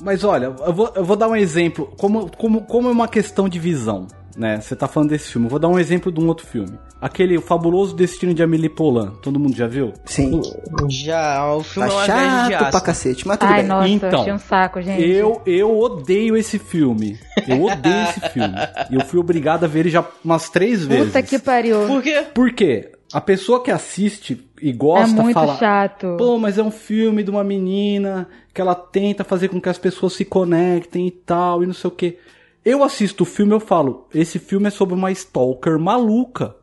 Mas 0.00 0.24
olha, 0.24 0.54
eu 0.66 0.72
vou, 0.72 0.90
eu 0.94 1.04
vou 1.04 1.16
dar 1.16 1.28
um 1.28 1.36
exemplo. 1.36 1.92
Como, 1.98 2.30
como, 2.38 2.62
como 2.62 2.88
é 2.88 2.92
uma 2.92 3.06
questão 3.08 3.46
de 3.46 3.58
visão, 3.58 4.06
né? 4.36 4.60
Você 4.60 4.74
tá 4.76 4.86
falando 4.88 5.10
desse 5.10 5.30
filme. 5.30 5.46
Eu 5.46 5.50
vou 5.50 5.58
dar 5.58 5.68
um 5.68 5.78
exemplo 5.78 6.10
de 6.12 6.20
um 6.20 6.26
outro 6.28 6.46
filme. 6.46 6.78
Aquele 7.00 7.36
o 7.36 7.42
Fabuloso 7.42 7.94
Destino 7.94 8.32
de 8.34 8.42
Amélie 8.42 8.68
Poulain. 8.68 9.12
Todo 9.22 9.38
mundo 9.38 9.54
já 9.56 9.66
viu? 9.66 9.92
Sim. 10.06 10.40
Já, 10.88 11.52
o 11.54 11.62
filme 11.62 11.88
Tá 11.88 11.94
é 11.96 12.00
de 12.00 12.06
chato 12.52 12.62
aço. 12.62 12.70
pra 12.70 12.80
cacete, 12.80 13.26
mas 13.28 13.38
tudo 13.38 13.50
Ai, 13.52 13.60
bem. 13.60 13.68
nossa, 13.68 13.88
Então, 13.88 14.20
achei 14.20 14.32
um 14.32 14.38
saco, 14.38 14.82
gente. 14.82 15.02
Eu, 15.08 15.40
eu 15.46 15.78
odeio 15.78 16.36
esse 16.36 16.58
filme. 16.58 17.18
Eu 17.46 17.62
odeio 17.64 18.02
esse 18.08 18.20
filme. 18.30 18.54
E 18.90 18.94
eu 18.96 19.00
fui 19.02 19.18
obrigado 19.18 19.64
a 19.64 19.66
ver 19.66 19.80
ele 19.80 19.90
já 19.90 20.04
umas 20.24 20.48
três 20.50 20.84
vezes. 20.84 21.06
Puta 21.06 21.22
que 21.22 21.38
pariu. 21.38 21.86
Por 21.86 22.02
quê? 22.02 22.24
Por 22.34 22.52
quê? 22.52 22.92
A 23.12 23.20
pessoa 23.20 23.62
que 23.62 23.70
assiste 23.70 24.44
e 24.60 24.70
É 24.70 24.72
gosta 24.72 25.22
muito 25.22 25.34
fala. 25.34 25.56
chato. 25.56 26.16
Pô, 26.18 26.38
mas 26.38 26.58
é 26.58 26.62
um 26.62 26.70
filme 26.70 27.22
de 27.22 27.30
uma 27.30 27.44
menina 27.44 28.28
que 28.52 28.60
ela 28.60 28.74
tenta 28.74 29.22
fazer 29.24 29.48
com 29.48 29.60
que 29.60 29.68
as 29.68 29.78
pessoas 29.78 30.14
se 30.14 30.24
conectem 30.24 31.06
e 31.06 31.10
tal, 31.10 31.62
e 31.62 31.66
não 31.66 31.74
sei 31.74 31.88
o 31.88 31.90
quê. 31.92 32.18
Eu 32.64 32.82
assisto 32.82 33.24
o 33.24 33.26
filme 33.26 33.52
e 33.52 33.56
eu 33.56 33.60
falo, 33.60 34.08
esse 34.14 34.38
filme 34.38 34.68
é 34.68 34.70
sobre 34.70 34.94
uma 34.94 35.12
stalker 35.12 35.78
maluca. 35.78 36.56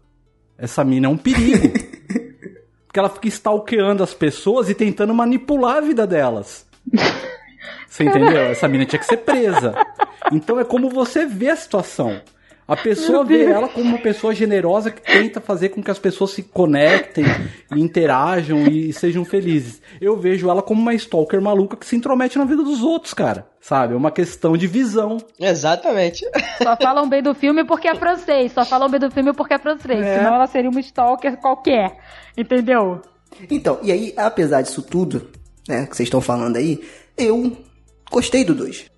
Essa 0.57 0.83
mina 0.83 1.07
é 1.07 1.09
um 1.09 1.17
perigo. 1.17 1.69
Porque 2.87 2.99
ela 2.99 3.09
fica 3.09 3.27
stalkeando 3.27 4.03
as 4.03 4.13
pessoas 4.13 4.69
e 4.69 4.75
tentando 4.75 5.13
manipular 5.13 5.77
a 5.77 5.81
vida 5.81 6.07
delas. 6.07 6.67
Você 7.87 8.03
entendeu? 8.03 8.41
Essa 8.43 8.67
mina 8.67 8.85
tinha 8.85 8.99
que 8.99 9.05
ser 9.05 9.17
presa. 9.17 9.75
Então 10.31 10.59
é 10.59 10.63
como 10.63 10.89
você 10.89 11.25
vê 11.25 11.49
a 11.49 11.55
situação. 11.55 12.21
A 12.71 12.77
pessoa 12.77 13.25
vê 13.25 13.43
ela 13.43 13.67
como 13.67 13.89
uma 13.89 13.97
pessoa 13.97 14.33
generosa 14.33 14.89
que 14.89 15.01
tenta 15.01 15.41
fazer 15.41 15.69
com 15.69 15.83
que 15.83 15.91
as 15.91 15.99
pessoas 15.99 16.31
se 16.31 16.41
conectem, 16.41 17.25
e 17.75 17.81
interajam 17.81 18.65
e 18.65 18.93
sejam 18.93 19.25
felizes. 19.25 19.81
Eu 19.99 20.15
vejo 20.15 20.49
ela 20.49 20.61
como 20.61 20.81
uma 20.81 20.93
stalker 20.93 21.41
maluca 21.41 21.75
que 21.75 21.85
se 21.85 21.97
intromete 21.97 22.37
na 22.37 22.45
vida 22.45 22.63
dos 22.63 22.81
outros, 22.81 23.13
cara. 23.13 23.45
Sabe? 23.59 23.93
É 23.93 23.97
uma 23.97 24.09
questão 24.09 24.55
de 24.55 24.67
visão. 24.67 25.17
Exatamente. 25.37 26.25
Só 26.63 26.77
falam 26.77 27.09
bem 27.09 27.21
do 27.21 27.35
filme 27.35 27.65
porque 27.65 27.89
é 27.89 27.95
francês. 27.95 28.53
Só 28.53 28.63
falam 28.63 28.87
bem 28.89 29.01
do 29.01 29.11
filme 29.11 29.33
porque 29.33 29.55
é 29.55 29.59
francês. 29.59 30.05
É. 30.05 30.19
Senão 30.19 30.35
ela 30.35 30.47
seria 30.47 30.69
uma 30.69 30.79
stalker 30.79 31.35
qualquer. 31.41 31.97
Entendeu? 32.37 33.01
Então, 33.49 33.79
e 33.83 33.91
aí, 33.91 34.13
apesar 34.15 34.61
disso 34.61 34.81
tudo, 34.81 35.29
né, 35.67 35.85
que 35.87 35.97
vocês 35.97 36.07
estão 36.07 36.21
falando 36.21 36.55
aí, 36.55 36.81
eu 37.17 37.51
gostei 38.09 38.45
do 38.45 38.55
2. 38.55 38.90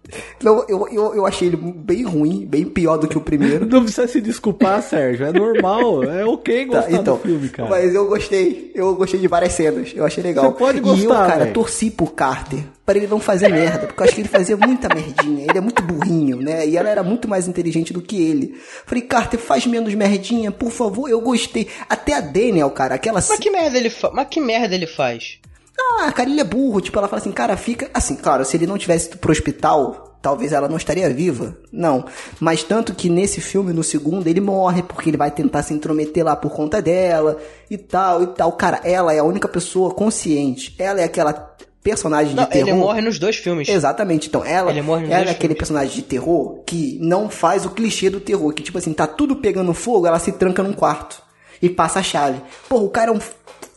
Não, 0.44 0.66
eu, 0.68 0.88
eu, 0.92 1.16
eu 1.16 1.26
achei 1.26 1.48
ele 1.48 1.56
bem 1.58 2.04
ruim, 2.04 2.46
bem 2.46 2.66
pior 2.66 2.98
do 2.98 3.08
que 3.08 3.18
o 3.18 3.22
primeiro. 3.22 3.66
Não 3.66 3.84
precisa 3.84 4.08
se 4.08 4.20
desculpar, 4.22 4.82
Sérgio. 4.84 5.26
É 5.26 5.32
normal. 5.32 6.04
É 6.04 6.26
ok 6.26 6.66
Tá, 6.68 6.82
gostar 6.82 6.92
então, 6.92 7.16
do 7.18 7.22
filme, 7.22 7.50
cara. 7.50 7.70
mas 7.70 7.94
eu 7.96 8.08
gostei, 8.08 8.72
eu 8.76 8.96
gostei 8.96 9.20
de 9.20 9.28
várias 9.28 9.54
cenas, 9.54 9.92
eu 9.96 10.06
achei 10.06 10.22
legal. 10.24 10.52
Você 10.52 10.58
pode 10.58 10.78
e 10.78 10.82
eu, 10.82 10.84
gostar, 10.84 11.28
cara, 11.28 11.44
velho. 11.46 11.54
torci 11.54 11.90
pro 11.90 12.08
Carter 12.08 12.60
pra 12.86 12.98
ele 12.98 13.08
não 13.08 13.20
fazer 13.20 13.48
merda, 13.48 13.88
porque 13.88 14.02
eu 14.02 14.06
acho 14.06 14.16
que 14.16 14.22
ele 14.22 14.28
fazia 14.28 14.58
muita 14.58 14.94
merdinha, 14.94 15.46
ele 15.50 15.58
é 15.58 15.62
muito 15.62 15.82
burrinho, 15.82 16.38
né? 16.38 16.68
E 16.68 16.76
ela 16.76 16.90
era 16.90 17.02
muito 17.02 17.28
mais 17.28 17.48
inteligente 17.48 17.94
do 17.94 18.02
que 18.02 18.22
ele. 18.22 18.56
Falei, 18.86 19.04
Carter, 19.04 19.40
faz 19.40 19.66
menos 19.66 19.94
merdinha, 19.96 20.52
por 20.52 20.70
favor, 20.70 21.10
eu 21.10 21.22
gostei. 21.22 21.68
Até 21.90 22.14
a 22.14 22.22
Daniel, 22.22 22.70
cara, 22.72 22.96
aquela 22.96 23.16
Mas 23.28 23.40
que 23.40 23.50
merda 23.50 23.78
ele, 23.78 23.90
fa... 23.90 24.12
Mas 24.14 24.28
que 24.30 24.42
merda 24.42 24.76
ele 24.76 24.88
faz? 24.88 25.40
Ah, 25.80 26.12
cara, 26.12 26.30
ele 26.30 26.40
é 26.40 26.44
burro. 26.44 26.82
Tipo, 26.82 27.00
ela 27.00 27.08
fala 27.08 27.22
assim, 27.22 27.32
cara, 27.32 27.58
fica. 27.58 27.90
Assim, 27.94 28.16
claro, 28.16 28.46
se 28.46 28.56
ele 28.58 28.68
não 28.68 28.78
tivesse 28.78 29.08
ido 29.08 29.18
pro 29.18 29.32
hospital, 29.32 30.18
talvez 30.22 30.54
ela 30.54 30.70
não 30.70 30.78
estaria 30.78 31.10
viva. 31.10 31.58
Não. 31.72 32.06
Mas 32.40 32.64
tanto 32.64 32.94
que 32.94 33.10
nesse 33.10 33.42
filme, 33.42 33.74
no 33.74 33.84
segundo, 33.84 34.28
ele 34.28 34.40
morre 34.42 34.84
porque 34.84 35.10
ele 35.10 35.18
vai 35.18 35.32
tentar 35.32 35.64
se 35.64 35.74
intrometer 35.74 36.24
lá 36.24 36.36
por 36.36 36.52
conta 36.52 36.82
dela 36.82 37.38
e 37.70 37.78
tal 37.78 38.24
e 38.24 38.28
tal. 38.28 38.52
Cara, 38.54 38.82
ela 38.84 39.14
é 39.14 39.20
a 39.20 39.24
única 39.24 39.48
pessoa 39.48 39.94
consciente. 39.94 40.76
Ela 40.78 41.02
é 41.02 41.04
aquela 41.04 41.54
personagem 41.84 42.34
Não, 42.34 42.44
de 42.46 42.50
terror. 42.50 42.70
ele 42.70 42.78
morre 42.78 43.02
nos 43.02 43.20
dois 43.20 43.36
filmes. 43.36 43.68
Exatamente, 43.68 44.30
então 44.30 44.46
ela, 44.46 44.72
ela 44.72 45.02
é 45.02 45.20
aquele 45.22 45.36
filmes. 45.36 45.58
personagem 45.58 45.94
de 45.94 46.02
terror 46.02 46.64
que 46.66 46.98
não 47.02 47.30
faz 47.30 47.66
o 47.66 47.72
clichê 47.72 48.10
do 48.10 48.22
terror, 48.22 48.54
que 48.54 48.64
tipo 48.64 48.78
assim, 48.78 48.94
tá 48.94 49.06
tudo 49.06 49.36
pegando 49.36 49.74
fogo, 49.74 50.08
ela 50.08 50.18
se 50.18 50.32
tranca 50.32 50.64
num 50.64 50.72
quarto 50.72 51.22
e 51.62 51.70
passa 51.70 52.00
a 52.00 52.04
chave. 52.04 52.42
Porra, 52.70 52.84
o 52.84 52.90
cara 52.90 53.12
é 53.12 53.14
um 53.14 53.20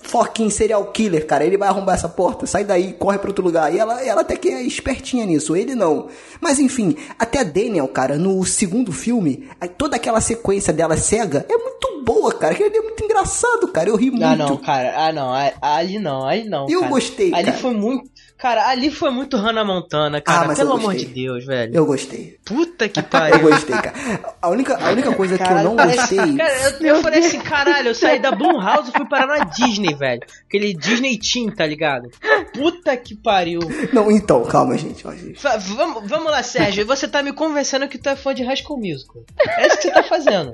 fucking 0.06 0.50
serial 0.50 0.84
killer, 0.92 1.26
cara, 1.26 1.44
ele 1.44 1.58
vai 1.58 1.68
arrombar 1.68 1.96
essa 1.96 2.08
porta, 2.08 2.46
sai 2.46 2.64
daí, 2.64 2.92
corre 2.92 3.18
pra 3.18 3.28
outro 3.28 3.44
lugar. 3.44 3.72
E 3.74 3.78
ela, 3.78 4.02
ela 4.02 4.20
até 4.20 4.36
que 4.36 4.48
é 4.48 4.62
espertinha 4.62 5.26
nisso, 5.26 5.56
ele 5.56 5.74
não. 5.74 6.08
Mas 6.40 6.58
enfim, 6.58 6.96
até 7.18 7.40
a 7.40 7.44
Daniel, 7.44 7.88
cara, 7.88 8.16
no 8.16 8.44
segundo 8.44 8.92
filme, 8.92 9.48
toda 9.76 9.96
aquela 9.96 10.20
sequência 10.20 10.72
dela 10.72 10.96
cega 10.96 11.44
é 11.48 11.56
muito 11.56 12.02
boa, 12.04 12.32
cara, 12.32 12.54
ali 12.54 12.76
é 12.76 12.82
muito 12.82 13.04
engraçado, 13.04 13.68
cara, 13.68 13.88
eu 13.88 13.96
ri 13.96 14.10
muito. 14.10 14.24
Ah, 14.24 14.36
não, 14.36 14.56
cara. 14.56 14.94
Ah, 14.96 15.12
não. 15.12 15.30
Ali 15.60 15.98
não, 15.98 16.26
ali 16.26 16.48
não. 16.48 16.68
Eu 16.68 16.80
cara. 16.80 16.92
gostei, 16.92 17.34
Ali 17.34 17.46
cara. 17.46 17.56
foi 17.58 17.74
muito. 17.74 18.08
Cara, 18.38 18.68
ali 18.68 18.90
foi 18.90 19.10
muito 19.10 19.36
Hannah 19.38 19.64
Montana, 19.64 20.20
cara. 20.20 20.52
Ah, 20.52 20.54
Pelo 20.54 20.70
eu 20.72 20.76
amor 20.76 20.94
de 20.94 21.06
Deus, 21.06 21.44
velho. 21.46 21.74
Eu 21.74 21.86
gostei. 21.86 22.36
Puta 22.44 22.86
que 22.88 23.00
Eu 23.00 23.04
pariu. 23.04 23.40
gostei, 23.40 23.74
cara. 23.76 23.94
A 24.42 24.48
única, 24.50 24.76
a 24.76 24.90
única 24.90 25.12
coisa 25.14 25.38
que 25.38 25.42
eu 25.42 25.62
não 25.62 25.74
parece- 25.74 26.14
gostei. 26.16 26.36
Cara, 26.36 26.54
eu, 26.80 26.86
eu 26.96 27.02
falei 27.02 27.20
assim, 27.20 27.40
caralho, 27.40 27.88
eu 27.88 27.94
saí 27.94 28.18
da 28.20 28.30
Blumhouse 28.32 28.90
e 28.90 28.92
fui 28.92 29.08
parar 29.08 29.26
na 29.26 29.44
Disney, 29.44 29.94
velho. 29.94 30.20
Aquele 30.46 30.74
Disney 30.74 31.18
Teen, 31.18 31.50
tá 31.50 31.64
ligado? 31.66 32.10
Puta 32.52 32.94
que 32.96 33.14
pariu. 33.16 33.60
Não, 33.92 34.10
então, 34.10 34.44
calma, 34.44 34.76
gente. 34.76 35.06
ó, 35.06 35.12
gente. 35.12 35.40
Fa- 35.40 35.56
vamos, 35.56 36.06
vamos 36.08 36.30
lá, 36.30 36.42
Sérgio. 36.42 36.84
Você 36.86 37.08
tá 37.08 37.22
me 37.22 37.32
convencendo 37.32 37.88
que 37.88 37.96
tu 37.98 38.08
é 38.10 38.16
fã 38.16 38.34
de 38.34 38.42
High 38.44 38.56
School 38.56 38.78
Musical. 38.78 39.22
É 39.48 39.66
isso 39.66 39.76
que 39.78 39.82
você 39.84 39.90
tá 39.90 40.02
fazendo. 40.02 40.52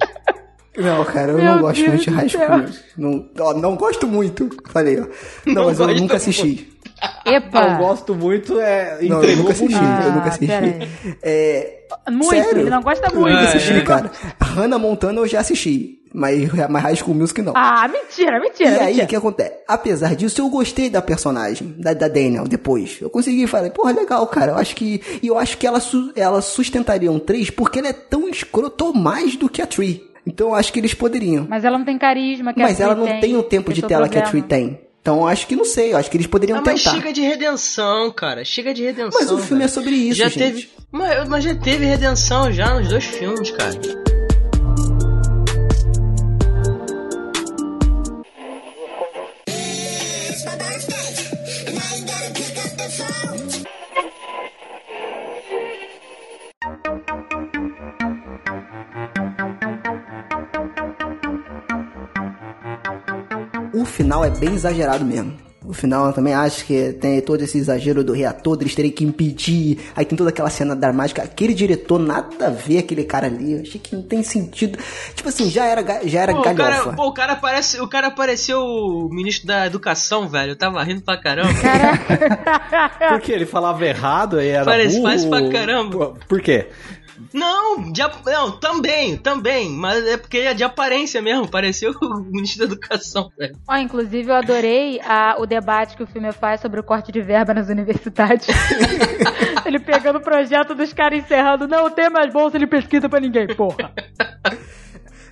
Não, 0.77 1.05
cara, 1.05 1.33
eu 1.33 1.37
Meu 1.37 1.45
não 1.45 1.61
gosto 1.61 1.77
Deus 1.83 1.89
muito 1.89 2.05
de 2.05 2.11
High. 2.11 2.29
School. 2.29 2.65
Não, 2.97 3.29
ó, 3.41 3.55
não 3.55 3.77
gosto 3.77 4.07
muito. 4.07 4.49
Falei, 4.71 5.01
ó. 5.01 5.07
Não, 5.47 5.55
Não 5.55 5.65
mas 5.67 5.79
eu 5.81 5.87
nunca 5.89 5.99
muito. 6.01 6.15
assisti. 6.17 6.73
Epa! 7.27 7.63
Eu 7.73 7.77
gosto 7.79 8.15
muito, 8.15 8.59
é. 8.61 8.99
Não, 9.03 9.23
eu 9.23 9.37
nunca 9.37 9.53
assisti. 9.53 9.75
bonito. 9.75 10.03
eu 10.05 10.13
nunca 10.13 10.25
Ah, 10.25 10.29
assisti. 10.29 11.17
É, 11.23 11.79
Muito, 12.11 12.31
sério? 12.31 12.61
ele 12.61 12.71
não 12.71 12.81
gosta 12.83 13.07
Eu 13.13 13.21
muito. 13.21 13.35
nunca 13.35 13.43
É, 13.45 13.49
assisti, 13.49 13.73
é. 13.75 13.81
cara. 13.83 14.11
Hannah 14.41 14.79
Montana 14.79 15.21
eu 15.21 15.27
já 15.27 15.41
assisti. 15.41 15.99
Mas, 16.15 16.51
mas 16.69 16.83
High 16.83 16.97
School 16.97 17.15
Music 17.17 17.41
não. 17.43 17.55
Ah, 17.57 17.89
mentira, 17.89 18.39
mentira. 18.39 18.71
E 18.71 18.79
aí, 18.79 18.87
mentira. 18.89 19.05
o 19.05 19.09
que 19.09 19.17
acontece? 19.17 19.53
Apesar 19.67 20.15
disso, 20.15 20.41
eu 20.43 20.49
gostei 20.51 20.91
da 20.91 21.01
personagem, 21.01 21.75
da, 21.79 21.95
da 21.95 22.07
Daniel, 22.07 22.45
depois. 22.47 22.99
Eu 23.01 23.09
consegui, 23.11 23.47
falei, 23.47 23.71
porra, 23.71 23.93
legal, 23.93 24.27
cara. 24.27 24.53
Eu 24.53 24.57
acho 24.57 24.77
que. 24.77 25.01
E 25.23 25.27
eu 25.27 25.39
acho 25.39 25.57
que 25.59 25.67
ela, 25.67 25.81
ela 26.15 26.41
sustentaria 26.43 27.11
um 27.11 27.19
3 27.19 27.51
porque 27.51 27.79
ela 27.79 27.89
é 27.89 27.93
tão 27.95 28.29
escrota 28.29 28.85
ou 28.85 28.95
mais 28.95 29.37
do 29.37 29.49
que 29.49 29.61
a 29.63 29.67
Tree. 29.67 30.12
Então 30.27 30.49
eu 30.49 30.55
acho 30.55 30.73
que 30.73 30.79
eles 30.79 30.95
poderiam. 30.95 31.47
Mas 31.49 31.65
ela 31.65 31.77
não 31.79 31.85
tem 31.85 31.99
carisma 31.99 32.53
que 32.55 32.61
a 32.61 32.65
Mas 32.65 32.81
ela 32.81 32.95
não 32.95 33.21
tem, 33.21 33.37
o 33.37 33.43
tempo 33.43 33.73
de 33.73 33.83
tela 33.83 34.09
que 34.09 34.19
a 34.19 34.23
Tree 34.23 34.43
problema. 34.43 34.69
tem. 34.71 34.81
Então 35.01 35.17
eu 35.23 35.27
acho 35.27 35.47
que 35.49 35.57
não 35.57 35.65
sei, 35.65 35.93
eu 35.93 35.97
acho 35.97 36.09
que 36.09 36.17
eles 36.17 36.29
poderiam 36.29 36.59
Ah, 36.59 36.63
mas 36.65 36.83
tentar. 36.85 36.97
chega 36.97 37.13
de 37.13 37.21
redenção, 37.23 38.11
cara. 38.13 38.45
Chega 38.45 38.73
de 38.73 38.85
redenção. 38.85 39.19
Mas 39.21 39.33
o 39.33 39.39
filme 39.39 39.59
velho. 39.59 39.65
é 39.65 39.69
sobre 39.69 39.91
isso, 39.97 40.19
já 40.19 40.29
gente. 40.29 40.39
teve. 40.39 40.69
Mas, 40.93 41.29
mas 41.29 41.43
já 41.45 41.55
teve 41.57 41.85
redenção 41.87 42.53
já 42.53 42.73
nos 42.79 42.89
dois 42.89 43.05
filmes, 43.05 43.51
cara. 43.51 43.73
Final 64.03 64.25
é 64.25 64.31
bem 64.31 64.55
exagerado 64.55 65.05
mesmo. 65.05 65.33
O 65.65 65.73
final 65.73 66.07
eu 66.09 66.13
também 66.13 66.35
acho 66.35 66.65
que 66.65 66.93
tem 66.95 67.21
todo 67.21 67.41
esse 67.41 67.57
exagero 67.57 68.03
do 68.03 68.13
reator, 68.13 68.59
eles 68.61 68.75
terem 68.75 68.91
que 68.91 69.05
impedir. 69.05 69.79
Aí 69.95 70.05
tem 70.05 70.19
toda 70.19 70.31
aquela 70.31 70.51
cena 70.51 70.75
dramática. 70.75 71.23
Aquele 71.23 71.55
diretor, 71.55 72.01
nada 72.01 72.49
a 72.49 72.51
ver 72.51 72.79
aquele 72.79 73.05
cara 73.05 73.29
ali. 73.29 73.53
Eu 73.53 73.61
achei 73.61 73.81
que 73.81 73.95
não 73.95 74.03
tem 74.03 74.25
sentido. 74.25 74.77
Tipo 75.15 75.29
assim, 75.29 75.49
já 75.49 75.65
era, 75.67 76.01
já 76.05 76.21
era 76.23 76.33
Pô, 76.35 76.41
o 76.41 76.43
galhofa. 76.43 76.83
cara, 76.83 76.97
pô, 76.97 77.07
o 77.07 77.15
cara 77.15 77.37
parece, 77.37 77.81
o 77.81 77.87
cara 77.87 78.11
pareceu 78.11 78.59
o 78.61 79.09
ministro 79.09 79.47
da 79.47 79.65
educação, 79.65 80.29
velho. 80.29 80.51
Eu 80.51 80.57
tava 80.57 80.83
rindo 80.83 81.03
pra 81.03 81.17
caramba. 81.17 81.55
Porque 83.11 83.31
ele 83.31 83.47
falava 83.47 83.87
errado 83.87 84.41
e 84.43 84.49
era 84.49 84.65
Parece- 84.65 84.97
burro. 84.97 85.09
faz 85.09 85.25
pra 85.25 85.49
caramba. 85.49 86.15
Por 86.29 86.41
quê? 86.41 86.67
Não, 87.33 87.91
de, 87.93 88.01
não, 88.27 88.51
também, 88.59 89.17
também, 89.17 89.69
mas 89.71 90.05
é 90.07 90.17
porque 90.17 90.39
é 90.39 90.55
de 90.55 90.65
aparência 90.65 91.21
mesmo, 91.23 91.49
pareceu 91.49 91.93
o 92.03 92.15
ministro 92.31 92.67
da 92.67 92.73
educação, 92.73 93.31
velho. 93.39 93.57
Ó, 93.69 93.77
inclusive, 93.77 94.31
eu 94.31 94.35
adorei 94.35 95.01
a- 95.03 95.37
o 95.39 95.47
debate 95.47 95.97
que 95.97 96.03
o 96.03 96.07
filme 96.07 96.33
faz 96.33 96.61
sobre 96.61 96.81
o 96.81 96.85
corte 96.85 97.13
de 97.13 97.21
verba 97.21 97.53
nas 97.55 97.69
universidades. 97.69 98.47
ele 99.67 99.79
pegando 99.79 100.17
o 100.19 100.23
projeto 100.23 100.75
dos 100.75 100.93
caras 100.93 101.19
encerrando. 101.23 101.69
Não 101.69 101.91
tem 101.91 102.09
mais 102.11 102.33
bolsa 102.33 102.59
de 102.59 102.67
pesquisa 102.67 103.09
pra 103.09 103.21
ninguém, 103.21 103.47
porra. 103.49 103.93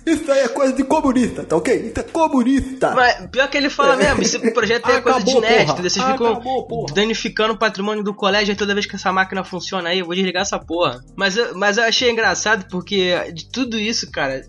Isso 0.05 0.31
aí 0.31 0.39
é 0.39 0.47
coisa 0.47 0.73
de 0.73 0.83
comunista, 0.83 1.43
tá 1.43 1.55
ok? 1.55 1.75
Isso 1.75 1.99
é 1.99 2.03
comunista. 2.03 2.91
Mas 2.95 3.27
pior 3.29 3.47
que 3.49 3.57
ele 3.57 3.69
fala 3.69 3.95
mesmo, 3.95 4.21
esse 4.21 4.39
projeto 4.51 4.89
aí 4.89 4.97
é 4.97 5.01
coisa 5.01 5.23
de 5.23 5.39
nerd, 5.39 5.67
porra. 5.67 5.81
Vocês 5.81 5.93
ficam 5.93 6.27
Acabou, 6.33 6.67
porra. 6.67 6.93
danificando 6.93 7.53
o 7.53 7.57
patrimônio 7.57 8.03
do 8.03 8.13
colégio 8.13 8.55
toda 8.55 8.73
vez 8.73 8.85
que 8.85 8.95
essa 8.95 9.11
máquina 9.11 9.43
funciona 9.43 9.89
aí, 9.89 9.99
eu 9.99 10.05
vou 10.05 10.15
desligar 10.15 10.41
essa 10.41 10.57
porra. 10.59 11.03
Mas 11.15 11.37
eu, 11.37 11.55
mas 11.55 11.77
eu 11.77 11.83
achei 11.83 12.09
engraçado 12.09 12.65
porque 12.69 13.31
de 13.31 13.45
tudo 13.49 13.79
isso, 13.79 14.09
cara, 14.11 14.43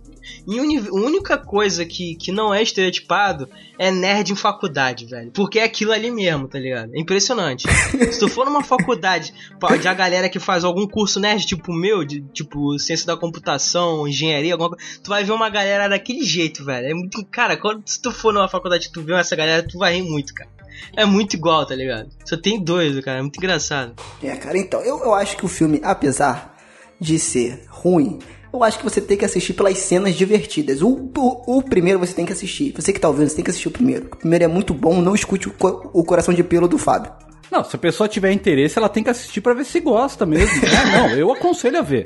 uni- 0.47 0.79
a 0.89 0.93
única 0.93 1.37
coisa 1.39 1.85
que, 1.85 2.15
que 2.17 2.31
não 2.33 2.53
é 2.55 2.63
estereotipado 2.63 3.49
é 3.79 3.91
nerd 3.91 4.33
em 4.33 4.37
faculdade, 4.37 5.07
velho. 5.07 5.31
Porque 5.33 5.59
é 5.59 5.65
aquilo 5.65 5.93
ali 5.93 6.11
mesmo, 6.11 6.47
tá 6.49 6.59
ligado? 6.59 6.95
É 6.95 7.01
impressionante. 7.01 7.67
Se 8.13 8.19
tu 8.19 8.29
for 8.29 8.45
numa 8.47 8.63
faculdade 8.63 9.33
de 9.81 9.89
a 9.89 9.95
galera 9.95 10.29
que 10.29 10.39
faz 10.39 10.65
algum 10.65 10.87
curso 10.87 11.19
nerd, 11.21 11.47
tipo 11.47 11.73
o 11.73 11.75
meu, 11.75 12.05
de, 12.05 12.21
tipo 12.33 12.79
ciência 12.79 13.07
da 13.07 13.17
computação, 13.17 14.07
engenharia, 14.07 14.53
alguma 14.55 14.71
coisa, 14.71 14.85
tu 15.03 15.09
vai 15.09 15.25
ver 15.25 15.33
uma 15.33 15.49
galera 15.51 15.89
daquele 15.89 16.25
jeito, 16.25 16.65
velho. 16.65 16.87
É 16.87 16.95
muito. 16.95 17.25
Cara, 17.27 17.57
quando 17.57 17.83
se 17.87 18.01
tu 18.01 18.13
for 18.13 18.33
numa 18.33 18.49
faculdade 18.49 18.89
que 18.89 18.93
tu 18.93 19.03
vê 19.03 19.15
essa 19.15 19.35
galera, 19.37 19.63
tu 19.67 19.79
vai 19.79 19.95
rir 19.95 20.03
muito, 20.03 20.33
cara. 20.35 20.51
É 20.97 21.05
muito 21.05 21.35
igual, 21.35 21.65
tá 21.67 21.75
ligado? 21.75 22.09
Só 22.25 22.37
tem 22.37 22.63
dois, 22.63 22.99
cara. 23.05 23.19
É 23.19 23.23
muito 23.23 23.37
engraçado. 23.37 23.95
É, 24.23 24.35
cara, 24.37 24.59
então, 24.59 24.81
eu, 24.81 24.99
eu 25.01 25.15
acho 25.15 25.37
que 25.37 25.45
o 25.45 25.49
filme, 25.49 25.81
apesar 25.85 26.57
de 27.01 27.19
ser 27.19 27.65
ruim, 27.69 28.19
eu 28.53 28.63
acho 28.63 28.79
que 28.79 28.85
você 28.85 29.01
tem 29.01 29.17
que 29.17 29.25
assistir 29.25 29.53
pelas 29.55 29.79
cenas 29.79 30.15
divertidas. 30.15 30.83
O, 30.83 31.11
o, 31.17 31.59
o 31.59 31.63
primeiro 31.63 31.99
você 31.99 32.13
tem 32.15 32.27
que 32.27 32.33
assistir. 32.33 32.73
Você 32.77 32.93
que 32.93 33.01
tá 33.01 33.09
ouvindo, 33.09 33.29
você 33.29 33.37
tem 33.37 33.45
que 33.45 33.51
assistir 33.51 33.69
o 33.69 33.73
primeiro. 33.73 34.07
O 34.13 34.17
primeiro 34.17 34.45
é 34.45 34.49
muito 34.49 34.75
bom, 34.75 35.01
não 35.01 35.15
escute 35.15 35.49
o, 35.49 35.55
o 35.93 36.05
coração 36.05 36.33
de 36.35 36.43
pelo 36.45 36.69
do 36.69 36.79
Fábio. 36.79 37.13
Não, 37.51 37.63
se 37.65 37.77
a 37.77 37.79
pessoa 37.79 38.09
tiver 38.09 38.33
interesse, 38.33 38.79
ela 38.79 38.89
tem 38.89 39.03
que 39.05 39.11
assistir 39.11 39.41
pra 39.41 39.55
ver 39.55 39.65
se 39.65 39.79
gosta 39.81 40.25
mesmo. 40.27 40.55
É, 40.67 40.85
não, 40.97 41.09
eu 41.11 41.31
aconselho 41.33 41.79
a 41.79 41.83
ver. 41.83 42.05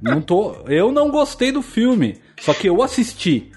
Não 0.00 0.20
tô, 0.20 0.56
eu 0.66 0.90
não 0.90 1.10
gostei 1.10 1.52
do 1.52 1.62
filme, 1.62 2.18
só 2.40 2.52
que 2.52 2.68
eu 2.68 2.82
assisti. 2.82 3.50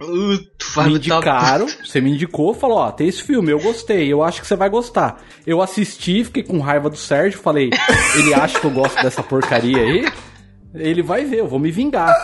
Uh, 0.00 0.30
Me 0.32 0.48
tal- 0.74 0.88
indicaram, 0.88 1.66
você 1.84 2.00
me 2.00 2.10
indicou, 2.10 2.52
falou, 2.54 2.78
ó, 2.78 2.90
tem 2.90 3.06
esse 3.06 3.22
filme, 3.22 3.52
eu 3.52 3.60
gostei, 3.60 4.12
eu 4.12 4.20
acho 4.20 4.40
que 4.40 4.46
você 4.48 4.56
vai 4.56 4.68
gostar. 4.68 5.22
Eu 5.46 5.62
assisti, 5.62 6.24
fiquei 6.24 6.42
com 6.42 6.58
raiva 6.58 6.90
do 6.90 6.96
Sérgio, 6.96 7.38
falei, 7.38 7.70
ele 8.16 8.34
acha 8.34 8.58
que 8.58 8.66
eu 8.66 8.70
gosto 8.72 9.00
dessa 9.00 9.22
porcaria 9.22 9.78
aí? 9.78 10.12
Ele 10.74 11.02
vai 11.02 11.24
ver, 11.24 11.40
eu 11.40 11.48
vou 11.48 11.58
me 11.58 11.70
vingar. 11.70 12.14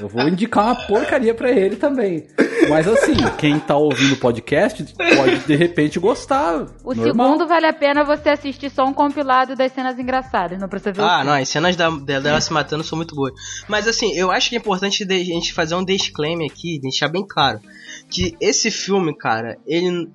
Eu 0.00 0.08
vou 0.08 0.28
indicar 0.28 0.66
uma 0.66 0.74
porcaria 0.86 1.34
pra 1.34 1.50
ele 1.50 1.76
também. 1.76 2.26
Mas 2.68 2.86
assim, 2.86 3.14
quem 3.38 3.58
tá 3.58 3.76
ouvindo 3.76 4.14
o 4.14 4.18
podcast 4.18 4.94
pode 5.16 5.38
de 5.40 5.56
repente 5.56 5.98
gostar. 5.98 6.66
O 6.84 6.94
normal. 6.94 7.04
segundo 7.04 7.48
vale 7.48 7.66
a 7.66 7.72
pena 7.72 8.04
você 8.04 8.28
assistir 8.28 8.70
só 8.70 8.84
um 8.84 8.92
compilado 8.92 9.56
das 9.56 9.72
cenas 9.72 9.98
engraçadas, 9.98 10.60
não 10.60 10.68
precisa 10.68 10.92
ver 10.92 11.02
Ah, 11.02 11.24
não, 11.24 11.32
as 11.32 11.48
cenas 11.48 11.76
da, 11.76 11.90
dela 11.90 12.40
se 12.40 12.52
matando 12.52 12.84
são 12.84 12.96
muito 12.96 13.14
boas. 13.14 13.32
Mas 13.66 13.88
assim, 13.88 14.14
eu 14.14 14.30
acho 14.30 14.50
que 14.50 14.56
é 14.56 14.58
importante 14.58 15.02
a 15.02 15.12
gente 15.12 15.52
fazer 15.52 15.74
um 15.74 15.84
disclaimer 15.84 16.50
aqui, 16.50 16.78
deixar 16.80 17.08
bem 17.08 17.26
claro. 17.26 17.60
Que 18.08 18.36
esse 18.40 18.70
filme, 18.70 19.16
cara, 19.16 19.58
ele. 19.66 20.08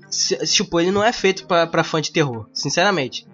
Tipo, 0.45 0.80
ele 0.80 0.91
não 0.91 1.03
é 1.03 1.11
feito 1.11 1.45
pra 1.45 1.84
fã 1.84 2.02
de 2.02 2.11
terror, 2.11 2.47
sinceramente. 2.53 3.26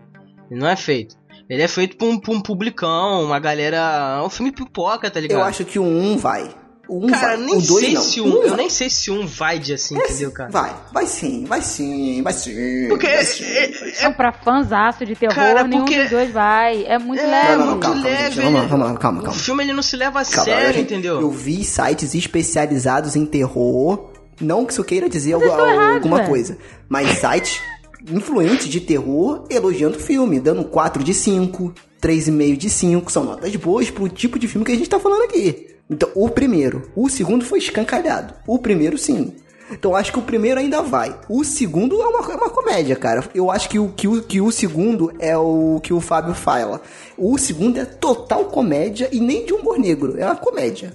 Ele 0.49 0.59
não 0.59 0.67
é 0.67 0.75
feito. 0.75 1.15
Ele 1.51 1.61
é 1.63 1.67
feito 1.67 1.97
pra 1.97 2.07
um, 2.07 2.17
pra 2.17 2.31
um 2.33 2.39
publicão, 2.39 3.25
uma 3.25 3.37
galera. 3.39 4.19
É 4.21 4.25
um 4.25 4.29
filme 4.29 4.51
pipoca, 4.53 5.11
tá 5.11 5.19
ligado? 5.19 5.39
Eu 5.39 5.43
acho 5.43 5.65
que 5.65 5.77
o 5.77 5.83
1 5.83 6.17
vai. 6.17 6.49
O 6.87 7.05
1 7.05 7.09
Cara, 7.09 7.27
vai. 7.35 7.37
nem 7.45 7.55
o 7.57 7.61
2 7.61 7.67
sei 7.67 7.93
não. 7.93 8.01
se 8.01 8.21
O 8.21 8.25
um. 8.25 8.29
um 8.29 8.41
eu 8.43 8.47
vai. 8.49 8.57
nem 8.57 8.69
sei 8.69 8.89
se 8.89 9.11
um 9.11 9.25
vai 9.27 9.59
de 9.59 9.73
assim, 9.73 9.95
entendeu, 9.97 10.31
cara? 10.31 10.49
Vai, 10.49 10.73
vai 10.93 11.05
sim, 11.05 11.43
vai 11.45 11.61
sim, 11.61 12.21
vai 12.21 12.31
sim. 12.33 12.87
Porque 12.89 13.05
vai 13.05 13.15
é- 13.17 13.23
sim. 13.25 13.43
é- 13.43 14.03
Não, 14.03 14.13
pra 14.13 14.31
fãzaço 14.31 15.05
de 15.05 15.13
terror, 15.15 15.35
Cara, 15.35 15.63
nenhum 15.65 15.81
porque- 15.85 16.01
dos 16.01 16.09
dois 16.09 16.31
vai. 16.31 16.85
É 16.85 16.97
muito 16.97 17.21
É, 17.21 17.27
leve. 17.27 17.47
Não, 17.47 17.57
não, 17.57 17.59
não, 17.59 17.71
muito 17.71 17.81
calma, 17.81 18.01
calma, 18.03 18.09
leve, 18.17 18.23
gente. 18.35 18.35
Vamos 18.43 18.53
lá, 18.53 18.59
ele- 18.59 18.67
vamos 18.69 18.87
lá, 18.87 18.97
calma, 18.97 19.19
O 19.19 19.23
calma. 19.23 19.39
filme 19.39 19.63
ele 19.63 19.73
não 19.73 19.83
se 19.83 19.95
leva 19.97 20.21
a 20.21 20.25
Calma, 20.25 20.43
sério, 20.45 20.73
gente, 20.73 20.81
entendeu? 20.93 21.19
Eu 21.21 21.31
vi 21.31 21.63
sites 21.65 22.13
especializados 22.15 23.15
em 23.15 23.25
terror. 23.25 24.09
Não 24.39 24.65
que 24.65 24.71
isso 24.73 24.83
queira 24.83 25.07
dizer 25.07 25.33
eles 25.33 25.43
estão 25.45 25.67
errados, 25.69 25.95
alguma 25.97 26.23
coisa. 26.25 26.57
Mas 26.89 27.09
sites 27.19 27.61
influentes 28.09 28.67
de 28.67 28.79
terror 28.79 29.45
elogiando 29.49 29.97
o 29.97 30.01
filme, 30.01 30.39
dando 30.39 30.63
4 30.63 31.03
de 31.03 31.13
5, 31.13 31.73
3,5 32.01 32.57
de 32.57 32.69
5. 32.69 33.11
São 33.11 33.23
notas 33.23 33.55
boas 33.55 33.89
pro 33.89 34.09
tipo 34.09 34.39
de 34.39 34.47
filme 34.47 34.65
que 34.65 34.71
a 34.71 34.75
gente 34.75 34.89
tá 34.89 34.99
falando 34.99 35.23
aqui. 35.23 35.67
Então, 35.89 36.09
o 36.15 36.29
primeiro. 36.29 36.89
O 36.95 37.09
segundo 37.09 37.43
foi 37.43 37.59
escancalhado. 37.59 38.33
O 38.47 38.57
primeiro, 38.57 38.97
sim. 38.97 39.33
Então, 39.71 39.95
acho 39.95 40.11
que 40.11 40.19
o 40.19 40.23
primeiro 40.23 40.59
ainda 40.59 40.81
vai. 40.81 41.17
O 41.29 41.43
segundo 41.43 42.01
é 42.01 42.05
uma, 42.05 42.31
é 42.31 42.35
uma 42.35 42.49
comédia, 42.49 42.95
cara. 42.95 43.23
Eu 43.33 43.49
acho 43.49 43.69
que 43.69 43.79
o, 43.79 43.89
que, 43.89 44.07
o, 44.07 44.21
que 44.21 44.41
o 44.41 44.51
segundo 44.51 45.13
é 45.19 45.37
o 45.37 45.79
que 45.81 45.93
o 45.93 46.01
Fábio 46.01 46.33
fala. 46.33 46.81
O 47.17 47.37
segundo 47.37 47.77
é 47.79 47.85
total 47.85 48.45
comédia 48.45 49.09
e 49.11 49.19
nem 49.19 49.45
de 49.45 49.53
humor 49.53 49.77
negro. 49.77 50.17
É 50.17 50.25
uma 50.25 50.35
comédia. 50.35 50.93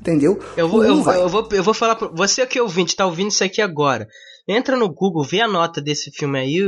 Entendeu? 0.00 0.38
Eu 0.56 0.68
vou, 0.68 0.80
um 0.80 0.84
eu, 0.84 1.12
eu 1.12 1.28
vou, 1.28 1.48
eu 1.50 1.62
vou 1.62 1.74
falar 1.74 1.96
pra 1.96 2.08
você 2.08 2.46
que 2.46 2.58
é 2.58 2.62
ouvinte, 2.62 2.94
tá 2.94 3.04
ouvindo 3.04 3.30
isso 3.30 3.42
aqui 3.42 3.60
agora. 3.60 4.08
Entra 4.48 4.76
no 4.76 4.88
Google, 4.88 5.22
vê 5.22 5.42
a 5.42 5.46
nota 5.48 5.80
desse 5.80 6.10
filme 6.10 6.38
aí, 6.38 6.58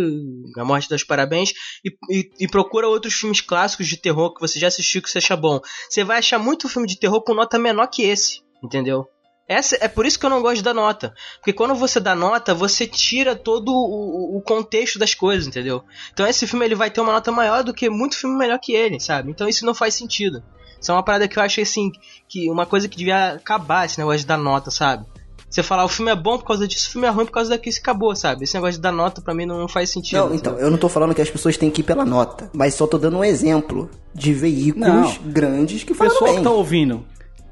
A 0.58 0.64
Morte 0.64 0.88
dos 0.88 1.02
Parabéns, 1.02 1.52
e, 1.84 1.90
e- 2.10 2.30
e 2.40 2.46
procura 2.48 2.86
outros 2.86 3.14
filmes 3.14 3.40
clássicos 3.40 3.86
de 3.88 3.96
terror 3.96 4.34
que 4.34 4.40
você 4.40 4.58
já 4.58 4.68
assistiu 4.68 5.00
que 5.00 5.08
você 5.10 5.18
acha 5.18 5.34
bom. 5.36 5.60
Você 5.88 6.04
vai 6.04 6.18
achar 6.18 6.38
muito 6.38 6.68
filme 6.68 6.86
de 6.86 6.98
terror 6.98 7.22
com 7.22 7.32
nota 7.34 7.58
menor 7.58 7.86
que 7.86 8.02
esse, 8.02 8.40
entendeu? 8.62 9.06
Essa, 9.48 9.76
é 9.80 9.88
por 9.88 10.06
isso 10.06 10.16
que 10.18 10.24
eu 10.24 10.30
não 10.30 10.42
gosto 10.42 10.62
dar 10.62 10.74
nota. 10.74 11.12
Porque 11.38 11.52
quando 11.52 11.74
você 11.74 11.98
dá 11.98 12.14
nota, 12.14 12.54
você 12.54 12.86
tira 12.86 13.34
todo 13.34 13.72
o, 13.72 14.36
o- 14.38 14.42
contexto 14.42 14.96
das 14.96 15.12
coisas, 15.14 15.46
entendeu? 15.48 15.82
Então 16.12 16.24
esse 16.26 16.46
filme 16.46 16.64
ele 16.64 16.76
vai 16.76 16.88
ter 16.90 17.00
uma 17.00 17.12
nota 17.14 17.32
maior 17.32 17.64
do 17.64 17.74
que 17.74 17.90
muito 17.90 18.16
filme 18.16 18.36
melhor 18.36 18.60
que 18.60 18.72
ele, 18.72 19.00
sabe? 19.00 19.30
Então 19.30 19.48
isso 19.48 19.66
não 19.66 19.74
faz 19.74 19.94
sentido. 19.94 20.40
Isso 20.80 20.92
é 20.92 20.94
uma 20.94 21.02
parada 21.04 21.26
que 21.26 21.36
eu 21.36 21.42
achei 21.42 21.64
assim, 21.64 21.90
que 22.28 22.48
uma 22.48 22.64
coisa 22.64 22.88
que 22.88 22.96
devia 22.96 23.32
acabar 23.32 23.86
esse 23.86 23.98
negócio 23.98 24.20
de 24.20 24.26
dar 24.26 24.38
nota, 24.38 24.70
sabe? 24.70 25.04
Você 25.50 25.64
falar 25.64 25.84
o 25.84 25.88
filme 25.88 26.12
é 26.12 26.14
bom 26.14 26.38
por 26.38 26.44
causa 26.46 26.68
disso, 26.68 26.88
o 26.88 26.92
filme 26.92 27.08
é 27.08 27.10
ruim 27.10 27.26
por 27.26 27.32
causa 27.32 27.50
daquilo, 27.50 27.70
isso 27.70 27.80
acabou, 27.80 28.14
sabe? 28.14 28.44
Esse 28.44 28.54
negócio 28.54 28.74
de 28.76 28.80
dar 28.80 28.92
nota 28.92 29.20
pra 29.20 29.34
mim 29.34 29.44
não 29.46 29.66
faz 29.66 29.90
sentido. 29.90 30.26
Não, 30.28 30.34
então, 30.34 30.56
eu 30.58 30.70
não 30.70 30.78
tô 30.78 30.88
falando 30.88 31.12
que 31.14 31.20
as 31.20 31.28
pessoas 31.28 31.56
têm 31.56 31.70
que 31.70 31.80
ir 31.80 31.84
pela 31.84 32.04
nota, 32.04 32.48
mas 32.52 32.74
só 32.74 32.86
tô 32.86 32.96
dando 32.96 33.18
um 33.18 33.24
exemplo 33.24 33.90
de 34.14 34.32
veículos 34.32 34.88
Não. 34.88 35.12
grandes 35.32 35.82
que 35.82 35.92
falam 35.92 36.12
Pessoal 36.12 36.30
bem. 36.30 36.38
que 36.38 36.44
tá 36.44 36.50
ouvindo, 36.50 37.04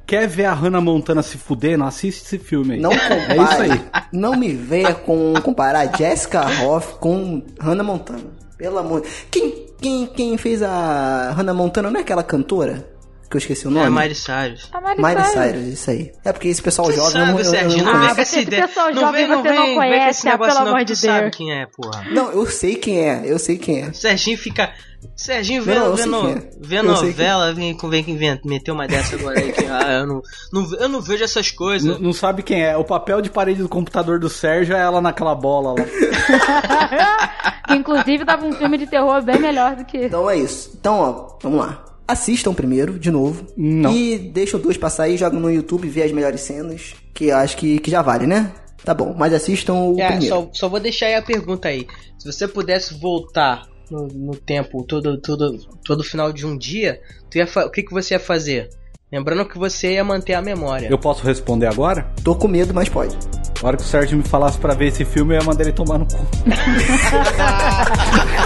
quer 0.06 0.28
ver 0.28 0.44
a 0.44 0.54
Hannah 0.54 0.80
Montana 0.80 1.22
se 1.22 1.36
fuder, 1.38 1.76
não 1.76 1.86
assiste 1.86 2.22
esse 2.24 2.38
filme 2.38 2.74
aí. 2.74 2.80
Não 2.80 2.92
É 2.92 2.96
isso 2.96 3.36
compare, 3.36 3.72
aí. 3.72 4.02
não 4.12 4.36
me 4.36 4.52
venha 4.54 4.94
com 4.94 5.34
comparar 5.42 5.84
Jessica 5.98 6.44
Hoff 6.62 6.94
com 7.00 7.42
Hannah 7.60 7.82
Montana. 7.84 8.22
Pelo 8.56 8.78
amor. 8.78 9.02
Quem 9.30 9.66
quem 9.80 10.06
quem 10.06 10.36
fez 10.36 10.62
a 10.62 11.32
Hannah 11.36 11.54
Montana 11.54 11.90
não 11.90 11.98
é 11.98 12.02
aquela 12.02 12.22
cantora 12.24 12.88
que 13.30 13.36
eu 13.36 13.38
esqueci 13.38 13.66
o 13.66 13.70
nome? 13.70 13.86
É 13.86 13.90
Miley 13.90 14.14
Cyrus. 14.14 14.68
A 14.72 14.80
Miley 14.80 14.96
Miley 14.96 15.24
Cyrus. 15.24 15.32
Cyrus, 15.52 15.66
isso 15.66 15.90
aí. 15.90 16.12
É 16.24 16.32
porque 16.32 16.48
esse 16.48 16.62
pessoal 16.62 16.88
Você 16.88 16.96
jovem 16.96 17.20
eu 17.20 17.26
não, 17.26 17.26
sabe, 17.26 17.40
eu- 17.40 17.44
eu 17.44 17.50
Serginho, 17.50 17.84
não 17.84 17.92
não 17.92 18.00
vem 18.00 18.08
Ah, 18.10 18.14
com 18.14 18.20
essa 18.20 18.30
você- 18.32 18.38
esse 18.40 18.50
pessoal 18.50 18.86
não 18.94 19.00
jovem 19.02 19.20
vem, 19.26 19.28
não 19.36 19.42
você 19.42 19.48
não 19.48 19.56
vem, 19.56 19.66
vem 19.66 19.74
conhece, 19.76 20.26
negócio 20.26 20.52
pelo 20.54 20.64
não, 20.64 20.72
amor 20.74 20.84
de 20.84 20.96
sabe 20.96 21.20
Deus. 21.22 21.36
quem 21.36 21.52
é, 21.52 21.66
porra. 21.66 22.04
Não, 22.10 22.32
eu 22.32 22.46
sei 22.46 22.74
quem 22.76 23.00
é, 23.08 23.22
eu 23.24 23.38
sei 23.38 23.58
quem 23.58 23.82
é. 23.82 23.92
Serginho 23.92 24.38
fica. 24.38 24.70
Serginho 25.14 25.62
vê, 25.62 25.74
Não, 25.76 25.84
eu 25.86 25.94
vê, 25.94 26.06
no- 26.06 26.28
é. 26.30 26.34
vê 26.60 26.78
Eu 26.78 26.96
sei 26.96 27.08
novela, 27.10 27.52
vem, 27.54 27.72
com- 27.76 27.88
vem 27.88 28.02
que 28.02 28.10
inventa, 28.10 28.42
meteu 28.48 28.74
uma 28.74 28.88
dessa 28.88 29.14
agora 29.14 29.38
aí 29.38 29.52
que 29.52 29.64
ah, 29.66 29.92
eu 30.00 30.06
não, 30.06 30.22
não, 30.52 30.74
eu 30.76 30.88
não 30.88 31.00
vejo 31.00 31.22
essas 31.22 31.52
coisas. 31.52 31.88
Não, 31.88 31.98
não 32.00 32.12
sabe 32.12 32.42
quem 32.42 32.64
é. 32.64 32.76
O 32.76 32.82
papel 32.82 33.20
de 33.20 33.30
parede 33.30 33.62
do 33.62 33.68
computador 33.68 34.18
do 34.18 34.28
Sérgio 34.28 34.74
é 34.74 34.80
ela 34.80 35.00
naquela 35.00 35.34
bola 35.36 35.74
lá. 35.78 35.86
Que 37.68 37.74
inclusive 37.74 38.24
dava 38.24 38.46
um 38.46 38.52
filme 38.52 38.78
de 38.78 38.86
terror 38.86 39.20
bem 39.22 39.38
melhor 39.38 39.76
do 39.76 39.84
que. 39.84 40.06
Então 40.06 40.28
é 40.30 40.36
isso. 40.38 40.70
Então, 40.80 40.98
ó, 41.00 41.36
vamos 41.42 41.58
lá. 41.60 41.84
Assistam 42.08 42.54
primeiro, 42.54 42.98
de 42.98 43.10
novo. 43.10 43.44
Não. 43.54 43.92
E 43.94 44.16
deixam 44.18 44.58
dois 44.58 44.78
passar 44.78 45.02
aí, 45.04 45.16
jogam 45.18 45.38
no 45.38 45.50
YouTube, 45.52 45.86
vê 45.88 46.02
as 46.02 46.10
melhores 46.10 46.40
cenas. 46.40 46.94
Que 47.12 47.26
eu 47.26 47.36
acho 47.36 47.56
que, 47.58 47.78
que 47.80 47.90
já 47.90 48.00
vale, 48.00 48.26
né? 48.26 48.50
Tá 48.82 48.94
bom, 48.94 49.14
mas 49.16 49.34
assistam 49.34 49.74
o 49.74 50.00
É, 50.00 50.06
primeiro. 50.08 50.34
só, 50.34 50.48
só 50.52 50.68
vou 50.68 50.80
deixar 50.80 51.06
aí 51.06 51.14
a 51.16 51.22
pergunta 51.22 51.68
aí. 51.68 51.86
Se 52.18 52.24
você 52.32 52.48
pudesse 52.48 52.98
voltar 52.98 53.66
no, 53.90 54.06
no 54.08 54.34
tempo 54.34 54.82
todo, 54.84 55.20
todo, 55.20 55.58
todo 55.84 56.02
final 56.02 56.32
de 56.32 56.46
um 56.46 56.56
dia, 56.56 56.98
tu 57.30 57.36
ia 57.36 57.46
o 57.66 57.70
que, 57.70 57.82
que 57.82 57.92
você 57.92 58.14
ia 58.14 58.20
fazer? 58.20 58.70
Lembrando 59.12 59.46
que 59.46 59.58
você 59.58 59.92
ia 59.94 60.04
manter 60.04 60.34
a 60.34 60.42
memória. 60.42 60.88
Eu 60.90 60.98
posso 60.98 61.24
responder 61.26 61.66
agora? 61.66 62.10
Tô 62.22 62.34
com 62.34 62.46
medo, 62.48 62.72
mas 62.74 62.88
pode. 62.88 63.16
Na 63.62 63.68
hora 63.68 63.76
que 63.76 63.82
o 63.82 63.86
Sérgio 63.86 64.16
me 64.16 64.22
falasse 64.24 64.56
pra 64.58 64.74
ver 64.74 64.86
esse 64.88 65.04
filme, 65.04 65.34
eu 65.34 65.40
ia 65.40 65.44
mandar 65.46 65.62
ele 65.64 65.72
tomar 65.72 65.98
no 65.98 66.06
cu. 66.06 66.18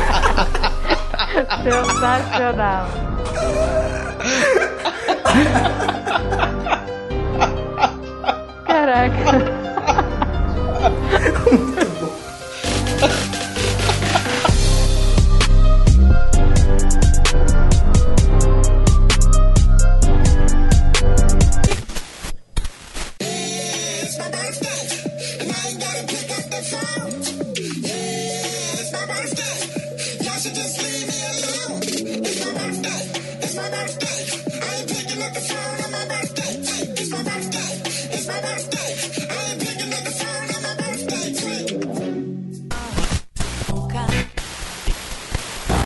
Sensacional. 1.62 2.86
Caraca. 8.66 9.61